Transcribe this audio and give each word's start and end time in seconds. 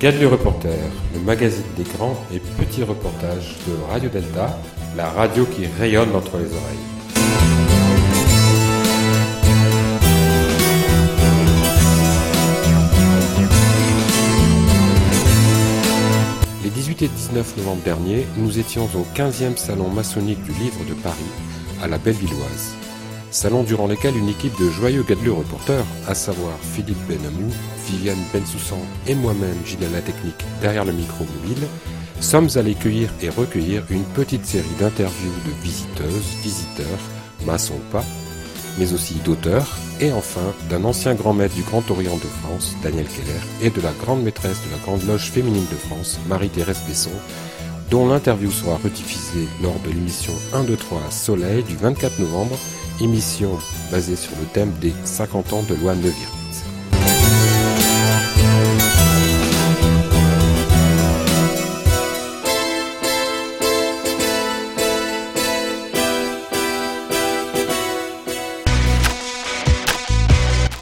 Gadelu 0.00 0.28
Reporter, 0.28 0.78
le 1.12 1.20
magazine 1.20 1.62
des 1.76 1.82
grands 1.82 2.16
et 2.32 2.38
petits 2.38 2.82
reportages 2.82 3.58
de 3.68 3.74
Radio 3.92 4.08
Delta, 4.08 4.58
la 4.96 5.10
radio 5.10 5.44
qui 5.44 5.66
rayonne 5.78 6.16
entre 6.16 6.38
les 6.38 6.46
oreilles. 6.46 6.78
Les 16.64 16.70
18 16.70 17.02
et 17.02 17.08
19 17.08 17.58
novembre 17.58 17.82
dernier, 17.84 18.26
nous 18.38 18.58
étions 18.58 18.88
au 18.94 19.04
15e 19.14 19.58
salon 19.58 19.90
maçonnique 19.90 20.42
du 20.44 20.52
livre 20.52 20.82
de 20.88 20.94
Paris, 20.94 21.18
à 21.82 21.88
la 21.88 21.98
Bellevilloise. 21.98 22.74
Salon 23.30 23.62
durant 23.62 23.86
lequel 23.86 24.16
une 24.16 24.28
équipe 24.28 24.58
de 24.60 24.68
joyeux 24.70 25.04
Gadelu 25.04 25.30
reporters, 25.30 25.84
à 26.08 26.14
savoir 26.14 26.58
Philippe 26.74 27.06
Benamou, 27.06 27.50
Viviane 27.86 28.18
Bensoussan 28.32 28.80
et 29.06 29.14
moi-même 29.14 29.56
Gilles 29.64 29.78
la 29.92 30.00
Technique 30.00 30.44
derrière 30.60 30.84
le 30.84 30.92
micro 30.92 31.24
mobile, 31.24 31.68
sommes 32.20 32.48
allés 32.56 32.74
cueillir 32.74 33.10
et 33.22 33.28
recueillir 33.28 33.84
une 33.90 34.02
petite 34.02 34.46
série 34.46 34.66
d'interviews 34.80 35.30
de 35.46 35.62
visiteuses, 35.62 36.36
visiteurs, 36.42 36.86
maçons 37.46 37.74
ou 37.74 37.92
pas, 37.92 38.04
mais 38.78 38.92
aussi 38.92 39.14
d'auteurs, 39.24 39.78
et 40.00 40.12
enfin 40.12 40.52
d'un 40.68 40.84
ancien 40.84 41.14
grand 41.14 41.32
maître 41.32 41.54
du 41.54 41.62
Grand 41.62 41.88
Orient 41.90 42.16
de 42.16 42.28
France, 42.42 42.74
Daniel 42.82 43.06
Keller, 43.06 43.40
et 43.62 43.70
de 43.70 43.80
la 43.80 43.92
grande 43.92 44.24
maîtresse 44.24 44.58
de 44.66 44.72
la 44.72 44.78
Grande 44.78 45.06
Loge 45.06 45.30
féminine 45.30 45.66
de 45.70 45.76
France, 45.76 46.18
Marie-Thérèse 46.28 46.82
Besson, 46.88 47.10
dont 47.90 48.08
l'interview 48.08 48.50
sera 48.50 48.76
rediffusée 48.76 49.48
lors 49.62 49.78
de 49.80 49.90
l'émission 49.90 50.32
1, 50.52 50.64
2, 50.64 50.76
3 50.76 51.00
Soleil 51.10 51.62
du 51.62 51.76
24 51.76 52.18
novembre 52.20 52.56
émission 53.00 53.58
basée 53.90 54.16
sur 54.16 54.32
le 54.38 54.46
thème 54.46 54.72
des 54.80 54.92
50 55.04 55.52
ans 55.52 55.62
de 55.62 55.74
loi 55.74 55.94
Neuwirth. 55.94 56.14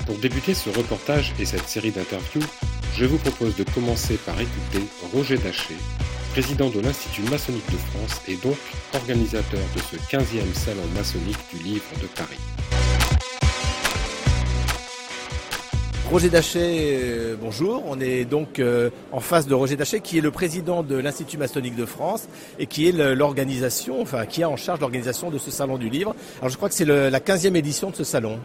Pour 0.06 0.17
débuter 0.19 0.55
ce 0.55 0.71
reportage 0.71 1.34
et 1.39 1.45
cette 1.45 1.69
série 1.69 1.93
d'interviews, 1.93 2.43
je 2.97 3.05
vous 3.05 3.19
propose 3.19 3.55
de 3.56 3.65
commencer 3.65 4.17
par 4.17 4.41
écouter 4.41 4.83
Roger 5.15 5.39
Daché, 5.39 5.77
président 6.31 6.69
de 6.71 6.81
l'Institut 6.81 7.23
maçonnique 7.31 7.71
de 7.71 7.77
France 7.77 8.21
et 8.29 8.37
donc 8.37 8.57
organisateur 8.95 9.61
de 9.75 9.81
ce 9.81 9.97
15e 9.97 10.55
salon 10.55 10.83
maçonnique 10.95 11.39
du 11.53 11.62
livre 11.62 11.84
de 12.01 12.07
Paris. 12.07 12.39
Roger 16.11 16.31
Dachet, 16.31 17.01
euh, 17.03 17.37
bonjour. 17.39 17.83
On 17.87 18.01
est 18.01 18.25
donc 18.25 18.61
euh, 18.61 18.89
en 19.12 19.21
face 19.21 19.47
de 19.47 19.53
Roger 19.55 19.77
Dachet, 19.77 20.01
qui 20.01 20.17
est 20.17 20.23
le 20.23 20.31
président 20.31 20.83
de 20.83 20.97
l'Institut 20.97 21.37
maçonnique 21.37 21.77
de 21.77 21.84
France 21.84 22.29
et 22.59 22.67
qui 22.67 22.89
est 22.89 22.93
l'organisation, 22.93 24.01
enfin 24.01 24.25
qui 24.25 24.41
est 24.41 24.47
en 24.47 24.56
charge 24.56 24.81
l'organisation 24.81 25.31
de 25.31 25.37
ce 25.37 25.51
salon 25.51 25.77
du 25.77 25.91
livre. 25.91 26.15
Alors 26.39 26.49
je 26.49 26.56
crois 26.56 26.71
que 26.71 26.75
c'est 26.75 26.87
la 26.87 27.21
15e 27.21 27.56
édition 27.56 27.91
de 27.91 27.97
ce 27.97 28.05
salon. 28.05 28.39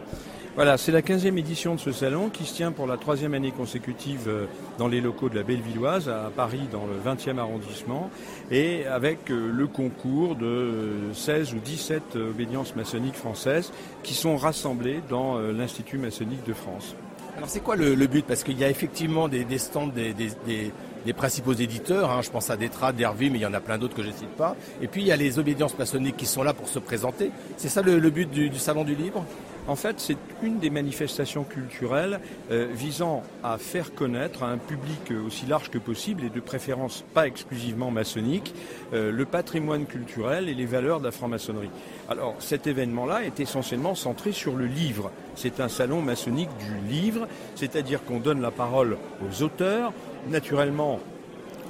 Voilà, 0.55 0.77
c'est 0.77 0.91
la 0.91 1.01
15e 1.01 1.35
édition 1.39 1.73
de 1.73 1.79
ce 1.79 1.91
salon 1.91 2.29
qui 2.29 2.45
se 2.45 2.53
tient 2.53 2.71
pour 2.71 2.85
la 2.85 2.97
troisième 2.97 3.33
année 3.33 3.51
consécutive 3.51 4.25
euh, 4.27 4.45
dans 4.77 4.87
les 4.87 5.01
locaux 5.01 5.27
de 5.27 5.33
la 5.33 5.41
Bellevilloise 5.41 6.09
à 6.09 6.29
Paris 6.35 6.61
dans 6.71 6.85
le 6.85 6.93
20e 6.93 7.39
arrondissement 7.39 8.11
et 8.51 8.85
avec 8.85 9.31
euh, 9.31 9.51
le 9.51 9.65
concours 9.65 10.35
de 10.35 10.91
16 11.11 11.55
ou 11.55 11.57
17 11.57 12.17
obédiences 12.17 12.75
maçonniques 12.75 13.15
françaises 13.15 13.71
qui 14.03 14.13
sont 14.13 14.37
rassemblées 14.37 15.01
dans 15.09 15.37
euh, 15.37 15.51
l'Institut 15.51 15.97
maçonnique 15.97 16.45
de 16.45 16.53
France. 16.53 16.93
Alors 17.35 17.49
c'est 17.49 17.61
quoi 17.61 17.75
le, 17.75 17.95
but? 18.05 18.23
Parce 18.23 18.43
qu'il 18.43 18.59
y 18.59 18.63
a 18.63 18.69
effectivement 18.69 19.27
des, 19.27 19.57
stands 19.57 19.87
des, 19.87 21.13
principaux 21.13 21.53
éditeurs, 21.53 22.11
hein. 22.11 22.21
je 22.21 22.29
pense 22.29 22.51
à 22.51 22.57
Détra, 22.57 22.93
Dervy, 22.93 23.31
mais 23.31 23.39
il 23.39 23.41
y 23.41 23.47
en 23.47 23.55
a 23.55 23.59
plein 23.59 23.79
d'autres 23.79 23.95
que 23.95 24.03
je 24.03 24.09
ne 24.09 24.13
cite 24.13 24.35
pas. 24.37 24.55
Et 24.83 24.87
puis 24.87 25.01
il 25.01 25.07
y 25.07 25.11
a 25.11 25.15
les 25.15 25.39
obédiences 25.39 25.75
maçonniques 25.79 26.15
qui 26.15 26.27
sont 26.27 26.43
là 26.43 26.53
pour 26.53 26.67
se 26.67 26.77
présenter. 26.77 27.31
C'est 27.57 27.69
ça 27.69 27.81
le, 27.81 27.97
but 28.11 28.29
du 28.29 28.59
Salon 28.59 28.83
du 28.83 28.93
Livre? 28.93 29.25
En 29.67 29.75
fait, 29.75 29.99
c'est 29.99 30.17
une 30.41 30.59
des 30.59 30.69
manifestations 30.69 31.43
culturelles 31.43 32.19
euh, 32.51 32.67
visant 32.73 33.23
à 33.43 33.57
faire 33.57 33.93
connaître 33.93 34.43
à 34.43 34.47
un 34.47 34.57
public 34.57 35.13
aussi 35.25 35.45
large 35.45 35.69
que 35.69 35.77
possible 35.77 36.23
et 36.23 36.29
de 36.29 36.39
préférence 36.39 37.03
pas 37.13 37.27
exclusivement 37.27 37.89
maçonnique 37.91 38.53
euh, 38.93 39.11
le 39.11 39.25
patrimoine 39.25 39.85
culturel 39.85 40.49
et 40.49 40.53
les 40.53 40.65
valeurs 40.65 40.99
de 40.99 41.05
la 41.05 41.11
franc-maçonnerie. 41.11 41.69
Alors 42.09 42.35
cet 42.39 42.67
événement-là 42.67 43.23
est 43.23 43.39
essentiellement 43.39 43.95
centré 43.95 44.31
sur 44.31 44.55
le 44.55 44.65
livre. 44.65 45.11
C'est 45.35 45.59
un 45.59 45.69
salon 45.69 46.01
maçonnique 46.01 46.49
du 46.59 46.87
livre, 46.89 47.27
c'est-à-dire 47.55 48.03
qu'on 48.03 48.19
donne 48.19 48.41
la 48.41 48.51
parole 48.51 48.97
aux 49.21 49.43
auteurs. 49.43 49.93
Naturellement, 50.29 50.99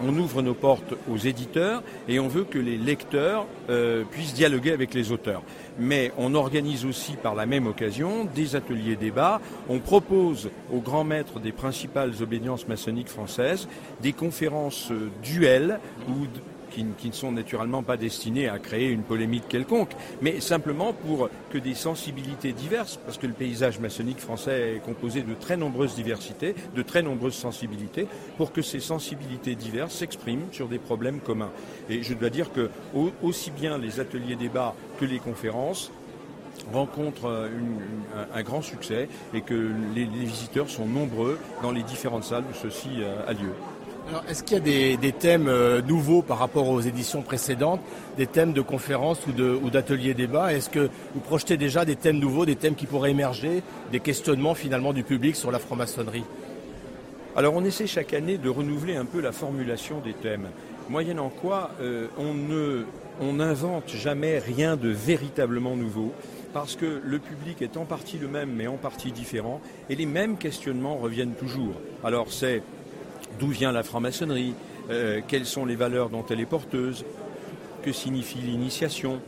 on 0.02 0.18
ouvre 0.18 0.42
nos 0.42 0.54
portes 0.54 0.96
aux 1.10 1.18
éditeurs 1.18 1.84
et 2.08 2.20
on 2.20 2.28
veut 2.28 2.44
que 2.44 2.58
les 2.58 2.78
lecteurs 2.78 3.46
euh, 3.70 4.04
puissent 4.10 4.34
dialoguer 4.34 4.72
avec 4.72 4.94
les 4.94 5.12
auteurs. 5.12 5.44
Mais 5.80 6.12
on 6.18 6.36
organise 6.36 6.86
aussi 6.86 7.14
par 7.14 7.36
la 7.36 7.46
même 7.46 7.68
occasion 7.68 8.26
des 8.36 8.56
ateliers 8.56 8.96
débats. 8.96 9.42
On 9.70 9.80
propose 9.80 10.50
aux 10.72 10.80
grands 10.80 11.04
maîtres 11.04 11.40
des 11.40 11.52
principales 11.52 12.14
obédiences 12.22 12.68
maçonniques 12.68 13.10
françaises 13.10 13.68
des 14.02 14.14
conférences 14.14 14.92
euh, 14.92 15.10
duels 15.24 15.80
ou 16.10 16.28
qui, 16.74 17.08
ne 17.08 17.14
sont 17.14 17.32
naturellement 17.32 17.84
pas 17.84 17.98
destinés 17.98 18.50
à 18.50 18.60
créer 18.60 18.90
une 18.90 19.04
polémique 19.04 19.48
quelconque, 19.48 19.92
mais 20.22 20.40
simplement 20.40 20.94
pour 20.94 21.30
que 21.52 21.58
des 21.58 21.76
sensibilités 21.76 22.52
diverses, 22.52 23.00
parce 23.06 23.18
que 23.18 23.28
le 23.28 23.34
paysage 23.34 23.80
maçonnique 23.80 24.20
français 24.20 24.76
est 24.76 24.80
composé 24.80 25.22
de 25.22 25.34
très 25.34 25.58
nombreuses 25.58 25.96
diversités, 25.96 26.56
de 26.76 26.82
très 26.82 27.02
nombreuses 27.02 27.36
sensibilités, 27.36 28.08
pour 28.38 28.52
que 28.52 28.62
ces 28.62 28.80
sensibilités 28.80 29.56
diverses 29.56 29.96
s'expriment 29.96 30.48
sur 30.52 30.68
des 30.68 30.80
problèmes 30.80 31.20
communs. 31.20 31.52
Et 31.90 32.04
je 32.04 32.14
dois 32.14 32.30
dire 32.30 32.52
que 32.52 32.70
aussi 33.22 33.52
bien 33.52 33.78
les 33.78 34.00
ateliers 34.00 34.36
débats 34.36 34.76
que 35.00 35.06
les 35.06 35.20
conférences 35.20 35.92
rencontrent 36.72 37.50
un, 38.34 38.44
grand 38.44 38.62
succès 38.62 39.10
et 39.34 39.42
que 39.42 39.72
les, 39.96 40.06
visiteurs 40.06 40.70
sont 40.70 40.86
nombreux 40.86 41.40
dans 41.62 41.72
les 41.72 41.84
différentes 41.84 42.24
salles 42.24 42.44
où 42.50 42.54
ceci 42.54 42.90
euh, 43.00 43.28
a 43.28 43.34
lieu 43.34 43.54
est-ce 44.30 44.44
qu'il 44.44 44.58
y 44.58 44.94
a 44.94 44.98
des, 44.98 45.12
thèmes 45.12 45.48
euh, 45.48 45.82
nouveaux 45.82 46.22
par 46.22 46.38
rapport 46.38 46.70
aux 46.70 46.82
éditions 46.82 47.22
précédentes, 47.22 47.82
des 48.18 48.28
thèmes 48.28 48.54
de 48.54 48.62
conférences 48.62 49.22
ou 49.28 49.70
d'ateliers 49.70 50.14
débats? 50.14 50.54
Est-ce 50.54 50.70
que 50.70 50.90
vous 51.14 51.22
projetez 51.22 51.58
déjà 51.58 51.86
des 51.86 51.96
thèmes 51.96 52.20
nouveaux, 52.20 52.46
des 52.46 52.56
thèmes 52.56 52.76
qui 52.76 52.86
pourraient 52.86 53.12
émerger, 53.12 53.64
des 53.92 54.00
questionnements 54.00 54.56
finalement 54.56 54.94
du 54.94 55.04
public 55.04 55.36
sur 55.36 55.52
la 55.52 55.60
franc-maçonnerie? 55.60 56.26
Alors 57.36 57.56
on 57.56 57.64
essaie 57.64 57.88
chaque 57.88 58.14
année 58.14 58.38
de 58.38 58.50
renouveler 58.50 58.96
un 58.96 59.06
peu 59.06 59.20
la 59.20 59.32
formulation 59.32 60.00
des 60.02 60.14
thèmes, 60.14 60.50
moyennant 60.90 61.30
quoi 61.30 61.72
euh, 61.82 62.08
on 62.18 62.34
ne 62.34 62.86
on 63.22 63.34
n'invente 63.34 63.90
jamais 63.90 64.40
rien 64.40 64.76
de 64.76 64.90
véritablement 64.90 65.76
nouveau 65.76 66.14
parce 66.54 66.76
que 66.76 67.02
le 67.04 67.20
public 67.20 67.62
est 67.62 67.78
en 67.78 67.86
partie 67.86 68.18
le 68.20 68.28
même 68.28 68.52
mais 68.52 68.68
en 68.68 68.78
partie 68.78 69.12
différent 69.12 69.62
et 69.90 69.96
les 69.96 70.06
mêmes 70.06 70.38
questionnements 70.38 70.98
reviennent 70.98 71.34
toujours. 71.34 71.74
Alors 72.04 72.32
c'est 72.32 72.62
D'où 73.40 73.48
vient 73.48 73.72
la 73.72 73.84
franc-maçonnerie 73.84 74.54
euh, 74.90 75.22
Quelles 75.28 75.46
sont 75.46 75.66
les 75.66 75.76
valeurs 75.76 76.10
dont 76.10 76.26
elle 76.30 76.40
est 76.40 76.46
porteuse 76.46 77.06
Que 77.84 77.92
signifie 77.92 78.40
l'initiation 78.40 79.20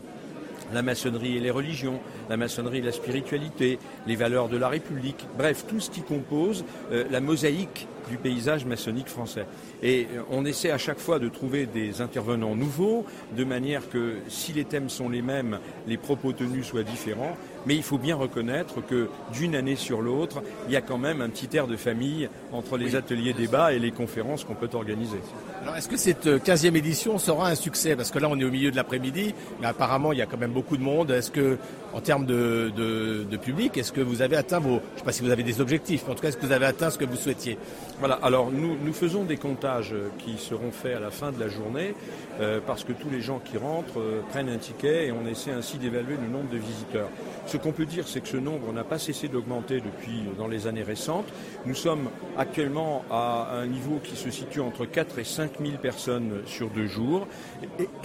la 0.74 0.82
maçonnerie 0.82 1.38
et 1.38 1.40
les 1.40 1.52
religions, 1.52 2.00
la 2.30 2.38
maçonnerie 2.38 2.80
et 2.80 2.82
la 2.82 2.92
spiritualité, 2.92 3.78
les 4.08 4.16
valeurs 4.16 4.50
de 4.50 4.58
la 4.58 4.68
République, 4.68 5.28
bref, 5.38 5.66
tout 5.68 5.80
ce 5.80 5.92
qui 5.92 6.02
compose 6.02 6.66
euh, 6.92 7.06
la 7.12 7.22
mosaïque 7.22 7.88
du 8.10 8.18
paysage 8.18 8.66
maçonnique 8.66 9.08
français. 9.08 9.46
Et 9.84 10.08
euh, 10.16 10.22
on 10.32 10.46
essaie 10.46 10.72
à 10.72 10.78
chaque 10.78 11.00
fois 11.00 11.20
de 11.20 11.30
trouver 11.30 11.66
des 11.66 12.02
intervenants 12.02 12.56
nouveaux, 12.56 13.06
de 13.36 13.44
manière 13.44 13.90
que 13.90 14.16
si 14.28 14.54
les 14.54 14.66
thèmes 14.66 14.90
sont 14.90 15.10
les 15.10 15.22
mêmes, 15.22 15.60
les 15.88 15.98
propos 15.98 16.34
tenus 16.34 16.66
soient 16.66 16.84
différents. 16.84 17.36
Mais 17.66 17.76
il 17.76 17.84
faut 17.84 17.98
bien 17.98 18.16
reconnaître 18.16 18.86
que 18.86 19.10
d'une 19.34 19.56
année 19.56 19.76
sur 19.76 20.02
l'autre, 20.02 20.44
il 20.68 20.74
y 20.74 20.78
a 20.78 20.82
quand 20.82 21.00
même 21.00 21.22
un 21.22 21.30
petit 21.30 21.56
air 21.58 21.68
de 21.68 21.76
famille 21.76 22.30
entre 22.52 22.78
les 22.78 22.96
ateliers 22.96 23.34
débats 23.34 23.74
et 23.74 23.80
les 23.80 23.92
conférences 23.92 24.44
qu'on 24.44 24.54
peut 24.54 24.70
organiser. 24.74 25.18
Alors 25.64 25.76
est-ce 25.76 25.90
que 25.90 25.98
cette 25.98 26.28
15e 26.28 26.76
édition 26.76 27.18
sera 27.18 27.50
un 27.50 27.56
succès? 27.56 27.96
Parce 27.96 28.12
que 28.12 28.20
là 28.20 28.28
on 28.30 28.40
est 28.40 28.44
au 28.44 28.52
milieu 28.52 28.70
de 28.70 28.76
l'après-midi, 28.76 29.34
mais 29.60 29.68
apparemment 29.68 30.12
il 30.12 30.20
y 30.20 30.22
a 30.22 30.28
quand 30.28 30.38
même 30.38 30.52
beaucoup 30.52 30.78
de 30.78 30.84
monde. 30.84 31.10
Est-ce 31.10 31.32
que 31.32 31.58
en 31.94 32.02
termes 32.02 32.26
de, 32.26 33.38
public, 33.42 33.78
est-ce 33.78 33.92
que 33.92 34.02
vous 34.02 34.22
avez 34.22 34.36
atteint 34.36 34.60
vos... 34.60 34.80
Je 34.80 34.94
ne 34.94 34.98
sais 34.98 35.06
pas 35.06 35.12
si 35.12 35.24
vous 35.24 35.32
avez 35.32 35.44
des 35.44 35.62
objectifs, 35.62 36.04
mais 36.06 36.12
en 36.12 36.16
tout 36.16 36.22
cas 36.22 36.28
est-ce 36.28 36.38
que 36.38 36.46
vous 36.46 36.52
avez 36.52 36.66
atteint 36.66 36.90
ce 36.90 36.98
que 36.98 37.06
vous 37.06 37.16
souhaitiez? 37.16 37.58
Voilà, 38.00 38.20
alors 38.22 38.52
nous, 38.52 38.76
nous 38.84 38.92
faisons 38.92 39.24
des 39.24 39.38
comptages 39.38 39.96
qui 40.20 40.38
seront 40.38 40.72
faits 40.72 40.98
à 40.98 41.00
la 41.00 41.12
fin 41.12 41.32
de 41.32 41.40
la 41.40 41.48
journée, 41.48 41.96
euh, 42.42 42.60
parce 42.66 42.84
que 42.84 42.92
tous 42.92 43.10
les 43.10 43.22
gens 43.22 43.40
qui 43.40 43.58
rentrent 43.58 44.02
euh, 44.02 44.22
prennent 44.32 44.50
un 44.50 44.58
ticket 44.58 45.08
et 45.08 45.12
on 45.14 45.26
essaie 45.26 45.52
ainsi 45.52 45.78
d'évaluer 45.78 46.18
le 46.22 46.28
nombre 46.28 46.50
de 46.50 46.58
visiteurs. 46.58 47.08
Ce 47.48 47.56
qu'on 47.56 47.72
peut 47.72 47.86
dire, 47.86 48.06
c'est 48.06 48.20
que 48.20 48.28
ce 48.28 48.36
nombre 48.36 48.74
n'a 48.74 48.84
pas 48.84 49.00
cessé 49.00 49.30
d'augmenter 49.30 49.76
depuis 49.76 50.28
euh, 50.28 50.38
dans 50.38 50.50
les 50.50 50.68
années 50.68 50.84
récentes. 50.84 51.28
Nous 51.66 51.74
sommes 51.74 52.10
actuellement 52.38 53.06
à 53.10 53.52
un 53.54 53.66
niveau 53.66 54.02
qui 54.04 54.18
se 54.18 54.30
situe 54.30 54.60
entre 54.60 54.86
4 54.86 55.20
et 55.20 55.24
5 55.24 55.52
000 55.62 55.78
personnes 55.82 56.42
sur 56.46 56.70
deux 56.70 56.88
jours. 56.88 57.28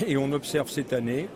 Et, 0.06 0.16
on 0.16 0.32
observe 0.32 0.70
cette 0.70 0.92
année 0.92 1.28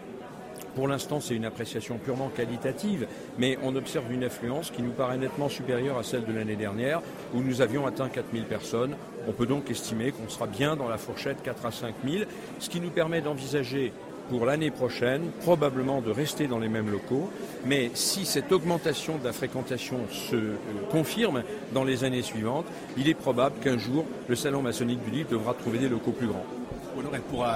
pour 0.75 0.89
l'instant, 0.89 1.21
c'est 1.21 1.35
une 1.35 1.45
appréciation 1.45 1.99
purement 1.99 2.29
qualitative, 2.29 3.07
mais 3.39 3.59
on 3.63 3.77
observe 3.77 4.13
une 4.13 4.25
affluence 4.25 4.71
qui 4.71 4.83
nous 4.83 4.91
paraît 4.91 5.19
nettement 5.19 5.49
supérieure 5.49 5.99
à 5.99 6.03
celle 6.03 6.25
de 6.25 6.33
l'année 6.33 6.57
dernière, 6.57 7.01
où 7.33 7.43
nous 7.43 7.61
avions 7.61 7.87
atteint 7.87 8.09
4000 8.09 8.45
personnes. 8.45 8.97
On 9.29 9.33
peut 9.33 9.47
donc 9.47 9.71
estimer 9.71 10.13
qu'on 10.13 10.29
sera 10.29 10.47
bien 10.47 10.77
dans 10.77 10.89
la 10.89 10.99
fourchette 10.99 11.43
4 11.43 11.67
à 11.67 11.71
5000, 11.71 12.27
ce 12.59 12.69
qui 12.69 12.81
nous 12.81 12.91
permet 12.91 13.21
d'envisager 13.21 13.93
pour 14.29 14.47
l'année 14.47 14.71
prochaine, 14.71 15.31
probablement 15.41 16.01
de 16.01 16.11
rester 16.11 16.47
dans 16.47 16.59
les 16.59 16.69
mêmes 16.69 16.91
locaux. 16.91 17.31
Mais 17.67 17.91
si 17.95 18.25
cette 18.25 18.53
augmentation 18.53 19.19
de 19.19 19.25
la 19.25 19.33
fréquentation 19.33 19.99
se 20.11 20.37
euh, 20.37 20.57
confirme 20.91 21.43
dans 21.73 21.85
les 21.85 22.05
années 22.05 22.23
suivantes, 22.23 22.67
il 22.97 23.09
est 23.09 23.15
probable 23.15 23.57
qu'un 23.61 23.79
jour, 23.79 24.05
le 24.29 24.37
Salon 24.37 24.63
maçonnique 24.63 25.05
du 25.05 25.11
livre 25.11 25.31
devra 25.31 25.55
trouver 25.55 25.79
des 25.79 25.89
locaux 25.89 26.13
plus 26.13 26.27
grands. 26.27 26.47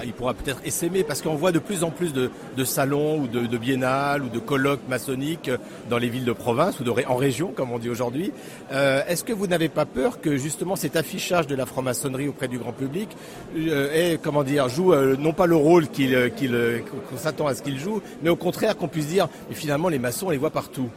Il 0.04 0.12
pourra 0.12 0.34
peut-être 0.34 0.60
essaimer, 0.64 1.04
parce 1.04 1.22
qu'on 1.22 1.34
voit 1.34 1.52
de 1.52 1.58
plus 1.58 1.84
en 1.84 1.90
plus 1.90 2.12
de, 2.12 2.30
salons 2.64 3.20
ou 3.20 3.28
de, 3.28 3.58
biennales 3.58 4.22
ou 4.22 4.28
de 4.28 4.38
colloques 4.38 4.86
maçonniques 4.88 5.50
dans 5.88 5.98
les 5.98 6.08
villes 6.08 6.24
de 6.24 6.32
province 6.32 6.80
ou 6.80 6.84
en 7.08 7.16
région, 7.16 7.52
comme 7.54 7.70
on 7.70 7.78
dit 7.78 7.90
aujourd'hui. 7.90 8.32
Euh, 8.72 9.02
est-ce 9.08 9.24
que 9.24 9.32
vous 9.32 9.46
n'avez 9.46 9.68
pas 9.68 9.86
peur 9.86 10.20
que 10.20 10.36
justement 10.36 10.76
cet 10.76 10.96
affichage 10.96 11.46
de 11.46 11.54
la 11.54 11.66
franc-maçonnerie 11.66 12.28
auprès 12.28 12.48
du 12.48 12.58
grand 12.58 12.72
public 12.72 13.08
euh, 13.56 14.16
comment 14.22 14.42
dire, 14.42 14.68
joue 14.68 14.92
euh, 14.92 15.16
non 15.18 15.32
pas 15.32 15.46
le 15.46 15.56
rôle 15.56 15.86
qu'on 15.88 17.16
s'attend 17.16 17.46
à 17.46 17.54
ce 17.54 17.62
qu'il 17.62 17.78
joue, 17.78 18.00
mais 18.22 18.30
au 18.30 18.36
contraire 18.36 18.76
qu'on 18.76 18.88
puisse 18.88 19.08
dire, 19.08 19.28
finalement 19.52 19.88
les 19.88 19.98
maçons 19.98 20.26
on 20.26 20.30
les 20.30 20.38
voit 20.38 20.50
partout. 20.50 20.88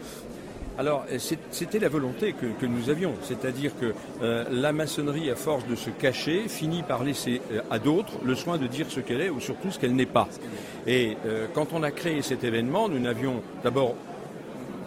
Alors, 0.77 1.06
c'était 1.51 1.79
la 1.79 1.89
volonté 1.89 2.33
que, 2.33 2.65
nous 2.65 2.89
avions, 2.89 3.13
c'est-à-dire 3.21 3.71
que 3.77 3.94
euh, 4.21 4.45
la 4.50 4.71
maçonnerie, 4.71 5.29
à 5.29 5.35
force 5.35 5.65
de 5.68 5.75
se 5.75 5.89
cacher, 5.89 6.47
finit 6.47 6.81
par 6.81 7.03
laisser 7.03 7.41
euh, 7.51 7.62
à 7.69 7.77
d'autres 7.77 8.13
le 8.23 8.35
soin 8.35 8.57
de 8.57 8.68
dire 8.68 8.88
ce 8.89 9.00
qu'elle 9.00 9.21
est 9.21 9.29
ou 9.29 9.39
surtout 9.39 9.69
ce 9.71 9.79
qu'elle 9.79 9.95
n'est 9.95 10.06
pas. 10.06 10.27
Et 10.88 11.18
euh, 11.25 11.47
quand 11.53 11.73
on 11.73 11.83
a 11.83 11.91
créé 11.91 12.21
cet 12.21 12.44
événement, 12.44 12.88
nous 12.88 13.00
n'avions 13.00 13.41
d'abord 13.63 13.95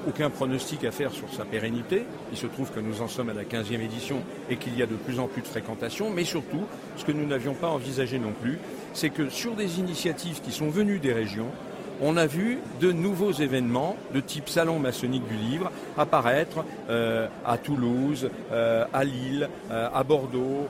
aucun 0.08 0.30
pronostic 0.30 0.84
à 0.84 0.90
faire 0.90 1.12
sur 1.12 1.32
sa 1.32 1.44
pérennité. 1.44 2.04
Il 2.32 2.38
se 2.38 2.46
trouve 2.46 2.70
que 2.70 2.80
nous 2.80 3.02
en 3.02 3.08
sommes 3.08 3.30
à 3.30 3.34
la 3.34 3.44
15e 3.44 3.80
édition 3.80 4.22
et 4.50 4.56
qu'il 4.56 4.76
y 4.78 4.82
a 4.82 4.86
de 4.86 4.94
plus 4.94 5.18
en 5.18 5.28
plus 5.28 5.42
de 5.42 5.46
fréquentation, 5.46 6.10
mais 6.10 6.24
surtout, 6.24 6.64
ce 6.96 7.04
que 7.04 7.12
nous 7.12 7.26
n'avions 7.26 7.54
pas 7.54 7.68
envisagé 7.68 8.18
non 8.18 8.32
plus, 8.42 8.58
c'est 8.92 9.10
que 9.10 9.28
sur 9.28 9.54
des 9.54 9.78
initiatives 9.78 10.40
qui 10.40 10.52
sont 10.52 10.68
venues 10.68 10.98
des 10.98 11.12
régions, 11.12 11.50
on 12.00 12.16
a 12.16 12.26
vu 12.26 12.58
de 12.80 12.92
nouveaux 12.92 13.32
événements 13.32 13.96
de 14.14 14.20
type 14.20 14.48
salon 14.48 14.78
maçonnique 14.78 15.26
du 15.28 15.36
livre 15.36 15.70
apparaître 15.96 16.64
euh, 16.90 17.28
à 17.44 17.58
Toulouse, 17.58 18.28
euh, 18.52 18.84
à 18.92 19.04
Lille, 19.04 19.48
euh, 19.70 19.88
à 19.94 20.02
Bordeaux, 20.04 20.68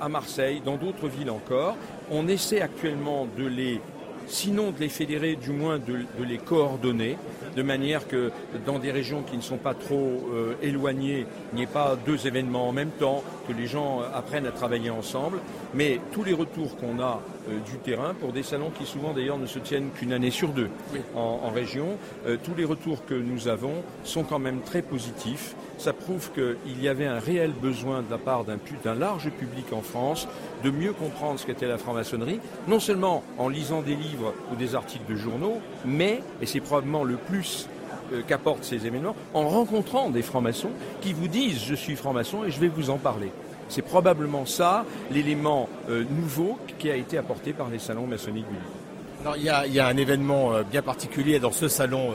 à 0.00 0.08
Marseille, 0.08 0.62
dans 0.64 0.76
d'autres 0.76 1.08
villes 1.08 1.30
encore. 1.30 1.76
On 2.10 2.28
essaie 2.28 2.60
actuellement 2.60 3.26
de 3.36 3.46
les 3.46 3.80
sinon 4.28 4.72
de 4.72 4.80
les 4.80 4.88
fédérer, 4.88 5.36
du 5.36 5.50
moins 5.50 5.78
de, 5.78 6.04
les 6.24 6.38
coordonner, 6.38 7.16
de 7.56 7.62
manière 7.62 8.06
que 8.06 8.30
dans 8.66 8.78
des 8.78 8.92
régions 8.92 9.22
qui 9.22 9.36
ne 9.36 9.42
sont 9.42 9.56
pas 9.56 9.74
trop 9.74 10.22
éloignées, 10.62 11.26
il 11.52 11.56
n'y 11.56 11.62
ait 11.62 11.66
pas 11.66 11.96
deux 12.06 12.26
événements 12.26 12.68
en 12.68 12.72
même 12.72 12.90
temps, 12.90 13.22
que 13.48 13.52
les 13.52 13.66
gens 13.66 14.00
apprennent 14.14 14.46
à 14.46 14.52
travailler 14.52 14.90
ensemble. 14.90 15.38
Mais 15.74 16.00
tous 16.12 16.24
les 16.24 16.32
retours 16.32 16.76
qu'on 16.76 17.00
a 17.00 17.22
euh, 17.48 17.58
du 17.60 17.78
terrain 17.78 18.14
pour 18.14 18.32
des 18.32 18.42
salons 18.42 18.70
qui 18.70 18.84
souvent 18.84 19.12
d'ailleurs 19.12 19.38
ne 19.38 19.46
se 19.46 19.58
tiennent 19.58 19.90
qu'une 19.90 20.12
année 20.12 20.30
sur 20.30 20.48
deux 20.48 20.68
en, 21.14 21.50
région. 21.50 21.96
Euh, 22.26 22.36
tous 22.42 22.54
les 22.56 22.64
retours 22.64 23.04
que 23.04 23.14
nous 23.14 23.48
avons 23.48 23.82
sont 24.04 24.24
quand 24.24 24.38
même 24.38 24.60
très 24.60 24.82
positifs. 24.82 25.54
Ça 25.86 25.92
prouve 25.92 26.32
qu'il 26.32 26.82
y 26.82 26.88
avait 26.88 27.06
un 27.06 27.20
réel 27.20 27.52
besoin 27.52 28.02
de 28.02 28.10
la 28.10 28.18
part 28.18 28.42
d'un 28.42 28.94
large 28.96 29.30
public 29.30 29.66
en 29.72 29.82
France 29.82 30.26
de 30.64 30.70
mieux 30.72 30.92
comprendre 30.92 31.38
ce 31.38 31.46
qu'était 31.46 31.68
la 31.68 31.78
franc-maçonnerie, 31.78 32.40
non 32.66 32.80
seulement 32.80 33.22
en 33.38 33.48
lisant 33.48 33.82
des 33.82 33.94
livres 33.94 34.34
ou 34.52 34.56
des 34.56 34.74
articles 34.74 35.08
de 35.08 35.14
journaux, 35.14 35.60
mais, 35.84 36.22
et 36.42 36.46
c'est 36.46 36.58
probablement 36.58 37.04
le 37.04 37.14
plus 37.14 37.68
euh, 38.12 38.22
qu'apportent 38.26 38.64
ces 38.64 38.84
événements, 38.84 39.14
en 39.32 39.48
rencontrant 39.48 40.10
des 40.10 40.22
francs-maçons 40.22 40.72
qui 41.02 41.12
vous 41.12 41.28
disent 41.28 41.62
je 41.62 41.76
suis 41.76 41.94
franc-maçon 41.94 42.42
et 42.44 42.50
je 42.50 42.58
vais 42.58 42.66
vous 42.66 42.90
en 42.90 42.98
parler. 42.98 43.30
C'est 43.68 43.82
probablement 43.82 44.44
ça 44.44 44.84
l'élément 45.12 45.68
euh, 45.88 46.02
nouveau 46.10 46.58
qui 46.78 46.90
a 46.90 46.96
été 46.96 47.16
apporté 47.16 47.52
par 47.52 47.68
les 47.70 47.78
salons 47.78 48.08
maçonniques 48.08 48.48
du 48.48 48.54
livre. 48.54 49.36
Il, 49.36 49.74
y 49.74 49.80
a, 49.80 49.86
un 49.86 49.96
événement 49.96 50.52
euh, 50.52 50.62
bien 50.62 50.82
particulier 50.82 51.38
dans 51.38 51.52
ce 51.52 51.68
salon 51.68 52.12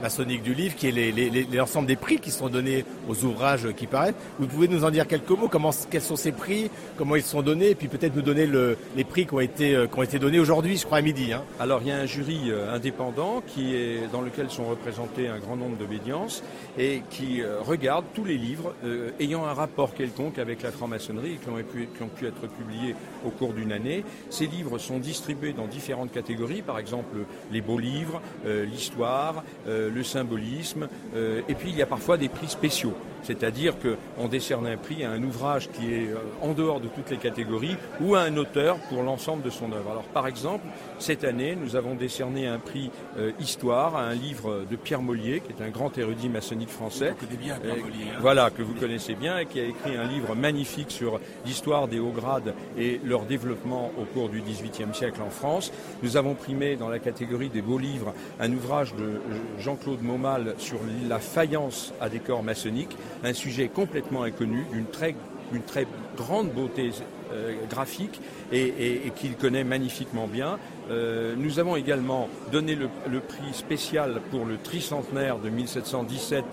maçonnique 0.00 0.42
du 0.42 0.54
livre 0.54 0.74
qui 0.76 0.88
est 0.88 1.54
l'ensemble 1.54 1.86
des 1.86 1.96
prix 1.96 2.18
qui 2.18 2.30
sont 2.30 2.48
donnés 2.48 2.84
aux 3.08 3.24
ouvrages 3.24 3.68
qui 3.76 3.86
paraissent. 3.86 4.14
Vous 4.38 4.46
pouvez 4.46 4.68
nous 4.68 4.84
en 4.84 4.90
dire 4.90 5.06
quelques 5.06 5.30
mots 5.30 5.48
comment, 5.48 5.70
Quels 5.90 6.02
sont 6.02 6.16
ces 6.16 6.32
prix 6.32 6.70
Comment 6.96 7.16
ils 7.16 7.22
sont 7.22 7.42
donnés 7.42 7.70
Et 7.70 7.74
puis 7.74 7.88
peut-être 7.88 8.14
nous 8.14 8.22
donner 8.22 8.48
les 8.96 9.04
prix 9.04 9.26
qui 9.26 9.34
ont 9.34 9.40
été, 9.40 9.86
qui 9.90 9.98
ont 9.98 10.02
été 10.02 10.18
donnés 10.18 10.38
aujourd'hui, 10.38 10.76
je 10.76 10.84
crois, 10.84 10.98
à 10.98 11.02
midi. 11.02 11.32
Hein. 11.32 11.42
Alors 11.58 11.80
il 11.82 11.88
y 11.88 11.92
a 11.92 11.98
un 11.98 12.06
jury 12.06 12.50
indépendant 12.72 13.42
qui 13.46 13.74
est, 13.74 14.10
dans 14.12 14.22
lequel 14.22 14.50
sont 14.50 14.64
représentés 14.64 15.28
un 15.28 15.38
grand 15.38 15.56
nombre 15.56 15.76
d'obédiences 15.76 16.42
et 16.78 17.02
qui 17.10 17.42
regarde 17.66 18.04
tous 18.14 18.24
les 18.24 18.36
livres 18.36 18.74
ayant 19.18 19.44
un 19.44 19.54
rapport 19.54 19.94
quelconque 19.94 20.38
avec 20.38 20.62
la 20.62 20.70
franc-maçonnerie 20.70 21.34
et 21.34 21.36
qui 21.36 21.48
ont, 21.48 21.56
pu, 21.56 21.88
qui 21.96 22.02
ont 22.02 22.08
pu 22.08 22.26
être 22.26 22.46
publiés 22.48 22.94
au 23.24 23.30
cours 23.30 23.52
d'une 23.52 23.72
année. 23.72 24.04
Ces 24.30 24.46
livres 24.46 24.78
sont 24.78 24.98
distribués 24.98 25.52
dans 25.52 25.66
différentes 25.66 26.12
catégories 26.12 26.62
par 26.62 26.78
exemple 26.78 27.16
les 27.52 27.60
beaux 27.60 27.78
livres, 27.78 28.20
euh, 28.46 28.64
l'histoire, 28.64 29.44
euh, 29.66 29.89
le 29.90 30.02
symbolisme, 30.02 30.88
euh, 31.14 31.42
et 31.48 31.54
puis 31.54 31.70
il 31.70 31.76
y 31.76 31.82
a 31.82 31.86
parfois 31.86 32.16
des 32.16 32.28
prix 32.28 32.48
spéciaux. 32.48 32.94
C'est-à-dire 33.22 33.74
qu'on 33.78 34.28
décerne 34.28 34.66
un 34.66 34.76
prix 34.76 35.04
à 35.04 35.10
un 35.10 35.22
ouvrage 35.22 35.70
qui 35.70 35.92
est 35.92 36.10
en 36.42 36.52
dehors 36.52 36.80
de 36.80 36.88
toutes 36.88 37.10
les 37.10 37.16
catégories 37.16 37.76
ou 38.00 38.14
à 38.14 38.20
un 38.20 38.36
auteur 38.36 38.78
pour 38.88 39.02
l'ensemble 39.02 39.42
de 39.42 39.50
son 39.50 39.72
œuvre. 39.72 39.90
Alors 39.90 40.04
par 40.04 40.26
exemple, 40.26 40.66
cette 40.98 41.24
année, 41.24 41.56
nous 41.56 41.76
avons 41.76 41.94
décerné 41.94 42.46
un 42.46 42.58
prix 42.58 42.90
Histoire 43.38 43.96
à 43.96 44.02
un 44.02 44.14
livre 44.14 44.64
de 44.70 44.76
Pierre 44.76 45.02
Mollier, 45.02 45.40
qui 45.40 45.52
est 45.52 45.64
un 45.64 45.70
grand 45.70 45.96
érudit 45.98 46.28
maçonnique 46.28 46.68
français. 46.68 47.14
bien 47.40 47.56
Pierre 47.56 47.76
Mollier. 47.76 48.10
Hein. 48.10 48.18
Voilà, 48.20 48.50
que 48.50 48.62
vous 48.62 48.74
connaissez 48.74 49.14
bien 49.14 49.38
et 49.38 49.46
qui 49.46 49.60
a 49.60 49.64
écrit 49.64 49.96
un 49.96 50.06
livre 50.06 50.34
magnifique 50.34 50.90
sur 50.90 51.20
l'histoire 51.44 51.88
des 51.88 51.98
hauts 51.98 52.12
grades 52.12 52.54
et 52.78 53.00
leur 53.04 53.24
développement 53.24 53.90
au 53.98 54.04
cours 54.04 54.28
du 54.28 54.40
XVIIIe 54.40 54.94
siècle 54.94 55.20
en 55.22 55.30
France. 55.30 55.72
Nous 56.02 56.16
avons 56.16 56.34
primé 56.34 56.76
dans 56.76 56.88
la 56.88 56.98
catégorie 56.98 57.48
des 57.48 57.62
beaux 57.62 57.78
livres 57.78 58.14
un 58.38 58.52
ouvrage 58.52 58.94
de 58.94 59.20
Jean-Claude 59.58 60.02
Maumal 60.02 60.54
sur 60.58 60.78
la 61.08 61.18
faïence 61.18 61.92
à 62.00 62.08
décor 62.08 62.42
maçonnique, 62.42 62.96
un 63.24 63.32
sujet 63.32 63.68
complètement 63.68 64.22
inconnu, 64.22 64.64
d'une 64.72 64.86
très, 64.86 65.86
grande 66.16 66.50
beauté 66.52 66.90
euh, 67.32 67.54
graphique 67.68 68.20
et, 68.52 69.12
qu'il 69.16 69.36
connaît 69.36 69.64
magnifiquement 69.64 70.26
bien. 70.26 70.58
Euh, 70.90 71.34
nous 71.36 71.58
avons 71.58 71.76
également 71.76 72.28
donné 72.50 72.74
le, 72.74 73.20
prix 73.20 73.52
spécial 73.52 74.20
pour 74.30 74.44
le 74.44 74.56
tricentenaire 74.56 75.38
de 75.38 75.48
1717 75.48 76.44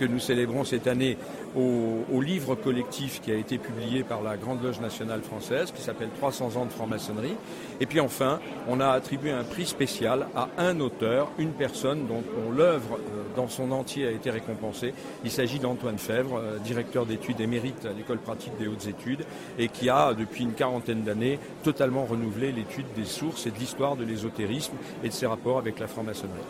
que 0.00 0.04
nous 0.04 0.18
célébrons 0.18 0.64
cette 0.64 0.86
année 0.86 1.18
au, 1.56 2.20
livre 2.20 2.54
collectif 2.54 3.20
qui 3.20 3.32
a 3.32 3.34
été 3.34 3.58
publié 3.58 4.04
par 4.04 4.22
la 4.22 4.36
Grande 4.36 4.62
Loge 4.62 4.80
nationale 4.80 5.22
française, 5.22 5.72
qui 5.72 5.82
s'appelle 5.82 6.08
300 6.16 6.56
ans 6.56 6.66
de 6.66 6.70
franc-maçonnerie. 6.70 7.34
Et 7.80 7.86
puis 7.86 8.00
enfin, 8.00 8.40
on 8.68 8.80
a 8.80 8.88
attribué 8.88 9.32
un 9.32 9.42
prix 9.42 9.66
spécial 9.66 10.28
à 10.36 10.48
un 10.58 10.78
auteur, 10.80 11.30
une 11.38 11.52
personne 11.52 12.06
dont, 12.06 12.22
l'œuvre 12.54 12.96
euh, 12.96 13.22
dans 13.34 13.48
son 13.48 13.72
entier 13.72 14.06
a 14.06 14.10
été 14.10 14.30
récompensée. 14.30 14.94
Il 15.24 15.30
s'agit 15.30 15.58
d'Antoine 15.58 15.98
Fèvre, 15.98 16.36
euh, 16.38 16.58
directeur 16.58 17.06
d'études 17.06 17.40
émérite 17.40 17.86
à 17.86 17.92
l'École 17.92 18.18
pratique 18.18 18.56
des 18.58 18.68
hautes 18.68 18.86
études, 18.86 19.24
et 19.58 19.68
qui 19.68 19.88
a, 19.88 20.14
depuis 20.14 20.44
une 20.44 20.52
quarantaine 20.52 21.02
d'années, 21.02 21.38
totalement 21.64 22.04
renouvelé 22.04 22.52
l'étude 22.52 22.86
des 22.94 23.04
sources 23.04 23.46
et 23.46 23.50
de 23.50 23.58
l'histoire 23.58 23.96
de 23.96 24.04
l'ésotérisme 24.04 24.74
et 25.02 25.08
de 25.08 25.12
ses 25.12 25.26
rapports 25.26 25.58
avec 25.58 25.78
la 25.80 25.88
franc-maçonnerie. 25.88 26.40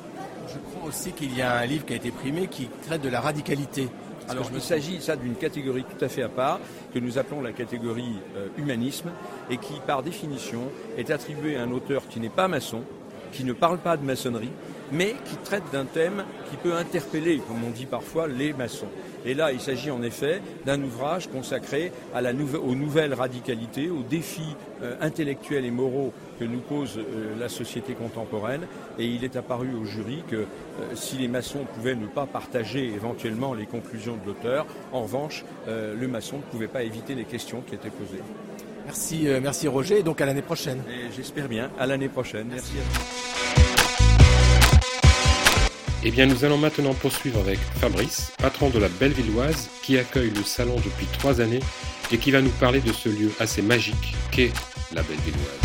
Je 0.49 0.59
crois 0.59 0.89
aussi 0.89 1.13
qu'il 1.13 1.37
y 1.37 1.41
a 1.41 1.57
un 1.57 1.67
livre 1.67 1.87
qui 1.87 1.93
a 1.93 1.97
été 1.97 2.11
primé 2.11 2.47
qui 2.47 2.69
traite 2.87 3.03
de 3.03 3.09
la 3.09 3.21
radicalité. 3.21 3.89
Alors, 4.29 4.51
il 4.55 4.61
s'agit 4.61 5.01
ça 5.01 5.17
d'une 5.17 5.35
catégorie 5.35 5.85
tout 5.85 6.05
à 6.05 6.09
fait 6.09 6.23
à 6.23 6.29
part 6.29 6.61
que 6.95 6.99
nous 6.99 7.19
appelons 7.19 7.41
la 7.41 7.53
catégorie 7.53 8.17
euh, 8.37 8.49
humanisme 8.57 9.11
et 9.51 9.59
qui, 9.59 9.75
par 9.87 10.03
définition, 10.03 10.71
est 10.97 11.11
attribuée 11.11 11.57
à 11.57 11.63
un 11.63 11.71
auteur 11.73 12.07
qui 12.09 12.21
n'est 12.21 12.29
pas 12.29 12.49
maçon, 12.49 12.83
qui 13.33 13.45
ne 13.45 13.53
parle 13.53 13.79
pas 13.79 13.97
de 13.97 14.05
maçonnerie, 14.05 14.53
mais 14.93 15.15
qui 15.25 15.37
traite 15.37 15.65
d'un 15.73 15.87
thème 15.87 16.25
qui 16.51 16.57
peut 16.57 16.75
interpeller, 16.75 17.41
comme 17.49 17.65
on 17.67 17.71
dit 17.71 17.87
parfois, 17.87 18.29
les 18.29 18.53
maçons. 18.53 18.89
Et 19.25 19.35
là, 19.35 19.53
il 19.53 19.61
s'agit 19.61 19.91
en 19.91 20.03
effet 20.03 20.43
d'un 20.67 20.83
ouvrage 20.83 21.29
consacré 21.29 21.93
à 22.15 22.21
la 22.21 22.33
aux 22.33 22.75
nouvelles 22.75 23.15
radicalités, 23.15 23.89
aux 23.89 24.03
défis 24.03 24.57
euh, 24.83 24.97
intellectuels 25.01 25.65
et 25.65 25.71
moraux 25.71 26.13
que 26.41 26.45
nous 26.45 26.59
pose 26.59 26.99
euh, 26.99 27.39
la 27.39 27.49
société 27.49 27.95
contemporaine. 27.95 28.67
Et 28.99 29.07
il 29.07 29.25
est 29.25 29.37
apparu 29.37 29.69
au 29.75 29.85
jury 29.85 30.25
que 30.29 30.37
euh, 30.37 30.47
si 30.95 31.17
les 31.19 31.29
maçons 31.29 31.65
pouvaient 31.75 31.95
ne 31.95 32.07
pas 32.07 32.27
partager 32.27 32.87
éventuellement 32.87 33.55
les 33.55 33.67
conclusions 33.67 34.17
de 34.17 34.27
l'auteur, 34.27 34.67
en 34.93 35.03
revanche, 35.03 35.45
le 35.67 36.07
maçon 36.07 36.39
ne 36.39 36.43
pouvait 36.43 36.69
pas 36.69 36.83
éviter 36.83 37.15
les 37.15 37.25
questions 37.25 37.63
qui 37.67 37.75
étaient 37.75 37.91
posées. 37.91 38.23
Merci, 38.85 39.27
merci 39.43 39.69
Roger, 39.69 40.01
et 40.01 40.03
donc 40.03 40.21
à 40.21 40.27
l'année 40.27 40.43
prochaine. 40.43 40.83
J'espère 41.17 41.49
bien, 41.49 41.71
à 41.79 41.87
l'année 41.87 42.09
prochaine. 42.09 42.49
merci 42.51 42.73
à 42.79 42.83
vous. 42.83 43.33
Eh 46.05 46.11
bien, 46.11 46.27
nous 46.27 46.45
allons 46.45 46.59
maintenant 46.59 46.95
poursuivre 46.95 47.39
avec 47.39 47.61
Fabrice, 47.61 48.33
patron 48.39 48.71
de 48.71 48.79
la 48.81 48.89
Bellevilloise, 48.89 49.69
qui 49.85 49.99
accueille 49.99 50.31
le 50.31 50.43
salon 50.43 50.75
depuis 50.85 51.07
trois 51.07 51.41
années 51.41 51.61
et 52.11 52.19
qui 52.19 52.33
va 52.33 52.41
nous 52.41 52.51
parler 52.51 52.81
de 52.81 52.93
ce 52.93 53.09
lieu 53.09 53.31
assez 53.39 53.63
magique 53.63 54.17
qu'est 54.33 54.51
la 54.93 55.03
Bellevilloise. 55.03 55.61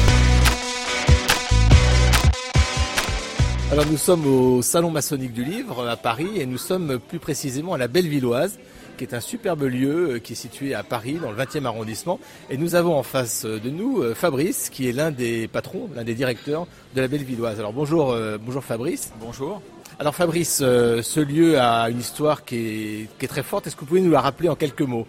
Alors 3.71 3.85
nous 3.87 3.97
sommes 3.97 4.27
au 4.27 4.61
Salon 4.61 4.91
maçonnique 4.91 5.33
du 5.33 5.43
livre 5.43 5.87
à 5.87 5.97
Paris 5.97 6.29
et 6.37 6.45
nous 6.45 6.57
sommes 6.59 6.99
plus 6.99 7.19
précisément 7.19 7.73
à 7.73 7.77
la 7.79 7.87
Bellevilloise 7.87 8.59
qui 8.97 9.03
est 9.03 9.13
un 9.13 9.19
superbe 9.19 9.63
lieu 9.63 10.15
euh, 10.15 10.19
qui 10.19 10.33
est 10.33 10.35
situé 10.35 10.73
à 10.73 10.83
Paris 10.83 11.19
dans 11.21 11.31
le 11.31 11.37
20e 11.37 11.65
arrondissement 11.65 12.19
et 12.49 12.57
nous 12.57 12.75
avons 12.75 12.95
en 12.95 13.03
face 13.03 13.45
de 13.45 13.69
nous 13.69 14.01
euh, 14.01 14.13
Fabrice 14.13 14.69
qui 14.69 14.89
est 14.89 14.91
l'un 14.91 15.11
des 15.11 15.47
patrons, 15.47 15.89
l'un 15.95 16.03
des 16.03 16.15
directeurs 16.15 16.67
de 16.95 17.01
la 17.01 17.07
Bellevilloise. 17.07 17.59
Alors 17.59 17.73
bonjour 17.73 18.11
euh, 18.11 18.37
bonjour 18.39 18.63
Fabrice. 18.63 19.13
Bonjour. 19.19 19.61
Alors 19.99 20.13
Fabrice, 20.13 20.57
ce 20.57 21.19
lieu 21.19 21.59
a 21.59 21.89
une 21.89 21.99
histoire 21.99 22.45
qui 22.45 22.55
est, 22.55 23.07
qui 23.17 23.25
est 23.25 23.27
très 23.27 23.41
forte. 23.41 23.65
Est-ce 23.65 23.75
que 23.75 23.81
vous 23.81 23.87
pouvez 23.87 24.01
nous 24.01 24.11
la 24.11 24.21
rappeler 24.21 24.47
en 24.47 24.55
quelques 24.55 24.81
mots? 24.81 25.07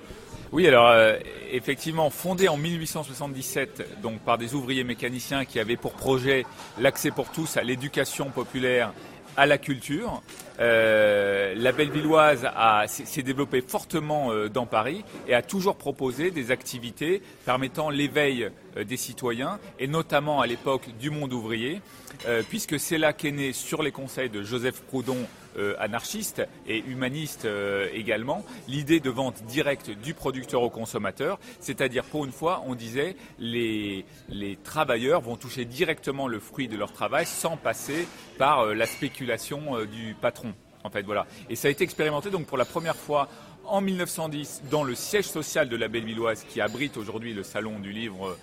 Oui, 0.51 0.67
alors 0.67 0.89
euh, 0.89 1.19
effectivement, 1.53 2.09
fondé 2.09 2.49
en 2.49 2.57
1877 2.57 4.01
donc 4.03 4.21
par 4.21 4.39
des 4.39 4.55
ouvriers 4.55 4.83
mécaniciens 4.83 5.45
qui 5.45 5.61
avaient 5.61 5.77
pour 5.77 5.93
projet 5.93 6.47
l'accès 6.81 7.11
pour 7.11 7.29
tous 7.31 7.59
à 7.59 7.63
l'éducation 7.63 8.31
populaire, 8.31 8.95
à 9.37 9.45
la 9.45 9.59
culture. 9.59 10.23
Euh, 10.61 11.55
la 11.57 11.73
Bellevilloise 11.73 12.49
s'est 12.87 13.23
développée 13.23 13.61
fortement 13.61 14.33
euh, 14.33 14.49
dans 14.49 14.67
Paris 14.67 15.05
et 15.27 15.35
a 15.35 15.43
toujours 15.43 15.77
proposé 15.77 16.31
des 16.31 16.51
activités 16.51 17.23
permettant 17.45 17.91
l'éveil 17.91 18.51
des 18.77 18.97
citoyens 18.97 19.59
et 19.79 19.87
notamment 19.87 20.41
à 20.41 20.47
l'époque 20.47 20.89
du 21.01 21.11
monde 21.11 21.33
ouvrier, 21.33 21.81
puisque 22.49 22.79
c'est 22.79 22.99
là 22.99 23.13
qu'est 23.13 23.33
né 23.33 23.53
sur 23.53 23.83
les 23.83 23.91
conseils 23.91 24.31
de 24.31 24.43
Joseph 24.43 24.83
Proudhon 24.83 25.17
euh, 25.17 25.48
anarchiste 25.79 26.43
et 26.67 26.79
humaniste 26.79 27.45
euh, 27.45 27.89
également, 27.93 28.45
l'idée 28.69 29.01
de 29.01 29.11
vente 29.11 29.43
directe 29.45 29.91
du 29.91 30.15
producteur 30.15 30.63
au 30.63 30.71
consommateur, 30.71 31.39
c'est-à-dire 31.61 32.05
pour 32.05 32.25
une 32.25 32.33
fois, 32.33 32.63
on 32.67 32.75
disait 32.75 33.17
les, 33.39 34.05
les 34.29 34.57
travailleurs 34.57 35.21
vont 35.21 35.37
toucher 35.37 35.65
directement 35.65 36.29
le 36.29 36.41
fruit 36.41 36.69
de 36.69 36.77
leur 36.77 36.93
travail 36.93 37.27
sans 37.27 37.57
passer 37.57 38.07
par 38.39 38.61
euh, 38.61 38.75
la 38.75 38.87
spéculation 38.87 39.85
du 39.85 40.15
patron. 40.21 40.55
En 40.85 40.91
fait, 40.91 41.03
voilà. 41.03 41.27
Et 41.51 41.57
ça 41.57 41.69
a 41.69 41.71
été 41.71 41.85
expérimenté 41.85 42.31
donc 42.31 42.47
pour 42.47 42.59
la 42.59 42.65
première 42.65 42.97
fois 42.97 43.29
en 43.65 43.81
1910 43.81 44.63
dans 44.71 44.85
le 44.85 44.95
siège 44.95 45.27
social 45.27 45.69
de 45.69 45.77
la 45.77 45.89
Bellevilloise 45.89 46.45
qui 46.49 46.61
abrite 46.61 46.97
aujourd'hui 46.97 47.35
le 47.35 47.43
salon 47.43 47.81
du 47.81 47.93
livre 47.93 48.37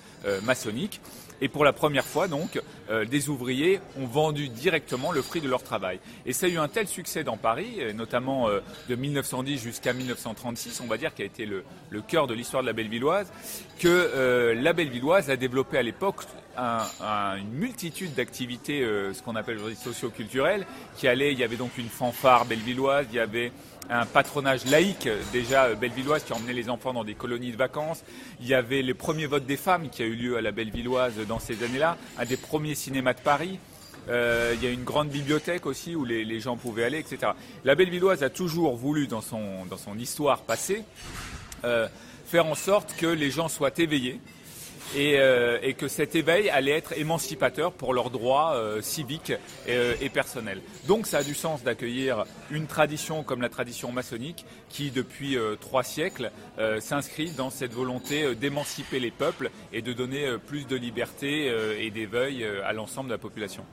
maçonnique. 0.44 1.02
Et 1.42 1.50
pour 1.50 1.66
la 1.66 1.74
première 1.74 2.06
fois, 2.06 2.28
donc, 2.28 2.62
euh, 2.90 3.06
des 3.06 3.30
ouvriers 3.30 3.80
ont 4.00 4.06
vendu 4.06 4.50
directement 4.50 5.12
le 5.12 5.22
prix 5.22 5.42
de 5.42 5.50
leur 5.50 5.64
travail. 5.64 6.00
Et 6.26 6.34
ça 6.34 6.46
a 6.46 6.50
eu 6.50 6.58
un 6.58 6.68
tel 6.68 6.88
succès 6.88 7.24
dans 7.24 7.38
Paris, 7.38 7.80
notamment 7.94 8.48
euh, 8.48 8.60
de 8.90 8.96
1910 8.96 9.62
jusqu'à 9.62 9.94
1936, 9.94 10.82
on 10.82 10.88
va 10.88 10.98
dire, 10.98 11.14
qui 11.14 11.22
a 11.22 11.26
été 11.26 11.46
le, 11.46 11.64
cœur 12.08 12.28
de 12.28 12.34
l'histoire 12.34 12.62
de 12.62 12.68
la 12.68 12.74
Bellevilloise, 12.74 13.32
que 13.80 13.88
euh, 13.88 14.54
la 14.56 14.74
Bellevilloise 14.74 15.30
a 15.30 15.36
développé 15.36 15.78
à 15.78 15.84
l'époque 15.84 16.24
une 16.58 17.52
multitude 17.52 18.14
d'activités, 18.14 18.80
ce 18.80 19.22
qu'on 19.22 19.36
appelle 19.36 19.58
aujourd'hui 19.58 19.76
socio-culturelles, 19.76 20.66
qui 20.96 21.06
allaient, 21.06 21.34
il 21.34 21.40
y 21.40 21.44
avait 21.44 21.58
donc 21.58 21.78
une 21.78 21.90
fanfare 21.90 22.46
bellevilloise, 22.46 23.08
il 23.12 23.18
y 23.18 23.20
avait 23.20 23.52
un 23.90 24.06
patronage 24.06 24.66
laïque 24.66 25.08
déjà 25.32 25.66
euh, 25.66 25.76
bellevilloise 25.76 26.24
qui 26.24 26.34
emmenait 26.34 26.54
les 26.54 26.70
enfants 26.70 26.94
dans 26.94 27.04
des 27.04 27.14
colonies 27.14 27.52
de 27.52 27.58
vacances. 27.58 28.04
Il 28.42 28.48
y 28.48 28.54
avait 28.54 28.82
le 28.82 28.94
premier 28.94 29.26
vote 29.26 29.46
des 29.46 29.58
femmes 29.58 29.90
qui 29.90 30.04
a 30.04 30.06
eu 30.06 30.16
lieu 30.16 30.38
à 30.38 30.42
la 30.42 30.52
Bellevilloise 30.52 31.16
dans 31.28 31.40
ces 31.40 31.64
années-là, 31.64 31.98
un 32.18 32.26
des 32.26 32.38
premiers 32.38 32.76
cinémas 32.76 33.14
de 33.14 33.20
Paris. 33.20 33.60
Euh, 34.08 34.54
il 34.56 34.64
y 34.64 34.68
a 34.68 34.72
une 34.72 34.84
grande 34.84 35.10
bibliothèque 35.10 35.66
aussi 35.66 35.96
où 35.96 36.06
les, 36.06 36.40
gens 36.40 36.58
pouvaient 36.58 36.84
aller, 36.84 37.00
etc. 37.00 37.32
La 37.64 37.76
Bellevilloise 37.76 38.24
a 38.24 38.30
toujours 38.30 38.76
voulu, 38.76 39.08
dans 39.08 39.22
son, 39.22 39.66
dans 39.66 39.78
son 39.78 39.98
histoire 39.98 40.42
passée, 40.42 40.84
euh, 41.64 41.88
faire 42.26 42.46
en 42.46 42.56
sorte 42.56 42.96
que 42.96 43.08
les 43.08 43.32
gens 43.32 43.50
soient 43.50 43.72
éveillés, 43.78 44.20
euh, 44.96 45.58
et, 45.62 45.74
que 45.74 45.88
cet 45.88 46.16
éveil 46.16 46.50
allait 46.50 46.72
être 46.72 46.98
émancipateur 46.98 47.72
pour 47.72 47.94
leurs 47.94 48.10
droits 48.10 48.56
euh, 48.56 48.82
civiques 48.82 49.34
euh, 49.68 49.94
et, 50.02 50.10
personnels. 50.10 50.62
Donc 50.88 51.08
ça 51.08 51.20
a 51.20 51.24
du 51.24 51.36
sens 51.36 51.64
d'accueillir 51.64 52.26
une 52.52 52.68
tradition 52.68 53.24
comme 53.24 53.42
la 53.42 53.50
tradition 53.50 53.92
maçonnique 53.92 54.46
qui 54.70 54.92
depuis 54.92 55.38
trois 55.60 55.84
siècles 55.84 56.32
s'inscrit 56.80 57.32
dans 57.32 57.50
cette 57.50 57.74
volonté 57.74 58.36
d'émanciper 58.36 59.00
les 59.00 59.12
peuples 59.12 59.50
et 59.74 59.82
de 59.82 59.94
donner 59.94 60.36
plus 60.46 60.68
de 60.68 60.76
liberté 60.76 61.52
et 61.80 61.92
d'éveil 61.92 62.46
à 62.46 62.74
l'ensemble 62.74 63.10
de 63.10 63.14
la 63.14 63.18
population. 63.18 63.64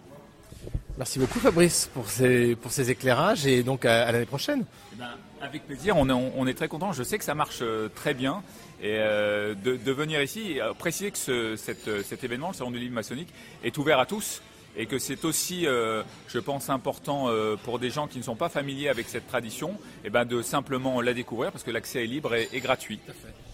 Merci 0.99 1.19
beaucoup 1.19 1.39
Fabrice 1.39 1.91
pour 1.93 2.09
ces, 2.09 2.55
pour 2.57 2.71
ces 2.71 2.91
éclairages 2.91 3.47
et 3.47 3.63
donc 3.63 3.85
à, 3.85 4.13
l'année 4.13 4.27
prochaine. 4.27 4.65
Eh 4.93 4.97
ben, 4.97 5.07
avec 5.43 5.67
plaisir, 5.67 5.97
on 5.97 6.47
est, 6.47 6.55
très 6.55 6.69
content. 6.69 6.93
Je 6.93 7.03
sais 7.03 7.19
que 7.19 7.25
ça 7.25 7.35
marche 7.35 7.63
très 7.95 8.15
bien 8.15 8.43
et 8.81 8.97
euh, 8.99 9.55
de, 9.55 9.93
venir 9.93 10.23
ici, 10.23 10.61
euh, 10.61 10.73
préciser 10.73 11.11
que 11.11 11.19
ce, 11.19 11.57
cet 11.57 12.25
événement, 12.25 12.49
le 12.49 12.55
Salon 12.55 12.71
du 12.71 12.79
Livre 12.79 12.95
maçonnique, 12.95 13.29
est 13.63 13.77
ouvert 13.79 13.99
à 13.99 14.07
tous 14.07 14.43
et 14.77 14.87
que 14.87 14.99
c'est 14.99 15.25
aussi, 15.25 15.67
euh, 15.67 16.03
je 16.29 16.39
pense, 16.39 16.71
important 16.71 17.29
pour 17.65 17.79
des 17.79 17.91
gens 17.91 18.07
qui 18.07 18.19
ne 18.19 18.23
sont 18.23 18.37
pas 18.37 18.49
familiers 18.49 18.89
avec 18.89 19.09
cette 19.09 19.29
tradition, 19.29 19.77
eh 20.05 20.11
ben 20.11 20.25
de 20.25 20.41
simplement 20.43 21.01
la 21.01 21.13
découvrir 21.13 21.53
parce 21.53 21.65
que 21.65 21.71
l'accès 21.71 22.05
est 22.05 22.07
libre 22.07 22.35
et, 22.35 22.61
gratuit. 22.61 22.99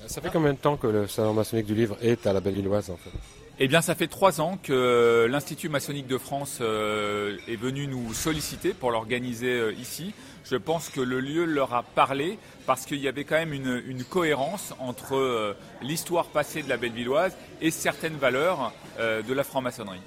Ça 0.07 0.21
fait 0.21 0.31
combien 0.33 0.53
de 0.53 0.59
temps 0.59 0.77
que 0.77 0.87
le 0.87 1.09
Salon 1.09 1.35
maçonnique 1.35 1.67
du 1.67 1.75
livre 1.75 1.97
est 2.01 2.27
à 2.27 2.33
la 2.33 2.41
Belle-Illoise 2.41 2.91
en 2.91 2.97
fait? 2.97 3.11
Eh 3.61 3.69
bien, 3.69 3.81
ça 3.81 3.95
fait 3.95 4.07
trois 4.07 4.41
ans 4.41 4.59
que 4.63 5.27
l'Institut 5.31 5.69
maçonnique 5.69 6.07
de 6.07 6.19
France 6.19 6.61
est 6.61 7.57
venu 7.57 7.87
nous 7.87 8.15
solliciter 8.15 8.73
pour 8.73 8.91
l'organiser 8.91 9.73
ici. 9.81 10.13
Je 10.51 10.57
pense 10.57 10.89
que 10.89 11.03
le 11.03 11.21
lieu 11.21 11.45
leur 11.45 11.75
a 11.75 11.83
parlé 11.83 12.39
parce 12.65 12.87
qu'il 12.87 13.01
y 13.01 13.09
avait 13.09 13.25
quand 13.25 13.35
même 13.37 13.53
une, 13.53 14.05
cohérence 14.05 14.73
entre 14.79 15.15
euh, 15.15 15.55
l'histoire 15.83 16.27
passée 16.27 16.63
de 16.63 16.71
la 16.71 16.79
Bellevilloise 16.79 17.37
et 17.61 17.71
certaines 17.71 18.17
valeurs 18.17 18.73
euh, 18.99 19.21
de 19.21 19.35
la 19.35 19.45
franc-maçonnerie. 19.45 20.01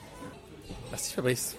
Merci 0.89 1.13
Fabrice. 1.13 1.55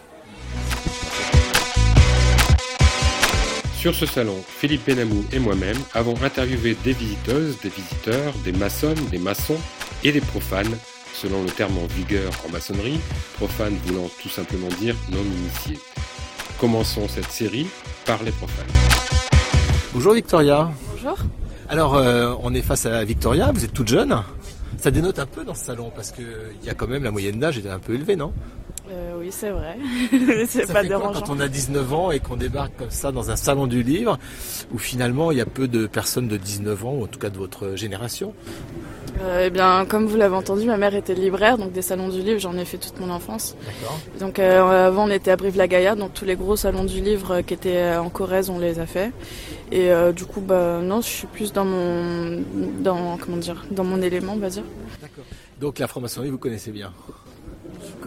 Sur 3.77 3.95
ce 3.95 4.07
salon, 4.07 4.43
Philippe 4.47 4.85
Benamou 4.85 5.25
et 5.33 5.39
moi-même 5.39 5.79
avons 5.95 6.21
interviewé 6.23 6.77
des 6.83 6.93
visiteuses, 6.93 7.61
des 7.61 7.69
visiteurs, 7.69 8.33
des 8.45 8.53
maçonnes, 8.53 9.05
des 9.11 9.19
maçons 9.19 9.59
et 10.03 10.11
des 10.11 10.21
profanes, 10.21 10.77
selon 11.15 11.43
le 11.43 11.51
terme 11.51 11.77
en 11.79 11.87
vigueur 11.87 12.33
en 12.47 12.53
maçonnerie, 12.53 13.01
profane 13.35 13.77
voulant 13.87 14.09
tout 14.23 14.29
simplement 14.29 14.69
dire 14.81 14.95
non 15.11 15.23
initié. 15.23 15.79
Commençons 16.59 17.09
cette 17.09 17.31
série 17.31 17.67
par 18.05 18.23
les 18.23 18.33
profanes. 18.33 18.67
Bonjour 19.93 20.15
Victoria. 20.15 20.71
Bonjour. 20.93 21.19
Alors, 21.69 21.95
euh, 21.95 22.35
on 22.43 22.55
est 22.55 22.63
face 22.63 22.87
à 22.87 23.05
Victoria, 23.05 23.51
vous 23.53 23.65
êtes 23.65 23.73
toute 23.73 23.89
jeune. 23.89 24.17
Ça 24.79 24.91
dénote 24.91 25.19
un 25.19 25.27
peu 25.27 25.45
dans 25.45 25.55
ce 25.55 25.65
salon 25.67 25.93
parce 25.95 26.11
qu'il 26.11 26.27
y 26.65 26.71
a 26.71 26.75
quand 26.75 26.89
même 26.89 27.05
la 27.05 27.11
moyenne 27.11 27.39
d'âge 27.39 27.59
est 27.59 27.69
un 27.69 27.79
peu 27.79 27.95
élevée, 27.95 28.17
non? 28.17 28.33
Euh, 28.91 29.15
Oui, 29.19 29.29
c'est 29.31 29.51
vrai. 29.51 29.77
c'est 30.49 30.73
pas 30.73 30.83
dérangeant. 30.83 31.21
quand 31.21 31.31
on 31.31 31.41
a 31.41 31.49
19 31.49 31.93
ans 31.93 32.11
et 32.11 32.21
qu'on 32.21 32.37
débarque 32.37 32.77
comme 32.77 32.91
ça 32.91 33.13
dans 33.13 33.31
un 33.31 33.37
salon 33.37 33.67
du 33.67 33.83
livre 33.83 34.19
où 34.73 34.79
finalement 34.79 35.31
il 35.31 35.39
y 35.39 35.41
a 35.41 35.47
peu 35.47 35.69
de 35.69 35.87
personnes 35.87 36.29
de 36.29 36.37
19 36.37 36.85
ans, 36.85 36.95
ou 36.95 37.05
en 37.05 37.07
tout 37.07 37.19
cas 37.19 37.31
de 37.31 37.39
votre 37.39 37.77
génération 37.77 38.35
euh, 39.21 39.45
eh 39.47 39.51
bien, 39.51 39.85
comme 39.87 40.07
vous 40.07 40.17
l'avez 40.17 40.35
entendu, 40.35 40.65
ma 40.65 40.79
mère 40.79 40.95
était 40.95 41.15
libraire, 41.15 41.59
donc 41.59 41.71
des 41.71 41.83
salons 41.83 42.09
du 42.09 42.23
livre, 42.23 42.41
j'en 42.41 42.57
ai 42.57 42.65
fait 42.65 42.79
toute 42.79 42.99
mon 42.99 43.11
enfance. 43.11 43.55
Donc 44.19 44.39
euh, 44.39 44.87
avant, 44.87 45.05
on 45.07 45.11
était 45.11 45.31
à 45.31 45.37
Brive-la-Gaillarde, 45.37 45.99
donc 45.99 46.15
tous 46.15 46.25
les 46.25 46.35
gros 46.35 46.57
salons 46.57 46.85
du 46.85 47.01
livre 47.01 47.43
qui 47.43 47.55
étaient 47.55 47.95
en 47.95 48.09
Corrèze, 48.09 48.49
on 48.49 48.59
les 48.59 48.81
a 48.81 48.87
fait. 48.87 49.13
Et 49.71 49.91
du 50.15 50.25
coup, 50.25 50.41
bah 50.41 50.81
non, 50.83 51.03
je 51.03 51.09
suis 51.09 51.27
plus 51.27 51.53
dans 51.53 51.65
mon, 51.65 52.43
dans 52.81 53.17
comment 53.19 53.37
dire, 53.37 53.65
dans 53.71 53.85
mon 53.85 54.01
élément, 54.03 54.33
on 54.33 54.39
va 54.41 54.49
dire. 54.49 54.65
D'accord. 55.01 55.25
Donc 55.61 55.79
la 55.79 55.87
franc-maçonnerie, 55.87 56.31
vous 56.31 56.39
connaissez 56.39 56.73
bien. 56.73 56.93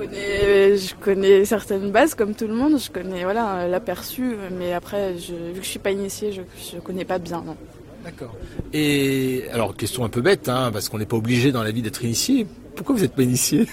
Je 0.03 0.93
connais, 0.95 1.45
certaines 1.45 1.91
bases 1.91 2.15
comme 2.15 2.35
tout 2.35 2.47
le 2.47 2.53
monde. 2.53 2.79
Je 2.79 2.89
connais 2.89 3.23
voilà 3.23 3.67
l'aperçu, 3.67 4.35
mais 4.57 4.73
après, 4.73 5.17
je, 5.17 5.33
vu 5.53 5.59
que 5.59 5.65
je 5.65 5.69
suis 5.69 5.79
pas 5.79 5.91
initiée, 5.91 6.31
je, 6.31 6.41
je 6.73 6.79
connais 6.79 7.05
pas 7.05 7.19
bien, 7.19 7.43
non. 7.45 7.55
D'accord. 8.03 8.35
Et 8.71 9.45
alors, 9.51 9.75
question 9.75 10.03
un 10.03 10.09
peu 10.09 10.21
bête, 10.21 10.47
hein, 10.47 10.69
parce 10.71 10.89
qu'on 10.89 10.99
n'est 10.99 11.07
pas 11.07 11.17
obligé 11.17 11.51
dans 11.51 11.63
la 11.63 11.71
vie 11.71 11.81
d'être 11.81 12.03
initié 12.03 12.45
pourquoi 12.75 12.95
vous 12.95 13.01
n'êtes 13.01 13.15
pas 13.15 13.23
initié 13.23 13.65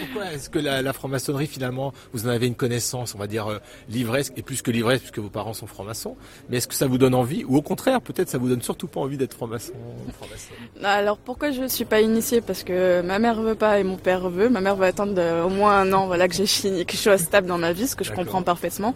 Pourquoi, 0.00 0.32
est-ce 0.32 0.48
que 0.48 0.58
la, 0.58 0.92
franc-maçonnerie, 0.92 1.46
finalement, 1.46 1.92
vous 2.12 2.26
en 2.26 2.30
avez 2.30 2.46
une 2.46 2.54
connaissance, 2.54 3.14
on 3.14 3.18
va 3.18 3.26
dire, 3.26 3.48
euh, 3.48 3.58
livresque, 3.88 4.32
et 4.36 4.42
plus 4.42 4.62
que 4.62 4.70
livresque, 4.70 5.02
puisque 5.02 5.18
vos 5.18 5.28
parents 5.28 5.54
sont 5.54 5.66
francs-maçons, 5.66 6.16
mais 6.48 6.58
est-ce 6.58 6.68
que 6.68 6.74
ça 6.74 6.86
vous 6.86 6.98
donne 6.98 7.14
envie, 7.14 7.44
ou 7.44 7.56
au 7.56 7.62
contraire, 7.62 8.00
peut-être 8.00 8.28
ça 8.28 8.38
vous 8.38 8.48
donne 8.48 8.62
surtout 8.62 8.86
pas 8.86 9.00
envie 9.00 9.16
d'être 9.16 9.34
franc-maçon 9.34 9.72
Alors 10.82 11.18
pourquoi 11.18 11.50
je 11.50 11.62
ne 11.62 11.68
suis 11.68 11.84
pas 11.84 12.00
initiée? 12.00 12.40
Parce 12.40 12.62
que 12.62 13.02
ma 13.02 13.18
mère 13.18 13.40
veut 13.42 13.54
pas 13.54 13.80
et 13.80 13.84
mon 13.84 13.96
père 13.96 14.28
veut. 14.28 14.48
Ma 14.48 14.60
mère 14.60 14.76
veut 14.76 14.86
attendre 14.86 15.20
au 15.44 15.48
moins 15.48 15.80
un 15.80 15.92
an, 15.92 16.06
voilà, 16.06 16.28
que 16.28 16.34
j'ai 16.34 16.46
fini, 16.46 16.86
que 16.86 16.92
je 16.92 16.98
sois 16.98 17.18
stable 17.18 17.48
dans 17.48 17.58
ma 17.58 17.72
vie, 17.72 17.88
ce 17.88 17.96
que 17.96 18.04
je 18.04 18.12
comprends 18.12 18.42
parfaitement. 18.42 18.94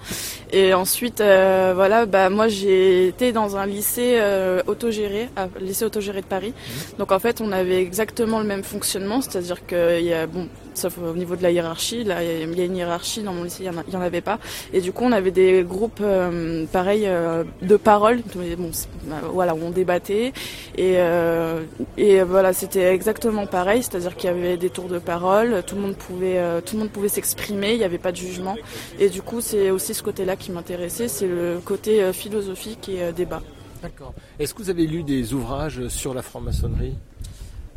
Et 0.53 0.75
ensuite, 0.75 1.21
euh, 1.21 1.73
voilà, 1.75 2.07
bah 2.07 2.31
moi 2.31 2.49
j'ai 2.49 3.09
été 3.09 3.33
dans 3.33 3.57
un 3.57 3.67
lycée 3.67 4.19
euh, 4.19 4.63
autogéré, 4.67 5.29
lycée 5.61 5.85
autogéré 5.85 6.21
de 6.21 6.27
Paris. 6.27 6.53
Mmh. 6.53 6.99
Donc 6.99 7.13
en 7.13 7.19
fait, 7.19 7.41
on 7.41 7.53
avait 7.53 7.83
exactement 7.83 8.39
le 8.39 8.47
même 8.47 8.63
fonctionnement 8.63 8.84
c'est-à-dire 8.85 9.67
qu'il 9.67 10.05
y 10.05 10.12
a, 10.12 10.26
bon, 10.26 10.49
sauf 10.75 10.99
au 10.99 11.14
niveau 11.14 11.37
de 11.37 11.43
la 11.43 11.50
hiérarchie, 11.50 12.05
là 12.05 12.23
il 12.23 12.57
y 12.57 12.61
a 12.61 12.64
une 12.64 12.76
hiérarchie, 12.76 13.23
dans 13.23 13.33
mon 13.33 13.45
lycée 13.45 13.64
il 13.64 13.71
n'y 13.71 13.97
en, 13.97 14.00
avait 14.00 14.21
pas, 14.21 14.38
et 14.73 14.81
du 14.81 14.93
coup 14.93 15.05
on 15.05 15.12
avait 15.12 15.31
des 15.31 15.64
groupes 15.64 16.00
euh, 16.00 16.67
pareils 16.67 17.07
euh, 17.07 17.45
de 17.62 17.76
parole, 17.76 18.23
bon, 18.35 18.71
bah, 19.05 19.17
voilà, 19.33 19.55
on 19.55 19.71
débattait, 19.71 20.33
et, 20.76 20.95
euh, 20.99 21.62
et 21.97 22.23
voilà, 22.23 22.53
c'était 22.53 22.93
exactement 22.93 23.47
pareil, 23.47 23.83
c'est-à-dire 23.83 24.17
qu'il 24.17 24.31
y 24.31 24.33
avait 24.33 24.57
des 24.57 24.71
tours 24.71 24.88
de 24.88 24.99
parole, 24.99 25.62
tout 25.67 25.76
le 25.76 25.83
monde 25.83 25.97
pouvait, 25.97 26.41
tout 26.64 26.76
le 26.76 26.81
monde 26.81 26.91
pouvait 26.91 27.09
s'exprimer, 27.09 27.73
il 27.73 27.79
n'y 27.79 27.85
avait 27.85 27.99
pas 27.99 28.12
de 28.12 28.17
jugement, 28.17 28.57
et 28.99 29.09
du 29.09 29.23
coup 29.23 29.41
c'est 29.41 29.71
aussi 29.71 29.95
ce 29.95 30.03
côté-là 30.03 30.37
qui 30.37 30.53
m'intéressait, 30.53 31.09
c'est 31.09 31.29
le 31.29 31.59
côté 31.64 32.12
philosophique 32.12 32.88
et 32.88 33.12
débat. 33.12 33.43
D'accord. 33.83 34.14
Est-ce 34.38 34.55
que 34.55 34.62
vous 34.62 34.71
avez 34.71 34.87
lu 34.87 35.03
des 35.03 35.35
ouvrages 35.35 35.88
sur 35.88 36.14
la 36.14 36.23
franc-maçonnerie? 36.23 36.95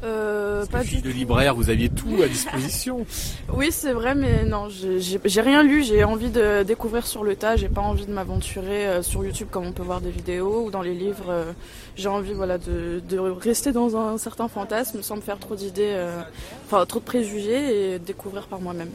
Euh, 0.04 0.66
pas 0.68 0.84
de 0.84 1.10
libraire, 1.10 1.56
vous 1.56 1.70
aviez 1.70 1.90
tout 1.90 2.22
à 2.24 2.28
disposition. 2.28 3.06
oui, 3.54 3.70
c'est 3.72 3.94
vrai, 3.94 4.14
mais 4.16 4.44
non, 4.46 4.68
j'ai 4.70 5.42
rien 5.42 5.64
lu. 5.64 5.84
J'ai 5.84 6.04
envie 6.04 6.30
de 6.30 6.64
découvrir 6.64 7.08
sur 7.08 7.24
le 7.24 7.36
tas. 7.36 7.56
J'ai 7.56 7.70
pas 7.70 7.82
envie 7.82 8.06
de 8.06 8.12
m'aventurer 8.12 8.88
euh, 8.88 9.02
sur 9.02 9.24
YouTube 9.24 9.48
comme 9.50 9.66
on 9.66 9.72
peut 9.72 9.84
voir 9.84 10.02
des 10.02 10.12
vidéos 10.12 10.66
ou 10.66 10.72
dans 10.72 10.82
les 10.82 10.94
livres. 10.94 11.30
Euh, 11.30 11.52
j'ai 11.96 12.10
envie, 12.10 12.34
voilà, 12.34 12.58
de, 12.58 13.02
rester 13.20 13.72
dans 13.72 13.98
un 13.98 14.18
certain 14.18 14.48
fantasme 14.48 15.02
sans 15.02 15.16
me 15.16 15.22
faire 15.22 15.40
trop 15.40 15.56
d'idées, 15.56 15.94
euh, 15.96 16.22
enfin 16.66 16.86
trop 16.86 17.00
de 17.00 17.06
préjugés 17.06 17.94
et 17.96 18.00
découvrir 18.00 18.48
par 18.48 18.60
moi-même. 18.60 18.90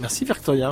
Merci 0.00 0.24
Victoria. 0.24 0.70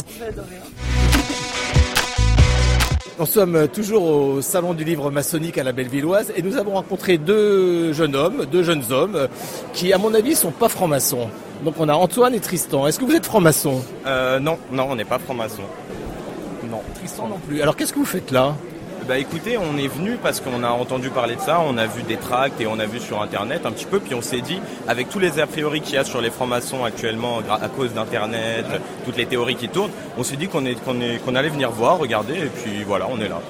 Nous 3.19 3.26
sommes 3.26 3.69
toujours 3.69 4.02
au 4.04 4.40
Salon 4.40 4.73
du 4.75 4.85
Livre 4.85 5.11
maçonnique 5.11 5.59
à 5.59 5.62
la 5.62 5.73
Bellevilloise 5.73 6.33
et 6.35 6.42
nous 6.42 6.57
avons 6.57 6.73
rencontré 6.73 7.19
deux 7.19 7.92
jeunes 7.92 8.16
hommes, 8.16 8.47
deux 8.50 8.62
jeunes 8.62 8.83
hommes, 8.90 9.28
qui 9.73 9.92
à 9.92 9.99
mon 9.99 10.12
avis 10.14 10.35
sont 10.35 10.50
pas 10.50 10.69
francs-maçons. 10.69 11.28
Donc 11.64 11.75
on 11.78 11.88
a 11.88 11.95
Antoine 11.95 12.35
et 12.35 12.40
Tristan. 12.40 12.87
Est-ce 12.87 12.99
que 12.99 13.04
vous 13.04 13.14
êtes 13.14 13.26
francs-maçons? 13.26 13.83
Euh, 14.07 14.40
Non, 14.40 14.59
non, 14.73 14.87
on 14.90 14.97
n'est 14.97 15.04
pas 15.04 15.19
francs-maçons. 15.19 15.62
Non. 16.71 16.81
Tristan 16.97 17.28
non 17.28 17.38
plus. 17.47 17.61
Alors 17.62 17.76
qu'est-ce 17.76 17.92
que 17.92 17.99
vous 17.99 18.04
faites 18.04 18.31
là? 18.31 18.54
Bah 19.06 19.18
écoutez, 19.18 19.59
on 19.59 19.76
est 19.78 19.88
venu 19.88 20.16
parce 20.23 20.40
qu'on 20.40 20.62
a 20.62 20.71
entendu 20.71 21.11
parler 21.11 21.37
de 21.37 21.40
ça, 21.40 21.61
on 21.61 21.76
a 21.76 21.87
vu 21.87 22.02
des 22.02 22.16
tracts 22.16 22.61
et 22.61 22.66
on 22.66 22.78
a 22.78 22.87
vu 22.87 23.00
sur 23.00 23.21
internet 23.21 23.66
un 23.66 23.73
petit 23.73 23.85
peu, 23.85 23.99
puis 23.99 24.14
on 24.14 24.23
s'est 24.23 24.40
dit, 24.40 24.61
avec 24.87 25.09
tous 25.09 25.18
les 25.18 25.40
a 25.40 25.47
priori 25.47 25.80
qu'il 25.80 25.94
y 25.94 25.99
a 25.99 26.04
sur 26.04 26.21
les 26.21 26.30
francs-maçons 26.30 26.85
actuellement 26.85 27.40
à 27.50 27.68
cause 27.68 27.92
d'internet, 27.92 28.64
toutes 29.04 29.16
les 29.16 29.26
théories 29.26 29.56
qui 29.56 29.68
tournent, 29.68 29.90
on 30.16 30.23
s'est 30.23 30.37
dit 30.37 30.49
qu'on 30.49 30.64
est, 30.64 30.75
qu'on 30.85 31.00
est, 31.00 31.18
qu'on 31.25 31.35
allait 31.35 31.49
venir 31.49 31.71
voir, 31.71 31.99
regarder, 31.99 32.35
et 32.35 32.50
puis 32.62 32.85
voilà, 32.87 33.06
on 33.11 33.21
est 33.21 33.28
là. 33.28 33.40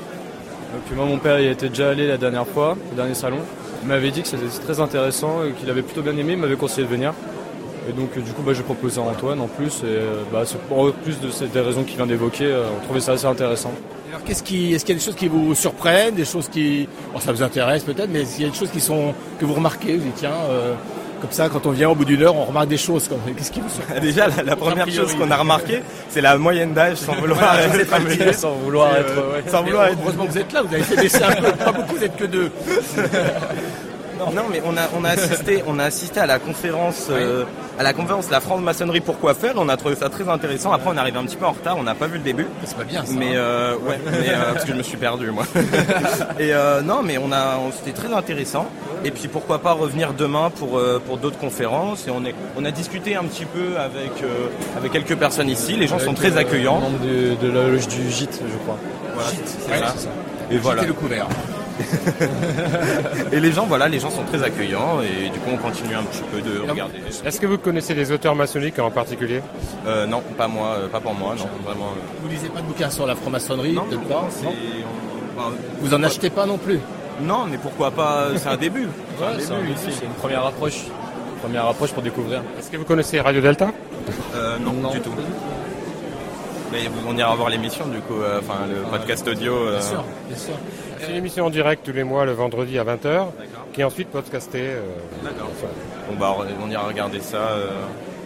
Et 0.75 0.81
puis 0.87 0.97
moi, 0.97 1.05
mon 1.05 1.19
père, 1.19 1.39
il 1.39 1.49
était 1.49 1.69
déjà 1.69 1.91
allé 1.91 2.07
la 2.07 2.17
dernière 2.17 2.47
fois, 2.47 2.77
au 2.91 2.95
dernier 2.95 3.15
salon. 3.15 3.39
Il 3.83 3.89
m'avait 3.89 4.11
dit 4.11 4.23
que 4.23 4.29
c'était 4.29 4.47
très 4.65 4.81
intéressant 4.81 5.45
et 5.45 5.53
qu'il 5.53 5.69
avait 5.69 5.83
plutôt 5.83 6.03
bien 6.03 6.17
aimé, 6.17 6.33
il 6.33 6.39
m'avait 6.39 6.57
conseillé 6.57 6.87
de 6.87 6.91
venir. 6.91 7.13
Et 7.89 7.93
donc 7.93 8.15
du 8.15 8.33
coup 8.33 8.43
bah, 8.43 8.53
j'ai 8.55 8.63
proposé 8.63 9.01
à 9.01 9.05
Antoine 9.05 9.41
en 9.41 9.49
plus 9.49 9.81
et 9.81 9.87
euh, 9.87 10.23
bah, 10.33 10.45
en 10.71 10.91
plus 10.91 11.21
de 11.21 11.47
des 11.47 11.61
raisons 11.61 11.83
qu'il 11.83 11.97
vient 11.97 12.07
d'évoquer, 12.07 12.45
euh, 12.47 12.65
on 12.77 12.85
trouvait 12.85 13.01
ça 13.01 13.13
assez 13.13 13.27
intéressant. 13.27 13.73
Alors 14.11 14.25
qu'est-ce 14.25 14.43
qui 14.43 14.73
est-ce 14.73 14.85
qu'il 14.85 14.95
y 14.95 14.97
a 14.97 15.01
des 15.01 15.05
choses 15.05 15.17
qui 15.17 15.29
vous 15.29 15.55
surprennent, 15.55 16.15
des 16.15 16.25
choses 16.25 16.49
qui 16.49 16.89
bon, 17.13 17.19
ça 17.19 17.33
vous 17.33 17.43
intéresse 17.43 17.83
peut-être, 17.83 18.11
mais 18.11 18.25
s'il 18.25 18.45
y 18.45 18.47
a 18.47 18.51
des 18.51 18.57
choses 18.57 18.71
qui 18.71 18.81
sont 18.81 19.15
que 19.39 19.45
vous 19.45 19.55
remarquez, 19.55 19.97
vous 19.97 20.05
dites 20.05 20.15
tiens 20.17 20.31
euh, 20.51 20.75
comme 21.23 21.31
ça, 21.31 21.49
quand 21.49 21.67
on 21.67 21.71
vient 21.71 21.89
au 21.89 21.95
bout 21.95 22.05
d'une 22.05 22.21
heure, 22.25 22.35
on 22.35 22.45
remarque 22.45 22.67
des 22.67 22.77
choses. 22.77 23.09
Qu'est-ce 23.37 23.53
qui 23.53 23.61
vous 23.61 23.69
surprend 23.73 24.01
Déjà, 24.01 24.27
la, 24.45 24.57
première 24.57 24.91
chose 24.91 25.15
qu'on 25.15 25.31
a 25.31 25.37
remarqué, 25.37 25.81
c'est 26.09 26.21
la 26.21 26.37
moyenne 26.37 26.73
d'âge, 26.73 26.97
sans 26.97 27.15
vouloir 27.15 27.61
être, 27.61 27.87
sans 28.37 28.55
vouloir 28.55 28.97
être, 28.97 29.49
sans 29.49 29.63
vouloir 29.63 29.87
être. 29.87 29.99
Heureusement 30.03 30.27
que 30.27 30.33
vous 30.33 30.39
êtes 30.39 30.53
là, 30.53 30.63
vous 30.63 30.75
avez 30.75 30.83
fait 30.83 30.97
baisser 30.97 31.23
un 31.23 31.31
peu. 31.31 31.53
Pas 31.53 31.71
beaucoup, 31.71 31.95
vous 31.95 32.03
êtes 32.03 32.17
que 32.17 32.25
deux. 32.25 32.51
Non, 34.35 34.45
mais 34.51 34.63
on 34.65 34.77
a, 34.77 34.83
on 34.97 35.05
a 35.05 35.11
assisté, 35.11 35.63
on 35.67 35.79
a 35.79 35.85
assisté 35.85 36.21
à 36.21 36.27
la 36.27 36.39
conférence, 36.39 37.09
euh, 37.11 37.45
à 37.79 37.83
la 37.83 37.93
conférence 37.93 38.31
La 38.31 38.41
franc-maçonnerie 38.41 39.01
pourquoi 39.01 39.35
faire? 39.35 39.55
On 39.57 39.69
a 39.69 39.77
trouvé 39.77 39.97
ça 39.97 40.09
très 40.09 40.29
intéressant. 40.29 40.73
Après, 40.73 40.91
on 40.91 40.97
est 40.97 41.01
arrivé 41.01 41.19
un 41.19 41.25
petit 41.25 41.37
peu 41.37 41.47
en 41.47 41.53
retard, 41.53 41.77
on 41.79 41.83
n'a 41.83 41.95
pas 41.95 42.07
vu 42.07 42.19
le 42.19 42.25
début. 42.25 42.47
C'est 42.65 42.77
pas 42.77 42.85
bien 42.85 43.05
ça. 43.05 43.13
Mais 43.17 43.31
hein. 43.31 43.39
euh, 43.39 43.77
ouais, 43.79 43.99
euh, 44.07 44.53
parce 44.53 44.65
que 44.65 44.73
je 44.73 44.77
me 44.77 44.83
suis 44.83 44.97
perdu 44.97 45.31
moi. 45.31 45.45
Et 46.39 46.53
non, 46.85 47.03
mais 47.03 47.19
on 47.19 47.33
a, 47.33 47.59
c'était 47.73 47.99
très 47.99 48.13
intéressant. 48.13 48.67
Et 49.05 49.11
puis 49.11 49.27
pourquoi 49.27 49.59
pas 49.59 49.73
revenir 49.73 50.13
demain 50.13 50.51
pour 50.51 50.81
pour 51.07 51.17
d'autres 51.19 51.39
conférences? 51.39 52.07
Et 52.07 52.11
on 52.11 52.25
est, 52.25 52.35
on 52.57 52.65
a 52.65 52.71
discuté 52.71 53.17
un 53.17 53.25
petit 53.25 53.45
peu 53.45 53.79
avec 53.79 54.13
avec 54.77 54.93
quelques 54.93 55.17
personnes 55.17 55.49
ici. 55.49 55.75
Les 55.75 55.87
gens 55.87 55.99
sont 55.99 56.15
très 56.15 56.37
accueillants. 56.37 56.81
De, 57.03 57.35
de, 57.35 57.53
la 57.53 57.69
loge 57.69 57.89
du 57.89 58.11
gîte, 58.11 58.41
je 58.41 58.57
crois. 58.59 58.79
Voilà, 59.15 59.31
c'est 59.31 60.01
ça. 60.01 60.09
Et 60.51 60.59
voilà. 60.59 60.83
le 60.83 60.93
couvert. 60.93 61.27
Et 63.33 63.41
les 63.41 63.53
gens, 63.53 63.67
voilà, 63.67 63.89
les 63.89 63.99
gens 64.01 64.11
sont 64.11 64.25
très 64.25 64.43
accueillants 64.43 65.01
et 65.03 65.29
du 65.31 65.39
coup 65.39 65.51
on 65.53 65.57
continue 65.57 65.95
un 65.95 66.03
petit 66.03 66.23
peu 66.33 66.41
de 66.41 66.61
regarder. 66.69 66.99
Est-ce 67.25 67.41
que 67.41 67.47
vous 67.47 67.59
connaissez 67.59 67.95
des 67.95 68.13
auteurs 68.13 68.35
maçonniques 68.35 68.79
en 68.79 68.91
particulier? 68.91 69.41
Euh, 69.87 70.07
Non, 70.07 70.23
pas 70.37 70.49
moi, 70.49 70.77
euh, 70.79 70.89
pas 70.89 71.01
pour 71.01 71.15
moi, 71.15 71.35
non, 71.37 71.49
vraiment. 71.65 71.87
Euh. 71.97 72.01
Vous 72.23 72.29
lisez 72.29 72.49
pas 72.49 72.61
de 72.61 72.67
bouquins 72.67 72.91
sur 72.91 73.07
la 73.07 73.15
franc-maçonnerie 73.15 73.73
Non, 73.73 73.87
pas, 74.09 74.29
Vous 75.81 75.95
en 75.95 76.03
achetez 76.03 76.31
pas 76.31 76.47
non 76.47 76.59
plus? 76.59 76.79
Non, 77.21 77.47
mais 77.51 77.59
pourquoi 77.59 77.91
pas 77.91 78.29
C'est 78.37 78.49
un 78.49 78.57
début. 78.57 78.89
c'est 79.19 80.05
une 80.05 80.13
première 80.19 80.45
approche, 80.47 80.81
première 81.41 81.67
approche 81.67 81.93
pour 81.93 82.03
découvrir. 82.03 82.43
Est-ce 82.59 82.71
que 82.71 82.77
vous 82.77 82.85
connaissez 82.85 83.21
Radio 83.21 83.41
Delta? 83.41 83.71
Non, 84.61 84.73
non, 84.73 84.91
du 84.91 85.01
tout. 85.01 85.11
Mais 86.73 86.89
on 87.07 87.15
ira 87.19 87.35
voir 87.35 87.51
l'émission 87.51 87.85
du 87.87 87.99
coup, 87.99 88.15
enfin 88.39 88.61
le 88.67 88.77
podcast 88.91 89.29
audio. 89.29 89.53
Bien 89.73 89.81
sûr, 89.83 90.05
bien 90.29 90.39
sûr. 90.39 90.55
C'est 91.03 91.11
une 91.11 91.17
émission 91.17 91.47
en 91.47 91.51
direct 91.51 91.85
tous 91.85 91.93
les 91.93 92.05
mois 92.05 92.25
le 92.25 92.31
vendredi 92.31 92.79
à 92.79 92.85
20h, 92.85 93.27
qui 93.73 93.81
est 93.81 93.85
ensuite 93.85 94.09
podcastée. 94.09 94.69
Euh, 94.69 94.83
D'accord. 95.25 95.51
Bon 96.09 96.17
bah 96.17 96.37
on 96.63 96.71
ira 96.71 96.87
regarder 96.87 97.19
ça 97.19 97.39
euh, 97.39 97.71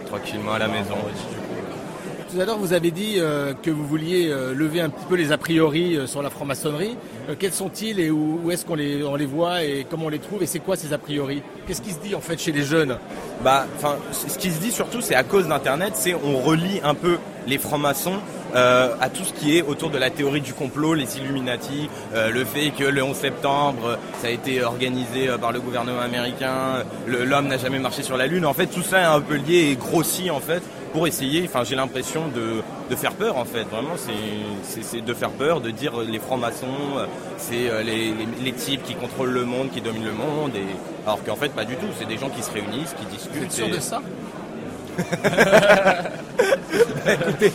tranquillement 0.05 0.53
à 0.53 0.59
la 0.59 0.69
maison. 0.69 0.97
Tout 2.31 2.39
à 2.39 2.45
l'heure, 2.45 2.59
vous 2.59 2.75
avez 2.75 2.91
dit 2.91 3.15
euh, 3.17 3.55
que 3.55 3.71
vous 3.71 3.87
vouliez 3.87 4.29
lever 4.29 4.83
un 4.83 4.91
petit 4.91 5.07
peu 5.07 5.15
les 5.15 5.33
a 5.33 5.39
priori 5.39 5.99
sur 6.07 6.21
la 6.21 6.29
franc-maçonnerie. 6.29 6.99
Quels 7.39 7.53
sont-ils 7.53 7.99
et 8.01 8.11
où, 8.11 8.51
est-ce 8.51 8.65
qu'on 8.65 8.75
les, 8.75 9.03
on 9.03 9.17
les 9.17 9.27
voit 9.27 9.65
et 9.65 9.87
comment 9.89 10.07
on 10.07 10.11
les 10.11 10.19
trouve 10.19 10.43
et 10.43 10.47
c'est 10.47 10.61
quoi 10.61 10.77
ces 10.77 10.93
a 10.93 10.99
priori 10.99 11.43
Qu'est-ce 11.67 11.83
qui 11.83 11.93
se 11.93 11.99
dit 11.99 12.15
en 12.15 12.21
fait 12.21 12.39
chez 12.39 12.53
les 12.53 12.63
jeunes 12.63 12.99
Bah, 13.43 13.67
enfin, 13.77 13.97
ce 14.13 14.39
qui 14.39 14.51
se 14.51 14.61
dit 14.61 14.71
surtout, 14.71 15.01
c'est 15.01 15.15
à 15.15 15.25
cause 15.25 15.49
d'Internet, 15.49 15.93
c'est 15.95 16.15
on 16.15 16.39
relie 16.39 16.81
un 16.85 16.95
peu 16.95 17.19
les 17.47 17.59
francs-maçons 17.59 18.19
euh, 18.55 18.95
à 19.01 19.11
tout 19.11 19.25
ce 19.25 19.33
qui 19.33 19.59
est 19.59 19.63
autour 19.63 19.91
de 19.91 19.99
la 19.99 20.11
théorie 20.11 20.41
du 20.41 20.55
complot, 20.55 20.95
les 20.95 21.19
Illuminati, 21.19 21.91
euh, 22.15 22.31
le 22.31 22.45
fait 22.45 22.71
que 22.71 22.85
le 22.85 23.03
11 23.03 23.17
septembre, 23.17 23.99
ça 24.23 24.29
a 24.29 24.31
été 24.31 24.63
organisé 24.63 25.29
euh, 25.29 25.37
par 25.37 25.53
le 25.53 25.61
gouvernement 25.61 26.01
américain, 26.01 26.85
l'homme 27.07 27.49
n'a 27.49 27.59
jamais 27.59 27.79
marché 27.79 28.03
sur 28.03 28.17
la 28.17 28.27
Lune. 28.27 28.47
En 28.47 28.55
fait, 28.55 28.67
tout 28.67 28.83
ça 28.83 29.01
est 29.01 29.05
un 29.05 29.21
peu 29.21 29.35
lié 29.35 29.71
et 29.73 29.77
grossi 29.77 30.31
en 30.31 30.41
fait 30.41 30.63
pour 30.97 31.07
essayer, 31.07 31.45
enfin 31.45 31.63
j'ai 31.63 31.77
l'impression 31.77 32.29
de, 32.29 32.63
de, 32.89 32.97
faire 32.97 33.13
peur 33.13 33.37
en 33.37 33.45
fait, 33.45 33.65
vraiment 33.65 33.97
c'est 34.63 35.03
de 35.03 35.13
faire 35.13 35.29
peur, 35.29 35.61
de 35.61 35.71
dire 35.71 35.93
les 36.01 36.19
francs-maçons, 36.19 37.05
c'est 37.37 37.69
les, 37.85 38.13
les, 38.13 38.27
les, 38.43 38.53
types 38.53 38.83
qui 38.83 38.95
contrôlent 38.95 39.35
le 39.35 39.45
monde, 39.45 39.69
qui 39.71 39.83
dominent 39.83 40.07
le 40.07 40.13
monde, 40.13 40.53
et 40.57 40.65
alors 41.05 41.23
qu'en 41.23 41.37
fait 41.37 41.51
pas 41.51 41.67
du 41.67 41.77
tout, 41.77 41.89
c'est 41.99 42.09
des 42.09 42.17
gens 42.17 42.31
qui 42.31 42.43
se 42.43 42.51
réunissent, 42.51 42.95
qui 42.99 43.05
discutent. 43.15 43.35
Vous 43.35 43.45
êtes 43.45 43.53
sûr 43.53 43.69
de 43.69 43.79
ça? 43.79 44.01
Écoutez, 47.13 47.53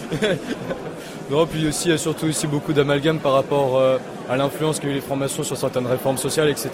non, 1.32 1.47
puis 1.47 1.67
aussi, 1.67 1.88
il 1.88 1.91
y 1.91 1.95
a 1.95 1.97
surtout 1.97 2.27
aussi 2.27 2.45
beaucoup 2.45 2.73
d'amalgames 2.73 3.17
par 3.17 3.34
rapport 3.34 3.80
euh, 3.80 3.97
à 4.30 4.38
l'influence 4.38 4.80
qu'a 4.80 4.88
eu 4.88 4.93
les 4.93 5.01
francs-maçons 5.01 5.41
sur 5.41 5.58
certaines 5.58 5.88
réformes 5.88 6.17
sociales, 6.17 6.49
etc. 6.49 6.69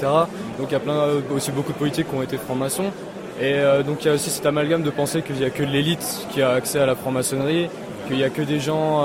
Donc 0.59 0.67
il 0.67 0.73
y 0.73 0.75
a 0.75 0.81
plein, 0.81 0.97
euh, 0.97 1.21
aussi 1.33 1.51
beaucoup 1.51 1.71
de 1.71 1.77
politiques 1.77 2.09
qui 2.09 2.15
ont 2.15 2.23
été 2.23 2.37
francs-maçons. 2.37 2.91
Et 3.39 3.53
euh, 3.53 3.83
donc 3.83 4.03
il 4.03 4.07
y 4.07 4.11
a 4.11 4.13
aussi 4.13 4.29
cet 4.29 4.45
amalgame 4.45 4.83
de 4.83 4.89
penser 4.89 5.21
qu'il 5.21 5.35
n'y 5.35 5.45
a 5.45 5.49
que 5.49 5.63
l'élite 5.63 6.27
qui 6.31 6.41
a 6.41 6.51
accès 6.51 6.79
à 6.79 6.85
la 6.85 6.95
franc-maçonnerie, 6.95 7.69
qu'il 8.07 8.17
n'y 8.17 8.23
a 8.23 8.29
que 8.29 8.41
des 8.41 8.59
gens 8.59 9.03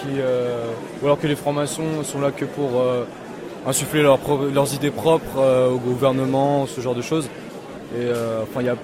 qui... 0.00 0.08
ou 1.02 1.06
alors 1.06 1.20
que 1.20 1.26
les 1.26 1.36
francs-maçons 1.36 2.02
sont 2.02 2.20
là 2.20 2.30
que 2.30 2.46
pour 2.46 2.82
insuffler 3.66 4.02
leurs 4.02 4.74
idées 4.74 4.90
propres 4.90 5.68
au 5.70 5.76
gouvernement, 5.76 6.66
ce 6.66 6.80
genre 6.80 6.94
de 6.94 7.02
choses. 7.02 7.28
Et 7.94 8.06
enfin, 8.42 8.60
il 8.60 8.66
y 8.66 8.70
a 8.70 8.76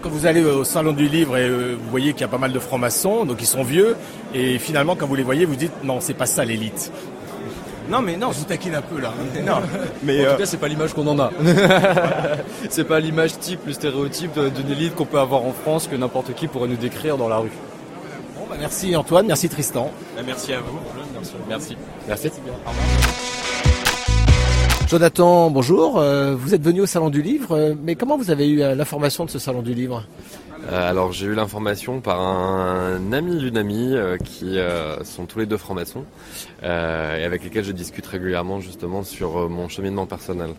quand 0.00 0.08
vous 0.08 0.26
allez 0.26 0.44
au 0.44 0.64
salon 0.64 0.92
du 0.92 1.08
livre 1.08 1.36
et 1.36 1.46
euh, 1.46 1.76
vous 1.80 1.90
voyez 1.90 2.12
qu'il 2.12 2.22
y 2.22 2.24
a 2.24 2.28
pas 2.28 2.38
mal 2.38 2.52
de 2.52 2.58
francs-maçons, 2.58 3.24
donc 3.24 3.38
ils 3.40 3.46
sont 3.46 3.62
vieux, 3.62 3.96
et 4.34 4.58
finalement 4.58 4.96
quand 4.96 5.06
vous 5.06 5.14
les 5.14 5.22
voyez, 5.22 5.44
vous 5.44 5.56
dites 5.56 5.84
non, 5.84 6.00
c'est 6.00 6.14
pas 6.14 6.26
ça 6.26 6.44
l'élite. 6.44 6.92
Non 7.90 8.02
mais 8.02 8.16
non, 8.16 8.30
je 8.30 8.38
vous 8.38 8.44
taquine 8.44 8.74
un 8.76 8.82
peu 8.82 9.00
là. 9.00 9.12
non, 9.44 9.56
mais 10.04 10.20
en 10.20 10.24
tout 10.24 10.30
euh, 10.30 10.36
cas 10.38 10.46
c'est 10.46 10.58
pas 10.58 10.68
l'image 10.68 10.94
qu'on 10.94 11.06
en 11.08 11.18
a. 11.18 11.32
c'est 12.70 12.84
pas 12.84 13.00
l'image 13.00 13.38
type, 13.38 13.60
le 13.66 13.72
stéréotype 13.72 14.38
d'une 14.38 14.70
élite 14.70 14.94
qu'on 14.94 15.06
peut 15.06 15.18
avoir 15.18 15.44
en 15.44 15.52
France 15.52 15.88
que 15.88 15.96
n'importe 15.96 16.34
qui 16.34 16.46
pourrait 16.46 16.68
nous 16.68 16.76
décrire 16.76 17.16
dans 17.16 17.28
la 17.28 17.38
rue. 17.38 17.50
Bon, 18.38 18.46
bah, 18.48 18.54
merci 18.58 18.94
Antoine, 18.94 19.26
merci 19.26 19.48
Tristan. 19.48 19.90
Bah, 20.14 20.22
merci 20.24 20.52
à 20.52 20.60
vous. 20.60 20.78
Merci. 21.48 21.76
Merci. 22.06 22.30
Jonathan, 24.88 25.50
bonjour. 25.50 25.98
Euh, 25.98 26.36
vous 26.36 26.54
êtes 26.54 26.62
venu 26.62 26.82
au 26.82 26.86
Salon 26.86 27.10
du 27.10 27.22
Livre, 27.22 27.56
euh, 27.56 27.74
mais 27.82 27.96
comment 27.96 28.16
vous 28.16 28.30
avez 28.30 28.48
eu 28.48 28.58
l'information 28.58 29.24
de 29.24 29.30
ce 29.30 29.40
Salon 29.40 29.62
du 29.62 29.74
Livre? 29.74 30.04
Alors 30.68 31.12
j'ai 31.12 31.26
eu 31.26 31.34
l'information 31.34 32.00
par 32.00 32.20
un 32.20 33.12
ami 33.12 33.38
d'une 33.38 33.56
amie 33.56 33.94
qui 34.24 34.58
sont 35.04 35.26
tous 35.26 35.40
les 35.40 35.46
deux 35.46 35.56
francs-maçons 35.56 36.04
et 36.62 36.66
avec 36.66 37.42
lesquels 37.44 37.64
je 37.64 37.72
discute 37.72 38.06
régulièrement 38.06 38.60
justement 38.60 39.02
sur 39.02 39.48
mon 39.48 39.68
cheminement 39.68 40.06
personnel. 40.06 40.50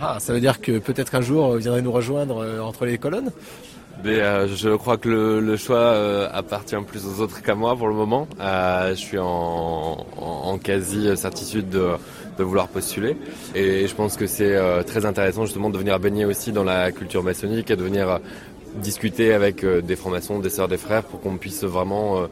Ah, 0.00 0.16
ça 0.18 0.32
veut 0.32 0.40
dire 0.40 0.60
que 0.60 0.78
peut-être 0.78 1.14
un 1.14 1.20
jour 1.20 1.52
vous 1.52 1.58
viendrez 1.58 1.82
nous 1.82 1.92
rejoindre 1.92 2.60
entre 2.62 2.86
les 2.86 2.98
colonnes? 2.98 3.30
Mais 4.02 4.20
euh, 4.20 4.48
je 4.48 4.70
crois 4.70 4.96
que 4.96 5.08
le, 5.08 5.40
le 5.40 5.56
choix 5.56 5.76
euh, 5.76 6.28
appartient 6.32 6.76
plus 6.86 7.04
aux 7.06 7.20
autres 7.20 7.42
qu'à 7.42 7.54
moi 7.54 7.76
pour 7.76 7.88
le 7.88 7.94
moment. 7.94 8.26
Euh, 8.40 8.90
je 8.90 8.94
suis 8.94 9.18
en, 9.18 9.26
en, 9.26 10.06
en 10.16 10.58
quasi 10.58 11.14
certitude 11.18 11.68
de, 11.68 11.90
de, 12.38 12.42
vouloir 12.44 12.68
postuler. 12.68 13.16
Et 13.54 13.86
je 13.86 13.94
pense 13.94 14.16
que 14.16 14.26
c'est 14.26 14.56
euh, 14.56 14.82
très 14.82 15.04
intéressant 15.04 15.44
justement 15.44 15.68
de 15.68 15.76
venir 15.76 15.98
baigner 16.00 16.24
aussi 16.24 16.50
dans 16.52 16.64
la 16.64 16.92
culture 16.92 17.22
maçonnique 17.22 17.70
et 17.70 17.76
de 17.76 17.82
venir 17.82 18.08
euh, 18.08 18.18
discuter 18.76 19.32
avec 19.32 19.64
euh, 19.64 19.80
des 19.80 19.96
francs-maçons, 19.96 20.38
des 20.38 20.50
sœurs, 20.50 20.68
des 20.68 20.76
frères 20.76 21.02
pour 21.02 21.20
qu'on 21.20 21.36
puisse 21.36 21.64
vraiment 21.64 22.26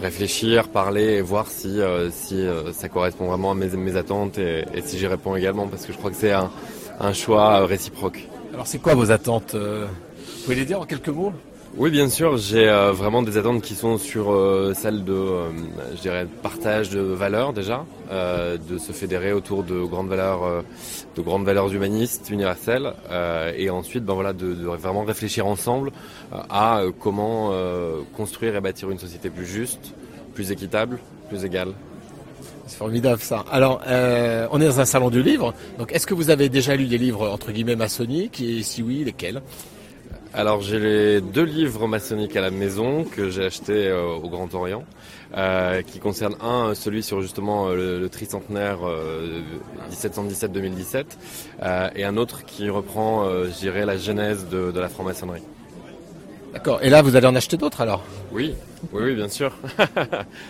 réfléchir, 0.00 0.68
parler 0.68 1.14
et 1.14 1.20
voir 1.20 1.46
si, 1.46 1.80
si 2.10 2.44
ça 2.72 2.88
correspond 2.88 3.28
vraiment 3.28 3.52
à 3.52 3.54
mes, 3.54 3.96
attentes 3.96 4.38
et, 4.38 4.64
si 4.84 4.98
j'y 4.98 5.06
réponds 5.06 5.36
également 5.36 5.68
parce 5.68 5.86
que 5.86 5.92
je 5.92 5.98
crois 5.98 6.10
que 6.10 6.16
c'est 6.16 6.32
un 6.32 7.12
choix 7.12 7.64
réciproque. 7.64 8.28
Alors 8.52 8.66
c'est 8.66 8.78
quoi 8.78 8.94
vos 8.94 9.12
attentes 9.12 9.54
vous 10.44 10.48
pouvez 10.48 10.56
les 10.56 10.66
dire 10.66 10.80
en 10.80 10.84
quelques 10.84 11.08
mots? 11.08 11.32
Oui, 11.76 11.90
bien 11.90 12.08
sûr, 12.08 12.36
j'ai 12.36 12.68
euh, 12.68 12.92
vraiment 12.92 13.22
des 13.22 13.36
attentes 13.36 13.60
qui 13.60 13.74
sont 13.74 13.98
sur 13.98 14.30
euh, 14.30 14.74
celles 14.74 15.02
de, 15.02 15.12
euh, 15.12 15.48
je 15.96 16.00
dirais, 16.02 16.26
partage 16.42 16.90
de 16.90 17.00
valeurs 17.00 17.52
déjà, 17.52 17.84
euh, 18.12 18.56
de 18.68 18.78
se 18.78 18.92
fédérer 18.92 19.32
autour 19.32 19.64
de 19.64 19.82
grandes 19.82 20.08
valeurs, 20.08 20.62
de 21.16 21.22
grandes 21.22 21.44
valeurs 21.44 21.72
humanistes, 21.72 22.30
universelles, 22.30 22.92
et 23.56 23.70
ensuite, 23.70 24.04
ben 24.04 24.14
voilà, 24.14 24.32
de, 24.32 24.46
vraiment 24.46 25.02
réfléchir 25.02 25.46
ensemble 25.46 25.90
à 26.32 26.82
comment 27.00 27.52
construire 28.16 28.54
et 28.56 28.60
bâtir 28.60 28.90
une 28.90 28.98
société 28.98 29.30
plus 29.30 29.46
juste, 29.46 29.94
plus 30.34 30.52
équitable, 30.52 30.98
plus 31.28 31.44
égale. 31.44 31.72
C'est 32.66 32.78
formidable 32.78 33.20
ça. 33.20 33.44
Alors, 33.50 33.82
on 33.86 34.60
est 34.60 34.66
dans 34.66 34.80
un 34.80 34.84
salon 34.84 35.10
du 35.10 35.22
livre. 35.22 35.54
Donc, 35.78 35.92
est-ce 35.92 36.06
que 36.06 36.14
vous 36.14 36.30
avez 36.30 36.48
déjà 36.48 36.76
lu 36.76 36.86
des 36.86 36.98
livres 36.98 37.28
entre 37.28 37.50
guillemets 37.52 37.76
maçonniques? 37.76 38.40
Et 38.40 38.62
si 38.62 38.82
oui, 38.82 39.02
lesquels? 39.04 39.42
Alors 40.34 40.60
j'ai 40.60 40.78
les 40.80 41.20
deux 41.20 41.44
livres 41.44 41.86
maçonniques 41.86 42.36
à 42.36 42.40
la 42.40 42.50
maison 42.50 43.04
que 43.04 43.30
j'ai 43.30 43.44
achetés 43.44 43.86
euh, 43.86 44.04
au 44.04 44.28
Grand 44.28 44.52
Orient, 44.54 44.84
euh, 45.36 45.82
qui 45.82 46.00
concernent 46.00 46.36
un 46.42 46.74
celui 46.74 47.02
sur 47.02 47.22
justement 47.22 47.68
euh, 47.68 47.76
le, 47.76 48.00
le 48.00 48.08
tricentenaire 48.08 48.80
1717-2017 49.90 51.04
et 51.94 52.04
un 52.04 52.16
autre 52.16 52.44
qui 52.44 52.68
reprend, 52.68 53.28
je 53.44 53.58
dirais, 53.58 53.86
la 53.86 53.96
genèse 53.96 54.46
de, 54.48 54.72
de 54.72 54.80
la 54.80 54.88
franc-maçonnerie. 54.88 55.42
D'accord. 56.52 56.80
Et 56.82 56.90
là, 56.90 57.02
vous 57.02 57.16
allez 57.16 57.26
en 57.26 57.34
acheter 57.34 57.56
d'autres 57.56 57.80
alors? 57.80 58.04
Oui, 58.32 58.54
oui, 58.92 59.02
oui, 59.04 59.14
bien 59.14 59.28
sûr. 59.28 59.52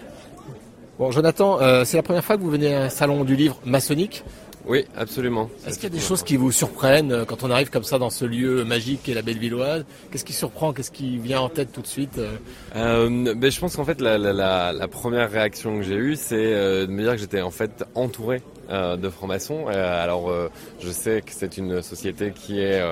bon, 0.99 1.11
Jonathan, 1.11 1.59
c'est 1.85 1.97
la 1.97 2.03
première 2.03 2.25
fois 2.25 2.37
que 2.37 2.43
vous 2.43 2.51
venez 2.51 2.75
à 2.75 2.85
un 2.85 2.89
salon 2.89 3.25
du 3.25 3.37
livre 3.37 3.59
maçonnique? 3.65 4.25
Oui, 4.67 4.87
absolument. 4.97 5.51
Est-ce 5.67 5.75
qu'il 5.79 5.85
y 5.91 5.93
a 5.93 5.95
des 5.95 6.01
choses 6.01 6.23
qui 6.23 6.37
vous 6.37 6.51
surprennent 6.51 7.13
euh, 7.13 7.25
quand 7.25 7.43
on 7.43 7.51
arrive 7.51 7.69
comme 7.71 7.85
ça 7.85 7.99
dans 7.99 8.09
ce 8.09 8.25
lieu 8.25 8.65
magique 8.65 9.03
qu'est 9.03 9.13
la 9.13 9.21
Bellevilloise 9.21 9.85
Qu'est-ce 10.11 10.25
qui 10.25 10.33
surprend? 10.33 10.73
Qu'est-ce 10.73 10.91
qui 10.91 11.19
vient 11.19 11.41
en 11.41 11.51
tête 11.51 11.73
tout 11.73 11.83
de 11.83 11.87
suite 11.87 12.19
euh, 12.19 12.37
euh 12.75 13.35
ben, 13.35 13.51
Je 13.51 13.61
pense 13.61 13.77
qu'en 13.77 13.85
fait, 13.85 14.01
la, 14.01 14.17
la, 14.17 14.73
la, 14.73 14.89
première 14.89 15.31
réaction 15.31 15.79
que 15.79 15.83
j'ai 15.83 15.97
eue, 15.97 16.17
c'est 16.17 16.37
de 16.37 16.87
me 16.87 17.03
dire 17.03 17.13
que 17.13 17.19
j'étais 17.19 17.43
en 17.43 17.51
fait 17.51 17.85
entouré 17.95 18.41
euh, 18.71 18.97
de 18.97 19.11
francs-maçons. 19.11 19.67
alors, 19.67 20.33
je 20.81 20.91
sais 20.91 21.21
que 21.21 21.33
c'est 21.33 21.59
une 21.59 21.83
société 21.83 22.33
qui 22.33 22.61
est 22.61 22.83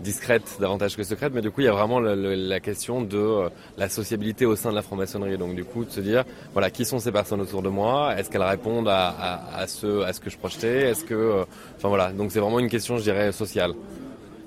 discrète 0.00 0.56
davantage 0.60 0.96
que 0.96 1.02
secrète, 1.04 1.32
mais 1.34 1.40
du 1.40 1.50
coup 1.50 1.60
il 1.60 1.64
y 1.64 1.68
a 1.68 1.72
vraiment 1.72 2.00
la, 2.00 2.14
la 2.16 2.60
question 2.60 3.00
de 3.00 3.16
euh, 3.16 3.48
la 3.78 3.88
sociabilité 3.88 4.44
au 4.44 4.56
sein 4.56 4.70
de 4.70 4.74
la 4.74 4.82
franc-maçonnerie. 4.82 5.38
Donc 5.38 5.54
du 5.54 5.64
coup 5.64 5.84
de 5.84 5.90
se 5.90 6.00
dire 6.00 6.24
voilà 6.52 6.70
qui 6.70 6.84
sont 6.84 6.98
ces 6.98 7.12
personnes 7.12 7.40
autour 7.40 7.62
de 7.62 7.68
moi, 7.68 8.14
est-ce 8.16 8.28
qu'elles 8.30 8.42
répondent 8.42 8.88
à, 8.88 9.08
à, 9.08 9.58
à, 9.60 9.66
ce 9.66 10.02
à 10.02 10.12
ce 10.12 10.20
que 10.20 10.30
je 10.30 10.38
projetais, 10.38 10.90
est-ce 10.90 11.04
que 11.04 11.14
euh, 11.14 11.44
enfin 11.76 11.88
voilà 11.88 12.12
donc 12.12 12.32
c'est 12.32 12.40
vraiment 12.40 12.58
une 12.60 12.68
question 12.68 12.96
je 12.98 13.02
dirais 13.02 13.32
sociale. 13.32 13.72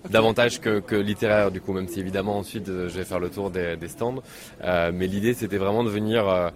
Davantage 0.10 0.62
que, 0.62 0.80
que, 0.80 0.96
littéraire 0.96 1.52
du 1.52 1.60
coup, 1.60 1.74
même 1.74 1.88
si 1.90 2.00
évidemment 2.00 2.38
ensuite 2.38 2.70
euh, 2.70 2.88
je 2.88 2.98
vais 2.98 3.04
faire 3.04 3.20
le 3.20 3.30
tour 3.30 3.50
des, 3.50 3.76
des 3.76 3.88
stands. 3.88 4.22
Mais 4.64 5.08
l'idée 5.08 5.34
c'était 5.34 5.58
vraiment 5.58 5.84
de 5.84 5.90
venir 5.90 6.52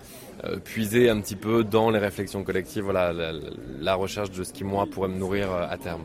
puiser 0.63 1.09
un 1.09 1.19
petit 1.21 1.35
peu 1.35 1.63
dans 1.63 1.89
les 1.91 1.99
réflexions 1.99 2.43
collectives, 2.43 2.83
voilà, 2.83 3.13
la, 3.13 3.31
la 3.79 3.95
recherche 3.95 4.31
de 4.31 4.43
ce 4.43 4.53
qui 4.53 4.63
moi 4.63 4.85
pourrait 4.89 5.09
me 5.09 5.17
nourrir 5.17 5.51
à 5.51 5.77
terme. 5.77 6.03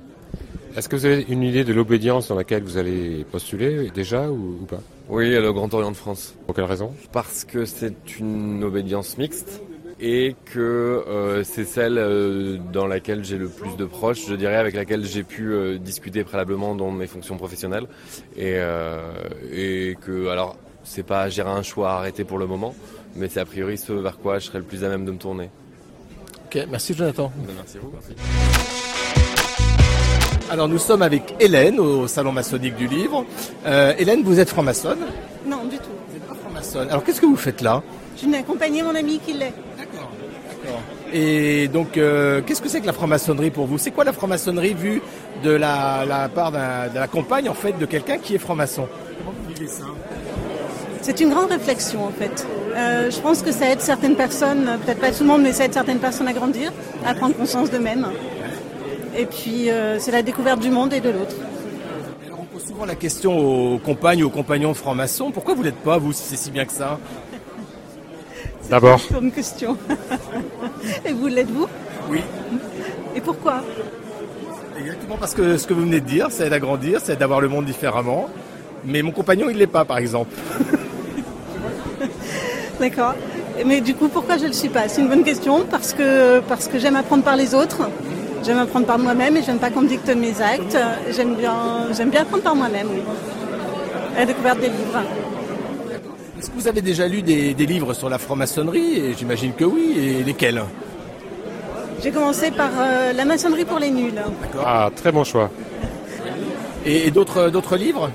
Est-ce 0.77 0.91
que 0.91 0.97
vous 0.97 1.07
avez 1.07 1.25
une 1.31 1.43
idée 1.43 1.65
de 1.65 1.73
l'obédience 1.73 2.29
dans 2.29 2.35
laquelle 2.35 2.63
vous 2.63 2.77
allez 2.77 3.25
postuler 3.33 3.91
déjà 3.95 4.29
ou, 4.29 4.59
ou 4.61 4.67
pas? 4.67 4.81
Oui, 5.09 5.31
le 5.31 5.51
Grand 5.51 5.73
Orient 5.73 5.91
de 5.91 5.97
France. 5.97 6.35
Pour 6.45 6.55
quelle 6.55 6.67
raison? 6.67 6.93
Parce 7.13 7.47
que 7.47 7.65
c'est 7.65 8.19
une 8.21 8.63
obédience 8.63 9.17
mixte 9.17 9.63
et 9.99 10.37
que 10.45 10.61
euh, 10.61 11.45
c'est 11.45 11.65
celle 11.65 11.97
euh, 11.97 12.59
dans 12.75 12.87
laquelle 12.87 13.25
j'ai 13.25 13.39
le 13.39 13.49
plus 13.49 13.75
de 13.77 13.87
proches, 13.87 14.27
je 14.29 14.35
dirais, 14.35 14.57
avec 14.57 14.75
laquelle 14.75 15.07
j'ai 15.07 15.23
pu 15.23 15.51
euh, 15.51 15.79
discuter 15.79 16.25
préalablement 16.25 16.75
dans 16.75 16.91
mes 16.91 17.07
fonctions 17.07 17.39
professionnelles. 17.39 17.87
Et, 18.37 18.57
euh, 18.57 19.01
et 19.51 19.97
que, 20.05 20.29
alors, 20.29 20.59
c'est 20.85 21.07
pas 21.07 21.31
gérer 21.31 21.49
un 21.49 21.63
choix 21.63 21.93
arrêté 21.93 22.25
pour 22.25 22.37
le 22.37 22.47
moment, 22.47 22.75
mais 23.15 23.31
c'est 23.31 23.41
a 23.41 23.47
priori 23.47 23.79
ce 23.79 23.95
vers 23.95 24.19
quoi 24.19 24.39
je 24.41 24.47
serais 24.49 24.59
le 24.59 24.65
plus 24.65 24.85
à 24.85 24.91
même 24.91 25.07
de 25.07 25.13
me 25.13 25.19
tourner. 25.19 25.49
Ok, 26.45 26.67
merci 26.71 26.93
Jonathan. 26.93 27.33
Merci 27.57 27.79
à 27.79 27.81
vous. 27.81 27.93
Merci. 27.95 28.86
Alors 30.51 30.69
nous 30.69 30.79
sommes 30.79 31.03
avec 31.03 31.35
Hélène 31.41 31.81
au 31.81 32.07
salon 32.07 32.33
maçonnique 32.33 32.77
du 32.77 32.87
livre. 32.87 33.25
Euh, 33.67 33.93
Hélène, 33.99 34.23
vous 34.23 34.39
êtes 34.39 34.49
franc-maçonne 34.49 35.01
Non, 35.47 35.65
du 35.65 35.77
tout. 35.79 35.85
Vous 36.09 36.15
n'êtes 36.15 36.27
pas 36.27 36.35
franc-maçonne. 36.35 36.89
Alors 36.89 37.03
qu'est-ce 37.05 37.21
que 37.21 37.27
vous 37.27 37.37
faites 37.37 37.63
là 37.63 37.83
Je 38.17 38.27
viens 38.27 38.39
accompagner 38.39 38.83
mon 38.83 38.95
ami 38.95 39.19
qui 39.19 39.33
l'est. 39.33 39.53
D'accord. 39.77 40.11
D'accord. 40.63 40.81
Et 41.13 41.69
donc, 41.69 41.97
euh, 41.99 42.43
qu'est-ce 42.47 42.63
que 42.63 42.69
c'est 42.69 42.81
que 42.81 42.87
la 42.87 42.93
franc-maçonnerie 42.93 43.51
pour 43.51 43.67
vous? 43.67 43.77
C'est 43.79 43.91
quoi 43.91 44.05
la 44.05 44.13
franc-maçonnerie 44.13 44.75
vue 44.75 45.03
de 45.43 45.51
la, 45.51 46.05
la 46.07 46.29
part 46.29 46.53
de 46.53 46.99
la 46.99 47.09
compagne 47.09 47.49
en 47.49 47.55
fait 47.55 47.77
de 47.79 47.87
quelqu'un 47.87 48.19
qui 48.19 48.37
est 48.37 48.39
franc-maçon? 48.39 48.87
Comment 49.19 49.33
vous 49.43 49.53
vivez 49.53 49.69
ça? 49.69 49.85
C'est 51.03 51.21
une 51.21 51.31
grande 51.31 51.51
réflexion 51.51 52.05
en 52.05 52.11
fait. 52.11 52.47
Euh, 52.77 53.11
je 53.11 53.21
pense 53.21 53.43
que 53.43 53.53
ça 53.53 53.71
aide 53.71 53.81
certaines 53.81 54.17
personnes, 54.17 54.79
peut-être 54.85 55.01
pas 55.01 55.11
tout 55.11 55.23
le 55.23 55.29
monde, 55.29 55.43
mais 55.43 55.53
ça 55.53 55.65
aide 55.65 55.73
certaines 55.73 55.99
personnes 55.99 56.29
à 56.29 56.33
grandir, 56.33 56.73
à 57.05 57.15
prendre 57.15 57.35
conscience 57.37 57.71
d'eux-mêmes. 57.71 58.07
Et 59.19 59.25
puis, 59.25 59.71
euh, 59.71 59.99
c'est 59.99 60.11
la 60.11 60.23
découverte 60.23 60.61
du 60.61 60.69
monde 60.69 60.93
et 60.93 61.01
de 61.01 61.09
l'autre. 61.09 61.35
On 62.39 62.45
pose 62.45 62.67
souvent 62.67 62.85
la 62.85 62.95
question 62.95 63.39
aux 63.39 63.79
compagnes 63.79 64.23
ou 64.23 64.27
aux 64.27 64.31
compagnons 64.31 64.73
de 64.73 64.77
francs-maçons. 64.77 65.31
Pourquoi 65.31 65.55
vous 65.55 65.63
l'êtes 65.63 65.77
pas, 65.77 65.97
vous, 65.97 66.13
si 66.13 66.23
c'est 66.23 66.37
si 66.37 66.51
bien 66.51 66.67
que 66.67 66.73
ça? 66.73 66.99
D'abord. 68.69 69.01
C'est 69.01 69.19
une 69.19 69.33
question. 69.33 69.79
et 71.07 71.13
vous 71.13 71.29
l'êtes-vous 71.29 71.67
Oui. 72.11 72.21
Et 73.15 73.21
pourquoi? 73.23 73.63
Exactement 74.79 75.17
parce 75.19 75.35
que 75.35 75.57
ce 75.57 75.67
que 75.67 75.73
vous 75.73 75.83
venez 75.83 76.01
de 76.01 76.07
dire, 76.07 76.27
c'est 76.31 76.51
d'agrandir, 76.51 77.01
c'est 77.03 77.19
d'avoir 77.19 77.41
le 77.41 77.49
monde 77.49 77.65
différemment. 77.65 78.29
Mais 78.85 79.01
mon 79.01 79.13
compagnon, 79.13 79.49
il 79.49 79.55
ne 79.55 79.61
l'est 79.61 79.67
pas, 79.67 79.87
par 79.87 79.97
exemple. 79.97 80.37
D'accord. 82.81 83.15
Mais 83.65 83.81
du 83.81 83.95
coup, 83.95 84.09
pourquoi 84.09 84.37
je 84.37 84.43
ne 84.43 84.49
le 84.49 84.53
suis 84.53 84.69
pas? 84.69 84.89
C'est 84.89 85.01
une 85.01 85.09
bonne 85.09 85.25
question 85.25 85.65
parce 85.71 85.95
que, 85.95 86.41
parce 86.41 86.69
que 86.69 86.79
j'aime 86.79 86.97
apprendre 86.97 87.25
par 87.25 87.37
les 87.37 87.55
autres. 87.55 87.89
J'aime 88.47 88.59
apprendre 88.59 88.87
par 88.87 88.99
moi-même 88.99 89.37
et 89.37 89.43
j'aime 89.43 89.59
pas 89.59 89.71
qu'on 89.71 89.81
me 89.81 89.89
dicte 89.89 90.09
mes 90.09 90.41
actes. 90.41 90.79
J'aime 91.11 91.35
bien, 91.35 91.93
j'aime 91.93 92.11
bien 92.11 92.23
apprendre 92.23 92.45
par 92.45 92.55
moi-même, 92.55 92.87
oui. 92.93 93.03
La 94.17 94.25
découverte 94.25 94.61
des 94.61 94.69
livres. 94.69 95.03
Est-ce 96.39 96.51
que 96.51 96.55
vous 96.55 96.69
avez 96.69 96.81
déjà 96.81 97.09
lu 97.09 97.23
des, 97.23 97.55
des 97.55 97.67
livres 97.67 97.93
sur 97.93 98.09
la 98.09 98.19
franc-maçonnerie? 98.19 99.15
J'imagine 99.19 99.53
que 99.53 99.65
oui. 99.65 99.97
Et 99.99 100.23
lesquels? 100.23 100.63
J'ai 102.01 102.13
commencé 102.13 102.53
par 102.53 102.71
euh, 102.79 103.13
La 103.15 103.25
maçonnerie 103.25 103.65
pour 103.65 103.81
les 103.81 103.91
nuls. 103.91 104.23
Ah, 104.65 104.91
très 104.95 105.11
bon 105.11 105.25
choix. 105.25 105.51
Et, 106.85 107.09
et 107.09 107.11
d'autres, 107.11 107.49
d'autres 107.51 107.77
livres? 107.77 108.11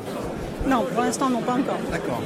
Non, 0.66 0.86
pour 0.94 1.04
l'instant, 1.04 1.30
non, 1.30 1.42
pas 1.42 1.54
encore. 1.54 1.80
D'accord. 1.92 2.22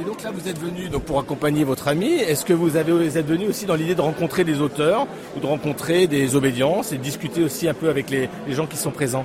Et 0.00 0.04
donc 0.04 0.22
là, 0.22 0.30
vous 0.32 0.48
êtes 0.48 0.58
venu 0.58 0.88
donc, 0.88 1.02
pour 1.02 1.18
accompagner 1.18 1.64
votre 1.64 1.88
ami. 1.88 2.12
Est-ce 2.12 2.44
que 2.44 2.52
vous, 2.52 2.76
avez, 2.76 2.92
vous 2.92 3.18
êtes 3.18 3.26
venu 3.26 3.48
aussi 3.48 3.66
dans 3.66 3.74
l'idée 3.74 3.96
de 3.96 4.00
rencontrer 4.00 4.44
des 4.44 4.60
auteurs 4.60 5.08
ou 5.36 5.40
de 5.40 5.46
rencontrer 5.46 6.06
des 6.06 6.36
obédiences 6.36 6.92
et 6.92 6.98
de 6.98 7.02
discuter 7.02 7.42
aussi 7.42 7.68
un 7.68 7.74
peu 7.74 7.88
avec 7.88 8.08
les, 8.08 8.28
les 8.46 8.54
gens 8.54 8.66
qui 8.66 8.76
sont 8.76 8.92
présents? 8.92 9.24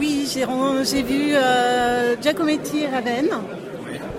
Oui, 0.00 0.28
j'ai, 0.28 0.44
j'ai 0.84 1.02
vu 1.02 1.34
euh, 1.34 2.16
Giacometti 2.20 2.80
et 2.80 2.86
Raven. 2.88 3.28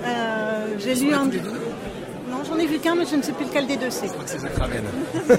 Euh, 0.05 0.67
j'ai 0.79 0.95
lu 0.95 1.13
un. 1.13 1.25
Non, 1.25 2.43
j'en 2.47 2.57
ai 2.57 2.65
vu 2.65 2.79
qu'un, 2.79 2.95
mais 2.95 3.05
je 3.05 3.17
ne 3.17 3.21
sais 3.21 3.33
plus 3.33 3.45
lequel 3.45 3.67
des 3.67 3.75
deux 3.75 3.89
c'est. 3.89 4.07
Je 4.07 4.13
crois 4.13 4.23
que 4.23 4.29
c'est 4.29 4.39
Jacques 4.41 4.57
Raven. 4.57 4.83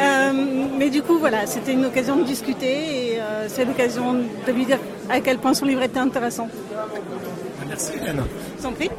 euh, 0.00 0.32
mais 0.78 0.90
du 0.90 1.02
coup, 1.02 1.18
voilà, 1.18 1.46
c'était 1.46 1.72
une 1.72 1.84
occasion 1.84 2.16
de 2.16 2.24
discuter 2.24 3.12
et 3.14 3.20
euh, 3.20 3.46
c'est 3.48 3.64
l'occasion 3.64 4.14
de 4.14 4.52
lui 4.52 4.64
dire 4.64 4.78
à 5.08 5.20
quel 5.20 5.38
point 5.38 5.54
son 5.54 5.66
livre 5.66 5.82
était 5.82 6.00
intéressant. 6.00 6.48
Merci 7.72 7.92
Hélène. 7.96 8.22
Je 8.58 8.62
t'en 8.64 8.72
prie. 8.72 8.90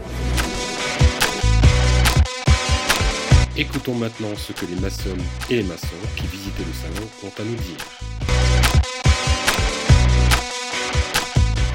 Écoutons 3.55 3.93
maintenant 3.93 4.29
ce 4.35 4.51
que 4.51 4.65
les 4.65 4.75
maçonnes 4.81 5.21
et 5.51 5.57
les 5.57 5.63
maçons 5.63 5.85
qui 6.15 6.25
visitaient 6.25 6.63
le 6.65 6.73
salon 6.73 7.07
ont 7.23 7.31
à 7.39 7.43
nous 7.45 7.53
dire. 7.53 7.77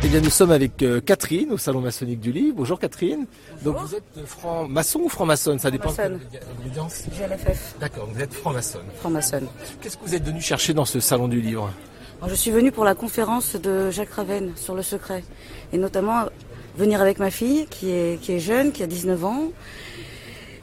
Eh 0.03 0.09
bien, 0.09 0.21
nous 0.21 0.31
sommes 0.31 0.51
avec 0.51 0.83
euh, 0.83 1.01
Catherine 1.01 1.53
au 1.53 1.57
salon 1.59 1.81
maçonnique 1.83 2.19
du 2.19 2.33
livre. 2.33 2.57
Bonjour 2.57 2.81
Catherine. 2.81 3.27
Donc 3.63 3.77
vous 3.77 3.95
êtes 3.95 4.27
franc-maçon 4.27 4.99
ou 5.05 5.09
franc-maçonne? 5.09 5.61
Ça 5.61 5.71
dépend 5.71 5.93
de 5.93 6.19
l'audience. 6.65 7.05
GLFF, 7.17 7.77
D'accord, 7.79 8.09
vous 8.13 8.21
êtes 8.21 8.35
franc-maçonne. 8.35 8.87
franc-maçonne. 8.99 9.47
Qu'est-ce 9.81 9.97
que 9.99 10.05
vous 10.05 10.17
êtes 10.17 10.25
venu 10.25 10.41
chercher 10.41 10.75
dans 10.75 10.85
ce 10.85 10.99
salon 10.99 11.29
du 11.29 11.41
livre? 11.41 11.71
Je 12.27 12.35
suis 12.35 12.51
venue 12.51 12.73
pour 12.73 12.85
la 12.85 12.97
conférence 12.97 13.55
de 13.55 13.93
Jacques 13.93 14.11
Raven 14.15 14.51
sur 14.57 14.75
le 14.75 14.83
secret. 14.83 15.23
Et 15.73 15.79
notamment 15.79 16.25
venir 16.79 17.01
avec 17.01 17.19
ma 17.19 17.31
fille 17.31 17.67
qui 17.69 17.91
est, 17.91 18.21
qui 18.21 18.33
est 18.33 18.41
jeune, 18.41 18.73
qui 18.73 18.83
a 18.83 18.87
19 18.87 19.25
ans. 19.25 19.53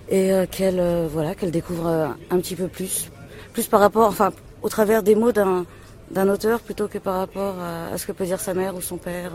Et 0.10 0.32
euh, 0.32 0.45
qu'elle 0.49 0.80
euh, 0.80 1.08
voilà, 1.12 1.34
qu'elle 1.36 1.51
découvre 1.51 1.88
euh, 1.88 2.08
un 2.30 2.38
petit 2.39 2.56
peu 2.56 2.67
plus. 2.67 3.10
Plus 3.54 3.67
par 3.67 3.80
rapport, 3.80 4.08
enfin, 4.08 4.32
au 4.62 4.69
travers 4.69 5.01
des 5.01 5.15
mots 5.15 5.32
d'un, 5.32 5.65
d'un 6.12 6.30
auteur 6.30 6.60
plutôt 6.60 6.88
que 6.88 6.99
par 6.99 7.17
rapport 7.17 7.56
à, 7.60 7.97
ce 7.97 8.06
que 8.06 8.12
peut 8.12 8.25
dire 8.25 8.39
sa 8.39 8.54
mère 8.54 8.75
ou 8.75 8.82
son 8.82 8.97
père. 8.97 9.32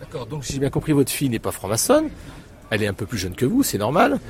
D'accord, 0.00 0.26
donc 0.26 0.44
si 0.44 0.54
j'ai 0.54 0.58
bien 0.58 0.70
compris, 0.70 0.92
votre 0.92 1.10
fille 1.10 1.30
n'est 1.30 1.38
pas 1.38 1.52
franc-maçonne. 1.52 2.08
Elle 2.70 2.82
est 2.82 2.86
un 2.86 2.94
peu 2.94 3.06
plus 3.06 3.18
jeune 3.18 3.34
que 3.34 3.46
vous, 3.46 3.62
c'est 3.62 3.78
normal 3.78 4.20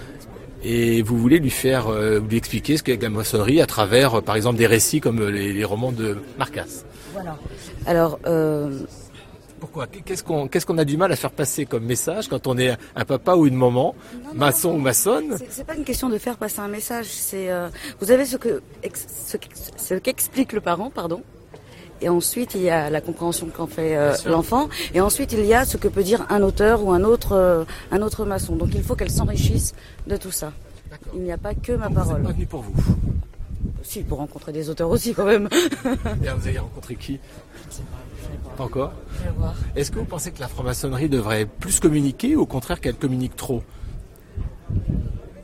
et 0.62 1.02
vous 1.02 1.18
voulez 1.18 1.38
lui 1.38 1.50
faire 1.50 1.88
euh, 1.88 2.20
lui 2.20 2.36
expliquer 2.36 2.76
ce 2.76 2.82
qu'est 2.82 3.00
la 3.00 3.08
maçonnerie 3.08 3.60
à 3.60 3.66
travers, 3.66 4.16
euh, 4.16 4.20
par 4.20 4.36
exemple, 4.36 4.58
des 4.58 4.66
récits 4.66 5.00
comme 5.00 5.20
euh, 5.20 5.30
les, 5.30 5.64
romans 5.64 5.92
de 5.92 6.18
Marcas. 6.38 6.84
Voilà. 7.12 7.38
Alors. 7.86 8.18
Pourquoi 9.60 9.86
Qu'est-ce 9.86 10.24
qu'on 10.66 10.78
a 10.78 10.84
du 10.84 10.96
mal 10.96 11.12
à 11.12 11.16
faire 11.16 11.30
passer 11.30 11.66
comme 11.66 11.84
message 11.84 12.28
quand 12.28 12.46
on 12.46 12.58
est 12.58 12.76
un 12.96 13.04
papa 13.04 13.34
ou 13.34 13.46
une 13.46 13.56
maman, 13.56 13.94
maçon 14.34 14.70
ou 14.70 14.78
maçonne 14.78 15.36
C'est 15.48 15.66
pas 15.66 15.74
une 15.74 15.84
question 15.84 16.08
de 16.08 16.18
faire 16.18 16.36
passer 16.36 16.60
un 16.60 16.68
message. 16.68 17.06
C'est 17.06 17.50
vous 18.00 18.10
avez 18.10 18.24
ce 18.24 18.36
que 18.36 18.62
ce 19.76 19.94
qu'explique 19.94 20.52
le 20.52 20.60
parent, 20.60 20.90
pardon, 20.90 21.22
et 22.02 22.08
ensuite, 22.08 22.54
il 22.54 22.62
y 22.62 22.70
a 22.70 22.88
la 22.88 23.00
compréhension 23.00 23.48
qu'en 23.54 23.66
fait 23.66 23.96
euh, 23.96 24.14
l'enfant. 24.26 24.68
Et 24.94 25.00
ensuite, 25.00 25.32
il 25.32 25.44
y 25.44 25.54
a 25.54 25.64
ce 25.64 25.76
que 25.76 25.88
peut 25.88 26.02
dire 26.02 26.26
un 26.30 26.42
auteur 26.42 26.82
ou 26.84 26.92
un 26.92 27.04
autre, 27.04 27.32
euh, 27.32 27.64
un 27.90 28.00
autre 28.02 28.24
maçon. 28.24 28.56
Donc, 28.56 28.70
il 28.74 28.82
faut 28.82 28.96
qu'elle 28.96 29.10
s'enrichisse 29.10 29.74
de 30.06 30.16
tout 30.16 30.30
ça. 30.30 30.52
Il 31.14 31.22
n'y 31.22 31.32
a 31.32 31.38
pas 31.38 31.54
que 31.54 31.72
ma 31.72 31.90
parole. 31.90 32.22
Vous 32.22 32.46
pour 32.46 32.62
vous 32.62 32.72
Si, 33.82 34.02
pour 34.02 34.18
rencontrer 34.18 34.52
des 34.52 34.68
auteurs 34.70 34.90
aussi, 34.90 35.14
quand 35.14 35.24
même. 35.24 35.48
Et 36.22 36.28
vous 36.28 36.48
avez 36.48 36.58
rencontré 36.58 36.96
qui 36.96 37.18
Je 37.54 37.68
ne 37.68 37.72
sais 37.72 37.82
pas. 37.82 38.50
Pas 38.56 38.64
encore 38.64 38.92
Est-ce 39.74 39.90
que 39.90 39.98
vous 39.98 40.04
pensez 40.04 40.30
que 40.30 40.40
la 40.40 40.48
franc-maçonnerie 40.48 41.08
devrait 41.08 41.46
plus 41.46 41.80
communiquer 41.80 42.36
ou 42.36 42.42
au 42.42 42.46
contraire 42.46 42.80
qu'elle 42.80 42.96
communique 42.96 43.36
trop 43.36 43.62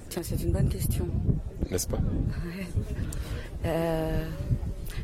Tiens, 0.08 0.22
c'est 0.22 0.42
une 0.42 0.52
bonne 0.52 0.68
question. 0.68 1.08
N'est-ce 1.70 1.88
pas 1.88 1.98
euh 3.64 4.24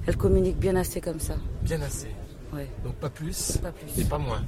elle 0.07 0.17
communique 0.17 0.59
bien 0.59 0.75
assez 0.77 1.01
comme 1.01 1.21
ça. 1.21 1.35
Bien 1.63 1.81
assez. 1.83 2.09
Ouais. 2.53 2.69
Donc 2.85 2.95
pas 2.95 3.11
plus. 3.11 3.59
Pas 3.59 3.71
plus. 3.71 4.03
Et 4.03 4.05
pas 4.05 4.19
moins. 4.19 4.43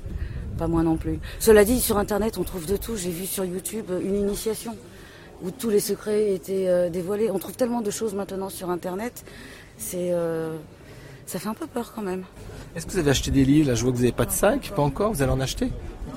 Pas 0.58 0.66
moins 0.66 0.82
non 0.82 0.96
plus. 0.96 1.20
Cela 1.38 1.64
dit, 1.64 1.80
sur 1.80 1.98
Internet, 1.98 2.38
on 2.38 2.44
trouve 2.44 2.66
de 2.66 2.76
tout. 2.76 2.96
J'ai 2.96 3.10
vu 3.10 3.26
sur 3.26 3.44
YouTube 3.44 3.86
une 4.02 4.16
initiation 4.16 4.76
où 5.44 5.50
tous 5.50 5.70
les 5.70 5.80
secrets 5.80 6.32
étaient 6.34 6.68
euh, 6.68 6.88
dévoilés. 6.88 7.30
On 7.30 7.38
trouve 7.38 7.54
tellement 7.56 7.82
de 7.82 7.90
choses 7.90 8.14
maintenant 8.14 8.48
sur 8.48 8.70
Internet. 8.70 9.24
C'est, 9.76 10.10
euh, 10.12 10.56
ça 11.26 11.38
fait 11.38 11.48
un 11.48 11.54
peu 11.54 11.66
peur 11.66 11.92
quand 11.94 12.02
même. 12.02 12.24
Est-ce 12.74 12.86
que 12.86 12.92
vous 12.92 12.98
avez 12.98 13.10
acheté 13.10 13.30
des 13.30 13.44
livres 13.44 13.68
Là, 13.68 13.74
je 13.74 13.82
vois 13.82 13.92
que 13.92 13.96
vous 13.96 14.02
n'avez 14.02 14.12
pas 14.14 14.24
de 14.26 14.30
sac. 14.32 14.72
Pas 14.74 14.82
encore? 14.82 15.12
Vous 15.12 15.22
allez 15.22 15.32
en 15.32 15.40
acheter? 15.40 15.68
Ah 16.10 16.16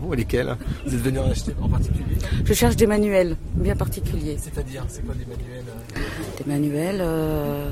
Bon, 0.00 0.12
lesquels 0.12 0.54
Vous 0.84 0.94
êtes 0.94 1.00
venu 1.00 1.18
en 1.20 1.30
acheter 1.30 1.54
en 1.62 1.68
particulier? 1.68 2.16
Je 2.44 2.52
cherche 2.52 2.76
des 2.76 2.86
manuels 2.86 3.36
bien 3.54 3.76
particuliers. 3.76 4.36
C'est-à-dire, 4.38 4.84
c'est 4.88 5.04
quoi 5.06 5.14
des 5.14 5.24
manuels 5.24 5.64
Des 6.36 6.44
manuels. 6.44 6.98
Euh, 7.00 7.70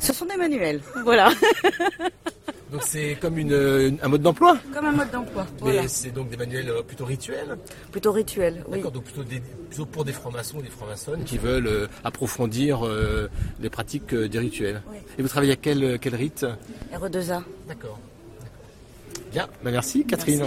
ce 0.00 0.12
sont 0.12 0.26
des 0.26 0.36
manuels, 0.36 0.80
voilà. 1.04 1.30
Donc 2.74 2.82
c'est 2.82 3.16
comme 3.20 3.38
une, 3.38 3.98
un 4.02 4.08
mode 4.08 4.22
d'emploi 4.22 4.58
Comme 4.72 4.86
un 4.86 4.90
mode 4.90 5.10
d'emploi. 5.12 5.46
Mais 5.64 5.86
c'est 5.86 6.10
donc 6.10 6.28
des 6.28 6.36
manuels 6.36 6.68
euh, 6.68 6.82
plutôt 6.82 7.04
rituels 7.04 7.56
Plutôt 7.92 8.10
rituels, 8.10 8.64
oui. 8.66 8.78
D'accord, 8.78 8.90
donc 8.90 9.04
plutôt, 9.04 9.86
pour 9.86 10.04
des 10.04 10.12
francs-maçons 10.12 10.58
ou 10.58 10.62
des 10.62 10.70
francs-maçonnes 10.70 11.22
qui 11.22 11.38
veulent 11.38 11.68
euh, 11.68 11.86
approfondir 12.02 12.84
euh, 12.84 13.28
les 13.60 13.70
pratiques 13.70 14.12
des 14.12 14.38
rituels. 14.40 14.82
Et 15.16 15.22
vous 15.22 15.28
travaillez 15.28 15.52
à 15.52 15.56
quel, 15.56 16.00
quel 16.00 16.16
rite? 16.16 16.44
RE2A. 16.92 17.42
D'accord. 17.68 18.00
Bien, 19.30 19.46
bah, 19.62 19.70
merci 19.70 20.04
Catherine. 20.04 20.42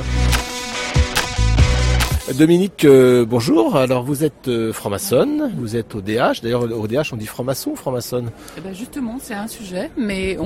Dominique, 2.36 2.84
euh, 2.84 3.26
bonjour. 3.26 3.78
Alors 3.78 4.04
vous 4.04 4.26
êtes 4.26 4.50
euh, 4.50 4.74
franc-maçonne, 4.74 5.50
vous 5.58 5.78
êtes 5.78 5.96
au 5.96 6.02
DH. 6.02 6.42
D'ailleurs 6.44 6.64
au 6.64 6.86
DH 6.86 7.14
on 7.14 7.16
dit 7.16 7.26
franc-maçon 7.26 7.72
ou 7.72 7.76
franc-maçonne? 7.78 8.32
Eh 8.58 8.62
ben 8.62 8.74
Justement 8.74 9.18
c'est 9.22 9.34
un 9.34 9.48
sujet, 9.48 9.90
mais 9.98 10.38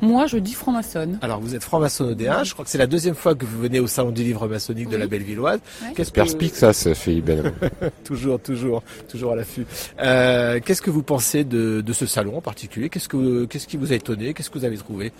moi 0.00 0.26
je 0.26 0.38
dis 0.38 0.54
franc-maçonne. 0.54 1.20
Alors 1.22 1.40
vous 1.40 1.54
êtes 1.54 1.62
franc-maçonne 1.62 2.10
au 2.10 2.14
DH, 2.14 2.44
je 2.44 2.52
crois 2.52 2.64
que 2.64 2.70
c'est 2.70 2.78
la 2.78 2.88
deuxième 2.88 3.14
fois 3.14 3.36
que 3.36 3.44
vous 3.46 3.60
venez 3.60 3.78
au 3.78 3.86
salon 3.86 4.10
du 4.10 4.24
livre 4.24 4.48
maçonnique 4.48 4.88
de 4.88 4.96
la 4.96 5.06
Bellevilloise. 5.06 5.60
Qu'est-ce 5.94 6.10
que... 6.10 6.48
ça, 6.48 6.72
ça 6.72 6.94
fait 6.94 7.20
belle. 7.20 7.52
toujours, 8.04 8.40
toujours, 8.40 8.82
toujours 9.08 9.32
à 9.32 9.36
l'affût. 9.36 9.66
Euh, 10.00 10.58
qu'est-ce 10.64 10.82
que 10.82 10.90
vous 10.90 11.04
pensez 11.04 11.44
de, 11.44 11.80
de, 11.80 11.92
ce 11.92 12.06
salon 12.06 12.38
en 12.38 12.42
particulier? 12.42 12.88
Qu'est-ce 12.88 13.08
que 13.08 13.44
qu'est-ce 13.44 13.68
qui 13.68 13.76
vous 13.76 13.92
a 13.92 13.94
étonné? 13.94 14.34
Qu'est-ce 14.34 14.50
que 14.50 14.58
vous 14.58 14.64
avez 14.64 14.78
trouvé? 14.78 15.12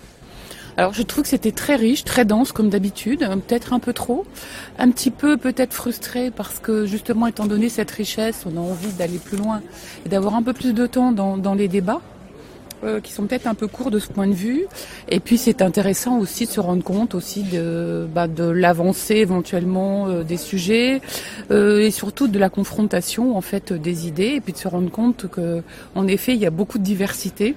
Alors 0.77 0.93
je 0.93 1.01
trouve 1.03 1.23
que 1.23 1.29
c'était 1.29 1.51
très 1.51 1.75
riche, 1.75 2.03
très 2.03 2.25
dense 2.25 2.51
comme 2.51 2.69
d'habitude, 2.69 3.19
peut-être 3.47 3.73
un 3.73 3.79
peu 3.79 3.93
trop, 3.93 4.25
un 4.79 4.89
petit 4.91 5.11
peu 5.11 5.37
peut-être 5.37 5.73
frustré 5.73 6.31
parce 6.31 6.59
que 6.59 6.85
justement 6.85 7.27
étant 7.27 7.45
donné 7.45 7.69
cette 7.69 7.91
richesse, 7.91 8.45
on 8.45 8.57
a 8.57 8.59
envie 8.59 8.91
d'aller 8.93 9.17
plus 9.17 9.37
loin 9.37 9.61
et 10.05 10.09
d'avoir 10.09 10.35
un 10.35 10.43
peu 10.43 10.53
plus 10.53 10.73
de 10.73 10.85
temps 10.87 11.11
dans, 11.11 11.53
les 11.53 11.67
débats. 11.67 12.01
Euh, 12.83 12.99
qui 12.99 13.13
sont 13.13 13.27
peut-être 13.27 13.45
un 13.45 13.53
peu 13.53 13.67
courts 13.67 13.91
de 13.91 13.99
ce 13.99 14.07
point 14.07 14.25
de 14.25 14.33
vue. 14.33 14.65
Et 15.07 15.19
puis 15.19 15.37
c'est 15.37 15.61
intéressant 15.61 16.17
aussi 16.17 16.47
de 16.47 16.49
se 16.49 16.59
rendre 16.59 16.83
compte 16.83 17.13
aussi 17.13 17.43
de, 17.43 18.07
bah, 18.11 18.25
l'avancée 18.25 19.17
éventuellement 19.17 20.07
euh, 20.07 20.23
des 20.23 20.37
sujets 20.37 20.99
euh, 21.51 21.79
et 21.79 21.91
surtout 21.91 22.27
de 22.27 22.39
la 22.39 22.49
confrontation 22.49 23.37
en 23.37 23.41
fait 23.41 23.71
des 23.71 24.07
idées 24.07 24.33
et 24.37 24.41
puis 24.41 24.53
de 24.53 24.57
se 24.57 24.67
rendre 24.67 24.89
compte 24.89 25.27
que 25.27 25.61
en 25.93 26.07
effet 26.07 26.33
il 26.33 26.39
y 26.39 26.47
a 26.47 26.49
beaucoup 26.49 26.79
de 26.79 26.83
diversité 26.83 27.55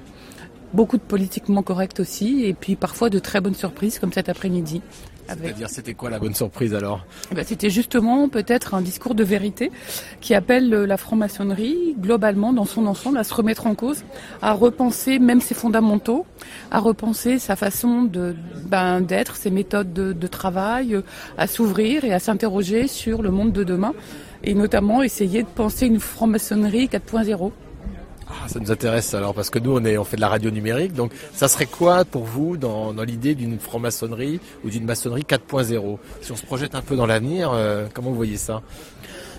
beaucoup 0.75 0.97
de 0.97 1.03
politiquement 1.03 1.63
correct 1.63 2.01
aussi, 2.01 2.45
et 2.45 2.53
puis 2.53 2.77
parfois 2.77 3.09
de 3.09 3.19
très 3.19 3.41
bonnes 3.41 3.55
surprises 3.55 3.99
comme 3.99 4.13
cet 4.13 4.29
après-midi. 4.29 4.83
C'est-à-dire, 5.27 5.71
c'était 5.71 5.95
quoi 5.95 6.11
la 6.11 6.19
bonne 6.19 6.35
surprise 6.35 6.75
alors? 6.75 7.07
Eh 7.31 7.35
ben, 7.35 7.45
C'était 7.47 7.71
justement 7.71 8.29
peut-être 8.29 8.75
un 8.75 8.83
discours 8.83 9.15
de 9.15 9.25
vérité 9.25 9.73
qui 10.21 10.35
appelle 10.35 10.69
la 10.69 10.97
franc-maçonnerie, 10.97 11.97
globalement, 11.99 12.53
dans 12.53 12.67
son 12.67 12.87
ensemble, 12.87 13.17
à 13.17 13.25
se 13.25 13.33
remettre 13.33 13.67
en 13.67 13.75
cause, 13.75 14.05
à 14.43 14.53
repenser 14.53 15.19
même 15.19 15.41
ses 15.41 15.55
fondamentaux, 15.55 16.27
à 16.71 16.79
repenser 16.79 17.39
sa 17.39 17.57
façon 17.57 18.03
de 18.03 18.37
ben, 18.67 19.01
d'être, 19.01 19.37
ses 19.37 19.51
méthodes 19.51 19.93
de, 19.93 20.13
de 20.13 20.27
travail, 20.27 21.01
à 21.39 21.47
s'ouvrir 21.47 22.05
et 22.05 22.13
à 22.13 22.19
s'interroger 22.19 22.87
sur 22.87 23.23
le 23.23 23.31
monde 23.31 23.53
de 23.53 23.65
demain, 23.65 23.95
et 24.43 24.55
notamment 24.55 25.03
essayer 25.03 25.43
de 25.43 25.49
penser 25.49 25.87
une 25.87 26.01
franc-maçonnerie 26.01 26.87
4.0. 26.87 27.51
Ah, 28.29 28.49
ça 28.49 28.59
nous 28.59 28.71
intéresse 28.71 29.13
alors 29.15 29.35
parce 29.35 29.51
que 29.51 29.59
nous 29.59 29.77
on 29.77 29.85
est 29.85 29.99
on 29.99 30.05
fait 30.05 30.17
de 30.17 30.21
la 30.21 30.29
radio 30.29 30.51
numérique. 30.51 30.95
Donc 30.95 31.13
ça 31.33 31.49
serait 31.49 31.67
quoi 31.67 32.05
pour 32.05 32.25
vous 32.25 32.57
dans, 32.57 32.93
l'idée 33.03 33.35
d'une 33.35 33.59
franc-maçonnerie 33.59 34.41
ou 34.65 34.71
d'une 34.71 34.85
maçonnerie 34.85 35.23
4.0 35.23 35.99
Si 36.21 36.33
on 36.33 36.37
se 36.37 36.47
projette 36.47 36.75
un 36.75 36.83
peu 36.83 36.97
dans 36.97 37.07
l'avenir, 37.07 37.51
euh, 37.53 37.87
comment 37.93 38.11
vous 38.11 38.17
voyez 38.17 38.37
ça? 38.37 38.63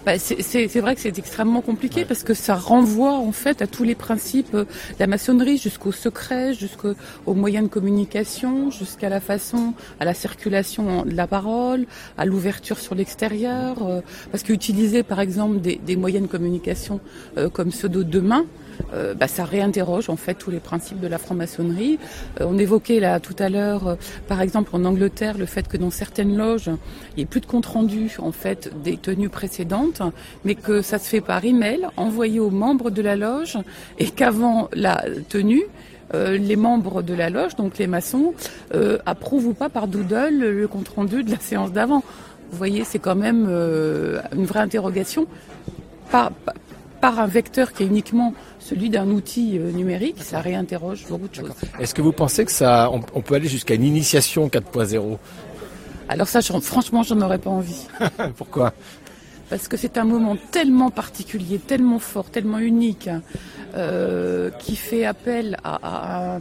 Bah, 0.05 0.19
c'est 0.19 0.79
vrai 0.81 0.93
que 0.93 1.01
c'est 1.01 1.17
extrêmement 1.17 1.61
compliqué 1.61 2.05
parce 2.05 2.21
que 2.21 2.35
ça 2.35 2.53
renvoie 2.53 3.13
en 3.13 3.31
fait 3.31 3.63
à 3.63 3.67
tous 3.67 3.83
les 3.83 3.95
principes 3.95 4.55
de 4.55 4.67
la 4.99 5.07
maçonnerie, 5.07 5.57
jusqu'au 5.57 5.91
secret, 5.91 6.53
jusqu'aux 6.53 6.93
moyens 7.25 7.63
de 7.63 7.69
communication, 7.73 8.69
jusqu'à 8.69 9.09
la 9.09 9.19
façon, 9.19 9.73
à 9.99 10.05
la 10.05 10.13
circulation 10.13 11.05
de 11.05 11.15
la 11.15 11.25
parole, 11.25 11.87
à 12.19 12.25
l'ouverture 12.25 12.77
sur 12.77 12.93
l'extérieur. 12.93 13.77
Euh, 13.81 14.01
parce 14.31 14.43
qu'utiliser 14.43 15.01
par 15.01 15.19
exemple 15.19 15.59
des, 15.59 15.77
des, 15.83 15.95
moyens 15.95 16.27
de 16.27 16.31
communication 16.31 16.99
euh, 17.39 17.49
comme 17.49 17.71
ceux 17.71 17.89
de 17.89 18.03
demain, 18.03 18.45
euh, 18.93 19.13
bah, 19.13 19.27
ça 19.27 19.43
réinterroge 19.43 20.09
en 20.09 20.15
fait 20.15 20.35
tous 20.35 20.51
les 20.51 20.59
principes 20.59 20.99
de 20.99 21.07
la 21.07 21.17
franc-maçonnerie. 21.17 21.99
Euh, 22.39 22.45
on 22.47 22.57
évoquait 22.57 22.99
là 22.99 23.19
tout 23.19 23.35
à 23.39 23.49
l'heure, 23.49 23.87
euh, 23.87 23.95
par 24.27 24.41
exemple 24.41 24.71
en 24.73 24.85
Angleterre, 24.85 25.37
le 25.37 25.45
fait 25.45 25.67
que 25.67 25.77
dans 25.77 25.89
certaines 25.89 26.35
loges, 26.35 26.69
il 27.11 27.17
n'y 27.17 27.23
ait 27.23 27.27
plus 27.27 27.41
de 27.41 27.45
compte 27.45 27.65
rendu 27.65 28.15
en 28.19 28.31
fait 28.31 28.71
des 28.83 28.97
tenues 28.97 29.29
précédentes, 29.29 30.01
mais 30.43 30.55
que 30.55 30.81
ça 30.81 30.99
se 30.99 31.07
fait 31.09 31.21
par 31.21 31.43
email 31.43 31.87
envoyé 31.97 32.39
aux 32.39 32.51
membres 32.51 32.89
de 32.89 33.01
la 33.01 33.15
loge 33.15 33.57
et 33.99 34.09
qu'avant 34.09 34.69
la 34.73 35.03
tenue, 35.29 35.63
les 36.13 36.55
membres 36.55 37.01
de 37.01 37.13
la 37.13 37.29
loge, 37.29 37.55
donc 37.55 37.77
les 37.77 37.87
maçons, 37.87 38.33
approuvent 39.05 39.47
ou 39.47 39.53
pas 39.53 39.69
par 39.69 39.87
doodle 39.87 40.37
le 40.37 40.67
compte 40.67 40.87
rendu 40.89 41.23
de 41.23 41.31
la 41.31 41.39
séance 41.39 41.73
d'avant. 41.73 42.03
Vous 42.51 42.57
voyez, 42.57 42.83
c'est 42.83 42.99
quand 42.99 43.15
même 43.15 43.45
une 44.35 44.45
vraie 44.45 44.59
interrogation. 44.59 45.27
Par 47.05 47.19
un 47.19 47.27
vecteur 47.27 47.71
qui 47.71 47.83
est 47.83 47.85
uniquement 47.85 48.33
celui 48.57 48.89
d'un 48.89 49.07
outil 49.11 49.59
euh, 49.59 49.71
numérique, 49.71 50.23
ça 50.23 50.39
réinterroge 50.39 51.05
beaucoup 51.07 51.27
de 51.27 51.35
choses. 51.35 51.51
Est-ce 51.79 51.93
que 51.93 52.01
vous 52.01 52.13
pensez 52.13 52.45
que 52.45 52.51
ça, 52.51 52.89
on, 52.91 53.21
peut 53.21 53.35
aller 53.35 53.47
jusqu'à 53.47 53.75
une 53.75 53.83
initiation 53.83 54.47
4.0 54.47 55.19
Alors 56.09 56.27
ça, 56.27 56.41
franchement, 56.41 57.03
j'en 57.03 57.21
aurais 57.21 57.37
pas 57.37 57.51
envie. 57.51 57.85
Pourquoi? 58.37 58.73
Parce 59.49 59.67
que 59.67 59.77
c'est 59.77 59.97
un 59.97 60.05
moment 60.05 60.37
tellement 60.51 60.89
particulier, 60.89 61.59
tellement 61.59 61.99
fort, 61.99 62.29
tellement 62.29 62.59
unique, 62.59 63.09
euh, 63.75 64.49
qui 64.51 64.75
fait 64.75 65.05
appel 65.05 65.57
à, 65.63 66.39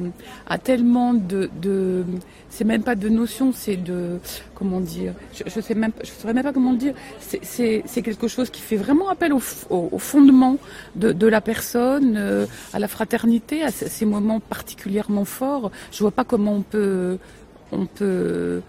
tellement 0.62 1.14
de, 1.14 2.04
c'est 2.48 2.64
même 2.64 2.82
pas 2.82 2.94
de 2.94 3.08
notions, 3.08 3.52
c'est 3.52 3.76
de 3.76 4.20
comment 4.54 4.80
dire, 4.80 5.14
je, 5.32 5.42
je 5.46 5.60
sais 5.60 5.74
même, 5.74 5.92
je 6.02 6.10
saurais 6.10 6.32
même 6.32 6.44
pas 6.44 6.52
comment 6.52 6.74
dire. 6.74 6.94
C'est 7.18 8.02
quelque 8.02 8.28
chose 8.28 8.50
qui 8.50 8.60
fait 8.60 8.76
vraiment 8.76 9.08
appel 9.08 9.32
au, 9.32 9.40
fondement 9.98 10.58
de, 10.94 11.26
la 11.26 11.40
personne, 11.40 12.14
euh, 12.16 12.46
à 12.72 12.78
la 12.78 12.88
fraternité, 12.88 13.64
à 13.64 13.70
ces 13.70 14.06
moments 14.06 14.40
particulièrement 14.40 15.24
forts. 15.24 15.70
Je 15.90 15.98
vois 15.98 16.12
pas 16.12 16.24
comment 16.24 16.52
on 16.54 16.62
peut, 16.62 17.18
on 17.72 17.86
peut 17.86 18.62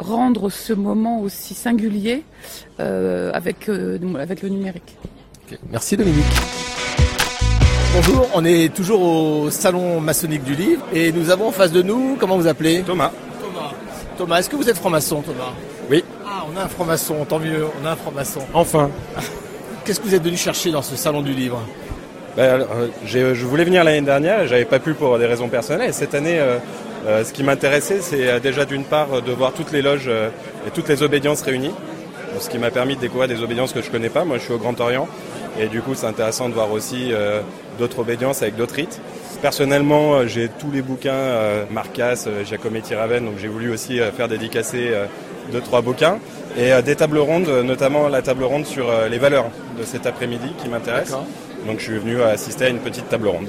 rendre 0.00 0.50
ce 0.50 0.72
moment 0.72 1.20
aussi 1.20 1.54
singulier 1.54 2.24
euh, 2.80 3.30
avec, 3.32 3.68
euh, 3.68 3.98
avec 4.18 4.42
le 4.42 4.48
numérique. 4.48 4.96
Merci 5.70 5.96
Dominique. 5.96 6.24
Bonjour, 7.94 8.28
on 8.34 8.44
est 8.44 8.72
toujours 8.74 9.02
au 9.02 9.50
salon 9.50 10.00
maçonnique 10.00 10.44
du 10.44 10.54
livre 10.54 10.82
et 10.92 11.12
nous 11.12 11.30
avons 11.30 11.48
en 11.48 11.52
face 11.52 11.72
de 11.72 11.82
nous, 11.82 12.16
comment 12.18 12.36
vous 12.36 12.46
appelez? 12.46 12.82
Thomas. 12.82 13.10
Thomas, 13.40 13.72
Thomas 14.16 14.38
est-ce 14.38 14.48
que 14.48 14.56
vous 14.56 14.68
êtes 14.68 14.76
franc-maçon 14.76 15.22
Thomas? 15.22 15.52
Oui. 15.90 16.04
Ah, 16.24 16.44
on 16.52 16.56
a 16.56 16.64
un 16.64 16.68
franc-maçon, 16.68 17.24
tant 17.28 17.40
mieux, 17.40 17.66
on 17.82 17.86
a 17.86 17.90
un 17.92 17.96
franc-maçon. 17.96 18.40
Enfin. 18.54 18.90
Qu'est-ce 19.84 19.98
que 19.98 20.06
vous 20.06 20.14
êtes 20.14 20.22
venu 20.22 20.36
chercher 20.36 20.70
dans 20.70 20.82
ce 20.82 20.94
salon 20.94 21.22
du 21.22 21.32
livre? 21.32 21.60
Ben, 22.36 22.60
euh, 22.60 22.88
Je 23.34 23.44
voulais 23.44 23.64
venir 23.64 23.82
l'année 23.82 24.02
dernière, 24.02 24.46
j'avais 24.46 24.64
pas 24.64 24.78
pu 24.78 24.94
pour 24.94 25.18
des 25.18 25.26
raisons 25.26 25.48
personnelles. 25.48 25.90
Et 25.90 25.92
cette 25.92 26.14
année, 26.14 26.38
euh, 26.38 26.58
ce 27.04 27.32
qui 27.32 27.42
m'intéressait, 27.42 28.00
c'est 28.00 28.28
euh, 28.28 28.40
déjà 28.40 28.64
d'une 28.64 28.84
part 28.84 29.08
euh, 29.14 29.20
de 29.20 29.32
voir 29.32 29.52
toutes 29.52 29.72
les 29.72 29.82
loges 29.82 30.08
et 30.08 30.70
toutes 30.70 30.88
les 30.88 31.02
obédiences 31.02 31.42
réunies, 31.42 31.72
ce 32.38 32.48
qui 32.48 32.58
m'a 32.58 32.70
permis 32.70 32.96
de 32.96 33.00
découvrir 33.00 33.28
des 33.28 33.42
obédiences 33.42 33.72
que 33.72 33.82
je 33.82 33.90
connais 33.90 34.10
pas. 34.10 34.24
Moi, 34.24 34.38
je 34.38 34.44
suis 34.44 34.52
au 34.52 34.58
Grand 34.58 34.78
Orient, 34.80 35.08
et 35.58 35.68
du 35.68 35.80
coup, 35.82 35.94
c'est 35.94 36.06
intéressant 36.06 36.48
de 36.48 36.54
voir 36.54 36.70
aussi 36.70 37.12
d'autres 37.78 38.00
obédiences 38.00 38.42
avec 38.42 38.56
d'autres 38.56 38.74
rites. 38.74 39.00
Personnellement, 39.42 40.26
j'ai 40.26 40.48
tous 40.48 40.70
les 40.70 40.82
bouquins 40.82 41.34
Marcas, 41.70 42.28
Giacometti 42.44 42.94
Raven, 42.94 43.24
donc 43.24 43.34
j'ai 43.38 43.48
voulu 43.48 43.72
aussi 43.72 43.98
faire 44.16 44.28
dédicacer 44.28 44.92
deux 45.50 45.60
trois 45.60 45.80
bouquins 45.80 46.18
et 46.56 46.70
des 46.82 46.94
tables 46.94 47.18
rondes, 47.18 47.48
notamment 47.64 48.08
la 48.08 48.22
table 48.22 48.44
ronde 48.44 48.66
sur 48.66 48.86
les 49.10 49.18
valeurs 49.18 49.46
de 49.78 49.84
cet 49.84 50.06
après-midi 50.06 50.52
qui 50.62 50.68
m'intéresse. 50.68 51.14
Donc 51.66 51.78
je 51.78 51.84
suis 51.84 51.98
venu 51.98 52.22
assister 52.22 52.66
à 52.66 52.68
une 52.68 52.78
petite 52.78 53.08
table 53.08 53.28
ronde. 53.28 53.48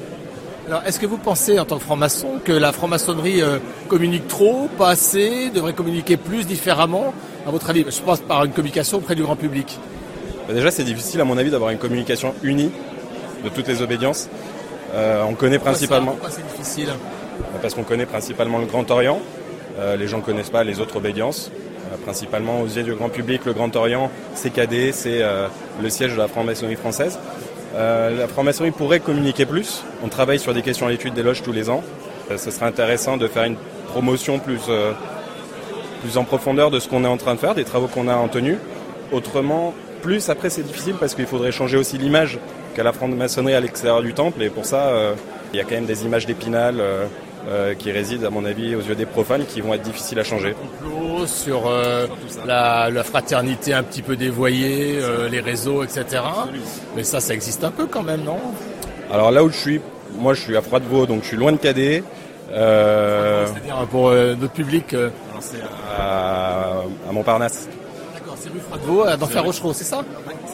Alors, 0.71 0.86
est-ce 0.86 1.01
que 1.01 1.05
vous 1.05 1.17
pensez, 1.17 1.60
en 1.60 1.65
tant 1.65 1.79
que 1.79 1.84
franc-maçon, 1.84 2.39
que 2.45 2.53
la 2.53 2.71
franc-maçonnerie 2.71 3.41
euh, 3.41 3.57
communique 3.89 4.29
trop, 4.29 4.69
pas 4.77 4.91
assez, 4.91 5.49
devrait 5.49 5.73
communiquer 5.73 6.15
plus, 6.15 6.47
différemment? 6.47 7.13
À 7.45 7.51
votre 7.51 7.69
avis, 7.69 7.84
je 7.89 7.99
pense 7.99 8.21
par 8.21 8.45
une 8.45 8.53
communication 8.53 8.99
auprès 8.99 9.13
du 9.13 9.21
grand 9.21 9.36
public. 9.36 9.77
Bah, 10.47 10.53
déjà, 10.53 10.71
c'est 10.71 10.86
difficile, 10.86 11.19
à 11.19 11.25
mon 11.25 11.38
avis, 11.38 11.51
d'avoir 11.51 11.71
une 11.71 11.77
communication 11.77 12.34
unie 12.41 12.71
de 13.43 13.49
toutes 13.49 13.67
les 13.67 13.81
obédiences. 13.81 14.29
Euh, 14.93 15.25
on 15.27 15.34
connaît 15.34 15.60
principalement. 15.60 16.12
Pourquoi 16.12 16.29
c'est 16.29 16.47
difficile? 16.57 16.88
Bah, 16.88 17.60
Parce 17.62 17.73
qu'on 17.73 17.84
connaît 17.84 18.05
principalement 18.05 18.57
le 18.57 18.65
Grand 18.65 18.89
Orient. 18.91 19.19
Euh, 19.77 19.97
les 19.97 20.07
gens 20.07 20.19
ne 20.19 20.23
connaissent 20.23 20.51
pas 20.51 20.63
les 20.63 20.79
autres 20.79 20.95
obédiences. 20.95 21.51
principalement 22.05 22.62
aux 22.62 22.67
yeux 22.67 22.84
du 22.84 22.93
grand 22.93 23.10
public, 23.10 23.43
le 23.43 23.51
Grand 23.51 23.75
Orient, 23.75 24.10
c'est 24.36 24.51
cadet, 24.51 24.93
c'est 24.93 25.21
le 25.84 25.89
siège 25.89 26.13
de 26.13 26.17
la 26.17 26.29
franc-maçonnerie 26.29 26.77
française. 26.77 27.19
Euh, 27.75 28.17
la 28.17 28.27
franc-maçonnerie 28.27 28.71
pourrait 28.71 28.99
communiquer 28.99 29.45
plus. 29.45 29.84
On 30.03 30.10
travaille 30.10 30.39
sur 30.39 30.53
des 30.53 30.62
questions 30.62 30.88
à 30.88 30.89
l'étude 30.89 31.13
des 31.13 31.23
loges 31.23 31.41
tous 31.41 31.53
les 31.53 31.69
ans. 31.69 31.84
Euh, 32.29 32.38
ce 32.38 32.51
serait 32.51 32.65
intéressant 32.65 33.17
de 33.17 33.27
faire 33.27 33.43
une 33.43 33.55
promotion 33.88 34.39
plus, 34.39 34.62
euh, 34.69 34.91
plus 36.01 36.17
en 36.17 36.23
profondeur 36.23 36.71
de 36.71 36.79
ce 36.79 36.89
qu'on 36.89 37.03
est 37.03 37.07
en 37.07 37.17
train 37.17 37.36
de 37.36 37.39
faire, 37.39 37.55
des 37.55 37.63
travaux 37.63 37.88
qu'on 37.88 38.07
a 38.07 38.15
en 38.15 38.27
tenue. 38.27 38.57
Autrement, 39.12 39.73
plus 40.01 40.29
après 40.29 40.49
c'est 40.49 40.63
difficile 40.63 40.95
parce 40.99 41.15
qu'il 41.15 41.25
faudrait 41.25 41.51
changer 41.51 41.77
aussi 41.77 41.97
l'image 41.97 42.39
qu'a 42.75 42.84
la 42.84 42.93
franc-maçonnerie 42.93 43.53
à 43.53 43.60
l'extérieur 43.60 44.01
du 44.01 44.13
temple. 44.13 44.41
Et 44.43 44.49
pour 44.49 44.65
ça, 44.65 44.91
il 45.53 45.57
y 45.57 45.60
a 45.60 45.63
quand 45.63 45.75
même 45.75 45.86
des 45.86 46.05
images 46.05 46.25
d'épinal 46.25 46.81
euh, 47.47 47.73
qui 47.73 47.91
résident, 47.91 48.27
à 48.27 48.30
mon 48.30 48.45
avis, 48.45 48.75
aux 48.75 48.82
yeux 48.82 48.93
des 48.93 49.08
profanes, 49.08 49.45
qui 49.45 49.62
vont 49.62 49.73
être 49.73 49.82
difficiles 49.82 50.19
à 50.19 50.23
changer. 50.23 50.56
Sur 51.25 51.67
euh, 51.67 52.06
la, 52.45 53.04
fraternité 53.04 53.73
un 53.73 53.82
petit 53.82 54.04
peu 54.04 54.15
dévoyée, 54.15 54.99
euh, 55.01 55.27
les 55.27 55.39
réseaux, 55.39 55.84
etc. 55.84 56.21
Mais 56.95 57.04
ça, 57.04 57.19
ça 57.19 57.34
existe 57.34 57.63
un 57.63 57.71
peu 57.71 57.88
quand 57.88 58.04
même, 58.04 58.23
non? 58.23 58.38
Alors 59.12 59.32
là 59.32 59.43
où 59.43 59.49
je 59.49 59.58
suis, 59.58 59.82
moi 60.19 60.36
je 60.36 60.41
suis 60.41 60.56
à 60.56 60.62
Froidevaux, 60.62 61.08
donc 61.08 61.23
je 61.23 61.30
suis 61.30 61.38
loin 61.38 61.51
de 61.51 61.58
Cadet. 61.58 62.04
C'est-à-dire 62.47 63.88
pour 63.89 64.12
notre 64.12 64.54
public 64.54 64.95
à, 65.97 66.84
à, 67.10 67.12
Montparnasse. 67.12 67.67
D'accord, 68.13 68.36
c'est 68.39 68.49
rue 68.49 68.60
Froidevaux, 68.60 69.06
dans 69.19 69.25
Fer-Rochereau, 69.27 69.73
c'est 69.73 69.84
ça? 69.84 70.04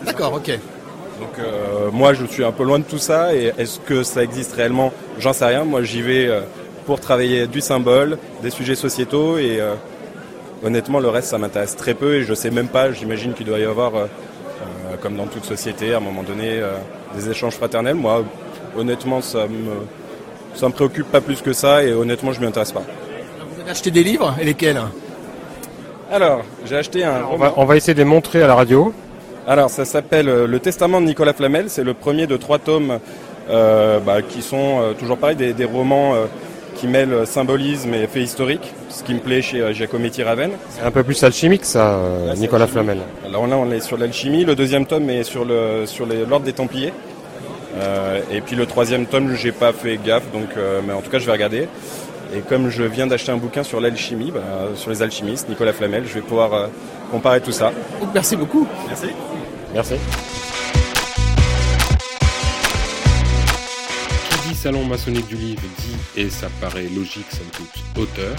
D'accord, 0.05 0.33
ok. 0.33 0.57
Donc 1.19 1.45
moi 1.91 2.13
je 2.13 2.25
suis 2.25 2.45
un 2.45 2.51
peu 2.51 2.63
loin 2.63 2.79
de 2.79 2.83
tout 2.83 2.99
ça 2.99 3.35
et 3.35 3.51
est-ce 3.57 3.79
que 3.79 4.03
ça 4.03 4.23
existe 4.23 4.53
réellement? 4.53 4.93
J'en 5.19 5.33
sais 5.33 5.45
rien. 5.45 5.65
Moi 5.65 5.83
j'y 5.83 6.01
vais 6.01 6.29
pour 6.87 7.01
travailler 7.01 7.47
du 7.47 7.59
symbole, 7.59 8.17
des 8.41 8.49
sujets 8.49 8.73
sociétaux 8.73 9.37
et 9.37 9.59
euh, 9.59 9.73
honnêtement 10.63 10.99
le 11.01 11.09
reste 11.09 11.27
ça 11.31 11.37
m'intéresse 11.37 11.75
très 11.75 11.93
peu 11.93 12.15
et 12.15 12.23
je 12.23 12.33
sais 12.33 12.49
même 12.49 12.69
pas, 12.69 12.93
j'imagine 12.93 13.33
qu'il 13.33 13.45
doit 13.45 13.59
y 13.59 13.65
avoir, 13.65 13.93
euh, 13.93 14.05
euh, 14.05 14.95
comme 15.01 15.17
dans 15.17 15.27
toute 15.27 15.43
société, 15.43 15.93
à 15.93 15.97
un 15.97 15.99
moment 15.99 16.23
donné, 16.23 16.61
des 17.13 17.29
échanges 17.29 17.55
fraternels. 17.55 17.95
Moi 17.95 18.23
honnêtement 18.77 19.21
ça 19.21 19.47
me, 19.47 19.73
ça 20.55 20.69
me 20.69 20.73
préoccupe 20.73 21.11
pas 21.11 21.19
plus 21.19 21.41
que 21.41 21.51
ça 21.51 21.83
et 21.83 21.91
honnêtement 21.91 22.31
je 22.31 22.39
m'y 22.39 22.47
intéresse 22.47 22.71
pas. 22.71 22.83
Vous 23.53 23.61
avez 23.61 23.71
acheté 23.71 23.91
des 23.91 24.03
livres 24.03 24.33
et 24.39 24.45
lesquels? 24.45 24.81
Alors 26.09 26.45
j'ai 26.65 26.77
acheté 26.77 27.03
un... 27.03 27.25
on, 27.29 27.35
va, 27.35 27.53
on 27.57 27.65
va 27.65 27.75
essayer 27.75 27.95
de 27.95 27.99
les 27.99 28.05
montrer 28.05 28.41
à 28.43 28.47
la 28.47 28.55
radio. 28.55 28.93
Alors 29.45 29.69
ça 29.69 29.83
s'appelle 29.83 30.27
Le 30.27 30.59
Testament 30.59 31.01
de 31.01 31.07
Nicolas 31.07 31.33
Flamel, 31.33 31.69
c'est 31.69 31.83
le 31.83 31.93
premier 31.93 32.27
de 32.27 32.37
trois 32.37 32.59
tomes 32.59 32.99
bah, 33.49 34.21
qui 34.29 34.41
sont 34.41 34.93
toujours 34.97 35.17
pareil 35.17 35.35
des, 35.35 35.51
des 35.51 35.65
romans 35.65 36.15
qui 36.77 36.87
mêle 36.87 37.25
symbolisme 37.25 37.93
et 37.93 38.07
fait 38.07 38.21
historique, 38.21 38.73
ce 38.89 39.03
qui 39.03 39.13
me 39.13 39.19
plaît 39.19 39.41
chez 39.41 39.61
euh, 39.61 39.73
Giacometti 39.73 40.23
Raven. 40.23 40.51
C'est 40.69 40.83
un 40.83 40.91
peu 40.91 41.03
plus 41.03 41.21
alchimique 41.23 41.65
ça, 41.65 41.95
euh, 41.95 42.33
Nicolas 42.35 42.67
Flamel. 42.67 42.99
Alors 43.25 43.47
là 43.47 43.57
on 43.57 43.71
est 43.71 43.79
sur 43.79 43.97
l'alchimie, 43.97 44.45
le 44.45 44.55
deuxième 44.55 44.85
tome 44.85 45.09
est 45.09 45.23
sur 45.23 45.43
le 45.43 45.85
sur 45.85 46.05
l'ordre 46.05 46.45
des 46.45 46.53
Templiers. 46.53 46.93
Euh, 47.77 48.21
et 48.31 48.41
puis 48.41 48.55
le 48.55 48.65
troisième 48.65 49.05
tome, 49.05 49.35
j'ai 49.35 49.51
pas 49.51 49.73
fait 49.73 49.99
gaffe, 50.03 50.31
donc 50.31 50.49
mais 50.85 50.93
en 50.93 51.01
tout 51.01 51.09
cas 51.09 51.19
je 51.19 51.25
vais 51.25 51.31
regarder. 51.31 51.67
Et 52.35 52.39
comme 52.39 52.69
je 52.69 52.83
viens 52.83 53.07
d'acheter 53.07 53.31
un 53.31 53.37
bouquin 53.37 53.63
sur 53.63 53.79
l'alchimie, 53.79 54.31
bah, 54.31 54.41
sur 54.75 54.89
les 54.89 55.01
alchimistes, 55.01 55.47
Nicolas 55.47 55.73
Flamel, 55.73 56.03
je 56.05 56.13
vais 56.13 56.21
pouvoir 56.21 56.69
comparer 57.11 57.39
tout 57.39 57.53
ça. 57.53 57.71
Merci 58.13 58.35
beaucoup. 58.35 58.67
Merci. 58.87 59.07
Merci. 59.73 59.95
Salon 64.67 64.83
maçonnique 64.83 65.27
du 65.27 65.37
livre 65.37 65.61
dit, 65.79 65.95
et 66.21 66.29
ça 66.29 66.49
paraît 66.59 66.89
logique 66.89 67.31
somme 67.31 67.47
toute, 67.53 68.01
auteur 68.03 68.35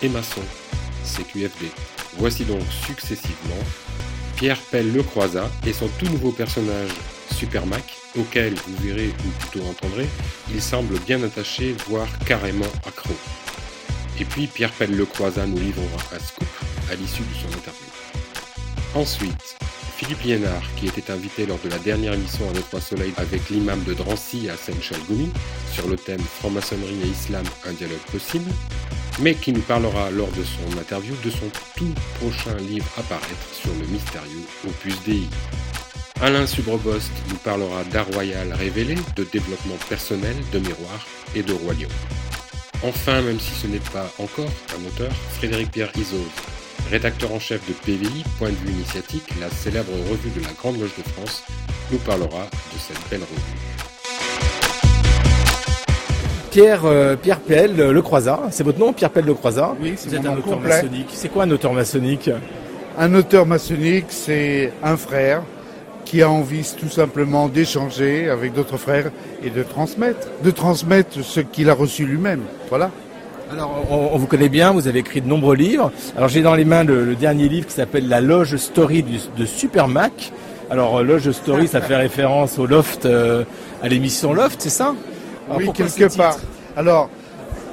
et 0.00 0.08
maçon, 0.08 0.40
CQFD. 1.04 1.66
Voici 2.16 2.46
donc 2.46 2.62
successivement 2.86 3.62
Pierre 4.36 4.58
Pelle 4.70 4.90
Le 4.90 5.02
Croisat 5.02 5.50
et 5.66 5.74
son 5.74 5.88
tout 5.98 6.06
nouveau 6.06 6.32
personnage 6.32 6.88
Super 7.30 7.66
Mac, 7.66 7.84
auquel 8.18 8.54
vous 8.54 8.86
verrez 8.86 9.08
ou 9.08 9.28
plutôt 9.38 9.66
entendrez, 9.68 10.08
il 10.54 10.62
semble 10.62 10.98
bien 11.00 11.22
attaché, 11.22 11.76
voire 11.88 12.08
carrément 12.20 12.72
accro. 12.86 13.12
Et 14.18 14.24
puis 14.24 14.46
Pierre 14.46 14.72
Pelle 14.72 14.96
Le 14.96 15.04
Croisat 15.04 15.46
nous 15.46 15.58
livrera 15.58 15.98
un 16.14 16.18
scoop 16.18 16.48
à 16.90 16.94
l'issue 16.94 17.20
de 17.20 17.34
son 17.34 17.54
interview. 17.54 17.90
Ensuite, 18.94 19.58
Philippe 19.96 20.24
Liénard, 20.24 20.62
qui 20.76 20.88
était 20.88 21.10
invité 21.10 21.46
lors 21.46 21.58
de 21.64 21.70
la 21.70 21.78
dernière 21.78 22.12
émission 22.12 22.46
à 22.50 22.52
Notre 22.52 22.80
Soleil 22.82 23.14
avec 23.16 23.48
l'imam 23.48 23.82
de 23.84 23.94
Drancy 23.94 24.46
à 24.50 24.54
Goumi 25.08 25.30
sur 25.72 25.88
le 25.88 25.96
thème 25.96 26.20
Franc-maçonnerie 26.20 27.00
et 27.02 27.08
islam, 27.08 27.44
un 27.64 27.72
dialogue 27.72 28.04
possible, 28.12 28.50
mais 29.20 29.34
qui 29.34 29.54
nous 29.54 29.62
parlera 29.62 30.10
lors 30.10 30.30
de 30.32 30.44
son 30.44 30.78
interview 30.78 31.14
de 31.24 31.30
son 31.30 31.46
tout 31.76 31.94
prochain 32.20 32.54
livre 32.58 32.86
à 32.98 33.02
paraître 33.04 33.54
sur 33.54 33.70
le 33.72 33.86
mystérieux 33.86 34.44
Opus 34.68 35.02
Dei. 35.06 35.22
Alain 36.20 36.46
Subrobost 36.46 37.12
nous 37.30 37.36
parlera 37.36 37.82
d'art 37.84 38.08
royal 38.12 38.52
révélé, 38.52 38.96
de 39.16 39.24
développement 39.24 39.78
personnel, 39.88 40.36
de 40.52 40.58
miroir 40.58 41.06
et 41.34 41.42
de 41.42 41.54
roi. 41.54 41.72
Enfin, 42.82 43.22
même 43.22 43.40
si 43.40 43.52
ce 43.54 43.66
n'est 43.66 43.78
pas 43.78 44.12
encore 44.18 44.52
un 44.78 44.86
auteur, 44.86 45.12
Frédéric 45.38 45.70
Pierre 45.70 45.92
Isoz 45.96 46.55
rédacteur 46.90 47.32
en 47.32 47.38
chef 47.38 47.66
de 47.68 47.72
PVI, 47.72 48.24
Point 48.38 48.50
de 48.50 48.54
vue 48.54 48.72
initiatique, 48.72 49.24
la 49.40 49.50
célèbre 49.50 49.92
revue 50.10 50.30
de 50.30 50.44
la 50.44 50.52
Grande 50.52 50.80
Loge 50.80 50.94
de 50.96 51.02
France, 51.10 51.44
nous 51.90 51.98
parlera 51.98 52.44
de 52.44 52.78
cette 52.78 52.98
belle 53.10 53.20
revue. 53.20 53.56
Pierre, 56.50 56.86
euh, 56.86 57.16
Pierre 57.16 57.40
Pelle, 57.40 57.76
Le 57.76 58.02
Croisat, 58.02 58.48
c'est 58.50 58.62
votre 58.62 58.78
nom, 58.78 58.92
Pierre 58.92 59.10
Pelle 59.10 59.26
Le 59.26 59.34
Croisat 59.34 59.76
Oui, 59.80 59.94
c'est 59.96 60.14
êtes 60.14 60.24
un 60.24 60.36
auteur 60.36 60.60
maçonnique. 60.60 61.08
C'est 61.12 61.28
quoi 61.28 61.44
un 61.44 61.50
auteur 61.50 61.72
maçonnique 61.72 62.30
Un 62.98 63.14
auteur 63.14 63.46
maçonnique, 63.46 64.06
c'est 64.08 64.72
un 64.82 64.96
frère 64.96 65.42
qui 66.06 66.22
a 66.22 66.30
envie 66.30 66.64
tout 66.78 66.88
simplement 66.88 67.48
d'échanger 67.48 68.30
avec 68.30 68.54
d'autres 68.54 68.76
frères 68.78 69.10
et 69.42 69.50
de 69.50 69.62
transmettre, 69.62 70.28
de 70.42 70.50
transmettre 70.52 71.22
ce 71.22 71.40
qu'il 71.40 71.68
a 71.68 71.74
reçu 71.74 72.06
lui-même. 72.06 72.42
Voilà. 72.70 72.90
Alors, 73.52 73.86
on, 73.90 74.16
vous 74.18 74.26
connaît 74.26 74.48
bien, 74.48 74.72
vous 74.72 74.88
avez 74.88 74.98
écrit 75.00 75.20
de 75.20 75.28
nombreux 75.28 75.54
livres. 75.54 75.92
Alors, 76.16 76.28
j'ai 76.28 76.42
dans 76.42 76.54
les 76.54 76.64
mains 76.64 76.82
le, 76.82 77.14
dernier 77.14 77.48
livre 77.48 77.66
qui 77.66 77.74
s'appelle 77.74 78.08
La 78.08 78.20
Loge 78.20 78.56
Story 78.56 79.04
de 79.04 79.46
Super 79.46 79.86
Mac. 79.86 80.32
Alors, 80.68 81.02
Loge 81.04 81.30
Story, 81.30 81.68
ça 81.68 81.80
fait 81.80 81.96
référence 81.96 82.58
au 82.58 82.66
Loft, 82.66 83.06
euh, 83.06 83.44
à 83.82 83.88
l'émission 83.88 84.32
Loft, 84.34 84.60
c'est 84.60 84.70
ça? 84.70 84.94
Alors, 85.48 85.58
oui, 85.58 85.70
quelque 85.72 86.16
part. 86.16 86.38
Alors, 86.76 87.08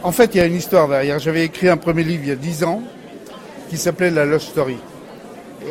en 0.04 0.12
fait, 0.12 0.36
il 0.36 0.38
y 0.38 0.42
a 0.42 0.46
une 0.46 0.56
histoire 0.56 0.88
derrière. 0.88 1.18
J'avais 1.18 1.44
écrit 1.44 1.70
un 1.70 1.78
premier 1.78 2.04
livre 2.04 2.22
il 2.24 2.30
y 2.30 2.34
a 2.34 2.36
10 2.36 2.64
ans 2.66 2.84
qui 3.70 3.78
s'appelait 3.78 4.12
La 4.12 4.26
Lost 4.26 4.50
Story. 4.50 4.78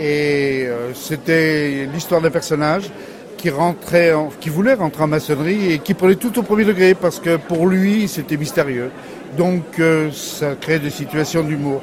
Et 0.01 0.65
euh, 0.67 0.93
c'était 0.95 1.87
l'histoire 1.93 2.21
d'un 2.21 2.31
personnage 2.31 2.91
qui 3.37 3.51
rentrait, 3.51 4.13
en- 4.15 4.31
qui 4.41 4.49
voulait 4.49 4.75
rentrer 4.75 5.03
en 5.05 5.09
maçonnerie 5.09 5.73
et 5.73 5.79
qui 5.79 5.95
prenait 5.95 6.15
tout 6.15 6.37
au 6.39 6.43
premier 6.43 6.65
degré 6.65 6.95
parce 6.95 7.21
que 7.21 7.37
pour 7.37 7.67
lui 7.67 8.09
c'était 8.09 8.37
mystérieux. 8.37 8.91
Donc 9.37 9.63
euh, 9.79 10.11
ça 10.13 10.55
créait 10.55 10.79
des 10.79 10.91
situations 10.91 11.43
d'humour. 11.43 11.83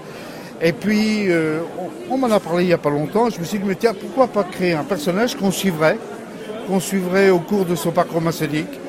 Et 0.62 0.74
puis 0.74 1.26
euh, 1.30 1.62
on, 2.10 2.18
m'en 2.18 2.30
a 2.32 2.40
parlé 2.40 2.66
il 2.66 2.70
y 2.70 2.74
a 2.74 2.78
pas 2.78 2.90
longtemps. 2.90 3.30
Je 3.30 3.40
me 3.40 3.46
suis 3.46 3.60
dit 3.60 3.66
mais 3.66 3.76
tiens 3.76 3.94
pourquoi 3.94 4.28
pas 4.28 4.44
créer 4.44 4.74
un 4.74 4.84
personnage 4.84 5.36
qu'on 5.36 5.52
suivrait, 5.52 5.98
qu'on 6.68 6.80
suivrait 6.80 7.30
au 7.30 7.40
cours 7.40 7.66
de 7.66 7.76
son 7.76 7.92
parcours 7.92 8.22
maçonnique, 8.22 8.80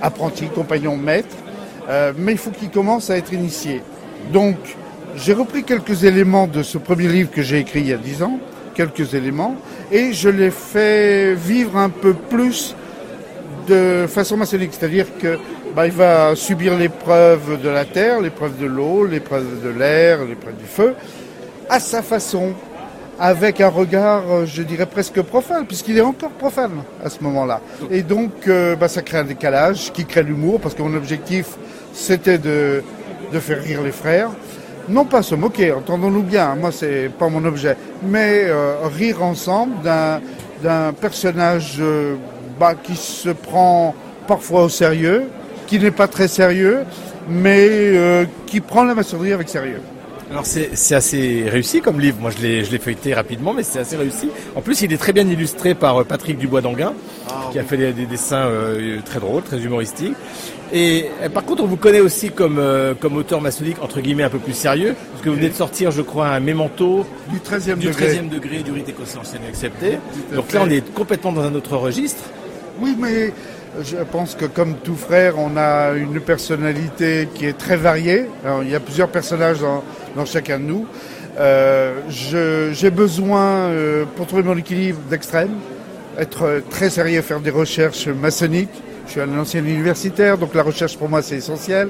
apprenti, 0.00 0.46
compagnon, 0.46 0.96
maître, 0.96 1.36
euh, 1.88 2.12
mais 2.16 2.32
il 2.32 2.38
faut 2.38 2.50
qu'il 2.50 2.70
commence 2.70 3.10
à 3.10 3.16
être 3.16 3.32
initié. 3.32 3.82
Donc, 4.32 4.56
j'ai 5.16 5.34
repris 5.34 5.64
quelques 5.64 6.04
éléments 6.04 6.46
de 6.46 6.62
ce 6.62 6.78
premier 6.78 7.08
livre 7.08 7.30
que 7.30 7.42
j'ai 7.42 7.58
écrit 7.58 7.80
il 7.80 7.88
y 7.88 7.92
a 7.92 7.98
dix 7.98 8.22
ans, 8.22 8.38
quelques 8.74 9.14
éléments, 9.14 9.56
et 9.92 10.12
je 10.12 10.28
l'ai 10.28 10.50
fait 10.50 11.34
vivre 11.34 11.76
un 11.76 11.90
peu 11.90 12.14
plus 12.14 12.74
de 13.68 14.06
façon 14.08 14.36
maçonnique, 14.36 14.70
c'est-à-dire 14.72 15.06
que 15.18 15.38
bah, 15.74 15.86
il 15.86 15.92
va 15.92 16.36
subir 16.36 16.76
l'épreuve 16.76 17.60
de 17.60 17.68
la 17.68 17.84
terre, 17.84 18.20
l'épreuve 18.20 18.58
de 18.58 18.66
l'eau, 18.66 19.04
l'épreuve 19.06 19.60
de 19.62 19.70
l'air, 19.70 20.24
l'épreuve 20.24 20.56
du 20.56 20.66
feu, 20.66 20.94
à 21.68 21.80
sa 21.80 22.00
façon, 22.00 22.52
avec 23.18 23.60
un 23.60 23.68
regard, 23.68 24.22
euh, 24.30 24.46
je 24.46 24.62
dirais 24.62 24.86
presque 24.86 25.20
profane, 25.22 25.66
puisqu'il 25.66 25.98
est 25.98 26.02
encore 26.02 26.30
profane 26.30 26.82
à 27.04 27.10
ce 27.10 27.22
moment-là. 27.22 27.60
Et 27.90 28.02
donc, 28.02 28.46
euh, 28.46 28.76
bah, 28.76 28.86
ça 28.86 29.02
crée 29.02 29.18
un 29.18 29.24
décalage 29.24 29.92
qui 29.92 30.04
crée 30.04 30.22
l'humour, 30.22 30.60
parce 30.60 30.74
que 30.74 30.82
mon 30.82 30.94
objectif, 30.94 31.46
c'était 31.92 32.38
de, 32.38 32.82
faire 33.32 33.60
rire 33.60 33.82
les 33.82 33.92
frères. 33.92 34.30
Non 34.88 35.04
pas 35.06 35.22
se 35.22 35.34
moquer, 35.34 35.72
entendons-nous 35.72 36.22
bien, 36.22 36.54
moi 36.54 36.70
c'est 36.70 37.10
pas 37.18 37.28
mon 37.28 37.44
objet, 37.46 37.76
mais 38.02 38.44
euh, 38.44 38.74
rire 38.84 39.24
ensemble 39.24 39.74
d'un 39.82 40.92
personnage 40.92 41.80
bah, 42.60 42.74
qui 42.80 42.94
se 42.94 43.30
prend 43.30 43.94
parfois 44.28 44.64
au 44.64 44.68
sérieux, 44.68 45.24
qui 45.74 45.80
n'est 45.80 45.90
pas 45.90 46.06
très 46.06 46.28
sérieux, 46.28 46.84
mais 47.28 47.66
euh, 47.68 48.26
qui 48.46 48.60
prend 48.60 48.84
la 48.84 48.94
maçonnerie 48.94 49.32
avec 49.32 49.48
sérieux. 49.48 49.80
Alors 50.30 50.46
c'est 50.46 50.94
assez 50.94 51.44
réussi 51.48 51.80
comme 51.80 52.00
livre. 52.00 52.18
Moi 52.20 52.30
je 52.30 52.40
l'ai 52.42 52.64
je 52.64 52.70
l'ai 52.70 52.78
feuilleté 52.78 53.12
rapidement, 53.12 53.52
mais 53.52 53.64
c'est 53.64 53.80
assez 53.80 53.96
réussi. 53.96 54.30
En 54.54 54.60
plus, 54.60 54.82
il 54.82 54.92
est 54.92 54.96
très 54.96 55.12
bien 55.12 55.28
illustré 55.28 55.74
par 55.74 56.00
euh, 56.00 56.04
Patrick 56.04 56.38
Dubois 56.38 56.60
d'Anguin, 56.60 56.92
qui 57.50 57.58
a 57.58 57.64
fait 57.64 57.76
des, 57.76 57.92
des 57.92 58.06
dessins 58.06 58.46
euh, 58.46 59.00
très 59.04 59.18
drôles, 59.18 59.42
très 59.42 59.58
humoristiques. 59.58 60.14
Et 60.72 61.06
par 61.32 61.44
contre, 61.44 61.64
on 61.64 61.66
vous 61.66 61.76
connaît 61.76 62.00
aussi 62.00 62.30
comme 62.30 62.58
euh, 62.58 62.94
comme 62.94 63.16
auteur 63.16 63.40
maçonnique 63.40 63.76
entre 63.82 64.00
guillemets 64.00 64.22
un 64.22 64.30
peu 64.30 64.38
plus 64.38 64.54
sérieux, 64.54 64.94
parce 65.10 65.24
que 65.24 65.28
vous 65.28 65.36
venez 65.36 65.48
de 65.48 65.54
sortir, 65.54 65.90
je 65.90 66.02
crois, 66.02 66.28
un 66.28 66.40
mémento 66.40 67.04
du 67.30 67.38
13e 67.38 67.78
du 67.78 67.88
degré. 67.88 68.14
13e 68.14 68.28
degré 68.28 68.62
du 68.62 68.70
rite 68.70 68.94
conscientiel 68.96 69.42
accepté. 69.48 69.98
Tout 70.12 70.32
à 70.32 70.36
Donc 70.36 70.52
là, 70.52 70.60
on 70.64 70.70
est 70.70 70.88
complètement 70.94 71.32
dans 71.32 71.42
un 71.42 71.54
autre 71.56 71.76
registre. 71.76 72.22
Oui, 72.80 72.96
mais 72.98 73.32
je 73.82 73.96
pense 74.10 74.34
que 74.34 74.44
comme 74.44 74.74
tout 74.76 74.96
frère, 74.96 75.38
on 75.38 75.56
a 75.56 75.92
une 75.92 76.20
personnalité 76.20 77.28
qui 77.34 77.46
est 77.46 77.58
très 77.58 77.76
variée. 77.76 78.26
Il 78.62 78.70
y 78.70 78.74
a 78.74 78.80
plusieurs 78.80 79.08
personnages 79.08 79.58
dans, 79.60 80.24
chacun 80.24 80.58
de 80.58 80.64
nous. 80.64 80.86
Euh, 81.38 82.00
J'ai 82.08 82.90
besoin, 82.90 83.68
euh, 83.68 84.04
pour 84.16 84.26
trouver 84.26 84.42
mon 84.42 84.56
équilibre, 84.56 85.00
d'extrême, 85.10 85.50
être 86.18 86.62
très 86.70 86.90
sérieux, 86.90 87.22
faire 87.22 87.40
des 87.40 87.50
recherches 87.50 88.06
maçonniques. 88.08 88.82
Je 89.06 89.12
suis 89.12 89.20
un 89.20 89.38
ancien 89.38 89.60
universitaire, 89.60 90.38
donc 90.38 90.54
la 90.54 90.62
recherche 90.62 90.96
pour 90.96 91.08
moi 91.08 91.22
c'est 91.22 91.36
essentiel. 91.36 91.88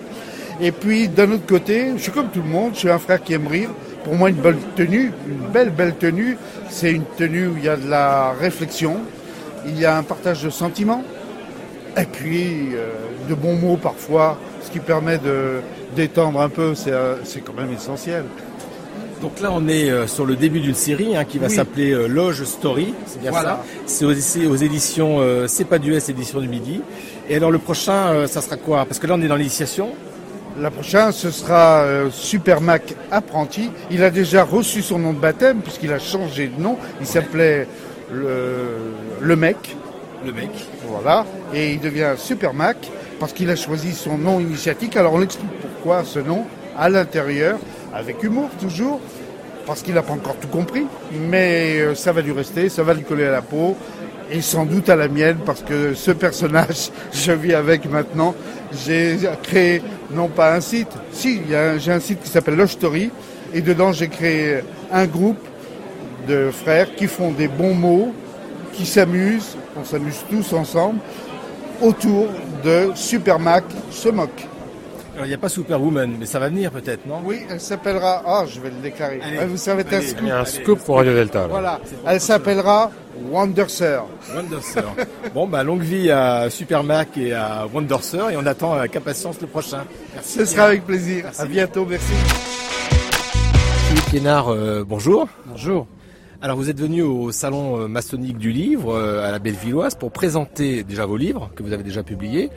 Et 0.61 0.73
puis 0.73 1.09
d'un 1.09 1.31
autre 1.33 1.47
côté, 1.47 1.93
je 1.97 2.03
suis 2.03 2.13
comme 2.13 2.29
tout 2.29 2.43
le 2.43 2.49
monde, 2.49 2.73
je 2.75 2.81
suis 2.81 2.91
un 2.91 2.99
frère 2.99 3.23
qui 3.23 3.35
aime 3.35 3.47
rire. 3.47 3.71
Pour 4.05 4.15
moi, 4.15 4.29
une 4.29 4.37
belle 4.37 4.59
tenue, 4.77 5.13
une 5.27 5.49
belle 5.51 5.71
belle 5.71 5.95
tenue, 5.95 6.37
c'est 6.69 6.93
une 6.93 7.05
tenue 7.17 7.47
où 7.47 7.57
il 7.57 7.65
y 7.65 7.69
a 7.69 7.77
de 7.77 7.89
la 7.89 8.33
réflexion, 8.33 8.99
il 9.67 9.81
y 9.81 9.87
a 9.87 9.97
un 9.97 10.03
partage 10.03 10.43
de 10.43 10.51
sentiments, 10.51 11.03
et 11.97 12.05
puis 12.07 12.71
euh, 12.75 12.91
de 13.29 13.35
bons 13.35 13.55
mots 13.57 13.77
parfois, 13.77 14.39
ce 14.63 14.71
qui 14.71 14.81
permet 14.81 15.19
de 15.19 15.61
détendre 15.97 16.41
un 16.41 16.49
peu, 16.49 16.75
c'est 16.75 16.91
euh, 16.93 17.17
c'est 17.25 17.41
quand 17.41 17.55
même 17.55 17.73
essentiel. 17.73 18.25
Donc 19.23 19.41
là, 19.41 19.51
on 19.53 19.67
est 19.69 19.89
euh, 19.91 20.07
sur 20.07 20.27
le 20.27 20.37
début 20.37 20.61
d'une 20.61 20.75
série 20.75 21.17
hein, 21.17 21.25
qui 21.25 21.39
va 21.39 21.47
Oui. 21.47 21.55
s'appeler 21.55 21.93
euh, 21.93 22.07
Loge 22.09 22.45
Story, 22.45 22.93
c'est 23.07 23.21
bien 23.21 23.31
Voilà. 23.31 23.51
ça. 23.51 23.65
C'est 23.87 24.05
aux, 24.05 24.51
aux 24.51 24.57
éditions 24.57 25.17
euh, 25.21 25.47
C'est 25.47 25.65
pas 25.65 25.79
du 25.79 25.95
S, 25.95 26.09
édition 26.11 26.41
du 26.41 26.49
Midi. 26.49 26.83
Et 27.31 27.37
alors 27.37 27.51
le 27.51 27.59
prochain, 27.59 28.09
euh, 28.09 28.27
ça 28.27 28.43
sera 28.43 28.57
quoi? 28.57 28.85
Parce 28.85 28.99
que 28.99 29.07
là, 29.07 29.15
on 29.17 29.23
est 29.23 29.29
dans 29.29 29.37
l'initiation. 29.37 29.91
La 30.61 30.71
prochaine, 30.71 31.11
ce 31.13 31.31
sera 31.31 31.83
euh, 31.85 32.11
Super 32.13 32.61
Mac 32.61 32.95
Apprenti. 33.11 33.71
Il 33.91 34.03
a 34.05 34.11
déjà 34.11 34.45
reçu 34.45 34.83
son 34.83 34.99
nom 34.99 35.13
de 35.15 35.19
baptême 35.19 35.61
puisqu'il 35.63 35.93
a 35.93 35.99
changé 35.99 36.49
de 36.49 36.61
nom. 36.61 36.77
Il 37.01 37.07
s'appelait 37.07 37.67
le, 38.13 38.27
le 39.23 39.37
mec. 39.37 39.77
Voilà. 40.89 41.27
Et 41.53 41.73
il 41.73 41.81
devient 41.81 42.15
Super 42.17 42.55
Mac 42.55 42.77
parce 43.19 43.33
qu'il 43.33 43.51
a 43.51 43.57
choisi 43.57 43.93
son 43.93 44.19
nom 44.19 44.41
initiatique. 44.41 44.97
Alors 44.97 45.15
on 45.15 45.23
explique 45.23 45.51
pourquoi 45.61 46.05
ce 46.05 46.19
nom 46.19 46.45
à 46.77 46.89
l'intérieur, 46.89 47.59
avec 47.95 48.23
humour 48.23 48.51
toujours, 48.61 49.01
parce 49.67 49.83
qu'il 49.83 49.95
n'a 49.95 50.03
pas 50.03 50.13
encore 50.13 50.37
tout 50.37 50.49
compris. 50.49 50.87
Mais 51.29 51.79
euh, 51.79 51.95
ça 51.95 52.13
va 52.13 52.21
lui 52.21 52.33
rester, 52.33 52.69
ça 52.69 52.83
va 52.83 52.95
lui 52.95 53.05
coller 53.05 53.25
à 53.25 53.31
la 53.31 53.43
peau. 53.43 53.77
Et 54.31 54.41
sans 54.41 54.65
doute 54.65 54.89
à 54.89 54.97
la 54.97 55.09
mienne, 55.09 55.39
parce 55.45 55.63
que 55.63 55.95
ce 55.95 56.11
personnage, 56.11 56.91
je 57.13 57.33
vis 57.33 57.55
avec 57.55 57.89
maintenant. 57.91 58.35
J'ai 58.85 59.19
créé, 59.43 59.83
non 60.11 60.29
pas 60.29 60.55
un 60.55 60.61
site, 60.61 60.89
si, 61.13 61.43
j'ai 61.79 61.93
un 61.93 62.01
site 62.01 62.23
qui 62.23 62.31
s'appelle 62.31 62.57
Love 62.57 62.71
Story, 62.71 63.11
et 63.53 63.61
dedans 63.61 63.93
j'ai 63.93 64.09
créé 64.09 64.61
un 64.91 65.07
groupe 65.07 65.39
de 66.27 66.51
frères 66.51 66.95
qui 66.97 67.07
font 67.07 67.31
des 67.31 67.47
bons 67.47 67.75
mots, 67.75 68.13
qui 68.77 68.87
s'amusent, 68.87 69.57
on 69.81 69.85
s'amuse 69.85 70.25
tous 70.31 70.53
ensemble, 70.53 70.99
autour 71.83 72.29
de 72.65 72.91
Super 72.95 73.39
Mac 73.39 73.65
se 73.91 74.09
moque. 74.09 74.47
Alors 75.15 75.27
il 75.27 75.29
n'y 75.29 75.35
a 75.35 75.39
pas 75.39 75.49
Superwoman, 75.49 76.17
mais 76.19 76.27
ça 76.27 76.41
va 76.41 76.49
venir 76.49 76.73
peut-être, 76.73 77.07
non? 77.07 77.21
Oui, 77.25 77.43
elle 77.49 77.61
s'appellera, 77.61 78.23
ah 78.27 78.45
je 78.49 78.59
vais 78.61 78.71
le 78.71 78.83
déclarer, 78.83 79.21
Allez. 79.23 79.47
Vous 79.47 79.57
savez, 79.57 79.85
c'est 79.89 79.97
un 79.97 80.01
scoop. 80.03 80.19
Il 80.23 80.29
y 80.29 80.31
a 80.33 80.41
un 80.41 80.45
scoop 80.45 80.81
pour 80.81 80.97
Radio 80.97 81.13
Delta. 81.15 81.43
là. 81.43 81.47
Voilà, 81.47 81.81
elle 82.07 82.21
s'appellera 82.21 82.91
Wonderser. 83.31 84.01
Wonderser. 84.35 84.81
bon, 85.33 85.47
bah 85.47 85.63
longue 85.63 85.83
vie 85.83 86.11
à 86.11 86.51
Super 86.51 86.83
Mac 86.83 87.17
et 87.17 87.33
à 87.33 87.65
Wonderser, 87.73 88.33
et 88.33 88.37
on 88.37 88.45
attend 88.45 88.73
avec 88.73 88.97
impatience 88.97 89.41
le 89.41 89.47
prochain. 89.47 89.85
Merci. 90.15 90.39
Ce 90.39 90.45
sera 90.47 90.65
avec 90.65 90.85
plaisir. 90.85 91.27
À 91.39 91.45
bientôt, 91.47 91.87
merci. 91.89 92.13
Philippe 93.89 94.09
Liénard, 94.13 94.49
euh, 94.53 94.85
bonjour. 94.85 95.29
Bonjour. 95.47 95.87
Alors 96.45 96.59
vous 96.59 96.69
êtes 96.69 96.79
venu 96.79 97.01
au 97.01 97.33
salon 97.33 97.81
euh, 97.81 97.89
maçonnique 97.89 98.37
du 98.37 98.53
livre 98.53 98.95
euh, 98.95 99.27
à 99.27 99.31
la 99.31 99.39
Bellevilloise 99.39 99.95
pour 99.95 100.13
présenter 100.13 100.85
déjà 100.85 101.07
vos 101.07 101.17
livres 101.17 101.51
que 101.57 101.63
vous 101.63 101.73
avez 101.73 101.83
déjà 101.83 102.03
publiés. 102.03 102.51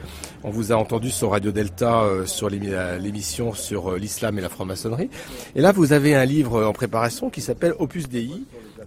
On 0.44 0.50
vous 0.50 0.72
a 0.72 0.74
entendu 0.74 1.08
sur 1.08 1.30
Radio 1.30 1.52
Delta 1.52 2.02
euh, 2.02 2.26
sur 2.26 2.50
l'émission 2.50 3.54
sur 3.54 3.96
l'islam 3.96 4.38
et 4.38 4.42
la 4.42 4.50
franc-maçonnerie. 4.50 5.08
Et 5.56 5.62
là 5.62 5.72
vous 5.72 5.94
avez 5.94 6.14
un 6.14 6.26
livre 6.26 6.66
en 6.66 6.74
préparation 6.74 7.30
qui 7.30 7.40
s'appelle 7.40 7.72
Opus 7.78 8.10
Dei, 8.10 8.30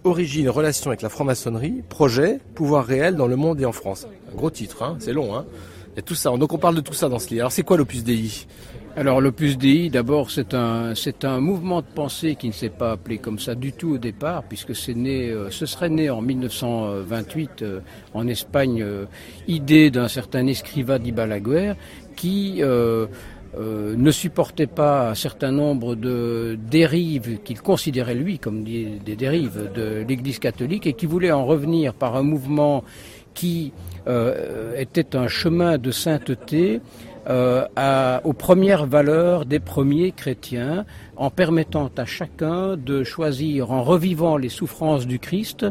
Origine, 0.04 0.48
relation 0.48 0.92
avec 0.92 1.02
la 1.02 1.08
franc-maçonnerie, 1.08 1.82
projet, 1.88 2.38
pouvoir 2.54 2.86
réel 2.86 3.16
dans 3.16 3.26
le 3.26 3.34
monde 3.34 3.60
et 3.60 3.64
en 3.64 3.72
France. 3.72 4.06
Gros 4.36 4.50
titre, 4.50 4.84
hein, 4.84 4.98
c'est 5.00 5.12
long. 5.12 5.34
Hein. 5.34 5.46
Il 5.94 5.96
y 5.96 5.98
a 5.98 6.02
tout 6.02 6.14
ça. 6.14 6.30
Donc 6.30 6.52
on 6.52 6.58
parle 6.58 6.76
de 6.76 6.80
tout 6.80 6.94
ça 6.94 7.08
dans 7.08 7.18
ce 7.18 7.28
livre. 7.30 7.40
Alors 7.40 7.50
c'est 7.50 7.64
quoi 7.64 7.76
l'Opus 7.76 8.04
Dei? 8.04 8.46
Alors 8.94 9.22
l'Opus 9.22 9.56
Dei, 9.56 9.88
d'abord, 9.88 10.30
c'est 10.30 10.52
un, 10.52 10.94
c'est 10.94 11.24
un 11.24 11.40
mouvement 11.40 11.80
de 11.80 11.86
pensée 11.86 12.36
qui 12.36 12.48
ne 12.48 12.52
s'est 12.52 12.68
pas 12.68 12.92
appelé 12.92 13.16
comme 13.16 13.38
ça 13.38 13.54
du 13.54 13.72
tout 13.72 13.92
au 13.94 13.98
départ, 13.98 14.42
puisque 14.42 14.76
c'est 14.76 14.94
né, 14.94 15.30
euh, 15.30 15.50
ce 15.50 15.64
serait 15.64 15.88
né 15.88 16.10
en 16.10 16.20
1928 16.20 17.62
euh, 17.62 17.80
en 18.12 18.28
Espagne, 18.28 18.82
euh, 18.82 19.06
idée 19.48 19.90
d'un 19.90 20.08
certain 20.08 20.46
Escriva 20.46 20.98
di 20.98 21.10
Balaguer 21.10 21.72
qui 22.16 22.58
euh, 22.60 23.06
euh, 23.58 23.94
ne 23.96 24.10
supportait 24.10 24.66
pas 24.66 25.10
un 25.10 25.14
certain 25.14 25.52
nombre 25.52 25.94
de 25.94 26.58
dérives 26.70 27.38
qu'il 27.42 27.60
considérait 27.60 28.14
lui 28.14 28.38
comme 28.38 28.62
des, 28.62 28.98
des 29.04 29.16
dérives 29.16 29.70
de 29.74 30.04
l'Église 30.06 30.38
catholique 30.38 30.86
et 30.86 30.92
qui 30.92 31.06
voulait 31.06 31.32
en 31.32 31.44
revenir 31.46 31.94
par 31.94 32.16
un 32.16 32.22
mouvement 32.22 32.84
qui 33.34 33.72
euh, 34.06 34.74
était 34.78 35.16
un 35.16 35.28
chemin 35.28 35.78
de 35.78 35.90
sainteté 35.90 36.80
euh, 37.28 37.66
à- 37.76 38.20
aux 38.24 38.32
premières 38.32 38.86
valeurs 38.86 39.44
des 39.46 39.60
premiers 39.60 40.12
chrétiens, 40.12 40.84
en 41.16 41.30
permettant 41.30 41.90
à 41.96 42.04
chacun 42.04 42.76
de 42.76 43.04
choisir, 43.04 43.70
en 43.70 43.82
revivant 43.82 44.36
les 44.36 44.48
souffrances 44.48 45.06
du 45.06 45.18
Christ, 45.18 45.66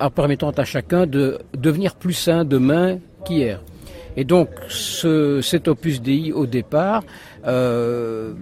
en 0.00 0.10
permettant 0.10 0.50
à 0.50 0.64
chacun 0.64 1.06
de 1.06 1.38
devenir 1.56 1.94
plus 1.94 2.12
saint 2.14 2.44
demain 2.44 2.98
qu'hier. 3.24 3.62
Et 4.16 4.24
donc 4.24 4.48
ce, 4.68 5.40
cet 5.42 5.68
opus 5.68 6.00
Dei 6.00 6.32
au 6.32 6.46
départ 6.46 7.04
euh, 7.46 8.32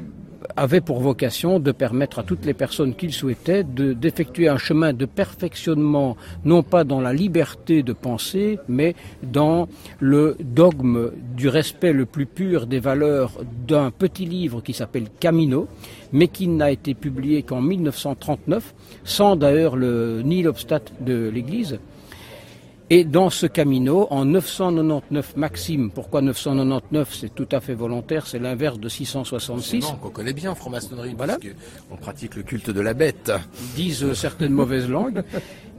avait 0.56 0.80
pour 0.80 1.00
vocation 1.00 1.60
de 1.60 1.72
permettre 1.72 2.18
à 2.18 2.22
toutes 2.22 2.44
les 2.44 2.54
personnes 2.54 2.94
qui 2.94 3.06
le 3.06 3.12
souhaitaient 3.12 3.64
d'effectuer 3.64 4.48
un 4.48 4.58
chemin 4.58 4.92
de 4.92 5.04
perfectionnement, 5.04 6.16
non 6.44 6.62
pas 6.62 6.84
dans 6.84 7.00
la 7.00 7.12
liberté 7.12 7.82
de 7.82 7.92
penser, 7.92 8.58
mais 8.68 8.94
dans 9.22 9.68
le 10.00 10.36
dogme 10.40 11.10
du 11.36 11.48
respect 11.48 11.92
le 11.92 12.06
plus 12.06 12.26
pur 12.26 12.66
des 12.66 12.80
valeurs 12.80 13.32
d'un 13.66 13.90
petit 13.90 14.26
livre 14.26 14.60
qui 14.62 14.72
s'appelle 14.72 15.08
Camino, 15.20 15.68
mais 16.12 16.28
qui 16.28 16.48
n'a 16.48 16.70
été 16.70 16.94
publié 16.94 17.42
qu'en 17.42 17.60
1939, 17.60 18.74
sans 19.04 19.36
d'ailleurs 19.36 19.76
le, 19.76 20.22
ni 20.24 20.42
l'obstat 20.42 20.82
de 21.00 21.28
l'Église. 21.28 21.78
Et 22.90 23.04
dans 23.04 23.30
ce 23.30 23.46
Camino, 23.46 24.06
en 24.10 24.26
999 24.26 25.36
maximes, 25.36 25.90
pourquoi 25.90 26.20
999 26.20 27.14
C'est 27.14 27.34
tout 27.34 27.48
à 27.50 27.60
fait 27.60 27.72
volontaire, 27.72 28.26
c'est 28.26 28.38
l'inverse 28.38 28.78
de 28.78 28.90
666. 28.90 29.86
qu'on 30.02 30.10
connaît 30.10 30.34
bien 30.34 30.50
en 30.50 30.54
franc-maçonnerie, 30.54 31.14
voilà. 31.16 31.38
on 31.90 31.96
pratique 31.96 32.36
le 32.36 32.42
culte 32.42 32.68
de 32.68 32.80
la 32.82 32.92
bête. 32.92 33.32
Disent 33.74 34.12
certaines 34.12 34.52
mauvaises 34.52 34.88
langues. 34.88 35.22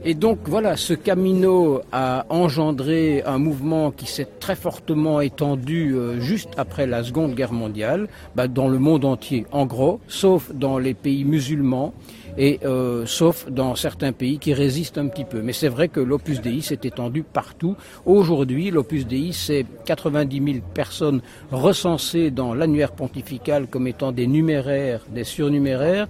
Et 0.04 0.14
donc 0.14 0.40
voilà, 0.46 0.76
ce 0.76 0.94
Camino 0.94 1.80
a 1.92 2.26
engendré 2.28 3.22
un 3.24 3.38
mouvement 3.38 3.92
qui 3.92 4.06
s'est 4.06 4.28
très 4.40 4.56
fortement 4.56 5.20
étendu 5.20 5.94
euh, 5.94 6.20
juste 6.20 6.50
après 6.56 6.86
la 6.86 7.02
Seconde 7.02 7.34
Guerre 7.34 7.52
mondiale, 7.52 8.08
bah, 8.34 8.46
dans 8.46 8.68
le 8.68 8.78
monde 8.78 9.04
entier, 9.04 9.46
en 9.52 9.64
gros, 9.64 10.00
sauf 10.08 10.52
dans 10.52 10.78
les 10.78 10.94
pays 10.94 11.24
musulmans 11.24 11.94
et 12.38 12.60
euh, 12.64 13.06
sauf 13.06 13.48
dans 13.50 13.74
certains 13.74 14.12
pays 14.12 14.38
qui 14.38 14.54
résistent 14.54 14.98
un 14.98 15.08
petit 15.08 15.24
peu. 15.24 15.40
Mais 15.42 15.52
c'est 15.52 15.68
vrai 15.68 15.88
que 15.88 16.00
l'Opus 16.00 16.40
Dei 16.40 16.60
s'est 16.60 16.80
étendu 16.84 17.22
partout. 17.22 17.76
Aujourd'hui, 18.04 18.70
l'Opus 18.70 19.06
Dei, 19.06 19.32
c'est 19.32 19.66
90 19.84 20.52
000 20.52 20.64
personnes 20.74 21.20
recensées 21.50 22.30
dans 22.30 22.54
l'annuaire 22.54 22.92
pontifical 22.92 23.66
comme 23.68 23.86
étant 23.86 24.12
des 24.12 24.26
numéraires, 24.26 25.00
des 25.08 25.24
surnuméraires, 25.24 26.08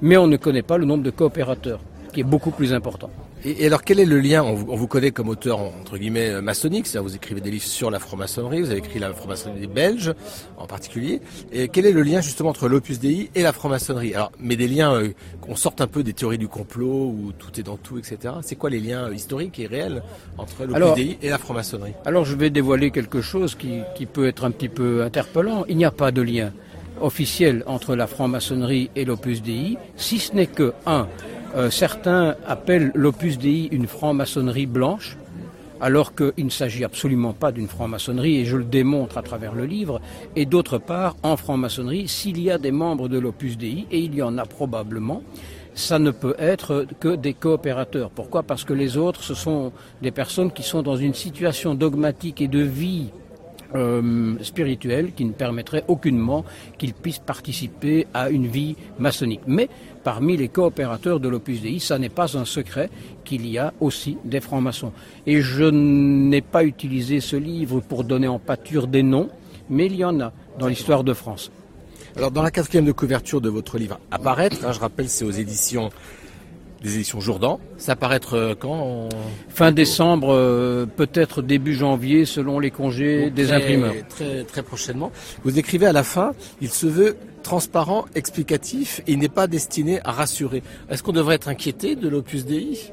mais 0.00 0.16
on 0.16 0.26
ne 0.26 0.36
connaît 0.36 0.62
pas 0.62 0.78
le 0.78 0.84
nombre 0.84 1.04
de 1.04 1.10
coopérateurs, 1.10 1.80
qui 2.12 2.20
est 2.20 2.24
beaucoup 2.24 2.50
plus 2.50 2.72
important. 2.72 3.10
Et, 3.44 3.66
alors, 3.66 3.82
quel 3.82 4.00
est 4.00 4.04
le 4.04 4.18
lien 4.18 4.42
on 4.42 4.54
vous, 4.54 4.86
connaît 4.86 5.10
comme 5.10 5.28
auteur, 5.28 5.60
entre 5.60 5.96
guillemets, 5.96 6.30
euh, 6.30 6.42
maçonnique, 6.42 6.86
c'est-à-dire 6.86 7.08
vous 7.08 7.16
écrivez 7.16 7.40
des 7.40 7.50
livres 7.50 7.64
sur 7.64 7.90
la 7.90 7.98
franc-maçonnerie, 7.98 8.60
vous 8.60 8.70
avez 8.70 8.78
écrit 8.78 8.98
la 8.98 9.12
franc-maçonnerie 9.12 9.60
des 9.60 9.66
Belges, 9.66 10.12
en 10.56 10.66
particulier. 10.66 11.20
Et 11.52 11.68
quel 11.68 11.86
est 11.86 11.92
le 11.92 12.02
lien, 12.02 12.20
justement, 12.20 12.50
entre 12.50 12.68
l'Opus 12.68 12.98
Dei 12.98 13.30
et 13.34 13.42
la 13.42 13.52
franc-maçonnerie? 13.52 14.14
Alors, 14.14 14.32
mais 14.40 14.56
des 14.56 14.66
liens, 14.66 14.94
euh, 14.94 15.10
qu'on 15.40 15.56
sorte 15.56 15.80
un 15.80 15.86
peu 15.86 16.02
des 16.02 16.14
théories 16.14 16.38
du 16.38 16.48
complot, 16.48 17.14
où 17.16 17.32
tout 17.38 17.58
est 17.60 17.62
dans 17.62 17.76
tout, 17.76 17.98
etc. 17.98 18.34
C'est 18.42 18.56
quoi 18.56 18.70
les 18.70 18.80
liens 18.80 19.04
euh, 19.08 19.14
historiques 19.14 19.58
et 19.60 19.66
réels 19.66 20.02
entre 20.36 20.64
l'Opus 20.64 20.94
Dei 20.94 21.18
et 21.22 21.28
la 21.28 21.38
franc-maçonnerie? 21.38 21.94
Alors, 22.04 22.24
je 22.24 22.34
vais 22.34 22.50
dévoiler 22.50 22.90
quelque 22.90 23.20
chose 23.20 23.54
qui, 23.54 23.80
qui 23.94 24.06
peut 24.06 24.26
être 24.26 24.44
un 24.44 24.50
petit 24.50 24.68
peu 24.68 25.02
interpellant. 25.02 25.64
Il 25.68 25.76
n'y 25.76 25.84
a 25.84 25.92
pas 25.92 26.10
de 26.10 26.22
lien 26.22 26.52
officiel 27.00 27.62
entre 27.66 27.94
la 27.94 28.06
franc-maçonnerie 28.06 28.90
et 28.96 29.04
l'Opus 29.04 29.42
Dei, 29.42 29.76
si 29.96 30.18
ce 30.18 30.34
n'est 30.34 30.46
que, 30.46 30.72
un, 30.86 31.06
euh, 31.54 31.70
certains 31.70 32.36
appellent 32.46 32.92
l'Opus 32.94 33.38
Dei 33.38 33.68
une 33.72 33.86
franc-maçonnerie 33.86 34.66
blanche, 34.66 35.16
alors 35.80 36.14
qu'il 36.14 36.44
ne 36.44 36.50
s'agit 36.50 36.84
absolument 36.84 37.32
pas 37.32 37.52
d'une 37.52 37.68
franc-maçonnerie, 37.68 38.38
et 38.38 38.44
je 38.44 38.56
le 38.56 38.64
démontre 38.64 39.18
à 39.18 39.22
travers 39.22 39.54
le 39.54 39.64
livre. 39.64 40.00
Et 40.36 40.44
d'autre 40.44 40.78
part, 40.78 41.16
en 41.22 41.36
franc-maçonnerie, 41.36 42.08
s'il 42.08 42.40
y 42.40 42.50
a 42.50 42.58
des 42.58 42.72
membres 42.72 43.08
de 43.08 43.18
l'Opus 43.18 43.56
Dei, 43.56 43.86
et 43.90 44.00
il 44.00 44.14
y 44.14 44.22
en 44.22 44.38
a 44.38 44.44
probablement, 44.44 45.22
ça 45.74 45.98
ne 45.98 46.10
peut 46.10 46.34
être 46.38 46.86
que 46.98 47.14
des 47.14 47.34
coopérateurs. 47.34 48.10
Pourquoi? 48.10 48.42
Parce 48.42 48.64
que 48.64 48.72
les 48.72 48.96
autres, 48.96 49.22
ce 49.22 49.34
sont 49.34 49.72
des 50.02 50.10
personnes 50.10 50.50
qui 50.50 50.64
sont 50.64 50.82
dans 50.82 50.96
une 50.96 51.14
situation 51.14 51.74
dogmatique 51.74 52.40
et 52.40 52.48
de 52.48 52.60
vie 52.60 53.10
euh, 53.74 54.34
spirituelle 54.42 55.12
qui 55.14 55.24
ne 55.24 55.32
permettrait 55.32 55.84
aucunement 55.88 56.44
qu'ils 56.78 56.94
puissent 56.94 57.18
participer 57.18 58.06
à 58.14 58.30
une 58.30 58.46
vie 58.46 58.76
maçonnique. 58.98 59.42
Mais 59.46 59.68
parmi 60.04 60.36
les 60.36 60.48
coopérateurs 60.48 61.20
de 61.20 61.28
l'Opus 61.28 61.60
Dei, 61.60 61.78
ça 61.78 61.98
n'est 61.98 62.08
pas 62.08 62.36
un 62.36 62.44
secret 62.44 62.90
qu'il 63.24 63.46
y 63.46 63.58
a 63.58 63.74
aussi 63.80 64.16
des 64.24 64.40
francs-maçons. 64.40 64.92
Et 65.26 65.40
je 65.42 65.64
n'ai 65.64 66.40
pas 66.40 66.64
utilisé 66.64 67.20
ce 67.20 67.36
livre 67.36 67.80
pour 67.80 68.04
donner 68.04 68.28
en 68.28 68.38
pâture 68.38 68.86
des 68.86 69.02
noms, 69.02 69.28
mais 69.68 69.86
il 69.86 69.96
y 69.96 70.04
en 70.04 70.20
a 70.20 70.32
dans 70.58 70.66
l'histoire 70.66 71.04
de 71.04 71.12
France. 71.12 71.50
Alors 72.16 72.30
dans 72.30 72.42
la 72.42 72.50
quatrième 72.50 72.84
de 72.84 72.92
couverture 72.92 73.40
de 73.40 73.48
votre 73.48 73.78
livre 73.78 74.00
Apparaître, 74.10 74.64
hein, 74.64 74.72
je 74.72 74.80
rappelle 74.80 75.08
c'est 75.08 75.24
aux 75.24 75.30
éditions 75.30 75.90
des 76.82 76.94
éditions 76.96 77.20
Jourdan. 77.20 77.60
Ça 77.76 77.96
paraître 77.96 78.34
euh, 78.34 78.54
quand 78.58 79.08
Fin 79.48 79.72
décembre, 79.72 80.28
euh, 80.32 80.86
peut-être 80.86 81.42
début 81.42 81.74
janvier, 81.74 82.24
selon 82.24 82.58
les 82.58 82.70
congés 82.70 83.30
des 83.30 83.52
imprimeurs. 83.52 83.94
Très, 84.08 84.44
très 84.44 84.62
prochainement. 84.62 85.10
Vous 85.44 85.58
écrivez 85.58 85.86
à 85.86 85.92
la 85.92 86.04
fin, 86.04 86.32
il 86.60 86.70
se 86.70 86.86
veut 86.86 87.16
transparent, 87.42 88.04
explicatif, 88.14 89.00
et 89.06 89.12
il 89.12 89.18
n'est 89.18 89.28
pas 89.28 89.46
destiné 89.46 90.00
à 90.04 90.12
rassurer. 90.12 90.62
Est-ce 90.90 91.02
qu'on 91.02 91.12
devrait 91.12 91.36
être 91.36 91.48
inquiété 91.48 91.96
de 91.96 92.08
l'Opus 92.08 92.44
Dei? 92.44 92.92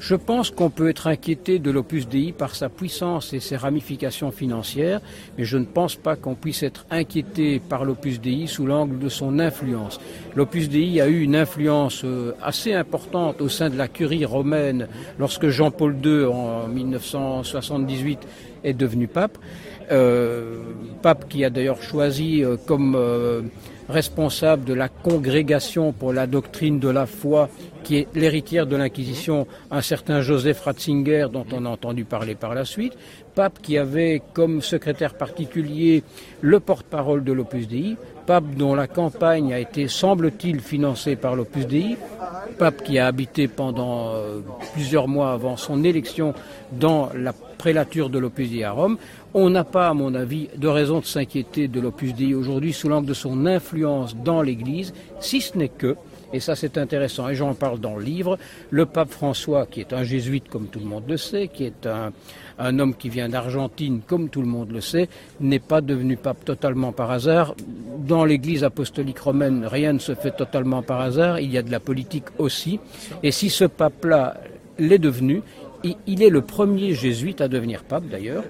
Je 0.00 0.14
pense 0.14 0.50
qu'on 0.50 0.70
peut 0.70 0.88
être 0.88 1.06
inquiété 1.06 1.58
de 1.58 1.70
l'Opus 1.70 2.08
Dei 2.08 2.32
par 2.32 2.56
sa 2.56 2.70
puissance 2.70 3.34
et 3.34 3.38
ses 3.38 3.56
ramifications 3.56 4.30
financières, 4.30 5.00
mais 5.36 5.44
je 5.44 5.58
ne 5.58 5.66
pense 5.66 5.94
pas 5.94 6.16
qu'on 6.16 6.34
puisse 6.34 6.62
être 6.62 6.86
inquiété 6.90 7.60
par 7.60 7.84
l'Opus 7.84 8.18
Dei 8.18 8.46
sous 8.46 8.64
l'angle 8.64 8.98
de 8.98 9.10
son 9.10 9.38
influence. 9.38 10.00
L'Opus 10.34 10.70
Dei 10.70 11.02
a 11.02 11.06
eu 11.06 11.20
une 11.20 11.36
influence 11.36 12.00
euh, 12.04 12.32
assez 12.42 12.72
importante 12.72 13.42
au 13.42 13.50
sein 13.50 13.68
de 13.68 13.76
la 13.76 13.88
curie 13.88 14.24
romaine 14.24 14.88
lorsque 15.18 15.48
Jean-Paul 15.48 15.94
II, 16.02 16.24
en 16.24 16.66
1978, 16.66 18.20
est 18.64 18.72
devenu 18.72 19.06
pape. 19.06 19.36
Euh, 19.92 20.62
pape 21.02 21.28
qui 21.28 21.44
a 21.44 21.50
d'ailleurs 21.50 21.82
choisi 21.82 22.42
euh, 22.42 22.56
comme 22.56 22.96
responsable 23.90 24.64
de 24.64 24.74
la 24.74 24.88
congrégation 24.88 25.92
pour 25.92 26.12
la 26.12 26.26
doctrine 26.26 26.78
de 26.78 26.88
la 26.88 27.06
foi, 27.06 27.48
qui 27.82 27.98
est 27.98 28.08
l'héritière 28.14 28.66
de 28.66 28.76
l'Inquisition, 28.76 29.46
un 29.70 29.82
certain 29.82 30.20
Joseph 30.20 30.60
Ratzinger, 30.60 31.26
dont 31.32 31.46
on 31.52 31.66
a 31.66 31.68
entendu 31.68 32.04
parler 32.04 32.34
par 32.34 32.54
la 32.54 32.64
suite, 32.64 32.94
pape 33.34 33.60
qui 33.60 33.78
avait 33.78 34.22
comme 34.32 34.62
secrétaire 34.62 35.14
particulier 35.14 36.02
le 36.40 36.60
porte-parole 36.60 37.24
de 37.24 37.32
l'Opus 37.32 37.68
Dei, 37.68 37.96
pape 38.26 38.54
dont 38.54 38.74
la 38.74 38.86
campagne 38.86 39.52
a 39.52 39.58
été, 39.58 39.88
semble-t-il, 39.88 40.60
financée 40.60 41.16
par 41.16 41.34
l'Opus 41.36 41.66
Dei, 41.66 41.96
pape 42.58 42.82
qui 42.82 42.98
a 42.98 43.06
habité 43.06 43.48
pendant 43.48 44.10
euh, 44.14 44.40
plusieurs 44.72 45.08
mois 45.08 45.32
avant 45.32 45.56
son 45.56 45.82
élection 45.84 46.34
dans 46.72 47.10
la 47.14 47.32
prélature 47.32 48.08
de 48.08 48.18
l'Opus 48.18 48.50
Dei 48.50 48.64
à 48.64 48.72
Rome. 48.72 48.96
On 49.32 49.48
n'a 49.48 49.62
pas, 49.62 49.88
à 49.88 49.94
mon 49.94 50.14
avis, 50.14 50.48
de 50.56 50.66
raison 50.66 50.98
de 50.98 51.04
s'inquiéter 51.04 51.68
de 51.68 51.80
l'Opus 51.80 52.14
Dei 52.14 52.34
aujourd'hui 52.34 52.72
sous 52.72 52.88
l'angle 52.88 53.06
de 53.06 53.14
son 53.14 53.46
influence 53.46 54.16
dans 54.16 54.42
l'Église, 54.42 54.92
si 55.20 55.40
ce 55.40 55.56
n'est 55.56 55.68
que, 55.68 55.94
et 56.32 56.40
ça 56.40 56.56
c'est 56.56 56.76
intéressant, 56.76 57.28
et 57.28 57.36
j'en 57.36 57.54
parle 57.54 57.78
dans 57.78 57.96
le 57.96 58.02
livre, 58.02 58.38
le 58.70 58.86
pape 58.86 59.10
François, 59.10 59.66
qui 59.66 59.78
est 59.78 59.92
un 59.92 60.02
jésuite 60.02 60.48
comme 60.48 60.66
tout 60.66 60.80
le 60.80 60.86
monde 60.86 61.04
le 61.06 61.16
sait, 61.16 61.46
qui 61.46 61.64
est 61.64 61.86
un, 61.86 62.12
un 62.58 62.78
homme 62.80 62.96
qui 62.96 63.08
vient 63.08 63.28
d'Argentine 63.28 64.00
comme 64.04 64.30
tout 64.30 64.40
le 64.40 64.48
monde 64.48 64.72
le 64.72 64.80
sait, 64.80 65.08
n'est 65.38 65.60
pas 65.60 65.80
devenu 65.80 66.16
pape 66.16 66.44
totalement 66.44 66.90
par 66.90 67.12
hasard. 67.12 67.54
Dans 67.98 68.24
l'Église 68.24 68.64
apostolique 68.64 69.20
romaine, 69.20 69.64
rien 69.64 69.92
ne 69.92 70.00
se 70.00 70.16
fait 70.16 70.32
totalement 70.32 70.82
par 70.82 71.00
hasard, 71.00 71.38
il 71.38 71.52
y 71.52 71.58
a 71.58 71.62
de 71.62 71.70
la 71.70 71.78
politique 71.78 72.26
aussi, 72.38 72.80
et 73.22 73.30
si 73.30 73.48
ce 73.48 73.64
pape-là 73.64 74.40
l'est 74.80 74.98
devenu, 74.98 75.42
il 75.84 76.22
est 76.22 76.30
le 76.30 76.42
premier 76.42 76.94
jésuite 76.94 77.40
à 77.40 77.46
devenir 77.46 77.84
pape 77.84 78.06
d'ailleurs, 78.10 78.44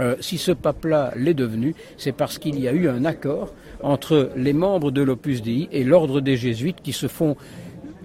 euh, 0.00 0.16
si 0.20 0.38
ce 0.38 0.52
pape-là 0.52 1.12
l'est 1.16 1.34
devenu, 1.34 1.74
c'est 1.96 2.12
parce 2.12 2.38
qu'il 2.38 2.58
y 2.60 2.68
a 2.68 2.72
eu 2.72 2.88
un 2.88 3.04
accord 3.04 3.52
entre 3.82 4.30
les 4.36 4.52
membres 4.52 4.90
de 4.90 5.02
l'Opus 5.02 5.42
Dei 5.42 5.68
et 5.72 5.84
l'ordre 5.84 6.20
des 6.20 6.36
jésuites 6.36 6.82
qui 6.82 6.92
se 6.92 7.08
font 7.08 7.36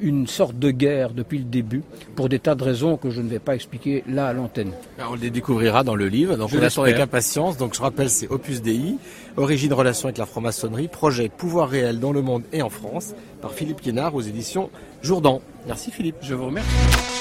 une 0.01 0.27
sorte 0.27 0.57
de 0.57 0.71
guerre 0.71 1.11
depuis 1.11 1.37
le 1.37 1.43
début 1.43 1.83
pour 2.15 2.27
des 2.27 2.39
tas 2.39 2.55
de 2.55 2.63
raisons 2.63 2.97
que 2.97 3.11
je 3.11 3.21
ne 3.21 3.29
vais 3.29 3.39
pas 3.39 3.55
expliquer 3.55 4.03
là 4.07 4.27
à 4.27 4.33
l'antenne. 4.33 4.71
On 4.99 5.15
les 5.15 5.29
découvrira 5.29 5.83
dans 5.83 5.95
le 5.95 6.07
livre, 6.07 6.35
donc 6.37 6.49
je 6.49 6.57
on 6.57 6.61
attend 6.61 6.83
avec 6.83 6.99
impatience. 6.99 7.57
Donc 7.57 7.75
je 7.75 7.81
rappelle, 7.81 8.09
c'est 8.09 8.27
Opus 8.27 8.61
Dei, 8.61 8.95
origine, 9.37 9.73
relation 9.73 10.07
avec 10.07 10.17
la 10.17 10.25
franc-maçonnerie, 10.25 10.87
projet 10.87 11.29
pouvoir 11.29 11.69
réel 11.69 11.99
dans 11.99 12.11
le 12.11 12.21
monde 12.21 12.43
et 12.51 12.61
en 12.61 12.69
France, 12.69 13.13
par 13.41 13.53
Philippe 13.53 13.81
Guénard 13.81 14.15
aux 14.15 14.21
éditions 14.21 14.69
Jourdan. 15.01 15.41
Merci 15.67 15.91
Philippe. 15.91 16.17
Je 16.21 16.33
vous 16.33 16.47
remercie. 16.47 17.20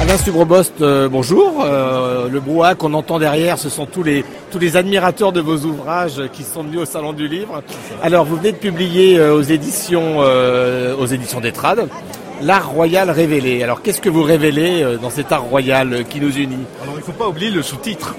Alain 0.00 0.16
Subrobost, 0.16 0.80
euh, 0.80 1.10
bonjour. 1.10 1.62
Euh, 1.62 2.26
le 2.30 2.40
brouhaha 2.40 2.74
qu'on 2.74 2.94
entend 2.94 3.18
derrière, 3.18 3.58
ce 3.58 3.68
sont 3.68 3.84
tous 3.84 4.02
les, 4.02 4.24
tous 4.50 4.58
les 4.58 4.78
admirateurs 4.78 5.30
de 5.30 5.42
vos 5.42 5.58
ouvrages 5.58 6.22
qui 6.32 6.42
sont 6.42 6.62
venus 6.62 6.80
au 6.80 6.84
Salon 6.86 7.12
du 7.12 7.28
Livre. 7.28 7.62
Alors, 8.02 8.24
vous 8.24 8.36
venez 8.36 8.52
de 8.52 8.56
publier 8.56 9.18
euh, 9.18 9.34
aux 9.34 9.42
éditions, 9.42 10.20
aux 10.20 11.06
éditions 11.06 11.42
L'art 12.40 12.70
royal 12.70 13.10
révélé. 13.10 13.62
Alors, 13.62 13.82
qu'est-ce 13.82 14.00
que 14.00 14.08
vous 14.08 14.22
révélez 14.22 14.96
dans 15.02 15.10
cet 15.10 15.32
art 15.32 15.42
royal 15.42 16.04
qui 16.08 16.18
nous 16.18 16.34
unit? 16.34 16.64
Alors, 16.82 16.94
il 16.94 17.00
ne 17.00 17.04
faut 17.04 17.12
pas 17.12 17.28
oublier 17.28 17.50
le 17.50 17.62
sous-titre, 17.62 18.14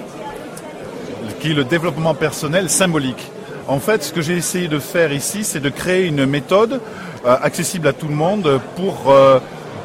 qui 1.40 1.50
est 1.50 1.54
le 1.54 1.64
développement 1.64 2.14
personnel 2.14 2.70
symbolique. 2.70 3.32
En 3.66 3.80
fait, 3.80 4.04
ce 4.04 4.12
que 4.12 4.20
j'ai 4.22 4.36
essayé 4.36 4.68
de 4.68 4.78
faire 4.78 5.12
ici, 5.12 5.42
c'est 5.42 5.58
de 5.58 5.68
créer 5.68 6.06
une 6.06 6.26
méthode 6.26 6.80
accessible 7.24 7.88
à 7.88 7.92
tout 7.92 8.06
le 8.06 8.14
monde 8.14 8.60
pour 8.76 9.12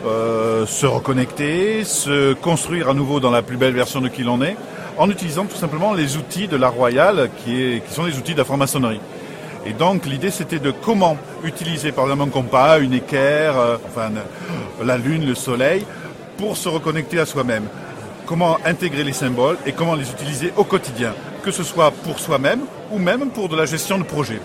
euh, 0.05 0.65
se 0.65 0.85
reconnecter, 0.85 1.83
se 1.83 2.33
construire 2.33 2.89
à 2.89 2.93
nouveau 2.93 3.19
dans 3.19 3.31
la 3.31 3.41
plus 3.41 3.57
belle 3.57 3.73
version 3.73 4.01
de 4.01 4.07
qui 4.07 4.23
l'on 4.23 4.41
est, 4.41 4.55
en 4.97 5.09
utilisant 5.09 5.45
tout 5.45 5.55
simplement 5.55 5.93
les 5.93 6.17
outils 6.17 6.47
de 6.47 6.55
l'art 6.57 6.73
royal 6.73 7.29
qui, 7.43 7.81
sont 7.89 8.05
les 8.05 8.17
outils 8.17 8.33
de 8.33 8.39
la 8.39 8.45
franc-maçonnerie. 8.45 8.99
Et 9.65 9.73
donc 9.73 10.05
l'idée 10.05 10.31
c'était 10.31 10.59
de 10.59 10.71
comment 10.71 11.17
utiliser 11.43 11.91
par 11.91 12.05
exemple 12.05 12.23
un 12.23 12.29
compas, 12.29 12.79
une 12.79 12.93
équerre, 12.93 13.57
euh, 13.57 13.77
enfin 13.87 14.11
la 14.83 14.97
lune, 14.97 15.25
le 15.25 15.35
soleil, 15.35 15.85
pour 16.37 16.57
se 16.57 16.69
reconnecter 16.69 17.19
à 17.19 17.25
soi-même. 17.25 17.63
Comment 18.25 18.57
intégrer 18.65 19.03
les 19.03 19.13
symboles 19.13 19.57
et 19.65 19.71
comment 19.71 19.95
les 19.95 20.09
utiliser 20.09 20.53
au 20.57 20.63
quotidien, 20.63 21.13
que 21.43 21.51
ce 21.51 21.63
soit 21.63 21.91
pour 21.91 22.19
soi-même 22.19 22.61
ou 22.91 22.99
même 22.99 23.29
pour 23.29 23.49
de 23.49 23.55
la 23.55 23.65
gestion 23.65 23.97
de 23.97 24.03
projet. 24.03 24.39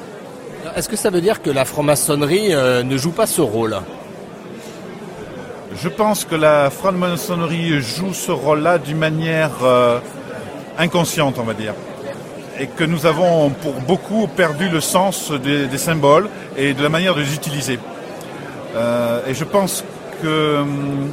Est-ce 0.77 0.89
que 0.89 0.97
ça 0.97 1.11
veut 1.11 1.21
dire 1.21 1.43
que 1.43 1.51
la 1.51 1.65
franc-maçonnerie 1.65 2.55
euh, 2.55 2.83
ne 2.83 2.97
joue 2.97 3.11
pas 3.11 3.27
ce 3.27 3.41
rôle? 3.41 3.77
Je 5.75 5.89
pense 5.89 6.25
que 6.25 6.35
la 6.35 6.71
franc-maçonnerie 6.71 7.81
joue 7.81 8.13
ce 8.13 8.31
rôle-là 8.31 8.79
d'une 8.79 8.99
manière 8.99 9.51
euh, 9.63 10.01
inconsciente, 10.79 11.37
on 11.39 11.45
va 11.45 11.55
dire. 11.55 11.75
Et 12.59 12.67
que 12.67 12.85
nous 12.85 13.07
avons 13.07 13.51
pour 13.51 13.75
beaucoup 13.75 14.27
perdu 14.27 14.69
le 14.69 14.81
sens 14.81 15.33
des, 15.33 15.79
symboles 15.79 16.29
et 16.57 16.75
de 16.75 16.83
la 16.83 16.89
manière 16.89 17.15
de 17.15 17.21
les 17.21 17.35
utiliser. 17.35 17.79
Euh, 18.77 19.21
et 19.27 19.35
je 19.35 19.45
pense 19.45 19.85
que 20.23 20.59
hum, 20.61 21.11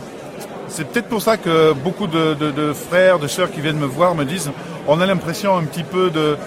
c'est 0.68 0.88
peut-être 0.88 1.08
pour 1.08 1.22
ça 1.22 1.38
que 1.38 1.74
beaucoup 1.74 2.08
de, 2.08 2.74
frères, 2.74 3.18
de 3.18 3.28
sœurs 3.28 3.52
qui 3.52 3.62
viennent 3.62 3.80
me 3.80 3.86
voir 3.86 4.14
me 4.14 4.26
disent 4.26 4.52
on 4.88 5.00
a 5.02 5.06
l'impression 5.06 5.58
un 5.58 5.64
petit 5.64 5.84
peu 5.84 6.10
de, 6.10 6.38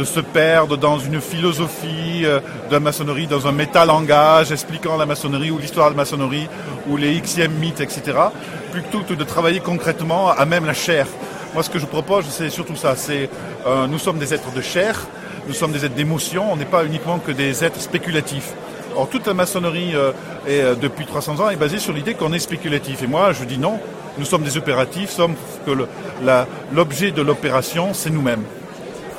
de 0.00 0.04
se 0.04 0.20
perdre 0.20 0.78
dans 0.78 0.98
une 0.98 1.20
philosophie 1.20 2.24
euh, 2.24 2.40
de 2.68 2.72
la 2.72 2.80
maçonnerie, 2.80 3.26
dans 3.26 3.46
un 3.46 3.52
métalangage 3.52 4.50
expliquant 4.50 4.96
la 4.96 5.04
maçonnerie 5.04 5.50
ou 5.50 5.58
l'histoire 5.58 5.88
de 5.88 5.92
la 5.92 5.98
maçonnerie 5.98 6.48
ou 6.88 6.96
les 6.96 7.20
Xème 7.20 7.52
mythes, 7.52 7.82
etc. 7.82 8.16
Plutôt 8.72 9.00
que 9.00 9.12
de 9.12 9.24
travailler 9.24 9.60
concrètement 9.60 10.30
à 10.30 10.46
même 10.46 10.64
la 10.64 10.72
chair. 10.72 11.06
Moi, 11.52 11.62
ce 11.62 11.68
que 11.68 11.78
je 11.78 11.84
propose, 11.84 12.24
c'est 12.30 12.48
surtout 12.48 12.76
ça. 12.76 12.96
C'est 12.96 13.28
euh, 13.66 13.86
nous 13.88 13.98
sommes 13.98 14.18
des 14.18 14.32
êtres 14.32 14.50
de 14.52 14.62
chair, 14.62 15.06
nous 15.46 15.52
sommes 15.52 15.72
des 15.72 15.84
êtres 15.84 15.94
d'émotion. 15.94 16.50
On 16.50 16.56
n'est 16.56 16.64
pas 16.64 16.86
uniquement 16.86 17.18
que 17.18 17.32
des 17.32 17.62
êtres 17.62 17.82
spéculatifs. 17.82 18.54
Or, 18.96 19.06
toute 19.06 19.26
la 19.26 19.34
maçonnerie 19.34 19.94
euh, 19.94 20.12
est, 20.48 20.80
depuis 20.80 21.04
300 21.04 21.40
ans 21.40 21.50
est 21.50 21.56
basée 21.56 21.78
sur 21.78 21.92
l'idée 21.92 22.14
qu'on 22.14 22.32
est 22.32 22.38
spéculatif. 22.38 23.02
Et 23.02 23.06
moi, 23.06 23.32
je 23.32 23.44
dis 23.44 23.58
non. 23.58 23.78
Nous 24.16 24.24
sommes 24.24 24.44
des 24.44 24.56
opératifs, 24.56 25.10
sommes 25.10 25.34
que 25.66 25.72
l'objet 26.72 27.10
de 27.10 27.20
l'opération, 27.20 27.92
c'est 27.92 28.10
nous-mêmes. 28.10 28.44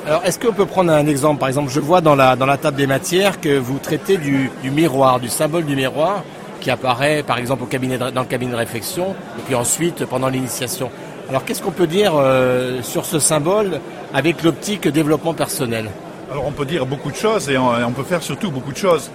Alors, 0.04 0.24
est-ce 0.24 0.36
qu'on 0.36 0.52
peut 0.52 0.66
prendre 0.66 0.90
un 0.90 1.06
exemple? 1.06 1.38
Par 1.38 1.48
exemple, 1.48 1.70
je 1.70 1.78
vois 1.78 2.00
dans 2.00 2.16
la, 2.16 2.36
table 2.56 2.76
des 2.76 2.88
matières 2.88 3.40
que 3.40 3.56
vous 3.56 3.78
traitez 3.78 4.16
du, 4.16 4.50
miroir, 4.64 5.20
du 5.20 5.28
symbole 5.28 5.64
du 5.64 5.76
miroir, 5.76 6.24
qui 6.60 6.70
apparaît 6.70 7.22
par 7.22 7.38
exemple 7.38 7.62
au 7.62 7.66
cabinet 7.66 7.98
dans 7.98 8.20
le 8.20 8.26
cabinet 8.26 8.50
de 8.50 8.56
réflexion, 8.56 9.14
et 9.38 9.42
puis 9.46 9.54
ensuite 9.54 10.04
pendant 10.06 10.28
l'initiation. 10.28 10.90
Alors, 11.28 11.44
qu'est-ce 11.44 11.62
qu'on 11.62 11.70
peut 11.70 11.86
dire 11.86 12.14
euh, 12.16 12.82
sur 12.82 13.04
ce 13.04 13.20
symbole 13.20 13.80
avec 14.12 14.42
l'optique 14.42 14.88
développement 14.88 15.34
personnel? 15.34 15.88
Alors, 16.32 16.46
on 16.46 16.52
peut 16.52 16.66
dire 16.66 16.84
beaucoup 16.84 17.12
de 17.12 17.16
choses 17.16 17.48
et 17.48 17.56
on, 17.56 17.92
peut 17.92 18.02
faire 18.02 18.24
surtout 18.24 18.50
beaucoup 18.50 18.72
de 18.72 18.76
choses. 18.76 19.08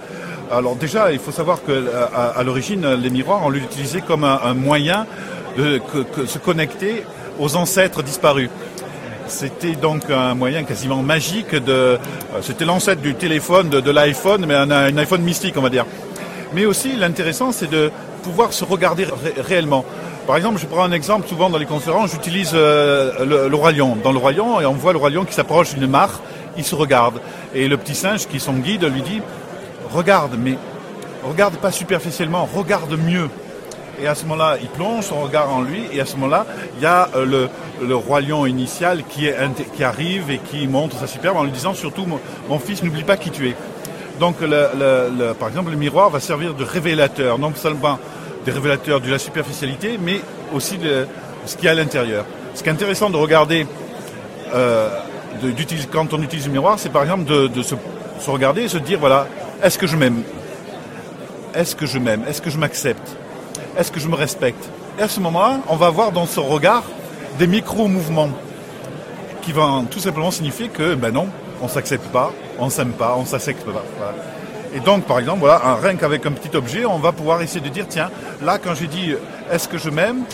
Alors 0.50 0.74
déjà, 0.74 1.12
il 1.12 1.18
faut 1.18 1.32
savoir 1.32 1.62
que 1.62 1.84
à, 2.14 2.28
à 2.28 2.42
l'origine, 2.42 2.94
les 2.94 3.10
miroirs, 3.10 3.42
on 3.44 3.50
l'utilisait 3.50 4.00
comme 4.00 4.24
un, 4.24 4.54
moyen 4.54 5.04
de 5.58 5.82
se 6.26 6.38
connecter 6.38 7.04
aux 7.38 7.56
ancêtres 7.56 8.02
disparus. 8.02 8.48
C'était 9.28 9.74
donc 9.74 10.10
un 10.10 10.34
moyen 10.34 10.64
quasiment 10.64 11.02
magique 11.02 11.54
de. 11.54 11.98
C'était 12.40 12.64
l'ancêtre 12.64 13.02
du 13.02 13.14
téléphone, 13.14 13.68
de, 13.68 13.90
l'iPhone, 13.90 14.46
mais 14.46 14.54
un, 14.54 14.96
iPhone 14.96 15.22
mystique, 15.22 15.54
on 15.56 15.60
va 15.60 15.70
dire. 15.70 15.86
Mais 16.54 16.64
aussi, 16.64 16.96
l'intéressant, 16.96 17.52
c'est 17.52 17.70
de 17.70 17.90
pouvoir 18.22 18.52
se 18.52 18.64
regarder 18.64 19.04
ré 19.04 19.34
réellement. 19.36 19.84
Par 20.26 20.36
exemple, 20.36 20.58
je 20.58 20.66
prends 20.66 20.82
un 20.82 20.92
exemple, 20.92 21.28
souvent 21.28 21.50
dans 21.50 21.58
les 21.58 21.66
conférences, 21.66 22.10
j'utilise 22.10 22.52
euh, 22.54 23.24
le, 23.24 23.48
le, 23.48 23.56
roi 23.56 23.72
lion. 23.72 23.96
Dans 24.02 24.12
le 24.12 24.18
roi 24.18 24.32
lion, 24.32 24.60
et 24.60 24.66
on 24.66 24.72
voit 24.72 24.92
le 24.92 24.98
roi 24.98 25.10
lion 25.10 25.24
qui 25.24 25.34
s'approche 25.34 25.74
d'une 25.74 25.86
mare, 25.86 26.20
il 26.56 26.64
se 26.64 26.74
regarde. 26.74 27.20
Et 27.54 27.68
le 27.68 27.76
petit 27.76 27.94
singe, 27.94 28.26
qui 28.26 28.36
est 28.36 28.40
son 28.40 28.54
guide, 28.54 28.84
lui 28.84 29.02
dit 29.02 29.22
regarde, 29.92 30.36
mais 30.38 30.56
regarde 31.24 31.56
pas 31.56 31.70
superficiellement, 31.70 32.48
regarde 32.52 32.96
mieux. 32.98 33.28
Et 34.00 34.06
à 34.06 34.14
ce 34.14 34.24
moment-là, 34.24 34.56
il 34.60 34.68
plonge 34.68 35.04
son 35.04 35.20
regard 35.20 35.52
en 35.52 35.62
lui, 35.62 35.82
et 35.92 36.00
à 36.00 36.06
ce 36.06 36.16
moment-là, 36.16 36.46
il 36.76 36.82
y 36.82 36.86
a 36.86 37.08
euh, 37.16 37.48
le, 37.80 37.96
roi 37.96 38.20
lion 38.20 38.46
initial 38.46 39.02
qui, 39.08 39.28
arrive 39.82 40.30
et 40.30 40.38
qui 40.38 40.66
montre 40.68 40.96
sa 40.98 41.06
superbe 41.06 41.36
en 41.36 41.44
lui 41.44 41.50
disant 41.50 41.74
surtout, 41.74 42.06
mon, 42.48 42.58
fils, 42.58 42.82
n'oublie 42.82 43.04
pas 43.04 43.16
qui 43.16 43.30
tu 43.30 43.48
es. 43.48 43.56
Donc, 44.20 44.36
par 45.38 45.48
exemple, 45.48 45.70
le 45.70 45.76
miroir 45.76 46.10
va 46.10 46.20
servir 46.20 46.54
de 46.54 46.64
révélateur, 46.64 47.38
non 47.38 47.52
seulement 47.54 47.98
des 48.44 48.50
révélateurs 48.50 49.00
de 49.00 49.10
la 49.10 49.18
superficialité, 49.18 49.98
mais 50.00 50.20
aussi 50.52 50.78
de 50.78 51.06
ce 51.46 51.56
qu'il 51.56 51.66
y 51.66 51.68
a 51.68 51.72
à 51.72 51.74
l'intérieur. 51.74 52.24
Ce 52.54 52.62
qui 52.62 52.68
est 52.68 52.72
intéressant 52.72 53.10
de 53.10 53.16
regarder 53.16 53.66
euh, 54.54 54.88
quand 55.92 56.12
on 56.12 56.22
utilise 56.22 56.46
le 56.46 56.52
miroir, 56.52 56.78
c'est 56.78 56.88
par 56.88 57.02
exemple 57.02 57.24
de, 57.24 57.62
se 57.62 57.74
regarder 58.30 58.62
et 58.62 58.68
se 58.68 58.78
dire, 58.78 58.98
voilà, 58.98 59.28
est-ce 59.62 59.78
que 59.78 59.86
je 59.86 59.96
m'aime? 59.96 60.22
Est-ce 61.54 61.76
que 61.76 61.86
je 61.86 61.98
m'aime? 61.98 62.24
Est-ce 62.28 62.42
que 62.42 62.50
je 62.50 62.58
m'accepte? 62.58 63.16
Est-ce 63.78 63.92
que 63.92 64.00
je 64.00 64.08
me 64.08 64.16
respecte 64.16 64.68
Et 64.98 65.02
à 65.02 65.08
ce 65.08 65.20
moment-là, 65.20 65.60
on 65.68 65.76
va 65.76 65.88
voir 65.90 66.10
dans 66.10 66.26
ce 66.26 66.40
regard 66.40 66.82
des 67.38 67.46
micro-mouvements 67.46 68.30
qui 69.40 69.52
vont 69.52 69.84
tout 69.84 70.00
simplement 70.00 70.32
signifier 70.32 70.68
que, 70.68 70.96
ben 70.96 71.12
non, 71.12 71.28
on 71.60 71.66
ne 71.66 71.70
s'accepte 71.70 72.08
pas, 72.08 72.32
on 72.58 72.64
ne 72.64 72.70
s'aime 72.70 72.90
pas, 72.90 73.14
on 73.16 73.20
ne 73.20 73.26
s'accepte 73.26 73.64
pas. 73.64 73.84
Et 74.74 74.80
donc, 74.80 75.04
par 75.04 75.20
exemple, 75.20 75.38
voilà, 75.38 75.64
un, 75.64 75.76
rien 75.76 75.94
qu'avec 75.94 76.26
un 76.26 76.32
petit 76.32 76.56
objet, 76.56 76.84
on 76.86 76.98
va 76.98 77.12
pouvoir 77.12 77.40
essayer 77.40 77.60
de 77.60 77.68
dire, 77.68 77.86
tiens, 77.88 78.10
là, 78.42 78.58
quand 78.58 78.74
j'ai 78.74 78.88
dit 78.88 79.14
est-ce 79.48 79.68
que 79.68 79.78
je 79.78 79.90
m'aime, 79.90 80.24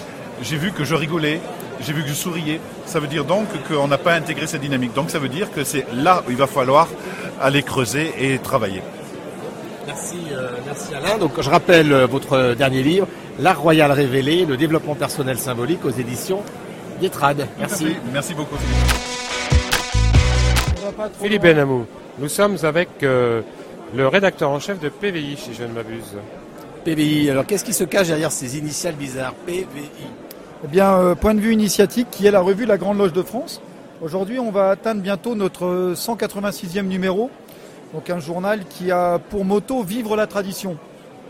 j'ai 0.41 0.57
vu 0.57 0.73
que 0.73 0.85
je 0.85 0.95
rigolais, 0.95 1.43
j'ai 1.83 1.93
vu 1.93 2.03
que 2.03 2.09
je 2.09 2.15
souriais. 2.15 2.63
Ça 2.87 2.99
veut 2.99 3.09
dire 3.09 3.27
donc 3.27 3.47
qu'on 3.69 3.89
n'a 3.89 3.99
pas 3.99 4.15
intégré 4.15 4.47
cette 4.47 4.63
dynamique. 4.63 4.95
Donc 4.95 5.11
ça 5.11 5.19
veut 5.19 5.29
dire 5.29 5.53
que 5.53 5.65
c'est 5.65 5.85
là 5.93 6.23
où 6.27 6.31
il 6.31 6.37
va 6.39 6.47
falloir 6.47 6.89
aller 7.43 7.63
creuser 7.63 8.15
et 8.19 8.39
travailler. 8.39 8.83
Merci, 9.87 10.17
euh, 10.33 10.49
merci 10.67 10.95
Alain. 10.95 11.19
Donc 11.19 11.41
je 11.41 11.51
rappelle 11.51 11.93
euh, 11.93 12.07
votre 12.07 12.55
dernier 12.55 12.83
livre, 12.83 13.07
L'art 13.39 13.61
royal 13.61 13.91
révélé, 13.93 14.47
le 14.47 14.57
développement 14.57 14.95
personnel 14.95 15.39
symbolique 15.39 15.85
aux 15.85 15.91
éditions 15.91 16.43
Yetrad. 17.01 17.47
Merci. 17.59 17.89
Merci, 18.13 18.35
beaucoup. 18.35 18.57
Philippe 21.21 21.43
Benamou, 21.43 21.87
nous 22.19 22.29
sommes 22.29 22.57
avec 22.63 22.89
euh, 23.03 23.43
le 23.95 24.07
rédacteur 24.07 24.51
en 24.51 24.61
chef 24.61 24.79
de 24.81 24.89
PVI, 24.89 25.37
si 25.37 25.55
je 25.55 25.65
ne 25.65 25.73
m'abuse. 25.73 26.17
PVI, 26.85 27.31
alors 27.31 27.47
qu'est-ce 27.47 27.65
qui 27.65 27.73
se 27.73 27.85
cache 27.85 28.09
derrière 28.09 28.31
ces 28.31 28.59
initiales 28.59 28.95
bizarres? 28.95 29.35
PVI 29.47 29.67
Eh 30.65 30.69
bien, 30.69 30.93
euh, 30.95 31.15
point 31.15 31.35
de 31.35 31.41
vue 31.41 31.53
initiatique, 31.53 32.09
qui 32.11 32.27
est 32.27 32.31
la 32.31 32.41
revue 32.41 32.67
La 32.67 32.77
Grande 32.77 32.99
Loge 32.99 33.13
de 33.13 33.23
France. 33.23 33.61
Aujourd'hui, 34.03 34.39
on 34.39 34.51
va 34.51 34.71
atteindre 34.71 35.01
bientôt 35.01 35.35
notre 35.35 35.95
186e 35.97 36.83
numéro. 36.83 37.31
Donc 37.95 38.11
un 38.11 38.19
journal 38.19 38.65
qui 38.69 38.91
a 38.91 39.21
pour 39.21 39.45
motto 39.45 39.85
Vivre 39.85 40.17
la 40.17 40.27
tradition. 40.27 40.77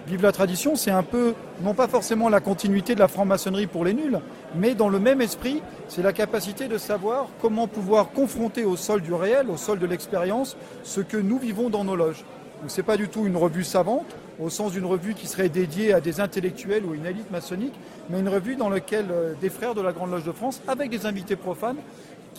Vivre 0.06 0.22
la 0.22 0.32
tradition, 0.32 0.76
c'est 0.76 0.90
un 0.90 1.02
peu, 1.02 1.34
non 1.62 1.74
pas 1.74 1.88
forcément 1.88 2.30
la 2.30 2.40
continuité 2.40 2.94
de 2.94 3.00
la 3.00 3.08
franc-maçonnerie 3.08 3.66
pour 3.66 3.84
les 3.84 3.92
nuls, 3.92 4.18
mais 4.54 4.74
dans 4.74 4.88
le 4.88 4.98
même 4.98 5.20
esprit, 5.20 5.62
c'est 5.88 6.02
la 6.02 6.12
capacité 6.14 6.68
de 6.68 6.78
savoir 6.78 7.28
comment 7.40 7.68
pouvoir 7.68 8.10
confronter 8.10 8.64
au 8.64 8.76
sol 8.76 9.02
du 9.02 9.12
réel, 9.12 9.50
au 9.50 9.58
sol 9.58 9.78
de 9.78 9.86
l'expérience, 9.86 10.56
ce 10.84 11.00
que 11.00 11.18
nous 11.18 11.38
vivons 11.38 11.68
dans 11.68 11.84
nos 11.84 11.96
loges. 11.96 12.24
Donc 12.60 12.70
c'est 12.70 12.82
pas 12.82 12.96
du 12.96 13.08
tout 13.08 13.26
une 13.26 13.36
revue 13.36 13.64
savante, 13.64 14.16
au 14.40 14.48
sens 14.48 14.72
d'une 14.72 14.86
revue 14.86 15.14
qui 15.14 15.26
serait 15.26 15.50
dédiée 15.50 15.92
à 15.92 16.00
des 16.00 16.20
intellectuels 16.20 16.84
ou 16.84 16.94
une 16.94 17.06
élite 17.06 17.30
maçonnique, 17.30 17.74
mais 18.08 18.20
une 18.20 18.28
revue 18.28 18.56
dans 18.56 18.70
laquelle 18.70 19.06
euh, 19.10 19.34
des 19.40 19.50
frères 19.50 19.74
de 19.74 19.82
la 19.82 19.92
Grande 19.92 20.10
Loge 20.10 20.24
de 20.24 20.32
France, 20.32 20.62
avec 20.66 20.90
des 20.90 21.06
invités 21.06 21.36
profanes, 21.36 21.76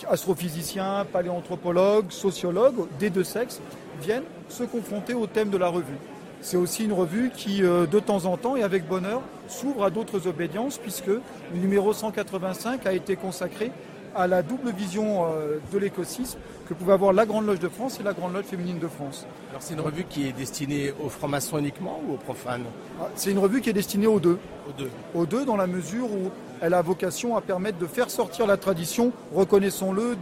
astrophysiciens, 0.09 1.05
paléanthropologues, 1.11 2.11
sociologues, 2.11 2.87
des 2.99 3.09
deux 3.09 3.23
sexes, 3.23 3.61
viennent 4.01 4.23
se 4.49 4.63
confronter 4.63 5.13
au 5.13 5.27
thème 5.27 5.49
de 5.49 5.57
la 5.57 5.67
revue. 5.67 5.97
C'est 6.41 6.57
aussi 6.57 6.85
une 6.85 6.93
revue 6.93 7.31
qui, 7.35 7.63
euh, 7.63 7.85
de 7.87 7.99
temps 7.99 8.25
en 8.25 8.37
temps 8.37 8.55
et 8.55 8.63
avec 8.63 8.87
bonheur, 8.87 9.21
s'ouvre 9.47 9.83
à 9.83 9.89
d'autres 9.89 10.27
obédiences 10.27 10.77
puisque 10.77 11.07
le 11.07 11.21
numéro 11.53 11.93
185 11.93 12.85
a 12.85 12.93
été 12.93 13.15
consacré 13.15 13.71
à 14.15 14.27
la 14.27 14.43
double 14.43 14.71
vision 14.71 15.25
euh, 15.25 15.57
de 15.73 15.77
l'écosystème 15.77 16.39
que 16.67 16.73
pouvait 16.73 16.93
avoir 16.93 17.13
la 17.13 17.25
Grande 17.25 17.45
Loge 17.45 17.59
de 17.59 17.69
France 17.69 17.99
et 17.99 18.03
la 18.03 18.13
Grande 18.13 18.33
Loge 18.33 18.45
féminine 18.45 18.79
de 18.79 18.87
France. 18.87 19.25
Alors 19.49 19.61
c'est 19.61 19.73
une 19.73 19.81
revue 19.81 20.03
qui 20.03 20.27
est 20.27 20.31
destinée 20.31 20.93
aux 21.03 21.09
francs-maçons 21.09 21.59
uniquement 21.59 22.01
ou 22.07 22.13
aux 22.13 22.17
profanes? 22.17 22.63
Ah, 22.99 23.07
C'est 23.15 23.31
une 23.31 23.39
revue 23.39 23.61
qui 23.61 23.69
est 23.69 23.73
destinée 23.73 24.07
aux 24.07 24.19
deux. 24.19 24.39
Aux 24.67 24.71
deux. 24.71 24.89
Aux 25.13 25.25
deux 25.25 25.45
dans 25.45 25.57
la 25.57 25.67
mesure 25.67 26.05
où 26.11 26.31
elle 26.61 26.73
a 26.73 26.81
vocation 26.81 27.35
à 27.35 27.41
permettre 27.41 27.77
de 27.77 27.87
faire 27.87 28.09
sortir 28.09 28.47
la 28.47 28.57
tradition, 28.57 29.11
reconnaissons-le, 29.33 30.15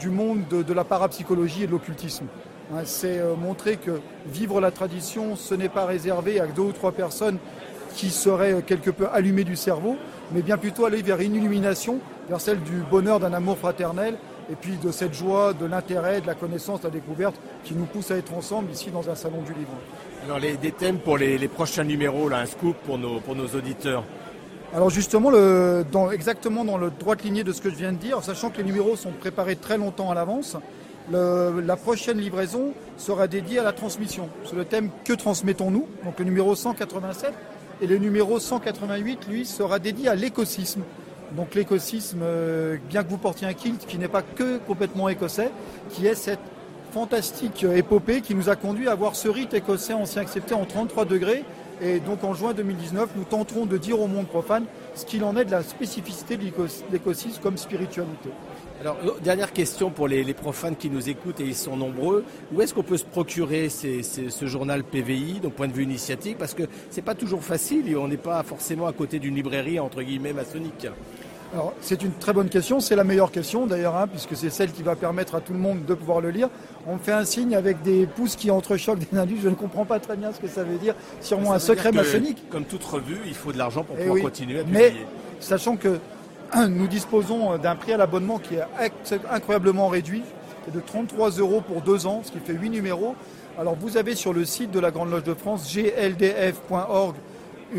du 0.00 0.10
monde 0.10 0.40
de, 0.48 0.72
la 0.72 0.84
parapsychologie 0.84 1.64
et 1.64 1.66
de 1.66 1.72
l'occultisme. 1.72 2.26
C'est 2.84 3.18
euh, 3.18 3.34
montrer 3.36 3.76
que 3.76 4.00
vivre 4.26 4.60
la 4.60 4.70
tradition, 4.70 5.36
ce 5.36 5.54
n'est 5.54 5.68
pas 5.68 5.84
réservé 5.84 6.40
à 6.40 6.46
deux 6.46 6.62
ou 6.62 6.72
trois 6.72 6.92
personnes 6.92 7.36
qui 7.94 8.08
seraient 8.08 8.54
euh, 8.54 8.60
quelque 8.62 8.90
peu 8.90 9.06
allumées 9.12 9.44
du 9.44 9.56
cerveau, 9.56 9.96
mais 10.32 10.40
bien 10.40 10.56
plutôt 10.56 10.86
aller 10.86 11.02
vers 11.02 11.20
une 11.20 11.34
illumination, 11.34 11.98
vers 12.30 12.40
celle 12.40 12.60
du 12.60 12.82
bonheur 12.90 13.20
d'un 13.20 13.34
amour 13.34 13.58
fraternel, 13.58 14.16
et 14.50 14.54
puis 14.54 14.76
de 14.82 14.90
cette 14.90 15.12
joie, 15.12 15.52
de 15.52 15.66
l'intérêt, 15.66 16.22
de 16.22 16.26
la 16.26 16.34
connaissance, 16.34 16.80
de 16.80 16.86
la 16.86 16.92
découverte 16.92 17.34
qui 17.62 17.74
nous 17.74 17.84
pousse 17.84 18.10
à 18.10 18.16
être 18.16 18.32
ensemble 18.32 18.70
ici 18.70 18.90
dans 18.90 19.08
un 19.10 19.14
salon 19.14 19.42
du 19.42 19.52
livre. 19.52 19.72
Alors 20.24 20.38
les, 20.38 20.56
des 20.56 20.72
thèmes 20.72 20.98
pour 20.98 21.18
les, 21.18 21.36
les 21.36 21.48
prochains 21.48 21.84
numéros, 21.84 22.30
là, 22.30 22.38
un 22.38 22.46
scoop 22.46 22.76
pour 22.86 22.96
nos, 22.96 23.20
pour 23.20 23.36
nos 23.36 23.48
auditeurs 23.48 24.04
Alors 24.74 24.88
justement, 24.88 25.30
exactement 26.12 26.64
dans 26.64 26.78
le 26.78 26.90
droite 26.90 27.22
lignée 27.24 27.44
de 27.44 27.52
ce 27.52 27.60
que 27.60 27.68
je 27.68 27.74
viens 27.74 27.92
de 27.92 27.98
dire, 27.98 28.22
sachant 28.24 28.48
que 28.48 28.56
les 28.56 28.64
numéros 28.64 28.96
sont 28.96 29.10
préparés 29.10 29.56
très 29.56 29.76
longtemps 29.76 30.10
à 30.10 30.14
l'avance, 30.14 30.56
la 31.10 31.76
prochaine 31.76 32.18
livraison 32.18 32.72
sera 32.96 33.28
dédiée 33.28 33.58
à 33.58 33.64
la 33.64 33.72
transmission. 33.72 34.30
Sur 34.44 34.56
le 34.56 34.64
thème 34.64 34.88
Que 35.04 35.12
transmettons-nous 35.12 35.86
Donc 36.04 36.18
le 36.18 36.24
numéro 36.24 36.54
187 36.54 37.34
et 37.82 37.86
le 37.86 37.98
numéro 37.98 38.38
188, 38.38 39.26
lui, 39.28 39.44
sera 39.44 39.78
dédié 39.78 40.08
à 40.08 40.14
l'écosysme. 40.14 40.82
Donc 41.36 41.54
l'écosysme, 41.54 42.20
euh, 42.22 42.76
bien 42.88 43.02
que 43.02 43.10
vous 43.10 43.18
portiez 43.18 43.46
un 43.46 43.54
kilt 43.54 43.84
qui 43.86 43.98
n'est 43.98 44.08
pas 44.08 44.22
que 44.22 44.58
complètement 44.58 45.08
écossais, 45.08 45.50
qui 45.90 46.06
est 46.06 46.14
cette 46.14 46.38
fantastique 46.92 47.64
épopée 47.64 48.20
qui 48.20 48.34
nous 48.34 48.48
a 48.48 48.56
conduit 48.56 48.88
à 48.88 48.94
voir 48.94 49.16
ce 49.16 49.28
rite 49.28 49.52
écossais 49.52 49.94
ancien 49.94 50.22
accepté 50.22 50.54
en 50.54 50.64
33 50.64 51.04
degrés. 51.04 51.44
Et 51.82 51.98
donc 51.98 52.22
en 52.22 52.32
juin 52.32 52.54
2019, 52.54 53.10
nous 53.16 53.24
tenterons 53.24 53.66
de 53.66 53.76
dire 53.76 54.00
au 54.00 54.06
monde 54.06 54.28
profane 54.28 54.64
ce 54.94 55.04
qu'il 55.04 55.24
en 55.24 55.36
est 55.36 55.44
de 55.44 55.50
la 55.50 55.62
spécificité 55.64 56.36
de 56.36 56.44
l'écos- 56.44 56.84
l'écosysme 56.92 57.42
comme 57.42 57.56
spiritualité. 57.56 58.30
Alors, 58.80 58.96
euh, 59.04 59.10
dernière 59.22 59.52
question 59.52 59.90
pour 59.90 60.06
les, 60.06 60.24
profanes 60.34 60.76
qui 60.76 60.90
nous 60.90 61.08
écoutent, 61.08 61.40
et 61.40 61.44
ils 61.44 61.54
sont 61.54 61.76
nombreux. 61.76 62.24
Où 62.52 62.62
est-ce 62.62 62.74
qu'on 62.74 62.82
peut 62.82 62.96
se 62.96 63.04
procurer 63.04 63.68
ce 63.68 64.46
journal 64.46 64.82
PVI, 64.84 65.40
donc 65.40 65.54
point 65.54 65.68
de 65.68 65.72
vue 65.72 65.84
initiatique? 65.84 66.38
Parce 66.38 66.54
que 66.54 66.64
c'est 66.90 67.02
pas 67.02 67.14
toujours 67.14 67.42
facile 67.42 67.88
et 67.88 67.96
on 67.96 68.08
n'est 68.08 68.16
pas 68.16 68.42
forcément 68.42 68.86
à 68.86 68.92
côté 68.92 69.18
d'une 69.18 69.34
librairie, 69.34 69.78
entre 69.78 70.02
guillemets, 70.02 70.32
maçonnique. 70.32 70.86
Alors, 71.52 71.74
c'est 71.82 72.02
une 72.02 72.12
très 72.12 72.32
bonne 72.32 72.48
question, 72.48 72.80
c'est 72.80 72.96
la 72.96 73.04
meilleure 73.04 73.30
question 73.30 73.66
d'ailleurs, 73.66 73.94
hein, 73.96 74.06
puisque 74.08 74.34
c'est 74.36 74.48
celle 74.48 74.72
qui 74.72 74.82
va 74.82 74.96
permettre 74.96 75.34
à 75.34 75.40
tout 75.42 75.52
le 75.52 75.58
monde 75.58 75.84
de 75.84 75.92
pouvoir 75.92 76.22
le 76.22 76.30
lire. 76.30 76.48
On 76.86 76.94
me 76.94 76.98
fait 76.98 77.12
un 77.12 77.26
signe 77.26 77.54
avec 77.54 77.82
des 77.82 78.06
pouces 78.06 78.36
qui 78.36 78.50
entrechoquent 78.50 79.00
des 79.10 79.18
indices, 79.18 79.40
je 79.42 79.50
ne 79.50 79.54
comprends 79.54 79.84
pas 79.84 80.00
très 80.00 80.16
bien 80.16 80.32
ce 80.32 80.40
que 80.40 80.48
ça 80.48 80.64
veut 80.64 80.78
dire, 80.78 80.94
sûrement 81.20 81.50
Ça 81.50 81.54
un 81.56 81.58
secret 81.58 81.92
maçonnique. 81.92 82.48
Comme 82.48 82.64
toute 82.64 82.82
revue, 82.84 83.18
il 83.26 83.34
faut 83.34 83.52
de 83.52 83.58
l'argent 83.58 83.84
pour 83.84 83.96
Eh 83.98 84.00
pouvoir 84.00 84.14
oui. 84.16 84.22
continuer 84.22 84.60
à 84.60 84.64
Mais 84.64 84.88
publier. 84.88 85.06
sachant 85.40 85.76
que 85.76 85.98
nous 86.68 86.86
disposons 86.86 87.58
d'un 87.58 87.76
prix 87.76 87.92
à 87.92 87.98
l'abonnement 87.98 88.38
qui 88.38 88.54
est 88.54 88.62
incroyablement 89.30 89.88
réduit, 89.88 90.22
de 90.72 90.80
33 90.80 91.30
euros 91.32 91.60
pour 91.60 91.82
deux 91.82 92.06
ans, 92.06 92.22
ce 92.24 92.30
qui 92.32 92.38
fait 92.38 92.54
8 92.54 92.70
numéros. 92.70 93.14
Alors 93.58 93.74
vous 93.78 93.98
avez 93.98 94.14
sur 94.14 94.32
le 94.32 94.46
site 94.46 94.70
de 94.70 94.80
la 94.80 94.90
Grande 94.90 95.10
Loge 95.10 95.24
de 95.24 95.34
France, 95.34 95.70
gldf.org, 95.70 97.14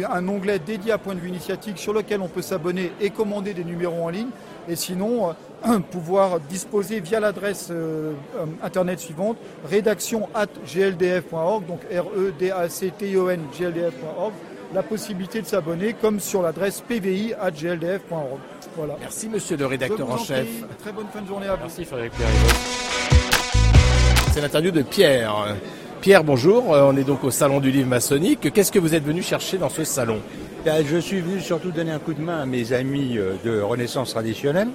un 0.10 0.28
onglet 0.28 0.60
dédié 0.60 0.92
à 0.92 0.98
point 0.98 1.16
de 1.16 1.20
vue 1.20 1.30
initiatique 1.30 1.78
sur 1.78 1.94
lequel 1.94 2.22
on 2.22 2.28
peut 2.28 2.42
s'abonner 2.42 2.92
et 3.00 3.10
commander 3.10 3.54
des 3.54 3.64
numéros 3.64 4.04
en 4.04 4.10
ligne. 4.10 4.30
Et 4.68 4.76
sinon, 4.76 5.34
euh, 5.68 5.80
pouvoir 5.92 6.40
disposer 6.40 7.00
via 7.00 7.20
l'adresse 7.20 7.68
euh, 7.72 8.14
euh, 8.38 8.46
internet 8.64 9.00
suivante, 9.00 9.38
rédaction 9.70 10.30
at 10.34 10.48
gldf.org, 10.66 11.66
donc 11.66 11.82
R-E-D-A-C-T-I-O-N, 11.92 13.42
gldf.org, 13.58 14.34
la 14.74 14.84
possibilité 14.84 15.42
de 15.42 15.48
s'abonner 15.48 15.94
comme 15.94 16.20
sur 16.20 16.42
l'adresse 16.42 16.82
pvi 16.82 17.34
at 17.40 17.52
gldf.org. 17.52 18.40
Voilà. 18.76 18.96
Merci 19.00 19.30
monsieur 19.30 19.58
le 19.58 19.66
rédacteur 19.68 20.10
en 20.10 20.14
en 20.14 20.18
chef. 20.18 20.48
prie. 20.48 20.76
Très 20.80 20.92
bonne 20.92 21.08
fin 21.14 21.22
de 21.22 21.28
journée 21.28 21.48
à 21.48 21.56
vous. 21.56 21.62
Merci 21.62 21.86
Frédéric 21.86 22.14
C'est 24.32 24.42
l'interview 24.42 24.72
de 24.72 24.82
Pierre. 24.82 25.56
Pierre, 26.04 26.26
bonjour. 26.26 26.76
Euh, 26.76 26.84
On 26.84 26.98
est 26.98 27.06
donc 27.06 27.24
au 27.24 27.32
salon 27.32 27.62
du 27.62 27.72
livre 27.72 27.88
maçonnique. 27.88 28.52
Qu'est-ce 28.52 28.74
que 28.74 28.80
vous 28.80 28.94
êtes 28.94 29.06
venu 29.06 29.22
chercher 29.22 29.58
dans 29.58 29.70
ce 29.70 29.86
salon? 29.86 30.20
Ben, 30.66 30.86
je 30.86 30.98
suis 30.98 31.22
venu 31.22 31.40
surtout 31.40 31.72
donner 31.72 31.92
un 31.92 32.00
coup 32.00 32.14
de 32.14 32.22
main 32.22 32.42
à 32.42 32.46
mes 32.46 32.74
amis 32.74 33.18
euh, 33.18 33.36
de 33.46 33.62
Renaissance 33.62 34.12
traditionnelle. 34.12 34.68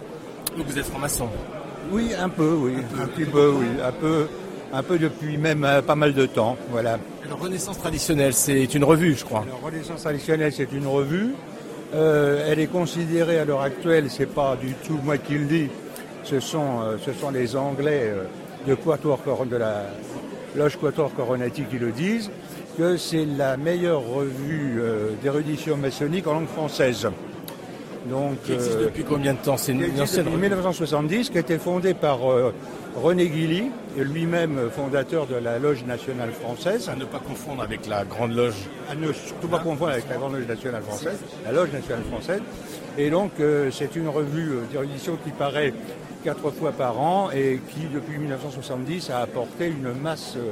Donc 0.56 0.66
vous 0.66 0.78
êtes 0.78 0.86
franc-maçon? 0.86 1.28
Oui, 1.92 2.12
un 2.18 2.30
peu, 2.30 2.54
oui. 2.54 2.76
Un 2.98 3.06
petit 3.08 3.26
peu, 3.26 3.50
oui. 3.50 3.66
Un 3.84 3.92
peu, 3.92 4.26
un 4.72 4.82
peu 4.82 4.98
depuis 4.98 5.36
même 5.36 5.64
euh, 5.64 5.82
pas 5.82 5.96
mal 5.96 6.14
de 6.14 6.24
temps. 6.24 6.56
Voilà. 6.70 6.98
Alors 7.26 7.40
Renaissance 7.40 7.76
traditionnelle, 7.76 8.32
c'est 8.32 8.74
une 8.74 8.84
revue, 8.84 9.14
je 9.14 9.26
crois. 9.26 9.42
Alors, 9.42 9.60
Renaissance 9.62 10.00
traditionnelle, 10.00 10.54
c'est 10.54 10.72
une 10.72 10.86
revue. 10.86 11.34
Euh, 11.92 12.48
elle 12.50 12.58
est 12.58 12.68
considérée 12.68 13.38
à 13.38 13.44
l'heure 13.44 13.60
actuelle, 13.60 14.06
c'est 14.08 14.32
pas 14.32 14.56
du 14.56 14.72
tout 14.72 14.98
moi 15.04 15.18
qui 15.18 15.34
le 15.34 15.44
dis, 15.44 15.68
ce 16.24 16.40
sont, 16.40 16.80
euh, 16.82 16.96
ce 17.04 17.12
sont 17.12 17.30
les 17.30 17.54
Anglais 17.54 18.12
euh, 18.14 18.24
de, 18.66 18.74
Quatuor 18.74 19.18
de 19.44 19.56
la 19.56 19.84
loge 20.56 20.76
Quatuor 20.76 21.12
Coronati 21.14 21.64
qui 21.64 21.78
le 21.78 21.90
disent, 21.90 22.30
que 22.76 22.96
c'est 22.96 23.24
la 23.24 23.56
meilleure 23.56 24.02
revue 24.02 24.78
euh, 24.80 25.10
d'érudition 25.22 25.76
maçonnique 25.76 26.26
en 26.26 26.34
langue 26.34 26.48
française. 26.48 27.08
Donc, 28.08 28.42
Qui 28.42 28.52
existe 28.52 28.76
euh, 28.76 28.84
depuis 28.86 29.04
combien 29.04 29.34
de 29.34 29.38
temps? 29.38 29.56
C'est 29.56 29.72
une, 29.72 29.82
existe 29.82 30.02
ancienne 30.02 30.28
revue. 30.28 30.38
1970, 30.38 31.30
qui 31.30 31.36
a 31.36 31.40
été 31.40 31.58
fondée 31.58 31.94
par 31.94 32.30
euh, 32.30 32.54
René 32.96 33.28
Guilly, 33.28 33.70
lui-même 33.96 34.70
fondateur 34.70 35.26
de 35.26 35.36
la 35.36 35.58
Loge 35.58 35.84
nationale 35.84 36.30
française. 36.32 36.88
À 36.88 36.96
ne 36.96 37.04
pas 37.04 37.18
confondre 37.18 37.62
avec 37.62 37.86
la 37.86 38.04
Grande 38.04 38.34
Loge. 38.34 38.68
À 38.90 38.94
ne 38.94 39.12
surtout 39.12 39.48
pas 39.48 39.58
confondre 39.58 39.92
avec 39.92 40.08
la 40.08 40.16
Grande 40.16 40.34
Loge 40.34 40.46
nationale 40.46 40.82
française, 40.82 41.18
la 41.44 41.52
Loge 41.52 41.72
nationale 41.72 42.04
française. 42.04 42.40
Et 42.96 43.10
donc, 43.10 43.32
euh, 43.40 43.70
c'est 43.70 43.94
une 43.96 44.08
revue 44.08 44.52
d'érudition 44.70 45.18
qui 45.24 45.30
paraît 45.30 45.72
quatre 46.24 46.50
fois 46.50 46.72
par 46.72 47.00
an 47.00 47.30
et 47.30 47.60
qui, 47.70 47.86
depuis 47.92 48.18
1970, 48.18 49.10
a 49.10 49.20
apporté 49.20 49.68
une 49.68 49.92
masse 49.92 50.34
euh, 50.36 50.50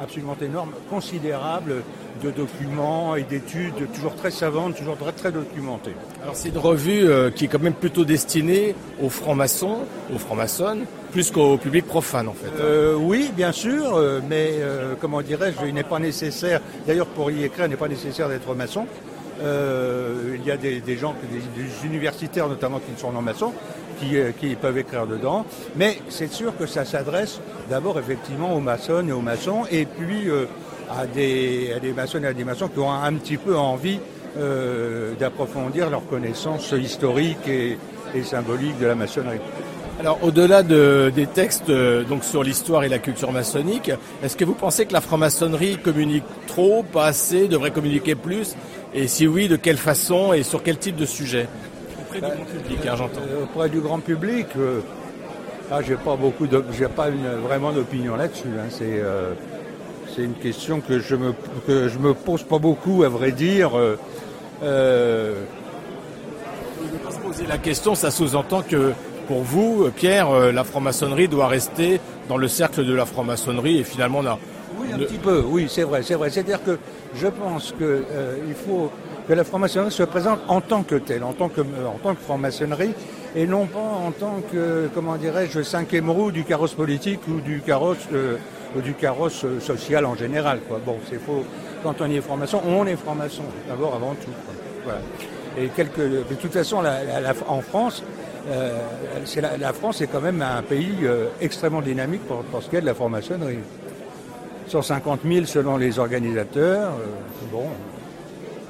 absolument 0.00 0.36
énorme, 0.40 0.70
considérable 0.90 1.82
de 2.22 2.30
documents 2.30 3.14
et 3.16 3.22
d'études, 3.22 3.90
toujours 3.94 4.14
très 4.14 4.30
savantes, 4.30 4.76
toujours 4.76 4.96
très, 4.96 5.12
très 5.12 5.32
documentées. 5.32 5.94
Alors 6.22 6.34
c'est 6.34 6.48
une 6.48 6.58
revue 6.58 7.06
euh, 7.08 7.30
qui 7.30 7.44
est 7.44 7.48
quand 7.48 7.62
même 7.62 7.74
plutôt 7.74 8.04
destinée 8.04 8.74
aux 9.02 9.08
francs-maçons, 9.08 9.78
aux 10.12 10.18
francs-maçonnes, 10.18 10.84
plus 11.12 11.30
qu'au 11.30 11.56
public 11.56 11.86
profane 11.86 12.28
en 12.28 12.32
fait. 12.32 12.50
Euh, 12.60 12.96
oui, 12.96 13.30
bien 13.36 13.52
sûr, 13.52 14.00
mais 14.28 14.54
euh, 14.58 14.94
comment 15.00 15.22
dirais-je, 15.22 15.66
il 15.66 15.74
n'est 15.74 15.84
pas 15.84 15.98
nécessaire, 15.98 16.60
d'ailleurs 16.86 17.06
pour 17.06 17.30
y 17.30 17.44
écrire, 17.44 17.66
il 17.66 17.70
n'est 17.70 17.76
pas 17.76 17.88
nécessaire 17.88 18.28
d'être 18.28 18.54
maçon. 18.54 18.86
Il 19.40 20.44
y 20.44 20.50
a 20.50 20.56
des, 20.56 20.80
des 20.80 20.96
gens, 20.96 21.14
des, 21.30 21.62
des 21.62 21.86
universitaires 21.86 22.48
notamment 22.48 22.80
qui 22.80 23.00
sont 23.00 23.12
non 23.12 23.22
maçons, 23.22 23.52
qui, 23.98 24.16
euh, 24.16 24.32
qui 24.38 24.54
peuvent 24.54 24.78
écrire 24.78 25.06
dedans, 25.06 25.44
mais 25.76 25.98
c'est 26.08 26.32
sûr 26.32 26.56
que 26.56 26.66
ça 26.66 26.84
s'adresse 26.84 27.40
d'abord 27.70 27.98
effectivement 27.98 28.54
aux 28.54 28.60
maçonnes 28.60 29.08
et 29.08 29.12
aux 29.12 29.20
maçons, 29.20 29.64
et 29.70 29.86
puis 29.86 30.28
euh, 30.28 30.46
à, 30.90 31.06
des, 31.06 31.72
à 31.76 31.80
des 31.80 31.92
maçonnes 31.92 32.24
et 32.24 32.28
à 32.28 32.32
des 32.32 32.44
maçons 32.44 32.68
qui 32.68 32.78
ont 32.78 32.92
un, 32.92 33.12
petit 33.14 33.36
peu 33.36 33.56
envie 33.56 34.00
euh, 34.38 35.12
d'approfondir 35.18 35.90
leur 35.90 36.06
connaissance 36.06 36.72
historique 36.72 37.46
et, 37.48 37.78
et 38.14 38.22
symbolique 38.22 38.78
de 38.78 38.86
la 38.86 38.94
maçonnerie. 38.94 39.40
Alors 40.00 40.18
au-delà 40.22 40.62
de- 40.62 41.10
des 41.12 41.26
textes 41.26 41.72
donc 42.08 42.22
sur 42.22 42.44
l'histoire 42.44 42.84
et 42.84 42.88
la 42.88 43.00
culture 43.00 43.32
maçonnique, 43.32 43.90
est-ce 44.22 44.36
que 44.36 44.44
vous 44.44 44.54
pensez 44.54 44.86
que 44.86 44.92
la 44.92 45.00
franc-maçonnerie 45.00 45.76
communique 45.78 46.22
trop, 46.46 46.84
pas 46.84 47.06
assez, 47.06 47.48
devrait 47.48 47.72
communiquer 47.72 48.14
plus? 48.14 48.54
Et 48.94 49.08
si 49.08 49.26
oui, 49.26 49.48
de 49.48 49.56
quelle 49.56 49.76
façon 49.76 50.32
et 50.32 50.44
sur 50.44 50.62
quel 50.62 50.78
type 50.78 50.96
de 50.96 51.04
sujet? 51.04 51.48
Auprès 52.08 52.20
du 52.20 52.26
grand 52.36 52.44
public, 52.44 52.78
hein, 52.86 52.94
j'entends. 52.96 53.20
Euh, 53.20 53.42
auprès 53.44 53.68
du 53.68 53.80
grand 53.80 53.98
public, 54.00 54.46
euh, 54.58 54.80
ah, 55.70 55.80
j'ai 55.86 55.96
pas 55.96 56.16
beaucoup, 56.16 56.46
de, 56.46 56.64
j'ai 56.76 56.86
pas 56.88 57.08
une- 57.08 57.40
vraiment 57.46 57.72
d'opinion 57.72 58.16
là-dessus. 58.16 58.48
hein. 58.58 58.66
C'est, 58.70 58.84
euh, 59.02 59.32
c'est 60.14 60.22
une 60.22 60.34
question 60.34 60.80
que 60.80 60.98
je 61.00 61.14
me 61.16 61.32
que 61.66 61.88
je 61.88 61.98
me 61.98 62.14
pose 62.14 62.42
pas 62.42 62.58
beaucoup, 62.58 63.02
à 63.04 63.08
vrai 63.08 63.32
dire. 63.32 63.72
Euh, 64.62 65.34
se 67.10 67.18
poser 67.18 67.46
la 67.46 67.58
question, 67.58 67.94
ça 67.94 68.10
sous-entend 68.10 68.62
que 68.62 68.92
pour 69.26 69.42
vous, 69.42 69.90
Pierre, 69.94 70.30
la 70.52 70.64
franc-maçonnerie 70.64 71.28
doit 71.28 71.48
rester 71.48 72.00
dans 72.28 72.36
le 72.38 72.48
cercle 72.48 72.84
de 72.84 72.94
la 72.94 73.04
franc-maçonnerie 73.04 73.78
et 73.78 73.84
finalement 73.84 74.20
on 74.20 74.26
a 74.26 74.38
Oui, 74.80 74.86
un 74.94 74.98
petit 74.98 75.18
peu, 75.18 75.42
oui, 75.46 75.66
c'est 75.68 75.82
vrai, 75.82 76.02
c'est 76.02 76.14
vrai. 76.14 76.30
C'est-à-dire 76.30 76.62
que 76.64 76.78
je 77.14 77.26
pense 77.28 77.74
que 77.78 78.04
il 78.48 78.54
faut 78.54 78.90
que 79.28 79.34
la 79.34 79.44
franc-maçonnerie 79.44 79.92
se 79.92 80.04
présente 80.04 80.40
en 80.48 80.62
tant 80.62 80.82
que 80.82 80.94
telle, 80.94 81.22
en 81.22 81.34
tant 81.34 81.50
que, 81.50 81.60
euh, 81.60 82.14
franc-maçonnerie, 82.24 82.94
et 83.36 83.46
non 83.46 83.66
pas 83.66 83.78
en 83.78 84.10
tant 84.10 84.40
que, 84.50 84.88
comment 84.94 85.16
dirais-je, 85.16 85.60
cinquième 85.60 86.08
roue 86.08 86.32
du 86.32 86.44
carrosse 86.44 86.72
politique 86.72 87.20
ou 87.28 87.40
du 87.40 87.60
carrosse, 87.60 88.08
euh, 88.14 88.38
du 88.82 88.94
carrosse 88.94 89.44
euh, 89.44 89.60
social 89.60 90.06
en 90.06 90.14
général. 90.14 90.60
Bon, 90.86 90.96
c'est 91.10 91.20
faux. 91.20 91.44
Quand 91.82 92.00
on 92.00 92.10
est 92.10 92.22
franc-maçon, 92.22 92.62
on 92.66 92.86
est 92.86 92.96
franc-maçon, 92.96 93.42
d'abord 93.68 93.94
avant 93.94 94.14
tout. 94.14 94.30
Et 95.58 95.66
de 95.66 96.34
toute 96.34 96.52
façon, 96.52 96.82
en 97.46 97.60
France, 97.60 98.02
la, 99.36 99.72
France 99.74 100.00
est 100.00 100.06
quand 100.06 100.20
même 100.20 100.40
un 100.40 100.62
pays 100.62 101.06
extrêmement 101.40 101.82
dynamique 101.82 102.22
pour, 102.26 102.62
ce 102.62 102.70
qui 102.70 102.76
est 102.76 102.80
de 102.80 102.86
la 102.86 102.94
franc-maçonnerie. 102.94 103.58
150 104.68 105.20
000 105.24 105.46
selon 105.46 105.76
les 105.76 105.98
organisateurs, 105.98 106.92
bon, 107.52 107.68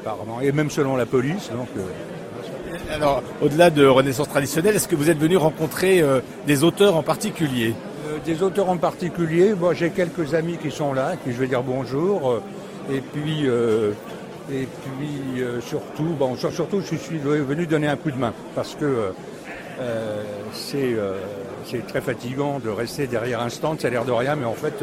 apparemment, 0.01 0.41
et 0.41 0.53
même 0.53 0.71
selon 0.71 0.97
la 0.97 1.07
police. 1.07 1.51
Donc, 1.51 1.69
euh, 1.77 2.95
Alors, 2.95 3.23
au-delà 3.43 3.71
de 3.71 3.87
Renaissance 3.87 4.29
traditionnelle, 4.29 4.77
est-ce 4.77 4.89
que 4.89 4.97
vous 4.97 5.11
êtes 5.11 5.19
venu 5.19 5.37
rencontrer 5.37 6.01
euh, 6.01 6.21
des 6.47 6.65
auteurs 6.65 6.97
en 6.97 7.03
particulier? 7.03 7.75
Euh, 8.09 8.19
des 8.25 8.43
auteurs 8.43 8.69
en 8.71 8.77
particulier, 8.77 9.55
moi 9.55 9.75
j'ai 9.75 9.91
quelques 9.91 10.35
amis 10.35 10.57
qui 10.57 10.71
sont 10.71 10.93
là, 10.95 11.09
à 11.09 11.17
qui 11.17 11.33
je 11.33 11.39
vais 11.39 11.47
dire 11.49 11.63
bonjour, 11.63 12.41
et 12.91 13.01
puis, 13.01 13.45
et 14.51 14.67
puis 14.67 15.43
surtout, 15.61 16.15
bon, 16.19 16.35
sur- 16.37 16.53
surtout 16.53 16.81
je 16.81 16.97
suis 16.97 17.19
venu 17.19 17.67
donner 17.67 17.89
un 17.89 17.97
coup 17.97 18.11
de 18.11 18.17
main, 18.17 18.33
parce 18.55 18.75
que 18.75 19.13
c'est 20.55 20.97
c'est 21.67 21.87
très 21.87 22.01
fatigant 22.01 22.59
de 22.65 22.71
rester 22.71 23.07
derrière 23.07 23.43
un 23.43 23.51
stand, 23.51 23.79
ça 23.81 23.89
a 23.89 23.91
l'air 23.91 24.07
de 24.07 24.13
rien, 24.13 24.37
mais 24.37 24.47
en 24.47 24.55
fait, 24.55 24.83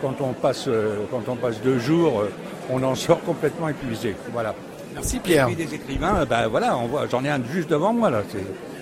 quand 0.00 0.14
on 0.22 0.32
passe, 0.32 0.68
quand 1.10 1.30
on 1.30 1.36
passe 1.36 1.60
deux 1.62 1.78
jours, 1.78 2.24
on 2.70 2.82
en 2.82 2.94
sort 2.94 3.22
complètement 3.22 3.68
épuisé. 3.68 4.14
Voilà. 4.32 4.54
Merci 4.94 5.18
Pierre. 5.18 5.48
Et 5.48 5.54
puis 5.54 5.66
des 5.66 5.74
écrivains, 5.74 6.24
ben 6.24 6.48
voilà, 6.48 6.76
on 6.76 6.86
voit, 6.86 7.06
j'en 7.10 7.24
ai 7.24 7.28
un 7.28 7.40
juste 7.52 7.68
devant 7.68 7.92
moi 7.92 8.10
là, 8.10 8.22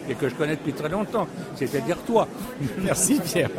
et 0.08 0.14
que 0.14 0.28
je 0.28 0.34
connais 0.34 0.56
depuis 0.56 0.72
très 0.72 0.88
longtemps, 0.88 1.26
c'est-à-dire 1.56 1.96
toi. 2.06 2.28
Merci 2.78 3.18
Pierre. 3.24 3.50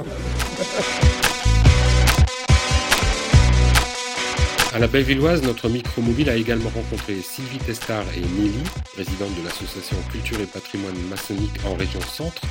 À 4.73 4.79
la 4.79 4.87
Bellevilloise, 4.87 5.43
notre 5.43 5.69
micro-mobile 5.69 6.31
a 6.31 6.35
également 6.35 6.71
rencontré 6.73 7.21
Sylvie 7.21 7.59
Testard 7.59 8.05
et 8.17 8.21
Nelly, 8.21 8.63
présidente 8.93 9.29
de 9.39 9.45
l'association 9.45 9.95
Culture 10.11 10.39
et 10.41 10.47
Patrimoine 10.47 10.97
Maçonnique 11.11 11.59
en 11.67 11.75
région 11.75 12.01
Centre, 12.01 12.41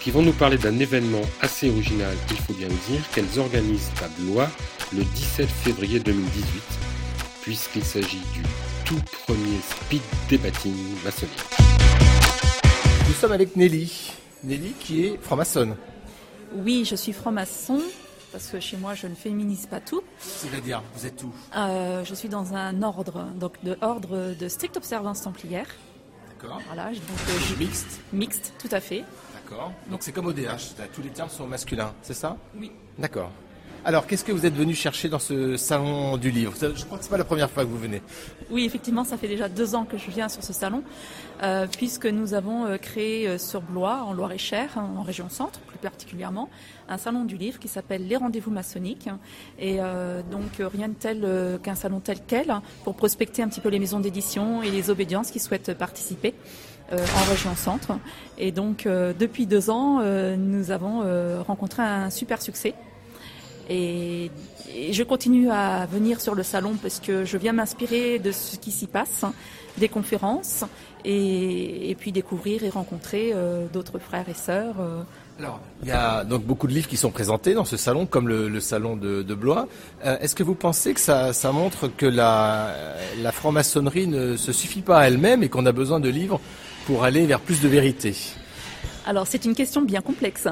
qui 0.00 0.10
vont 0.10 0.22
nous 0.22 0.32
parler 0.32 0.56
d'un 0.56 0.78
événement 0.78 1.20
assez 1.42 1.68
original, 1.68 2.14
il 2.30 2.36
faut 2.38 2.54
bien 2.54 2.68
le 2.68 2.94
dire, 2.94 3.02
qu'elles 3.14 3.38
organisent 3.38 3.90
à 4.02 4.08
Blois 4.20 4.48
le 4.94 5.04
17 5.04 5.46
février 5.46 6.00
2018, 6.00 6.62
puisqu'il 7.46 7.84
s'agit 7.84 8.18
du 8.34 8.42
tout 8.84 8.98
premier 9.24 9.60
speed 9.60 10.02
debating 10.28 10.74
maçonnique. 11.04 11.44
Nous 13.06 13.14
sommes 13.14 13.30
avec 13.30 13.54
Nelly. 13.54 14.10
Nelly 14.42 14.72
qui 14.80 15.06
est 15.06 15.16
franc-maçonne. 15.22 15.76
Oui, 16.56 16.84
je 16.84 16.96
suis 16.96 17.12
franc-maçon 17.12 17.80
parce 18.32 18.48
que 18.48 18.58
chez 18.58 18.76
moi 18.76 18.94
je 18.96 19.06
ne 19.06 19.14
féminise 19.14 19.66
pas 19.66 19.78
tout. 19.78 20.02
C'est-à-dire, 20.18 20.82
vous 20.96 21.06
êtes 21.06 21.22
où? 21.22 21.32
Euh, 21.56 22.04
je 22.04 22.14
suis 22.16 22.28
dans 22.28 22.52
un 22.54 22.82
ordre, 22.82 23.26
donc 23.36 23.52
de 23.62 23.78
ordre 23.80 24.34
de 24.36 24.48
stricte 24.48 24.76
observance 24.76 25.22
templière. 25.22 25.68
D'accord. 26.28 26.60
Voilà, 26.66 26.86
donc 26.86 26.96
euh, 27.28 27.32
j'ai- 27.48 27.56
Mixte 27.64 28.00
mixte, 28.12 28.52
tout 28.58 28.68
à 28.72 28.80
fait. 28.80 29.04
D'accord. 29.34 29.70
Donc 29.88 30.00
c'est 30.02 30.10
comme 30.10 30.26
ODH, 30.26 30.74
tous 30.92 31.02
les 31.02 31.10
termes 31.10 31.30
sont 31.30 31.46
masculins, 31.46 31.94
c'est 32.02 32.12
ça? 32.12 32.36
Oui. 32.58 32.72
D'accord. 32.98 33.30
Alors, 33.86 34.08
qu'est-ce 34.08 34.24
que 34.24 34.32
vous 34.32 34.44
êtes 34.44 34.56
venu 34.56 34.74
chercher 34.74 35.08
dans 35.08 35.20
ce 35.20 35.56
salon 35.56 36.16
du 36.16 36.32
livre 36.32 36.52
Je 36.60 36.84
crois 36.84 36.98
que 36.98 37.04
c'est 37.04 37.10
pas 37.10 37.18
la 37.18 37.24
première 37.24 37.48
fois 37.48 37.62
que 37.62 37.68
vous 37.68 37.78
venez. 37.78 38.02
Oui, 38.50 38.64
effectivement, 38.64 39.04
ça 39.04 39.16
fait 39.16 39.28
déjà 39.28 39.48
deux 39.48 39.76
ans 39.76 39.84
que 39.84 39.96
je 39.96 40.10
viens 40.10 40.28
sur 40.28 40.42
ce 40.42 40.52
salon, 40.52 40.82
euh, 41.44 41.68
puisque 41.70 42.06
nous 42.06 42.34
avons 42.34 42.66
euh, 42.66 42.78
créé 42.78 43.28
euh, 43.28 43.38
sur 43.38 43.62
Blois, 43.62 44.02
en 44.02 44.12
Loire-et-Cher, 44.12 44.70
hein, 44.74 44.90
en 44.96 45.02
région 45.02 45.28
centre 45.28 45.60
plus 45.60 45.78
particulièrement, 45.78 46.50
un 46.88 46.98
salon 46.98 47.24
du 47.24 47.36
livre 47.36 47.60
qui 47.60 47.68
s'appelle 47.68 48.08
Les 48.08 48.16
Rendez-vous 48.16 48.50
maçonniques. 48.50 49.08
Et 49.60 49.78
donc 50.32 50.58
rien 50.58 50.88
de 50.88 50.94
tel 50.94 51.60
qu'un 51.62 51.76
salon 51.76 52.00
tel 52.00 52.18
quel, 52.26 52.50
hein, 52.50 52.62
pour 52.82 52.96
prospecter 52.96 53.42
un 53.42 53.48
petit 53.48 53.60
peu 53.60 53.68
les 53.68 53.78
maisons 53.78 54.00
d'édition 54.00 54.64
et 54.64 54.70
les 54.70 54.90
obédiences 54.90 55.30
qui 55.30 55.38
souhaitent 55.38 55.74
participer. 55.74 56.34
en 56.92 57.30
région 57.30 57.54
centre. 57.54 57.98
Et 58.38 58.52
donc, 58.52 58.86
depuis 58.86 59.46
deux 59.46 59.70
ans, 59.70 60.00
nous 60.36 60.70
avons 60.70 61.02
rencontré 61.44 61.82
un 61.82 62.10
super 62.10 62.40
succès. 62.42 62.74
Et, 63.68 64.30
et 64.74 64.92
je 64.92 65.02
continue 65.02 65.50
à 65.50 65.86
venir 65.86 66.20
sur 66.20 66.34
le 66.34 66.42
salon 66.42 66.74
parce 66.80 67.00
que 67.00 67.24
je 67.24 67.36
viens 67.36 67.52
m'inspirer 67.52 68.18
de 68.18 68.32
ce 68.32 68.56
qui 68.56 68.70
s'y 68.70 68.86
passe, 68.86 69.24
des 69.76 69.88
conférences, 69.88 70.64
et, 71.04 71.90
et 71.90 71.94
puis 71.94 72.12
découvrir 72.12 72.64
et 72.64 72.70
rencontrer 72.70 73.32
euh, 73.34 73.66
d'autres 73.72 73.98
frères 73.98 74.28
et 74.28 74.34
sœurs. 74.34 74.76
euh. 74.80 75.02
Alors, 75.38 75.60
il 75.82 75.88
y 75.88 75.92
a 75.92 76.24
donc 76.24 76.44
beaucoup 76.44 76.66
de 76.66 76.72
livres 76.72 76.88
qui 76.88 76.96
sont 76.96 77.10
présentés 77.10 77.52
dans 77.54 77.66
ce 77.66 77.76
salon, 77.76 78.06
comme 78.06 78.26
le, 78.26 78.48
le 78.48 78.60
salon 78.60 78.96
de, 78.96 79.22
de 79.22 79.34
Blois. 79.34 79.68
Euh, 80.04 80.16
Est-ce 80.20 80.34
que 80.34 80.42
vous 80.42 80.54
pensez 80.54 80.94
que 80.94 81.00
ça, 81.00 81.32
ça 81.34 81.52
montre 81.52 81.88
que 81.88 82.06
la, 82.06 82.74
la 83.20 83.32
franc-maçonnerie 83.32 84.06
ne 84.06 84.36
se 84.36 84.52
suffit 84.52 84.80
pas 84.80 85.00
à 85.00 85.08
elle-même 85.08 85.42
et 85.42 85.48
qu'on 85.48 85.66
a 85.66 85.72
besoin 85.72 86.00
de 86.00 86.08
livres 86.08 86.40
pour 86.86 87.04
aller 87.04 87.26
vers 87.26 87.40
plus 87.40 87.60
de 87.60 87.68
vérité? 87.68 88.16
Alors 89.06 89.26
c'est 89.26 89.44
une 89.44 89.54
question 89.54 89.82
bien 89.82 90.00
complexe. 90.00 90.48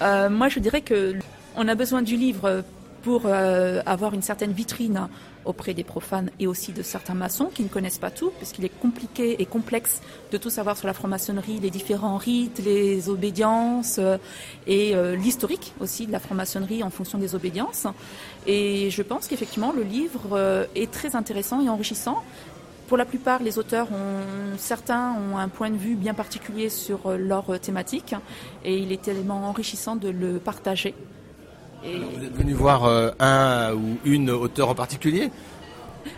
Euh, 0.00 0.28
moi 0.30 0.48
je 0.48 0.60
dirais 0.60 0.80
que 0.80 1.14
on 1.56 1.68
a 1.68 1.74
besoin 1.74 2.02
du 2.02 2.16
livre 2.16 2.62
pour 3.02 3.22
euh, 3.24 3.82
avoir 3.86 4.14
une 4.14 4.22
certaine 4.22 4.50
vitrine 4.50 5.08
auprès 5.44 5.74
des 5.74 5.84
profanes 5.84 6.30
et 6.40 6.48
aussi 6.48 6.72
de 6.72 6.82
certains 6.82 7.14
maçons 7.14 7.50
qui 7.54 7.62
ne 7.62 7.68
connaissent 7.68 8.00
pas 8.00 8.10
tout, 8.10 8.32
puisqu'il 8.36 8.64
est 8.64 8.80
compliqué 8.80 9.40
et 9.40 9.46
complexe 9.46 10.00
de 10.32 10.38
tout 10.38 10.50
savoir 10.50 10.76
sur 10.76 10.88
la 10.88 10.92
franc-maçonnerie, 10.92 11.60
les 11.60 11.70
différents 11.70 12.16
rites, 12.16 12.60
les 12.64 13.08
obédiences 13.08 13.98
euh, 14.00 14.18
et 14.66 14.96
euh, 14.96 15.14
l'historique 15.14 15.72
aussi 15.78 16.08
de 16.08 16.12
la 16.12 16.18
franc-maçonnerie 16.18 16.82
en 16.82 16.90
fonction 16.90 17.16
des 17.16 17.36
obédiences. 17.36 17.86
Et 18.46 18.90
je 18.90 19.02
pense 19.02 19.28
qu'effectivement 19.28 19.72
le 19.72 19.84
livre 19.84 20.66
est 20.74 20.90
très 20.90 21.14
intéressant 21.14 21.64
et 21.64 21.68
enrichissant. 21.68 22.24
Pour 22.88 22.96
la 22.96 23.04
plupart, 23.04 23.42
les 23.42 23.58
auteurs 23.58 23.88
certains 24.58 25.14
ont 25.14 25.38
un 25.38 25.48
point 25.48 25.70
de 25.70 25.76
vue 25.76 25.94
bien 25.94 26.14
particulier 26.14 26.68
sur 26.68 27.10
leur 27.16 27.58
thématique 27.60 28.14
et 28.64 28.78
il 28.78 28.92
est 28.92 29.02
tellement 29.02 29.48
enrichissant 29.48 29.96
de 29.96 30.08
le 30.08 30.38
partager. 30.38 30.94
Et 31.86 31.98
Vous 31.98 32.24
êtes 32.24 32.36
venu 32.36 32.52
voir 32.52 32.84
euh, 32.84 33.10
un 33.20 33.72
ou 33.74 33.98
une 34.04 34.30
auteur 34.30 34.68
en 34.68 34.74
particulier 34.74 35.30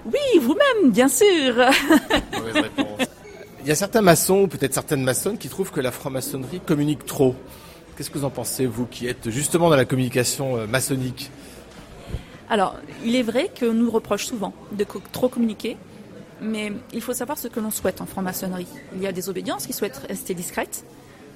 oui, 0.05 0.39
vous-même, 0.41 0.91
bien 0.91 1.09
sûr. 1.09 1.55
Mauvaise 2.37 2.55
réponse. 2.55 3.09
Il 3.63 3.69
y 3.69 3.71
a 3.71 3.75
certains 3.75 4.01
maçons, 4.01 4.43
ou 4.43 4.49
peut-être 4.49 4.75
certaines 4.75 5.03
maçonnes, 5.03 5.39
qui 5.39 5.49
trouvent 5.49 5.71
que 5.71 5.81
la 5.81 5.93
franc-maçonnerie 5.93 6.61
communique 6.61 7.05
trop. 7.05 7.35
Qu'est-ce 7.97 8.11
que 8.11 8.19
vous 8.19 8.25
en 8.25 8.31
pensez, 8.31 8.67
vous 8.67 8.87
qui 8.87 9.07
êtes 9.07 9.31
justement 9.31 9.69
dans 9.69 9.77
la 9.77 9.85
communication 9.85 10.57
euh, 10.57 10.67
maçonnique 10.67 11.31
Alors, 12.49 12.77
il 13.05 13.17
est 13.17 13.23
vrai 13.23 13.51
que 13.55 13.67
nous 13.67 13.91
reproche 13.91 14.27
souvent 14.27 14.53
de 14.73 14.87
trop 15.13 15.29
communiquer, 15.29 15.77
mais 16.41 16.73
il 16.93 17.03
faut 17.03 17.13
savoir 17.13 17.37
ce 17.37 17.49
que 17.49 17.61
l'on 17.61 17.71
souhaite 17.71 18.01
en 18.01 18.07
franc-maçonnerie. 18.07 18.69
Il 18.95 19.03
y 19.03 19.07
a 19.07 19.13
des 19.13 19.29
obédiences 19.29 19.67
qui 19.67 19.73
souhaitent 19.73 20.07
rester 20.09 20.35
discrètes 20.35 20.85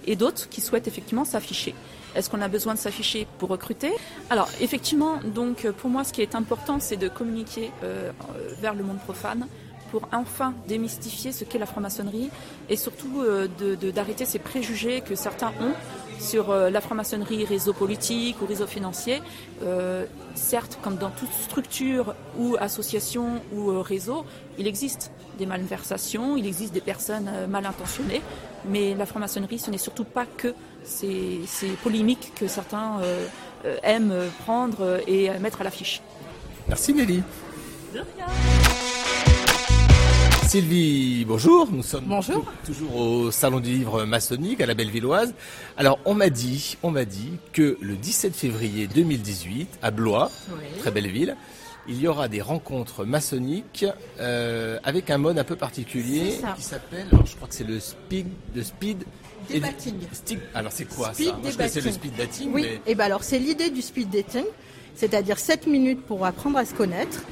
et 0.07 0.15
d'autres 0.15 0.49
qui 0.49 0.61
souhaitent 0.61 0.89
effectivement 0.89 1.25
s'afficher. 1.25 1.75
Est-ce 2.15 2.31
qu'on 2.31 2.41
a 2.43 2.49
besoin 2.49 2.75
de 2.75 2.79
s'afficher 2.79 3.27
pour 3.39 3.49
recruter? 3.49 3.93
Alors, 4.31 4.49
effectivement, 4.61 5.19
donc 5.25 5.67
pour 5.71 5.91
moi, 5.91 6.05
ce 6.05 6.13
qui 6.13 6.23
est 6.23 6.35
important, 6.35 6.79
c'est 6.81 6.97
de 6.97 7.09
communiquer 7.09 7.71
euh, 7.83 8.11
euh, 8.37 8.55
vers 8.61 8.75
le 8.75 8.85
monde 8.85 8.99
profane 8.99 9.47
pour 9.91 10.09
enfin 10.13 10.55
démystifier 10.69 11.33
ce 11.33 11.45
qu'est 11.45 11.59
la 11.59 11.67
franc-maçonnerie 11.67 12.31
et 12.71 12.77
surtout 12.77 13.21
euh, 13.21 13.47
d'arrêter 13.95 14.25
ces 14.25 14.39
préjugés 14.39 15.03
que 15.03 15.15
certains 15.15 15.53
ont 15.61 15.75
sur 16.19 16.51
euh, 16.51 16.71
la 16.71 16.81
franc-maçonnerie 16.81 17.45
réseau 17.45 17.75
politique 17.75 18.41
ou 18.41 18.47
réseau 18.47 18.67
financier. 18.67 19.21
Euh, 19.63 20.07
certes, 20.35 20.79
comme 20.83 20.97
dans 20.97 21.11
toute 21.11 21.33
structure 21.33 22.15
ou 22.39 22.57
association 22.59 23.43
ou 23.55 23.71
euh, 23.71 23.81
réseau, 23.81 24.25
il 24.59 24.67
existe 24.67 25.11
des 25.39 25.47
malversations, 25.47 26.37
il 26.37 26.47
existe 26.47 26.73
des 26.73 26.81
personnes 26.81 27.29
euh, 27.29 27.47
mal 27.47 27.67
intentionnées, 27.67 28.23
mais 28.65 28.95
la 28.95 29.05
franc-maçonnerie, 29.05 29.59
ce 29.59 29.71
n'est 29.71 29.79
surtout 29.79 30.05
pas 30.05 30.25
que 30.25 30.55
ces, 30.85 31.41
ces 31.47 31.69
polémiques 31.83 32.33
que 32.35 32.47
certains 32.49 33.01
euh, 33.03 33.27
euh, 33.65 33.77
aiment 33.83 34.15
prendre 34.45 35.01
et 35.07 35.31
mettre 35.39 35.61
à 35.61 35.65
l'affiche. 35.65 36.01
Merci 36.69 36.93
Nelly. 36.95 37.23
Sylvie, 40.49 41.25
bonjour. 41.27 41.69
Nous 41.73 41.83
sommes 41.83 42.05
tou- 42.27 42.45
toujours 42.67 42.97
au 42.97 43.31
salon 43.31 43.59
du 43.61 43.71
livre 43.71 44.05
maçonnique 44.05 44.61
à 44.61 44.67
la 44.67 44.75
Bellevilloise. 44.75 45.33
Alors, 45.79 45.99
on 46.05 46.13
m'a 46.15 46.29
dit, 46.29 46.77
on 46.83 46.91
m'a 46.91 47.07
dit 47.07 47.39
que 47.55 47.79
le 47.81 47.97
17 47.97 48.35
février 48.35 48.87
2018 48.87 49.79
à 49.83 49.91
Blois, 49.91 50.31
Oui. 50.51 50.79
très 50.79 50.91
belle 50.91 51.07
ville, 51.09 51.37
il 51.89 51.99
y 52.01 52.07
aura 52.07 52.29
des 52.29 52.43
rencontres 52.43 53.05
maçonniques 53.07 53.87
euh, 54.21 54.79
avec 54.85 55.09
un 55.11 55.19
mode 55.19 55.39
un 55.39 55.45
peu 55.45 55.57
particulier 55.57 56.39
qui 56.57 56.63
s'appelle, 56.63 57.07
je 57.25 57.35
crois 57.35 57.49
que 57.49 57.55
c'est 57.55 57.67
le 57.67 57.81
speed, 57.81 58.27
le 58.55 58.63
speed 58.63 59.05
Alors 60.55 60.73
c'est 60.73 60.85
quoi 60.85 61.13
Speed 61.15 61.27
ça 61.29 61.39
Moi, 61.41 61.51
je 61.51 61.81
le 61.81 61.93
speed 61.93 62.17
dating, 62.17 62.51
Oui, 62.53 62.63
mais 62.63 62.81
et 62.91 62.95
ben 62.95 63.05
alors 63.05 63.25
c'est 63.25 63.39
l'idée 63.39 63.71
du 63.71 63.83
speed 63.83 64.11
dating, 64.11 64.45
c'est-à-dire 64.95 65.39
7 65.39 65.67
minutes 65.67 66.03
pour 66.05 66.25
apprendre 66.27 66.59
à 66.59 66.65
se 66.65 66.75
connaître. 66.75 67.23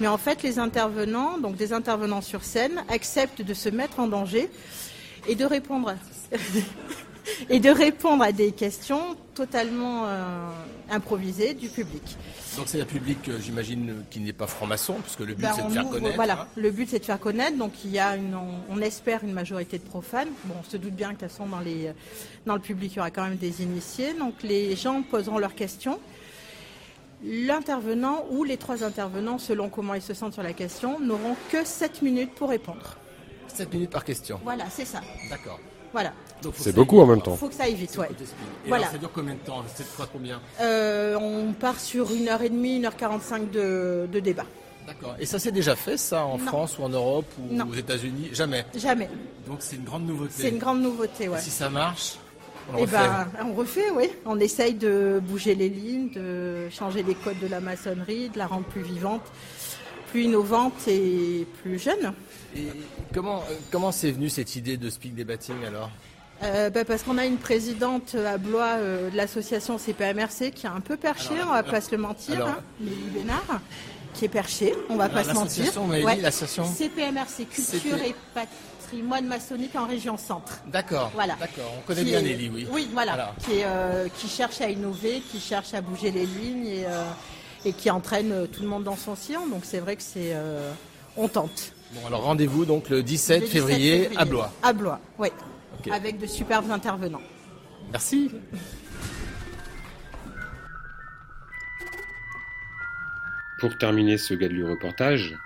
Mais 0.00 0.08
en 0.08 0.18
fait, 0.18 0.42
les 0.42 0.58
intervenants, 0.58 1.38
donc 1.38 1.56
des 1.56 1.72
intervenants 1.72 2.22
sur 2.22 2.42
scène, 2.42 2.82
acceptent 2.88 3.42
de 3.42 3.54
se 3.54 3.68
mettre 3.68 4.00
en 4.00 4.06
danger 4.06 4.50
et 5.28 5.34
de 5.34 5.44
répondre 5.44 5.94
et 7.50 7.60
de 7.60 7.70
répondre 7.70 8.24
à 8.24 8.32
des 8.32 8.52
questions 8.52 9.16
totalement 9.34 10.06
euh, 10.06 10.48
improvisées 10.90 11.54
du 11.54 11.68
public. 11.68 12.16
Donc 12.56 12.68
c'est 12.68 12.80
un 12.80 12.84
public, 12.84 13.18
j'imagine, 13.40 14.04
qui 14.10 14.20
n'est 14.20 14.32
pas 14.32 14.46
franc-maçon, 14.46 14.94
puisque 15.02 15.20
le 15.20 15.34
but 15.34 15.42
Ben, 15.42 15.52
c'est 15.54 15.62
de 15.66 15.70
faire 15.70 15.82
ouvre- 15.84 15.92
connaître. 15.94 16.16
Voilà, 16.16 16.40
hein. 16.42 16.46
le 16.56 16.70
but 16.70 16.88
c'est 16.88 16.98
de 16.98 17.04
faire 17.04 17.18
connaître. 17.20 17.56
Donc 17.56 17.72
il 17.84 17.90
y 17.92 17.98
a 17.98 18.16
une, 18.16 18.34
on, 18.34 18.48
on 18.70 18.80
espère 18.80 19.24
une 19.24 19.32
majorité 19.32 19.78
de 19.78 19.84
profanes. 19.84 20.28
Bon, 20.44 20.54
on 20.60 20.62
se 20.70 20.76
doute 20.76 20.94
bien 20.94 21.08
que 21.08 21.14
de 21.14 21.20
toute 21.20 21.30
façon 21.30 21.46
dans 21.46 21.60
les, 21.60 21.92
dans 22.46 22.54
le 22.54 22.60
public 22.60 22.92
il 22.92 22.96
y 22.96 22.98
aura 23.00 23.10
quand 23.10 23.24
même 23.24 23.36
des 23.36 23.62
initiés. 23.62 24.14
Donc 24.14 24.42
les 24.42 24.76
gens 24.76 25.02
poseront 25.02 25.38
leurs 25.38 25.54
questions. 25.54 25.98
L'intervenant 27.24 28.24
ou 28.30 28.42
les 28.42 28.56
trois 28.56 28.82
intervenants, 28.82 29.38
selon 29.38 29.68
comment 29.68 29.94
ils 29.94 30.02
se 30.02 30.12
sentent 30.14 30.32
sur 30.32 30.42
la 30.42 30.52
question, 30.52 30.98
n'auront 30.98 31.36
que 31.52 31.64
7 31.64 32.02
minutes 32.02 32.34
pour 32.34 32.50
répondre. 32.50 32.96
7 33.46 33.72
minutes 33.72 33.90
par 33.90 34.04
question. 34.04 34.40
Voilà, 34.42 34.64
c'est 34.70 34.84
ça. 34.84 35.00
D'accord. 35.30 35.60
Voilà. 35.92 36.12
C'est 36.42 36.50
que 36.50 36.56
ça 36.58 36.72
beaucoup 36.72 36.96
aille 36.96 37.02
en 37.02 37.06
même 37.06 37.16
vite. 37.16 37.24
temps. 37.26 37.36
Faut 37.36 37.48
que 37.48 37.54
ça 37.54 37.64
aille 37.64 37.74
vite, 37.74 37.96
ouais. 37.98 38.08
Et 38.10 38.68
Voilà. 38.68 38.84
alors, 38.84 38.92
ça 38.92 38.98
dure 38.98 39.10
combien 39.12 39.34
de 39.34 39.38
temps 39.40 39.62
C'est 39.74 39.86
fois 39.86 40.08
combien 40.12 40.40
Euh, 40.60 41.16
on 41.20 41.52
part 41.52 41.78
sur 41.78 42.10
1h30, 42.10 42.80
1h45 42.80 43.50
de, 43.50 44.08
de 44.10 44.20
débat. 44.20 44.46
D'accord. 44.86 45.14
Et 45.20 45.26
ça 45.26 45.38
s'est 45.38 45.52
déjà 45.52 45.76
fait, 45.76 45.96
ça, 45.96 46.24
en 46.24 46.38
Non. 46.38 46.44
France 46.46 46.78
ou 46.78 46.82
en 46.82 46.88
Europe 46.88 47.26
ou 47.38 47.54
Non. 47.54 47.68
aux 47.70 47.74
États-Unis? 47.74 48.30
Jamais. 48.32 48.64
Jamais. 48.74 49.08
Donc 49.46 49.58
c'est 49.60 49.76
une 49.76 49.84
grande 49.84 50.04
nouveauté. 50.06 50.32
C'est 50.36 50.48
une 50.48 50.58
grande 50.58 50.82
nouveauté, 50.82 51.28
ouais. 51.28 51.38
Et 51.38 51.42
si 51.42 51.50
ça 51.50 51.70
marche, 51.70 52.14
on 52.72 52.78
Eh 52.78 52.82
refait. 52.82 52.96
ben, 52.96 53.28
on 53.48 53.52
refait, 53.54 53.90
oui. 53.94 54.10
On 54.26 54.40
essaye 54.40 54.74
de 54.74 55.20
bouger 55.22 55.54
les 55.54 55.68
lignes, 55.68 56.10
de 56.10 56.68
changer 56.70 57.04
les 57.04 57.14
codes 57.14 57.38
de 57.40 57.46
la 57.46 57.60
maçonnerie, 57.60 58.28
de 58.30 58.38
la 58.38 58.48
rendre 58.48 58.64
plus 58.64 58.82
vivante, 58.82 59.22
plus 60.10 60.24
innovantes 60.24 60.88
et 60.88 61.46
plus 61.62 61.78
jeunes. 61.78 62.12
Et 62.56 62.68
comment 63.14 63.38
euh, 63.50 63.54
comment 63.70 63.92
c'est 63.92 64.10
venu 64.10 64.28
cette 64.28 64.56
idée 64.56 64.76
de 64.76 64.90
speak 64.90 65.14
debating 65.14 65.64
alors 65.66 65.90
Euh, 66.42 66.70
bah, 66.70 66.84
parce 66.84 67.02
qu'on 67.04 67.18
a 67.18 67.24
une 67.24 67.38
présidente 67.38 68.14
à 68.16 68.36
Blois 68.36 68.74
euh, 68.78 69.10
de 69.10 69.16
l'association 69.16 69.78
CPMRC 69.78 70.50
qui 70.50 70.66
est 70.66 70.70
un 70.70 70.80
peu 70.80 70.96
perchée, 70.96 71.34
on 71.46 71.52
va 71.52 71.62
pas 71.62 71.80
se 71.80 71.90
le 71.92 71.98
mentir, 71.98 72.34
alors- 72.34 72.48
hein, 72.48 72.58
Mélie 72.80 72.96
Bénard, 73.14 73.60
qui 74.12 74.24
est 74.24 74.28
perchée, 74.28 74.74
on 74.88 74.96
va 74.96 75.04
Alors, 75.04 75.14
pas 75.18 75.24
se 75.24 75.34
mentir. 75.34 75.64
l'association 76.20 76.64
CPMRC, 76.64 77.44
Culture 77.46 77.96
CP. 77.96 78.08
et 78.08 78.14
Patrimoine 78.34 79.26
Maçonnique 79.26 79.76
en 79.76 79.86
région 79.86 80.16
centre. 80.18 80.60
D'accord. 80.66 81.12
Voilà. 81.14 81.36
D'accord. 81.38 81.72
On 81.78 81.82
connaît 81.86 82.00
Qui 82.02 82.10
bien 82.10 82.18
est- 82.18 82.22
Nelly, 82.24 82.50
oui. 82.52 82.66
Oui, 82.72 82.88
voilà. 82.92 83.12
Alors. 83.12 83.34
Qui, 83.44 83.58
est, 83.58 83.64
euh, 83.64 84.08
qui 84.18 84.26
cherche 84.28 84.60
à 84.60 84.68
innover, 84.68 85.22
qui 85.30 85.38
cherche 85.40 85.72
à 85.74 85.80
bouger 85.80 86.10
les 86.10 86.26
lignes 86.26 86.66
et, 86.66 86.84
et 87.64 87.72
qui 87.72 87.88
entraîne 87.90 88.48
tout 88.48 88.62
le 88.62 88.68
monde 88.68 88.82
dans 88.84 88.96
son 88.96 89.14
sillon. 89.14 89.46
Donc 89.46 89.64
c'est 89.64 89.78
vrai 89.80 89.94
que 89.96 90.02
c'est. 90.02 90.34
on 91.16 91.28
tente. 91.28 91.71
Bon, 91.92 92.06
alors 92.06 92.22
rendez-vous 92.22 92.64
donc 92.64 92.88
le 92.88 93.02
17, 93.02 93.40
Le 93.40 93.46
17 93.46 93.52
février, 93.52 94.08
à 94.16 94.24
Blois. 94.24 94.52
À 94.62 94.72
Blois, 94.72 95.00
oui. 95.18 95.28
Avec 95.90 96.18
de 96.18 96.26
superbes 96.26 96.70
intervenants. 96.70 97.20
Merci. 97.90 98.30
Pour 103.60 103.76
terminer 103.76 104.16
ce 104.16 104.34
Gadelu 104.34 104.64
reportage, 104.64 105.36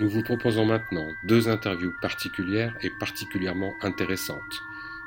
nous 0.00 0.08
vous 0.08 0.22
proposons 0.22 0.66
maintenant 0.66 1.06
deux 1.24 1.48
interviews 1.48 1.94
particulières 2.02 2.74
et 2.82 2.90
particulièrement 2.98 3.72
intéressantes. 3.82 4.40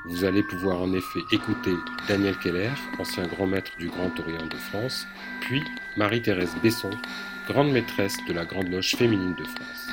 Vous 0.06 0.24
allez 0.24 0.42
pouvoir 0.42 0.80
en 0.80 0.92
effet 0.94 1.20
écouter 1.30 1.74
Daniel 2.08 2.36
Keller, 2.38 2.70
ancien 2.98 3.26
grand 3.26 3.46
maître 3.46 3.72
du 3.78 3.88
Grand 3.88 4.18
Orient 4.18 4.46
de 4.46 4.56
France, 4.56 5.06
puis 5.42 5.62
Marie-Thérèse 5.98 6.56
Besson, 6.62 6.90
grande 7.46 7.70
maîtresse 7.70 8.16
de 8.26 8.32
la 8.32 8.46
Grande 8.46 8.70
Loge 8.70 8.96
féminine 8.96 9.34
de 9.34 9.44
France. 9.44 9.89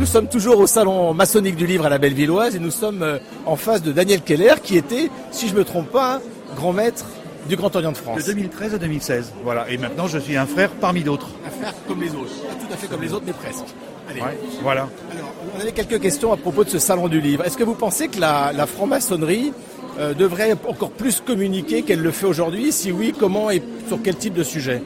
Nous 0.00 0.06
sommes 0.06 0.28
toujours 0.28 0.58
au 0.58 0.66
salon 0.66 1.12
maçonnique 1.12 1.56
du 1.56 1.66
livre 1.66 1.84
à 1.84 1.90
la 1.90 1.98
Bellevilloise 1.98 2.56
et 2.56 2.58
nous 2.58 2.70
sommes 2.70 3.02
euh, 3.02 3.18
en 3.44 3.54
face 3.56 3.82
de 3.82 3.92
Daniel 3.92 4.22
Keller 4.22 4.54
qui 4.64 4.78
était, 4.78 5.10
si 5.30 5.46
je 5.46 5.54
me 5.54 5.62
trompe 5.62 5.90
pas, 5.90 6.22
grand 6.56 6.72
maître 6.72 7.04
du 7.46 7.54
Grand 7.54 7.76
Orient 7.76 7.92
de 7.92 7.98
France. 7.98 8.24
De 8.24 8.32
2013 8.32 8.74
à 8.76 8.78
2016. 8.78 9.34
Voilà. 9.44 9.68
Et 9.68 9.76
maintenant, 9.76 10.06
je 10.06 10.18
suis 10.18 10.38
un 10.38 10.46
frère 10.46 10.70
parmi 10.70 11.02
d'autres. 11.02 11.28
À 11.46 11.50
faire 11.50 11.74
comme 11.86 12.00
les 12.00 12.14
autres. 12.14 12.32
Pas 12.48 12.54
tout 12.54 12.72
à 12.72 12.76
fait 12.78 12.86
comme 12.86 13.02
les 13.02 13.12
autres, 13.12 13.24
mais 13.26 13.34
presque. 13.34 13.66
Allez. 14.08 14.22
Ouais, 14.22 14.38
voilà. 14.62 14.88
Alors, 15.12 15.34
on 15.54 15.60
avait 15.60 15.72
quelques 15.72 16.00
questions 16.00 16.32
à 16.32 16.38
propos 16.38 16.64
de 16.64 16.70
ce 16.70 16.78
salon 16.78 17.08
du 17.08 17.20
livre. 17.20 17.44
Est-ce 17.44 17.58
que 17.58 17.64
vous 17.64 17.74
pensez 17.74 18.08
que 18.08 18.18
la, 18.18 18.52
la 18.54 18.64
franc-maçonnerie 18.64 19.52
euh, 19.98 20.14
devrait 20.14 20.56
encore 20.66 20.92
plus 20.92 21.20
communiquer 21.20 21.82
qu'elle 21.82 22.00
le 22.00 22.10
fait 22.10 22.26
aujourd'hui? 22.26 22.72
Si 22.72 22.90
oui, 22.90 23.12
comment 23.16 23.50
et 23.50 23.62
sur 23.86 23.98
quel 24.02 24.16
type 24.16 24.32
de 24.32 24.44
sujet? 24.44 24.82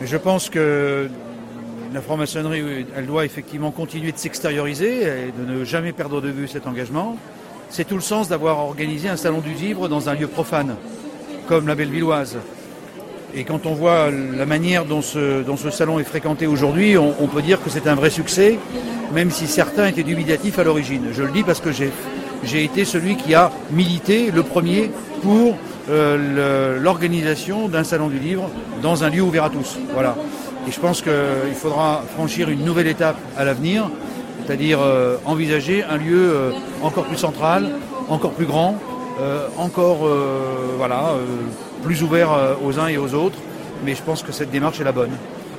Je 0.00 0.16
pense 0.16 0.50
que 0.50 1.08
la 1.92 2.00
franc-maçonnerie, 2.00 2.86
elle 2.96 3.06
doit 3.06 3.24
effectivement 3.24 3.70
continuer 3.70 4.12
de 4.12 4.18
s'extérioriser 4.18 5.02
et 5.02 5.32
de 5.36 5.50
ne 5.50 5.64
jamais 5.64 5.92
perdre 5.92 6.20
de 6.20 6.28
vue 6.28 6.48
cet 6.48 6.66
engagement. 6.66 7.16
C'est 7.68 7.84
tout 7.86 7.94
le 7.94 8.00
sens 8.02 8.28
d'avoir 8.28 8.58
organisé 8.58 9.08
un 9.08 9.16
salon 9.16 9.40
du 9.40 9.52
livre 9.52 9.88
dans 9.88 10.08
un 10.08 10.14
lieu 10.14 10.26
profane, 10.26 10.76
comme 11.48 11.66
la 11.66 11.74
Bellevilloise. 11.74 12.38
Et 13.34 13.44
quand 13.44 13.64
on 13.64 13.72
voit 13.72 14.10
la 14.10 14.44
manière 14.44 14.84
dont 14.84 15.00
ce, 15.00 15.42
salon 15.70 15.98
est 15.98 16.04
fréquenté 16.04 16.46
aujourd'hui, 16.46 16.98
on, 16.98 17.26
peut 17.28 17.40
dire 17.40 17.62
que 17.62 17.70
c'est 17.70 17.86
un 17.86 17.94
vrai 17.94 18.10
succès, 18.10 18.58
même 19.14 19.30
si 19.30 19.46
certains 19.46 19.86
étaient 19.86 20.02
dubitatifs 20.02 20.58
à 20.58 20.64
l'origine. 20.64 21.06
Je 21.12 21.22
le 21.22 21.30
dis 21.30 21.42
parce 21.42 21.60
que 21.60 21.70
j'ai 21.72 22.64
été 22.64 22.84
celui 22.84 23.16
qui 23.16 23.34
a 23.34 23.50
milité 23.70 24.30
le 24.30 24.42
premier 24.42 24.90
pour 25.22 25.56
euh, 25.88 26.78
l'organisation 26.78 27.68
d'un 27.68 27.84
salon 27.84 28.08
du 28.08 28.18
livre 28.18 28.50
dans 28.82 29.02
un 29.02 29.08
lieu 29.08 29.22
ouvert 29.22 29.44
à 29.44 29.50
tous. 29.50 29.78
Voilà. 29.94 30.14
Et 30.66 30.70
je 30.70 30.80
pense 30.80 31.02
qu'il 31.02 31.54
faudra 31.54 32.04
franchir 32.14 32.48
une 32.48 32.64
nouvelle 32.64 32.86
étape 32.86 33.16
à 33.36 33.44
l'avenir, 33.44 33.90
c'est-à-dire 34.44 34.78
euh, 34.80 35.16
envisager 35.24 35.82
un 35.82 35.96
lieu 35.96 36.30
euh, 36.32 36.50
encore 36.82 37.04
plus 37.04 37.16
central, 37.16 37.70
encore 38.08 38.32
plus 38.32 38.46
grand, 38.46 38.76
euh, 39.20 39.46
encore 39.58 40.08
voilà, 40.78 41.14
plus 41.82 42.02
ouvert 42.02 42.30
aux 42.64 42.78
uns 42.78 42.88
et 42.88 42.98
aux 42.98 43.14
autres. 43.14 43.38
Mais 43.84 43.94
je 43.94 44.02
pense 44.02 44.22
que 44.22 44.30
cette 44.32 44.50
démarche 44.50 44.80
est 44.80 44.84
la 44.84 44.92
bonne. 44.92 45.10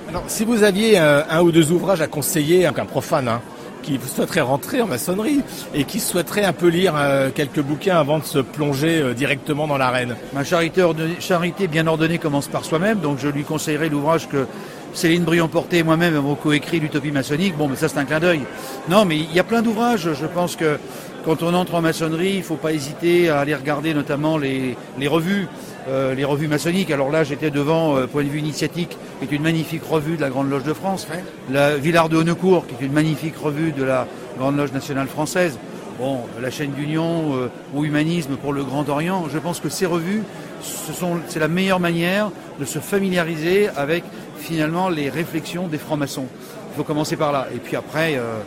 Alors, 0.09 0.23
si 0.27 0.45
vous 0.45 0.63
aviez 0.63 0.97
un 0.97 1.41
ou 1.41 1.51
deux 1.51 1.71
ouvrages 1.71 2.01
à 2.01 2.07
conseiller 2.07 2.65
un 2.65 2.71
profane 2.73 3.27
hein, 3.27 3.41
qui 3.81 3.99
souhaiterait 4.05 4.41
rentrer 4.41 4.81
en 4.81 4.87
maçonnerie 4.87 5.41
et 5.73 5.83
qui 5.83 5.99
souhaiterait 5.99 6.45
un 6.45 6.53
peu 6.53 6.67
lire 6.67 6.93
euh, 6.95 7.29
quelques 7.33 7.59
bouquins 7.59 7.97
avant 7.97 8.19
de 8.19 8.23
se 8.23 8.39
plonger 8.39 9.01
euh, 9.01 9.13
directement 9.13 9.67
dans 9.67 9.77
l'arène? 9.77 10.15
Ma 10.33 10.45
charité, 10.45 10.81
ordonnée- 10.81 11.19
charité 11.19 11.67
bien 11.67 11.85
ordonnée 11.87 12.17
commence 12.17 12.47
par 12.47 12.63
soi-même, 12.63 12.99
donc 12.99 13.17
je 13.19 13.27
lui 13.27 13.43
conseillerais 13.43 13.89
l'ouvrage 13.89 14.29
que 14.29 14.45
Céline 14.93 15.23
Briand-Porté 15.23 15.79
et 15.79 15.83
moi-même 15.83 16.15
avons 16.15 16.35
coécrit, 16.35 16.79
l'Utopie 16.79 17.11
maçonnique. 17.11 17.57
Bon, 17.57 17.67
mais 17.67 17.75
ça 17.75 17.89
c'est 17.89 17.97
un 17.97 18.05
clin 18.05 18.19
d'œil. 18.19 18.41
Non, 18.89 19.05
mais 19.05 19.17
il 19.17 19.33
y 19.33 19.39
a 19.39 19.43
plein 19.43 19.61
d'ouvrages. 19.61 20.09
Je 20.13 20.25
pense 20.27 20.55
que 20.55 20.77
quand 21.25 21.41
on 21.41 21.53
entre 21.53 21.75
en 21.75 21.81
maçonnerie, 21.81 22.33
il 22.33 22.37
ne 22.39 22.43
faut 22.43 22.55
pas 22.55 22.73
hésiter 22.73 23.29
à 23.29 23.39
aller 23.39 23.55
regarder 23.55 23.93
notamment 23.93 24.37
les, 24.37 24.75
les 24.99 25.07
revues, 25.07 25.47
euh, 25.87 26.13
les 26.13 26.25
revues 26.25 26.47
maçonniques. 26.47 26.91
Alors 26.91 27.09
là, 27.09 27.23
j'étais 27.23 27.49
devant 27.49 27.97
euh, 27.97 28.07
Point 28.07 28.23
de 28.23 28.29
vue 28.29 28.39
initiatique, 28.39 28.97
qui 29.19 29.25
est 29.25 29.35
une 29.35 29.41
magnifique 29.41 29.83
revue 29.89 30.15
de 30.17 30.21
la 30.21 30.29
Grande 30.29 30.49
Loge 30.49 30.63
de 30.63 30.73
France. 30.73 31.07
La 31.49 31.75
Villard 31.77 32.09
de 32.09 32.17
Honnecourt, 32.17 32.67
qui 32.67 32.75
est 32.75 32.85
une 32.85 32.93
magnifique 32.93 33.35
revue 33.37 33.71
de 33.71 33.83
la 33.83 34.07
Grande 34.37 34.57
Loge 34.57 34.73
nationale 34.73 35.07
française. 35.07 35.57
Bon, 35.99 36.21
la 36.41 36.51
chaîne 36.51 36.71
d'Union 36.71 37.35
euh, 37.35 37.49
ou 37.73 37.85
Humanisme 37.85 38.35
pour 38.35 38.51
le 38.51 38.63
Grand 38.63 38.89
Orient. 38.89 39.25
Je 39.31 39.39
pense 39.39 39.59
que 39.59 39.69
ces 39.69 39.85
revues, 39.85 40.23
ce 40.61 40.91
c'est 41.27 41.39
la 41.39 41.47
meilleure 41.47 41.79
manière 41.79 42.31
de 42.59 42.65
se 42.65 42.79
familiariser 42.79 43.69
avec 43.75 44.03
finalement 44.43 44.89
les 44.89 45.09
réflexions 45.09 45.67
des 45.67 45.77
francs-maçons. 45.77 46.27
Il 46.71 46.77
faut 46.77 46.83
commencer 46.83 47.15
par 47.15 47.31
là. 47.31 47.47
Et 47.55 47.57
puis 47.59 47.75
après, 47.75 48.15
euh, 48.15 48.39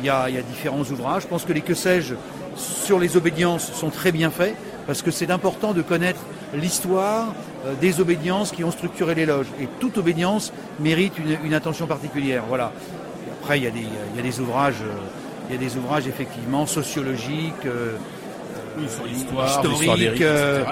il 0.00 0.06
y, 0.06 0.10
a, 0.10 0.28
il 0.28 0.34
y 0.34 0.38
a 0.38 0.42
différents 0.42 0.82
ouvrages. 0.82 1.22
Je 1.22 1.28
pense 1.28 1.44
que 1.44 1.52
les 1.52 1.60
que 1.60 1.74
sais-je 1.74 2.14
sur 2.56 2.98
les 2.98 3.16
obédiences 3.16 3.72
sont 3.72 3.90
très 3.90 4.12
bien 4.12 4.30
faits 4.30 4.54
parce 4.86 5.02
que 5.02 5.10
c'est 5.10 5.30
important 5.30 5.72
de 5.72 5.82
connaître 5.82 6.20
l'histoire 6.54 7.34
euh, 7.66 7.74
des 7.80 8.00
obédiences 8.00 8.52
qui 8.52 8.64
ont 8.64 8.70
structuré 8.70 9.14
les 9.14 9.26
loges. 9.26 9.46
Et 9.60 9.68
toute 9.80 9.96
obédience 9.98 10.52
mérite 10.80 11.14
une, 11.18 11.36
une 11.44 11.54
attention 11.54 11.86
particulière. 11.86 12.44
Voilà. 12.48 12.72
Et 13.26 13.30
après, 13.40 13.58
il 13.58 13.64
y 13.64 13.66
a 13.66 13.70
des, 13.70 13.80
il 13.80 14.16
y 14.16 14.20
a 14.20 14.22
des 14.22 14.40
ouvrages, 14.40 14.82
euh, 14.82 15.48
il 15.48 15.54
y 15.54 15.58
a 15.58 15.60
des 15.60 15.76
ouvrages 15.76 16.06
effectivement 16.06 16.66
sociologiques. 16.66 17.66
euh, 17.66 17.96
sur 18.88 19.06
historiques, 19.06 19.90
rites, 20.00 20.20
etc., 20.20 20.64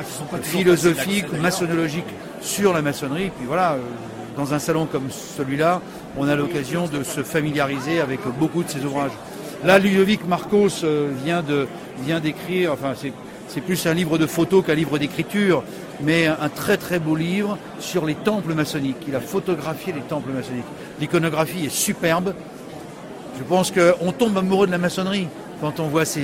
philosophiques, 0.43 1.33
maçonnologiques 1.41 2.13
sur 2.41 2.73
la 2.73 2.83
maçonnerie. 2.83 3.31
Puis 3.37 3.47
voilà, 3.47 3.77
dans 4.37 4.55
un 4.55 4.59
salon 4.59 4.87
comme 4.87 5.11
celui-là, 5.11 5.81
on 6.17 6.29
a 6.29 6.37
l'occasion 6.37 6.87
de 6.87 7.03
se 7.03 7.23
familiariser 7.23 8.01
avec 8.01 8.21
beaucoup 8.39 8.63
de 8.63 8.69
ces 8.69 8.85
ouvrages. 8.85 9.13
Là, 9.65 9.79
Ludovic 9.79 10.27
Marcos 10.27 10.85
euh, 10.85 11.11
vient 11.25 11.45
vient 12.01 12.21
d'écrire, 12.21 12.73
enfin 12.73 12.95
c'est 13.49 13.61
plus 13.61 13.87
un 13.87 13.95
livre 13.95 14.19
de 14.19 14.27
photos 14.27 14.65
qu'un 14.65 14.75
livre 14.75 14.99
d'écriture, 14.99 15.63
mais 16.01 16.27
un, 16.27 16.37
un 16.41 16.49
très 16.49 16.77
très 16.77 16.99
beau 16.99 17.15
livre 17.15 17.59
sur 17.79 18.05
les 18.07 18.15
temples 18.15 18.55
maçonniques. 18.55 19.05
Il 19.07 19.15
a 19.15 19.21
photographié 19.21 19.93
les 19.93 20.01
temples 20.01 20.31
maçonniques. 20.31 20.65
L'iconographie 21.01 21.67
est 21.67 21.75
superbe. 21.75 22.35
Je 23.39 23.45
pense 23.45 23.71
qu'on 23.71 24.13
tombe 24.13 24.37
amoureux 24.37 24.67
de 24.67 24.73
la 24.73 24.79
maçonnerie 24.79 25.29
quand 25.61 25.81
on 25.81 25.87
voit 25.89 26.05
ces, 26.05 26.23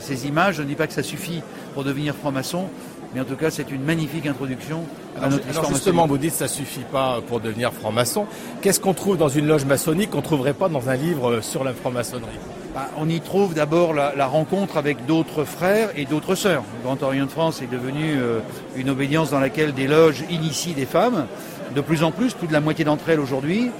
ces 0.00 0.26
images. 0.26 0.56
Je 0.56 0.62
ne 0.62 0.66
dis 0.66 0.74
pas 0.74 0.86
que 0.86 0.92
ça 0.92 1.02
suffit 1.02 1.42
pour 1.74 1.84
devenir 1.84 2.14
franc-maçon, 2.14 2.68
mais 3.14 3.20
en 3.20 3.24
tout 3.24 3.36
cas, 3.36 3.50
c'est 3.50 3.70
une 3.70 3.82
magnifique 3.82 4.26
introduction 4.26 4.84
à 5.20 5.26
Alors, 5.26 5.30
notre 5.38 5.44
alors 5.44 5.62
histoire 5.62 5.74
justement, 5.74 6.02
maçonnique. 6.02 6.10
vous 6.10 6.18
dites 6.18 6.34
ça 6.34 6.48
suffit 6.48 6.84
pas 6.90 7.20
pour 7.26 7.40
devenir 7.40 7.72
franc-maçon. 7.72 8.26
Qu'est-ce 8.60 8.80
qu'on 8.80 8.94
trouve 8.94 9.16
dans 9.16 9.28
une 9.28 9.46
loge 9.46 9.64
maçonnique 9.64 10.10
qu'on 10.10 10.18
ne 10.18 10.22
trouverait 10.22 10.54
pas 10.54 10.68
dans 10.68 10.88
un 10.88 10.96
livre 10.96 11.30
euh, 11.30 11.42
sur 11.42 11.64
la 11.64 11.72
franc-maçonnerie? 11.72 12.38
Bah, 12.74 12.88
on 12.98 13.08
y 13.08 13.20
trouve 13.20 13.54
d'abord 13.54 13.94
la, 13.94 14.14
la 14.14 14.26
rencontre 14.26 14.76
avec 14.76 15.04
d'autres 15.06 15.44
frères 15.44 15.90
et 15.96 16.04
d'autres 16.04 16.34
sœurs. 16.34 16.62
Le 16.78 16.84
Grand 16.84 17.02
Orient 17.02 17.26
de 17.26 17.30
France 17.30 17.62
est 17.62 17.70
devenu 17.70 18.16
euh, 18.16 18.40
une 18.76 18.90
obédience 18.90 19.30
dans 19.30 19.40
laquelle 19.40 19.74
des 19.74 19.88
loges 19.88 20.24
initient 20.30 20.74
des 20.74 20.86
femmes, 20.86 21.26
de 21.74 21.80
plus 21.80 22.02
en 22.04 22.12
plus, 22.12 22.32
plus 22.34 22.46
de 22.46 22.52
la 22.52 22.60
moitié 22.60 22.84
d'entre 22.84 23.08
elles 23.08 23.20
aujourd'hui. 23.20 23.70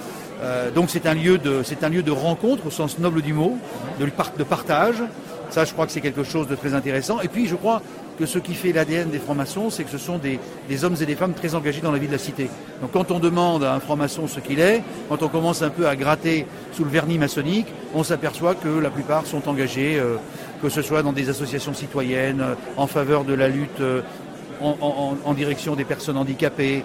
Euh, 0.43 0.71
donc 0.71 0.91
c'est 0.91 1.07
un 1.07 1.15
lieu 1.15 1.39
de 1.39 1.63
c'est 1.63 1.85
un 1.85 1.91
lieu 1.91 2.03
de 2.03 2.11
rencontre 2.11 2.67
au 2.67 2.71
sens 2.71 2.99
noble 2.99 3.23
du 3.23 3.33
mot, 3.33 3.59
de, 4.01 4.07
de 4.07 4.45
partage. 4.45 5.03
Ça, 5.51 5.65
je 5.65 5.73
crois 5.73 5.85
que 5.87 5.93
c'est 5.93 6.01
quelque 6.01 6.23
chose 6.23 6.47
de 6.47 6.55
très 6.55 6.75
intéressant. 6.75 7.21
Et 7.21 7.29
puis, 7.29 7.49
je 7.49 7.57
crois 7.57 7.83
ce 8.27 8.39
qui 8.39 8.55
fait 8.55 8.73
l'ADN 8.73 9.11
des 9.11 9.19
francs-maçons, 9.19 9.71
c'est 9.71 9.85
que 9.85 9.91
ce 9.91 9.99
sont 9.99 10.19
des, 10.19 10.85
hommes 10.85 10.97
et 11.01 11.07
des 11.07 11.15
femmes 11.15 11.33
très 11.33 11.55
engagés 11.55 11.81
dans 11.81 11.93
la 11.93 11.99
vie 11.99 12.07
de 12.07 12.13
la 12.13 12.19
cité. 12.19 12.51
Donc, 12.81 12.93
quand 12.93 13.11
on 13.11 13.19
demande 13.19 13.65
à 13.65 13.75
un 13.75 13.81
franc-maçon 13.81 14.27
ce 14.29 14.41
qu'il 14.41 14.61
est, 14.61 14.83
quand 15.09 15.23
on 15.23 15.29
commence 15.29 15.63
un 15.63 15.71
peu 15.71 15.87
à 15.87 15.97
gratter 15.97 16.47
sous 16.73 16.85
le 16.85 16.91
vernis 16.91 17.19
maçonnique, 17.19 17.69
on 17.95 18.05
s'aperçoit 18.05 18.55
que 18.55 18.69
la 18.69 18.91
plupart 18.91 19.27
sont 19.27 19.49
engagés, 19.49 19.99
euh, 19.99 20.17
que 20.63 20.69
ce 20.69 20.83
soit 20.83 21.03
dans 21.03 21.13
des 21.13 21.29
associations 21.29 21.75
citoyennes, 21.75 22.41
euh, 22.41 22.55
en 22.77 22.87
faveur 22.87 23.25
de 23.25 23.35
la 23.35 23.49
lutte 23.49 23.81
euh, 23.81 24.03
en, 24.61 25.33
direction 25.33 25.75
des 25.75 25.85
personnes 25.85 26.19
handicapées. 26.19 26.85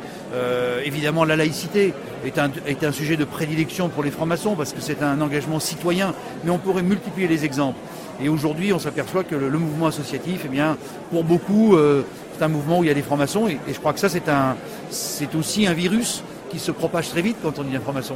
Évidemment, 0.85 1.25
la 1.25 1.35
laïcité 1.35 1.93
est 2.25 2.39
un, 2.39 2.49
est 2.65 2.85
un 2.85 2.93
sujet 2.93 3.17
de 3.17 3.25
prédilection 3.25 3.89
pour 3.89 4.01
les 4.01 4.11
francs-maçons 4.11 4.55
parce 4.55 4.71
que 4.71 4.79
c'est 4.79 5.03
un 5.03 5.19
engagement 5.19 5.59
citoyen, 5.59 6.13
mais 6.45 6.51
on 6.51 6.57
pourrait 6.57 6.83
multiplier 6.83 7.27
les 7.27 7.43
exemples. 7.43 7.79
Et 8.21 8.29
aujourd'hui, 8.29 8.71
on 8.73 8.79
s'aperçoit 8.79 9.23
que 9.23 9.35
le, 9.35 9.49
mouvement 9.57 9.87
associatif, 9.87 10.41
eh 10.45 10.47
bien, 10.47 10.77
pour 11.11 11.23
beaucoup, 11.23 11.75
euh, 11.75 12.03
c'est 12.37 12.43
un 12.43 12.47
mouvement 12.47 12.79
où 12.79 12.83
il 12.83 12.87
y 12.87 12.91
a 12.91 12.93
des 12.93 13.01
francs-maçons, 13.01 13.47
et, 13.47 13.59
je 13.67 13.79
crois 13.79 13.93
que 13.93 13.99
ça, 13.99 14.09
c'est 14.09 14.29
un, 14.29 14.55
c'est 14.89 15.35
aussi 15.35 15.67
un 15.67 15.73
virus 15.73 16.23
qui 16.49 16.59
se 16.59 16.71
propage 16.71 17.09
très 17.09 17.21
vite 17.21 17.37
quand 17.43 17.59
on 17.59 17.63
dit 17.63 17.75
un 17.75 17.81
franc-maçon. 17.81 18.15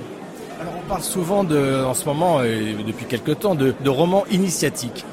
Alors 0.62 0.74
on 0.78 0.90
parle 0.90 1.04
souvent 1.04 1.46
en 1.46 1.94
ce 1.94 2.06
moment 2.06 2.44
et 2.44 2.76
depuis 2.86 3.06
quelque 3.06 3.32
temps 3.32 3.56
de, 3.56 3.74
de 3.82 3.90
romans 3.90 4.26
initiatiques. 4.30 5.06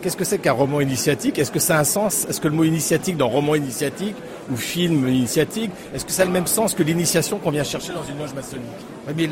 Qu'est-ce 0.00 0.16
que 0.16 0.24
c'est 0.24 0.38
qu'un 0.38 0.52
roman 0.52 0.80
initiatique? 0.80 1.38
Est-ce 1.38 1.50
que 1.50 1.58
ça 1.58 1.76
a 1.76 1.80
un 1.80 1.84
sens? 1.84 2.26
Est-ce 2.28 2.40
que 2.40 2.48
le 2.48 2.54
mot 2.54 2.64
initiatique 2.64 3.18
dans 3.18 3.28
roman 3.28 3.54
initiatique 3.54 4.16
ou 4.50 4.56
film 4.56 5.08
initiatique, 5.08 5.70
est-ce 5.94 6.04
que 6.04 6.12
ça 6.12 6.22
a 6.22 6.24
le 6.24 6.32
même 6.32 6.46
sens 6.46 6.74
que 6.74 6.82
l'initiation 6.82 7.38
qu'on 7.38 7.50
vient 7.50 7.64
chercher 7.64 7.92
dans 7.92 8.04
une 8.04 8.18
loge 8.18 8.34
maçonnique? 8.34 8.64
Mais 9.16 9.28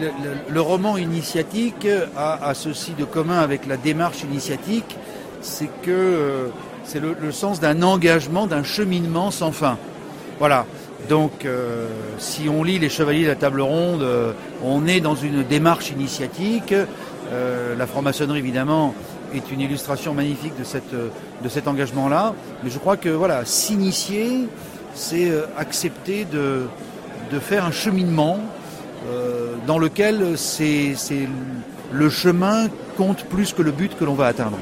le, 0.49 0.61
roman 0.61 0.97
initiatique 0.97 1.87
a, 2.17 2.53
ceci 2.55 2.93
de 2.93 3.05
commun 3.05 3.39
avec 3.39 3.67
la 3.67 3.77
démarche 3.77 4.23
initiatique, 4.23 4.97
c'est 5.41 5.71
que 5.83 5.91
euh, 5.91 6.49
c'est 6.85 7.01
le, 7.01 7.33
sens 7.33 7.61
d'un 7.61 7.83
engagement, 7.83 8.47
d'un 8.47 8.63
cheminement 8.63 9.31
sans 9.31 9.53
fin. 9.53 9.79
Voilà. 10.39 10.67
Donc, 11.09 11.45
euh, 11.45 11.87
si 12.19 12.49
on 12.49 12.63
lit 12.63 12.79
Les 12.79 12.89
Chevaliers 12.89 13.23
de 13.23 13.29
la 13.29 13.37
Table 13.37 13.63
Ronde, 13.63 14.03
euh, 14.03 14.33
on 14.63 14.87
est 14.87 15.01
dans 15.01 15.15
une 15.15 15.43
démarche 15.43 15.91
initiatique. 15.91 16.75
La 17.79 17.87
franc-maçonnerie, 17.87 18.41
évidemment, 18.41 18.93
est 19.33 19.53
une 19.53 19.61
illustration 19.61 20.15
magnifique 20.15 20.59
de, 20.59 20.65
cette, 20.65 20.93
de 20.93 21.49
cet 21.49 21.69
engagement-là. 21.69 22.35
Mais 22.65 22.71
je 22.71 22.79
crois 22.81 22.97
que 22.97 23.09
voilà, 23.09 23.45
s'initier, 23.45 24.49
c'est 24.95 25.31
euh, 25.31 25.47
accepter 25.57 26.25
de, 26.25 26.63
de 27.33 27.39
faire 27.39 27.65
un 27.65 27.73
cheminement 27.73 28.39
euh, 29.09 29.55
dans 29.67 29.79
lequel 29.79 30.37
c'est 30.37 30.95
c'est 30.97 31.29
le 31.93 32.11
chemin 32.11 32.69
compte 32.97 33.25
plus 33.25 33.53
que 33.53 33.63
le 33.63 33.73
but 33.73 33.97
que 33.99 34.05
l'on 34.05 34.15
va 34.15 34.27
atteindre. 34.27 34.59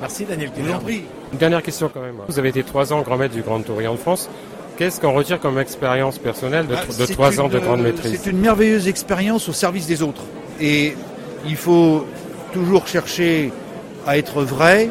Merci 0.00 0.24
Daniel 0.24 0.50
Je 0.56 0.62
vous 0.62 0.72
en 0.72 0.78
prie. 0.78 1.02
Une 1.32 1.38
dernière 1.38 1.62
question 1.62 1.90
quand 1.92 2.00
même. 2.00 2.16
Vous 2.28 2.38
avez 2.38 2.50
été 2.50 2.62
trois 2.62 2.92
ans 2.92 3.02
grand 3.02 3.16
maître 3.16 3.34
du 3.34 3.42
Grand 3.42 3.68
Orient 3.70 3.94
de 3.94 3.98
France. 3.98 4.28
Qu'est-ce 4.76 5.00
qu'on 5.00 5.12
retire 5.12 5.40
comme 5.40 5.58
expérience 5.58 6.18
personnelle 6.18 6.66
de, 6.66 6.74
Ah, 6.74 6.84
de 6.86 6.92
c'est 7.06 7.12
trois 7.12 7.40
ans 7.40 7.48
de 7.48 7.58
grande 7.58 7.80
euh, 7.80 7.84
maîtrise? 7.84 8.20
C'est 8.22 8.30
une 8.30 8.40
merveilleuse 8.40 8.88
expérience 8.88 9.48
au 9.48 9.52
service 9.52 9.86
des 9.86 10.02
autres. 10.02 10.22
Et 10.60 10.94
il 11.46 11.56
faut 11.56 12.06
toujours 12.52 12.86
chercher 12.86 13.52
à 14.06 14.18
être 14.18 14.42
vrai 14.42 14.90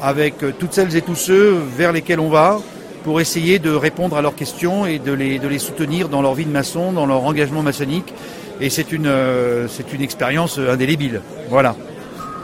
avec 0.00 0.34
toutes 0.58 0.72
celles 0.72 0.96
et 0.96 1.02
tous 1.02 1.14
ceux 1.14 1.58
vers 1.76 1.92
lesquels 1.92 2.20
on 2.20 2.28
va 2.28 2.60
pour 3.02 3.20
essayer 3.20 3.58
de 3.58 3.70
répondre 3.70 4.16
à 4.16 4.22
leurs 4.22 4.34
questions 4.34 4.86
et 4.86 4.98
de 4.98 5.12
les, 5.12 5.38
de 5.38 5.48
les 5.48 5.58
soutenir 5.58 6.08
dans 6.08 6.22
leur 6.22 6.34
vie 6.34 6.44
de 6.44 6.50
maçon, 6.50 6.92
dans 6.92 7.06
leur 7.06 7.24
engagement 7.24 7.62
maçonnique. 7.62 8.12
Et 8.60 8.70
c'est 8.70 8.92
une, 8.92 9.06
euh, 9.06 9.66
c'est 9.68 9.92
une 9.92 10.02
expérience 10.02 10.58
euh, 10.58 10.72
indélébile. 10.72 11.20
Voilà. 11.48 11.74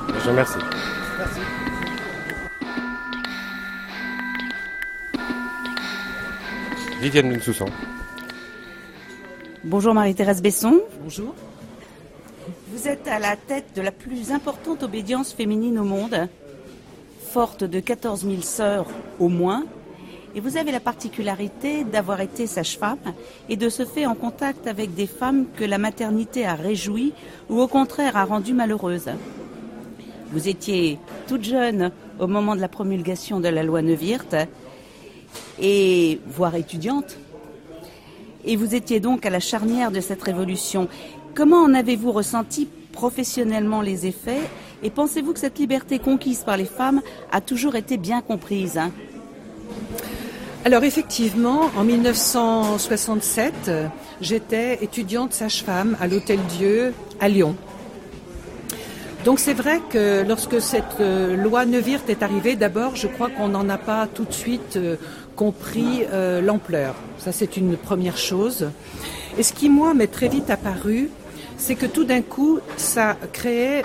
Je 0.08 0.24
vous 0.24 0.30
remercie. 0.30 0.58
Viviane 7.00 7.32
Bensoussan. 7.32 7.66
Bonjour 9.62 9.94
Marie-Thérèse 9.94 10.42
Besson. 10.42 10.80
Bonjour. 11.00 11.34
Vous 12.72 12.88
êtes 12.88 13.06
à 13.06 13.18
la 13.18 13.36
tête 13.36 13.66
de 13.76 13.82
la 13.82 13.92
plus 13.92 14.32
importante 14.32 14.82
obédience 14.82 15.32
féminine 15.32 15.78
au 15.78 15.84
monde, 15.84 16.28
forte 17.30 17.62
de 17.62 17.78
14 17.78 18.22
000 18.22 18.42
sœurs 18.42 18.86
au 19.20 19.28
moins, 19.28 19.64
et 20.34 20.40
vous 20.40 20.56
avez 20.56 20.72
la 20.72 20.80
particularité 20.80 21.84
d'avoir 21.84 22.20
été 22.20 22.46
sage-femme 22.46 22.98
et 23.48 23.56
de 23.56 23.68
se 23.68 23.84
fait 23.84 24.06
en 24.06 24.14
contact 24.14 24.66
avec 24.66 24.94
des 24.94 25.06
femmes 25.06 25.46
que 25.56 25.64
la 25.64 25.78
maternité 25.78 26.46
a 26.46 26.54
réjouies 26.54 27.12
ou 27.48 27.60
au 27.60 27.66
contraire 27.68 28.16
a 28.16 28.24
rendues 28.24 28.54
malheureuses. 28.54 29.10
Vous 30.32 30.48
étiez 30.48 30.98
toute 31.26 31.44
jeune 31.44 31.90
au 32.18 32.26
moment 32.26 32.54
de 32.54 32.60
la 32.60 32.68
promulgation 32.68 33.40
de 33.40 33.48
la 33.48 33.62
loi 33.62 33.80
Neuwirth 33.82 34.36
et 35.60 36.20
voire 36.26 36.54
étudiante 36.54 37.16
et 38.44 38.56
vous 38.56 38.74
étiez 38.74 39.00
donc 39.00 39.26
à 39.26 39.30
la 39.30 39.40
charnière 39.40 39.90
de 39.90 40.00
cette 40.00 40.22
révolution. 40.22 40.88
Comment 41.34 41.62
en 41.62 41.74
avez-vous 41.74 42.12
ressenti 42.12 42.68
professionnellement 42.92 43.80
les 43.80 44.06
effets 44.06 44.40
et 44.82 44.90
pensez-vous 44.90 45.32
que 45.32 45.40
cette 45.40 45.58
liberté 45.58 45.98
conquise 45.98 46.44
par 46.44 46.56
les 46.56 46.64
femmes 46.64 47.02
a 47.32 47.40
toujours 47.40 47.76
été 47.76 47.96
bien 47.96 48.20
comprise? 48.20 48.80
Alors 50.64 50.84
effectivement, 50.84 51.70
en 51.76 51.84
1967, 51.84 53.54
euh, 53.68 53.86
j'étais 54.20 54.82
étudiante 54.82 55.32
sage-femme 55.32 55.96
à 56.00 56.06
l'Hôtel 56.06 56.40
Dieu 56.58 56.92
à 57.20 57.28
Lyon. 57.28 57.56
Donc 59.24 59.40
c'est 59.40 59.54
vrai 59.54 59.80
que 59.90 60.24
lorsque 60.26 60.60
cette 60.60 61.00
euh, 61.00 61.36
loi 61.36 61.66
Neuwirth 61.66 62.08
est 62.08 62.22
arrivée, 62.22 62.54
d'abord 62.54 62.94
je 62.94 63.08
crois 63.08 63.28
qu'on 63.28 63.48
n'en 63.48 63.68
a 63.68 63.76
pas 63.76 64.06
tout 64.06 64.24
de 64.24 64.32
suite 64.32 64.76
euh, 64.76 64.96
compris 65.34 66.04
euh, 66.12 66.40
l'ampleur. 66.40 66.94
Ça 67.18 67.32
c'est 67.32 67.56
une 67.56 67.76
première 67.76 68.16
chose. 68.16 68.70
Et 69.36 69.42
ce 69.42 69.52
qui 69.52 69.68
moi 69.68 69.92
m'est 69.92 70.06
très 70.06 70.28
vite 70.28 70.50
apparu, 70.50 71.10
c'est 71.56 71.74
que 71.74 71.86
tout 71.86 72.04
d'un 72.04 72.22
coup 72.22 72.60
ça 72.76 73.16
créait 73.32 73.84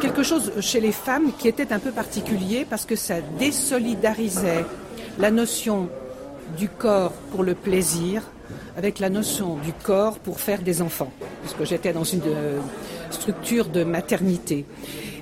quelque 0.00 0.22
chose 0.22 0.52
chez 0.60 0.80
les 0.80 0.92
femmes 0.92 1.32
qui 1.38 1.48
était 1.48 1.72
un 1.72 1.78
peu 1.78 1.92
particulier 1.92 2.66
parce 2.68 2.84
que 2.84 2.96
ça 2.96 3.14
désolidarisait 3.38 4.64
la 5.18 5.30
notion 5.30 5.88
du 6.56 6.68
corps 6.68 7.12
pour 7.30 7.42
le 7.42 7.54
plaisir 7.54 8.22
avec 8.76 8.98
la 8.98 9.10
notion 9.10 9.56
du 9.56 9.72
corps 9.72 10.18
pour 10.18 10.40
faire 10.40 10.62
des 10.62 10.82
enfants, 10.82 11.12
puisque 11.42 11.64
j'étais 11.64 11.92
dans 11.92 12.04
une 12.04 12.22
euh, 12.26 12.58
structure 13.10 13.66
de 13.66 13.84
maternité. 13.84 14.64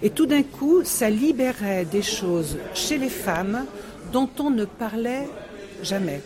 Et 0.03 0.11
tout 0.11 0.26
d'un 0.26 0.43
coup, 0.43 0.82
ça 0.84 1.11
libérait 1.11 1.84
des 1.84 2.03
choses 2.03 2.57
chez 2.74 2.97
les 2.99 3.09
femmes 3.09 3.66
dont 4.12 4.28
on 4.38 4.51
ne 4.51 4.64
parlait 4.64 5.28
jamais. 5.82 6.20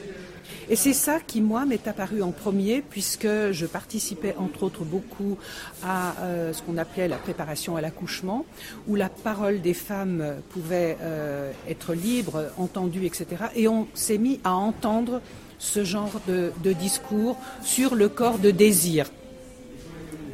Et 0.71 0.77
c'est 0.77 0.95
ça 0.95 1.21
qui, 1.21 1.41
moi, 1.41 1.67
m'est 1.67 1.87
apparu 1.87 2.23
en 2.23 2.33
premier, 2.33 2.83
puisque 2.83 3.27
je 3.27 3.67
participais, 3.67 4.35
entre 4.39 4.63
autres, 4.63 4.85
beaucoup 4.85 5.37
à 5.83 6.15
euh, 6.21 6.53
ce 6.53 6.63
qu'on 6.63 6.79
appelait 6.79 7.09
la 7.09 7.17
préparation 7.17 7.77
à 7.77 7.81
l'accouchement, 7.81 8.47
où 8.89 8.95
la 8.95 9.09
parole 9.09 9.61
des 9.61 9.75
femmes 9.75 10.37
pouvait 10.51 10.97
euh, 11.03 11.53
être 11.69 11.95
libre, 11.95 12.47
entendue, 12.57 13.05
etc. 13.05 13.27
Et 13.55 13.69
on 13.69 13.87
s'est 13.95 14.19
mis 14.19 14.41
à 14.45 14.55
entendre 14.55 15.21
ce 15.59 15.85
genre 15.85 16.21
de, 16.27 16.53
discours 16.73 17.37
sur 17.63 17.95
le 17.95 18.09
corps 18.09 18.39
de 18.39 18.51
désir. 18.51 19.11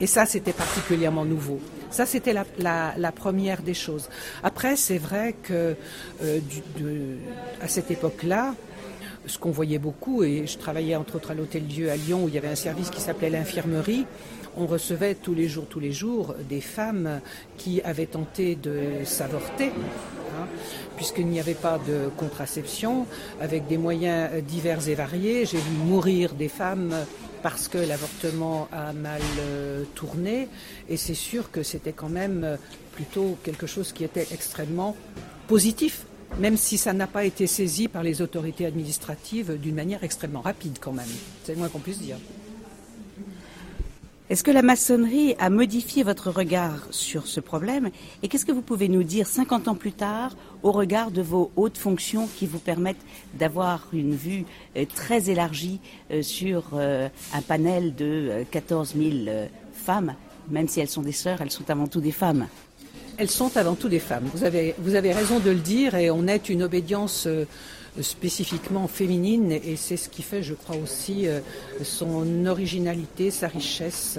Et 0.00 0.06
ça, 0.06 0.26
c'était 0.26 0.52
particulièrement 0.52 1.24
nouveau. 1.24 1.60
Ça, 1.90 2.06
c'était 2.06 2.32
la, 2.32 3.12
première 3.12 3.62
des 3.62 3.74
choses. 3.74 4.08
Après, 4.42 4.76
c'est 4.76 4.98
vrai 4.98 5.34
que 5.42 5.74
euh, 6.22 6.40
cette 7.66 7.90
époque-là, 7.90 8.54
ce 9.26 9.38
qu'on 9.38 9.50
voyait 9.50 9.78
beaucoup, 9.78 10.22
et 10.22 10.46
je 10.46 10.58
travaillais 10.58 10.96
entre 10.96 11.16
autres 11.16 11.30
à 11.30 11.34
l'Hôtel 11.34 11.64
Dieu 11.66 11.90
à 11.90 11.96
Lyon 11.96 12.24
où 12.24 12.28
il 12.28 12.34
y 12.34 12.38
avait 12.38 12.48
un 12.48 12.54
service 12.54 12.90
qui 12.90 13.00
s'appelait 13.00 13.30
l'infirmerie, 13.30 14.06
on 14.56 14.66
recevait 14.66 15.14
tous 15.14 15.34
les 15.34 15.48
jours, 15.48 15.66
tous 15.68 15.80
les 15.80 15.92
jours, 15.92 16.34
des 16.48 16.60
femmes 16.60 17.20
qui 17.56 17.80
avaient 17.82 18.06
tenté 18.06 18.56
de 18.56 19.04
s'avorter, 19.04 19.66
hein, 19.68 20.46
puisqu'il 20.96 21.26
n'y 21.26 21.38
avait 21.38 21.54
pas 21.54 21.78
de 21.78 22.10
contraception, 22.16 23.06
avec 23.40 23.66
des 23.68 23.78
moyens 23.78 24.42
divers 24.42 24.88
et 24.88 24.94
variés. 24.94 25.46
J'ai 25.46 25.58
vu 25.58 25.70
mourir 25.84 26.34
des 26.34 26.48
femmes 26.48 26.94
parce 27.42 27.68
que 27.68 27.78
l'avortement 27.78 28.68
a 28.72 28.92
mal 28.92 29.22
euh, 29.38 29.84
tourné, 29.94 30.48
et 30.88 30.96
c'est 30.96 31.14
sûr 31.14 31.50
que 31.50 31.62
c'était 31.62 31.92
quand 31.92 32.10
même 32.10 32.58
plutôt 32.92 33.38
quelque 33.44 33.66
chose 33.66 33.92
qui 33.92 34.04
était 34.04 34.26
extrêmement 34.32 34.96
positif 35.46 36.04
même 36.38 36.56
si 36.56 36.78
ça 36.78 36.92
n'a 36.92 37.06
pas 37.06 37.24
été 37.24 37.46
saisi 37.46 37.88
par 37.88 38.02
les 38.02 38.22
autorités 38.22 38.66
administratives 38.66 39.58
d'une 39.58 39.74
manière 39.74 40.04
extrêmement 40.04 40.40
rapide 40.40 40.78
quand 40.80 40.92
même. 40.92 41.08
C'est 41.44 41.52
le 41.52 41.58
moins 41.58 41.68
qu'on 41.68 41.80
puisse 41.80 42.00
dire. 42.00 42.16
Est-ce 44.30 44.44
que 44.44 44.52
la 44.52 44.62
maçonnerie 44.62 45.34
a 45.40 45.50
modifié 45.50 46.04
votre 46.04 46.30
regard 46.30 46.86
sur 46.92 47.26
ce 47.26 47.40
problème? 47.40 47.90
Et 48.22 48.28
qu'est-ce 48.28 48.46
que 48.46 48.52
vous 48.52 48.62
pouvez 48.62 48.88
nous 48.88 49.02
dire 49.02 49.26
50 49.26 49.66
ans 49.66 49.74
plus 49.74 49.90
tard 49.90 50.36
au 50.62 50.70
regard 50.70 51.10
de 51.10 51.20
vos 51.20 51.50
hautes 51.56 51.78
fonctions 51.78 52.28
qui 52.36 52.46
vous 52.46 52.60
permettent 52.60 53.04
d'avoir 53.34 53.88
une 53.92 54.14
vue 54.14 54.44
euh, 54.76 54.84
très 54.86 55.30
élargie 55.30 55.80
euh, 56.12 56.22
sur 56.22 56.62
euh, 56.74 57.08
un 57.34 57.42
panel 57.42 57.96
de 57.96 58.44
14 58.52 58.94
000 58.94 59.48
femmes 59.72 60.14
Même 60.48 60.68
si 60.68 60.78
elles 60.78 60.88
sont 60.88 61.02
des 61.02 61.10
sœurs, 61.10 61.40
elles 61.40 61.50
sont 61.50 61.68
avant 61.68 61.88
tout 61.88 62.00
des 62.00 62.12
femmes? 62.12 62.46
Elles 63.20 63.30
sont 63.30 63.54
avant 63.58 63.74
tout 63.74 63.90
des 63.90 63.98
femmes. 63.98 64.24
Vous 64.32 64.44
avez, 64.44 65.12
raison 65.12 65.40
de 65.40 65.50
le 65.50 65.58
dire 65.58 65.94
et 65.94 66.10
on 66.10 66.26
est 66.26 66.48
une 66.48 66.62
obédience 66.62 67.26
euh, 67.26 67.44
spécifiquement 68.00 68.88
féminine 68.88 69.52
et 69.52 69.76
c'est 69.76 69.98
ce 69.98 70.08
qui 70.08 70.22
fait, 70.22 70.42
je 70.42 70.54
crois 70.54 70.76
aussi, 70.76 71.28
euh, 71.28 71.40
son 71.82 72.46
originalité, 72.46 73.30
sa 73.30 73.48
richesse. 73.48 74.18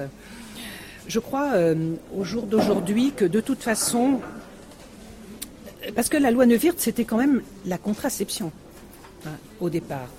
Je 1.08 1.18
crois 1.18 1.54
euh, 1.54 1.96
au 2.16 2.24
jour 2.24 2.44
d'aujourd'hui 2.44 3.12
que 3.16 3.26
de 3.26 3.42
toute 3.42 3.64
façon, 3.64 4.20
parce 5.96 6.08
que 6.08 6.18
la 6.18 6.30
loi 6.30 6.46
Neuwirth, 6.46 6.80
c'était 6.80 7.06
quand 7.06 7.18
même 7.18 7.42
la 7.66 7.80
contraception 7.80 8.52
hein, 9.26 9.32
au 9.60 9.72
départ. 9.72 10.10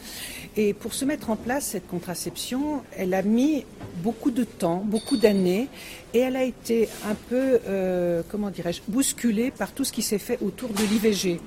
Et 0.56 0.74
pour 0.74 0.92
se 0.92 1.06
mettre 1.06 1.30
en 1.30 1.36
place, 1.36 1.64
cette 1.64 1.86
contraception, 1.86 2.82
elle 2.96 3.14
a 3.14 3.22
mis 3.22 3.64
beaucoup 4.02 4.30
de 4.30 4.44
temps, 4.44 4.82
beaucoup 4.84 5.16
d'années, 5.16 5.68
et 6.12 6.18
elle 6.18 6.36
a 6.36 6.44
été 6.44 6.88
un 7.08 7.14
peu, 7.14 7.60
euh, 7.66 8.22
comment 8.30 8.50
dirais-je, 8.50 8.82
bousculée 8.86 9.50
par 9.50 9.72
tout 9.72 9.84
ce 9.84 9.92
qui 9.92 10.02
s'est 10.02 10.18
fait 10.18 10.38
autour 10.42 10.68
de 10.70 10.82
l'IVG. 10.82 11.40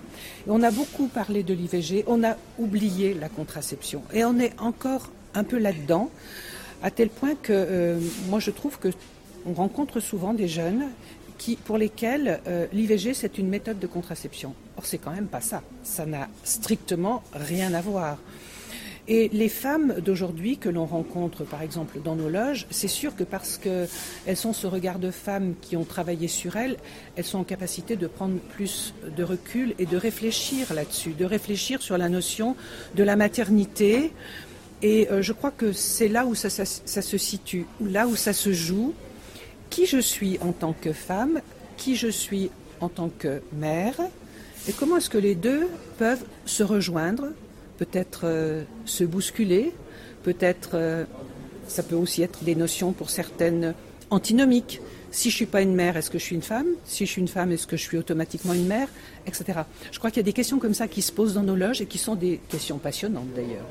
On 0.48 0.64
a 0.64 0.72
beaucoup 0.72 1.08
parlé 1.08 1.44
de 1.44 1.54
l'IVG, 1.54 2.04
on 2.08 2.24
a 2.24 2.36
oublié 2.58 3.14
la 3.14 3.30
contraception, 3.30 4.02
et 4.12 4.26
on 4.26 4.40
est 4.40 4.60
encore 4.60 5.12
un 5.36 5.44
peu 5.44 5.60
là-dedans 5.60 6.10
À 6.82 6.92
tel 6.92 7.10
point 7.10 7.36
que 7.36 7.52
euh, 7.54 8.00
moi 8.30 8.40
je 8.40 8.52
trouve 8.52 8.78
que 8.80 8.90
on 9.46 9.54
rencontre 9.54 10.00
souvent 10.00 10.34
des 10.34 10.48
jeunes 10.48 10.90
qui, 11.38 11.56
pour 11.56 11.78
lesquels 11.78 12.42
euh, 12.48 12.68
l'IVG 12.74 13.14
c'est 13.14 13.38
une 13.38 13.50
méthode 13.50 13.80
de 13.80 13.88
contraception. 13.88 14.54
Or 14.78 14.86
c'est 14.86 14.98
quand 14.98 15.12
même 15.12 15.28
pas 15.28 15.42
ça. 15.42 15.64
Ça 15.84 16.06
n'a 16.06 16.28
strictement 16.44 17.24
rien 17.34 17.74
à 17.74 17.82
voir. 17.82 18.18
Et 19.08 19.30
les 19.34 19.50
femmes 19.50 19.96
d'aujourd'hui 20.04 20.58
que 20.58 20.68
l'on 20.68 20.86
rencontre, 20.86 21.44
par 21.44 21.62
exemple, 21.62 22.00
dans 22.04 22.16
nos 22.16 22.28
loges, 22.28 22.66
c'est 22.72 22.88
sûr 22.88 23.16
que 23.16 23.24
parce 23.24 23.60
qu'elles 23.60 24.38
sont 24.38 24.52
ce 24.52 24.66
regard 24.66 24.98
de 24.98 25.12
femmes 25.12 25.54
qui 25.62 25.78
ont 25.78 25.84
travaillé 25.84 26.28
sur 26.28 26.56
elles, 26.56 26.78
elles 27.16 27.24
sont 27.24 27.38
en 27.38 27.44
capacité 27.44 27.96
de 27.96 28.08
prendre 28.08 28.40
plus 28.56 28.96
de 29.16 29.24
recul 29.24 29.76
et 29.78 29.86
de 29.86 29.96
réfléchir 29.96 30.74
là-dessus, 30.74 31.12
de 31.12 31.26
réfléchir 31.26 31.84
sur 31.84 32.00
la 32.00 32.10
notion 32.10 32.56
de 32.96 33.04
la 33.04 33.16
maternité. 33.16 34.12
Et 34.82 35.08
euh, 35.12 35.22
je 35.22 35.34
crois 35.34 35.52
que 35.52 35.72
c'est 35.72 36.08
là 36.08 36.26
où 36.26 36.34
ça, 36.34 36.50
ça 36.50 37.02
se 37.02 37.18
situe, 37.18 37.68
là 37.80 38.08
où 38.08 38.16
ça 38.16 38.34
se 38.34 38.54
joue. 38.54 38.96
Qui 39.70 39.86
je 39.86 40.00
suis 40.00 40.40
en 40.42 40.52
tant 40.52 40.74
que 40.74 40.94
femme, 40.94 41.42
qui 41.78 41.96
je 41.96 42.08
suis 42.08 42.50
en 42.80 42.90
tant 42.90 43.10
que 43.10 43.42
mère, 43.54 43.96
et 44.68 44.72
comment 44.74 44.98
est-ce 44.98 45.10
que 45.10 45.18
les 45.18 45.36
deux 45.36 45.68
peuvent 46.00 46.24
se 46.46 46.64
rejoindre 46.64 47.28
peut-être 47.78 48.22
euh, 48.24 48.64
se 48.86 49.04
bousculer, 49.04 49.74
peut-être 50.24 50.72
euh, 50.74 51.06
ça 51.68 51.84
peut 51.84 51.96
aussi 51.96 52.22
être 52.22 52.44
des 52.44 52.56
notions 52.56 52.92
pour 52.92 53.10
certaines 53.10 53.74
antinomiques. 54.10 54.82
Si 55.12 55.30
je 55.30 55.36
suis 55.36 55.46
pas 55.46 55.62
une 55.62 55.76
mère, 55.76 55.96
est-ce 55.96 56.10
que 56.10 56.20
je 56.20 56.24
suis 56.24 56.36
une 56.36 56.42
femme? 56.42 56.68
Si 56.84 57.06
je 57.06 57.12
suis 57.12 57.22
une 57.22 57.28
femme, 57.28 57.52
est-ce 57.52 57.68
que 57.68 57.78
je 57.78 57.84
suis 57.84 57.98
automatiquement 57.98 58.54
une 58.54 58.68
mère? 58.68 58.90
Etc. 59.26 59.46
Je 59.92 59.98
crois 59.98 60.12
qu'il 60.12 60.18
y 60.18 60.20
a 60.20 60.24
des 60.24 60.34
questions 60.34 60.60
comme 60.60 60.74
ça 60.74 60.88
qui 60.88 61.02
se 61.02 61.12
posent 61.12 61.36
dans 61.36 61.44
nos 61.44 61.56
loges 61.56 61.82
et 61.82 61.86
qui 61.86 61.98
sont 61.98 62.16
des 62.16 62.40
questions 62.50 62.78
passionnantes 62.78 63.34
d'ailleurs. 63.34 63.66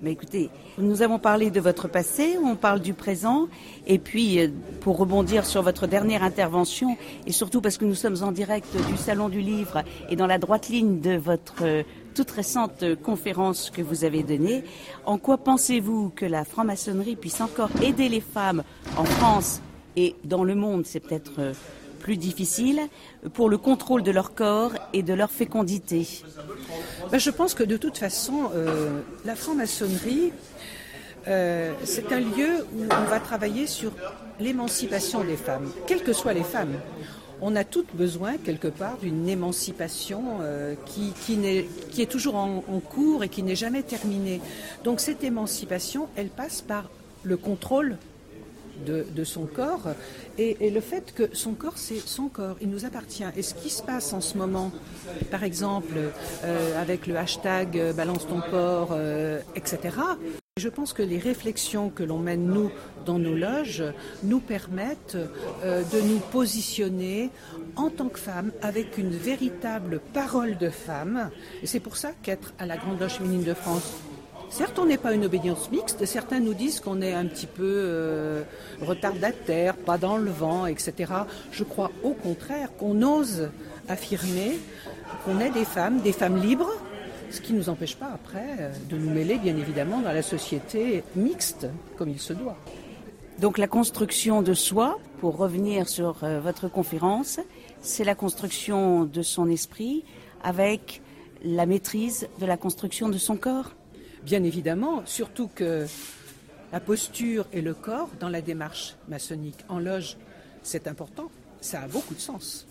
Mais 0.00 0.12
écoutez, 0.12 0.48
nous 0.78 1.02
avons 1.02 1.18
parlé 1.18 1.50
de 1.50 1.60
votre 1.60 1.88
passé, 1.88 2.36
on 2.40 2.54
parle 2.54 2.80
du 2.80 2.94
présent, 2.94 3.48
et 3.84 3.98
puis 3.98 4.38
euh, 4.38 4.48
pour 4.80 4.96
rebondir 4.96 5.44
sur 5.44 5.62
votre 5.62 5.88
dernière 5.88 6.22
intervention, 6.22 6.96
et 7.26 7.32
surtout 7.32 7.60
parce 7.60 7.78
que 7.78 7.84
nous 7.84 7.96
sommes 7.96 8.22
en 8.22 8.30
direct 8.30 8.68
du 8.88 8.96
Salon 8.96 9.28
du 9.28 9.40
Livre 9.40 9.82
et 10.08 10.14
dans 10.14 10.28
la 10.28 10.38
droite 10.38 10.68
ligne 10.68 11.00
de 11.00 11.16
votre 11.16 11.62
euh, 11.62 11.82
toute 12.14 12.30
récente 12.30 12.84
euh, 12.84 12.94
conférence 12.94 13.70
que 13.70 13.82
vous 13.82 14.04
avez 14.04 14.22
donnée, 14.22 14.62
en 15.04 15.18
quoi 15.18 15.36
pensez-vous 15.36 16.10
que 16.14 16.26
la 16.26 16.44
franc-maçonnerie 16.44 17.16
puisse 17.16 17.40
encore 17.40 17.70
aider 17.82 18.08
les 18.08 18.20
femmes 18.20 18.62
en 18.96 19.04
France 19.04 19.60
et 19.96 20.14
dans 20.22 20.44
le 20.44 20.54
monde? 20.54 20.86
C'est 20.86 21.00
peut-être 21.00 21.54
plus 21.98 22.16
difficile 22.16 22.80
pour 23.34 23.48
le 23.48 23.58
contrôle 23.58 24.04
de 24.04 24.12
leur 24.12 24.34
corps 24.34 24.72
et 24.92 25.02
de 25.02 25.12
leur 25.12 25.30
fécondité 25.32 26.06
ben, 27.10 27.18
Je 27.18 27.30
pense 27.30 27.54
que 27.54 27.62
de 27.62 27.76
toute 27.76 27.98
façon, 27.98 28.50
euh, 28.54 29.00
la 29.24 29.36
franc-maçonnerie, 29.36 30.32
euh, 31.26 31.72
c'est 31.84 32.12
un 32.12 32.20
lieu 32.20 32.66
où 32.74 32.82
on 32.84 33.10
va 33.10 33.20
travailler 33.20 33.66
sur 33.66 33.92
l'émancipation 34.40 35.24
des 35.24 35.36
femmes, 35.36 35.70
quelles 35.86 36.02
que 36.02 36.12
soient 36.12 36.32
les 36.32 36.44
femmes. 36.44 36.74
On 37.40 37.54
a 37.54 37.62
toutes 37.62 37.94
besoin, 37.94 38.36
quelque 38.36 38.66
part, 38.66 38.96
d'une 38.98 39.28
émancipation 39.28 40.38
euh, 40.40 40.74
qui, 40.86 41.12
est 41.98 42.10
toujours 42.10 42.34
en 42.34 42.80
cours 42.80 43.22
et 43.22 43.28
qui 43.28 43.42
n'est 43.44 43.56
jamais 43.56 43.82
terminée. 43.82 44.40
Donc 44.82 45.00
cette 45.00 45.22
émancipation, 45.22 46.08
elle 46.16 46.30
passe 46.30 46.62
par 46.62 46.90
le 47.22 47.36
contrôle 47.36 47.96
de, 48.86 49.24
son 49.24 49.46
corps 49.46 49.88
et, 50.38 50.70
le 50.70 50.80
fait 50.80 51.12
que 51.14 51.34
son 51.34 51.52
corps, 51.52 51.76
c'est 51.76 51.98
son 51.98 52.28
corps, 52.28 52.56
il 52.60 52.70
nous 52.70 52.84
appartient. 52.84 53.24
Et 53.36 53.42
ce 53.42 53.54
qui 53.54 53.70
se 53.70 53.82
passe 53.82 54.12
en 54.12 54.20
ce 54.20 54.38
moment, 54.38 54.70
par 55.30 55.42
exemple, 55.42 55.94
euh, 56.44 56.80
avec 56.80 57.06
le 57.06 57.16
hashtag 57.16 57.78
euh, 57.78 57.92
balance 57.92 58.26
ton 58.26 58.40
corps, 58.40 58.90
euh, 58.92 59.40
etc., 59.56 59.96
je 60.56 60.68
pense 60.68 60.92
que 60.92 61.02
les 61.02 61.18
réflexions 61.18 61.88
que 61.88 62.02
l'on 62.02 62.18
mène, 62.18 62.46
nous, 62.46 62.70
dans 63.06 63.20
nos 63.20 63.36
loges, 63.36 63.84
nous 64.24 64.40
permettent 64.40 65.16
de 65.64 66.00
nous 66.00 66.18
positionner 66.18 67.30
en 67.76 67.90
tant 67.90 68.08
que 68.08 68.18
femmes 68.18 68.50
avec 68.60 68.98
une 68.98 69.10
véritable 69.10 70.00
parole 70.12 70.58
de 70.58 70.68
femme. 70.68 71.30
Et 71.62 71.68
c'est 71.68 71.78
pour 71.78 71.96
ça 71.96 72.10
qu'être 72.24 72.54
à 72.58 72.66
la 72.66 72.76
Grande 72.76 73.00
Loge 73.00 73.18
féminine 73.18 73.44
de 73.44 73.54
France, 73.54 73.92
Certes, 74.50 74.78
on 74.78 74.86
n'est 74.86 74.98
pas 74.98 75.12
une 75.12 75.26
obédience 75.26 75.70
mixte. 75.70 76.04
Certains 76.06 76.40
nous 76.40 76.54
disent 76.54 76.80
qu'on 76.80 77.02
est 77.02 77.12
un 77.12 77.26
petit 77.26 77.46
peu 77.46 77.62
euh, 77.64 78.42
retardataire, 78.80 79.76
pas 79.76 79.98
dans 79.98 80.16
le 80.16 80.30
vent, 80.30 80.66
etc. 80.66 81.12
Je 81.52 81.64
crois 81.64 81.90
au 82.02 82.12
contraire 82.12 82.70
qu'on 82.78 83.02
ose 83.02 83.50
affirmer 83.88 84.58
qu'on 85.24 85.40
est 85.40 85.50
des 85.50 85.64
femmes, 85.64 86.00
des 86.00 86.12
femmes 86.12 86.40
libres, 86.40 86.70
ce 87.30 87.40
qui 87.40 87.52
ne 87.52 87.58
nous 87.58 87.68
empêche 87.68 87.96
pas 87.96 88.10
après 88.12 88.56
euh, 88.60 88.72
de 88.88 88.96
nous 88.96 89.10
mêler, 89.10 89.36
bien 89.36 89.56
évidemment, 89.56 90.00
dans 90.00 90.12
la 90.12 90.22
société 90.22 91.02
mixte, 91.14 91.66
comme 91.96 92.08
il 92.08 92.20
se 92.20 92.32
doit. 92.32 92.56
Donc 93.38 93.58
la 93.58 93.68
construction 93.68 94.42
de 94.42 94.54
soi, 94.54 94.98
pour 95.20 95.36
revenir 95.36 95.88
sur 95.88 96.24
euh, 96.24 96.40
votre 96.40 96.68
conférence, 96.68 97.38
c'est 97.80 98.04
la 98.04 98.14
construction 98.14 99.04
de 99.04 99.22
son 99.22 99.48
esprit 99.48 100.04
avec 100.42 101.02
la 101.44 101.66
maîtrise 101.66 102.28
de 102.40 102.46
la 102.46 102.56
construction 102.56 103.08
de 103.08 103.18
son 103.18 103.36
corps 103.36 103.74
Bien 104.28 104.44
évidemment, 104.44 105.00
surtout 105.06 105.48
que 105.54 105.86
la 106.70 106.80
posture 106.80 107.46
et 107.54 107.62
le 107.62 107.72
corps 107.72 108.10
dans 108.20 108.28
la 108.28 108.42
démarche 108.42 108.94
maçonnique 109.08 109.56
en 109.70 109.78
loge, 109.78 110.18
c'est 110.62 110.86
important, 110.86 111.30
ça 111.62 111.80
a 111.80 111.88
beaucoup 111.88 112.12
de 112.12 112.20
sens. 112.20 112.66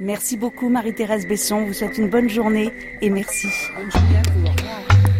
Merci 0.00 0.38
beaucoup 0.38 0.70
Marie-Thérèse 0.70 1.28
Besson, 1.28 1.66
vous 1.66 1.74
souhaite 1.74 1.98
une 1.98 2.08
bonne 2.08 2.30
journée 2.30 2.72
et 3.02 3.10
merci. 3.10 3.48
Bonne 3.76 3.90
journée 3.90 4.16
à 4.16 4.30
vous, 4.30 4.46
au 4.46 4.50
revoir. 4.50 5.13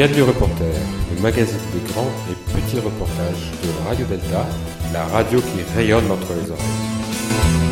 Gadelu 0.00 0.22
Reporter, 0.22 0.72
le 1.14 1.20
magazine 1.20 1.58
des 1.74 1.92
grands 1.92 2.08
et 2.30 2.52
petits 2.54 2.80
reportages 2.80 3.50
de 3.62 3.86
Radio 3.86 4.06
Delta, 4.06 4.46
la 4.94 5.04
radio 5.04 5.40
qui 5.40 5.76
rayonne 5.76 6.10
entre 6.10 6.32
les 6.42 6.50
oreilles. 6.50 7.69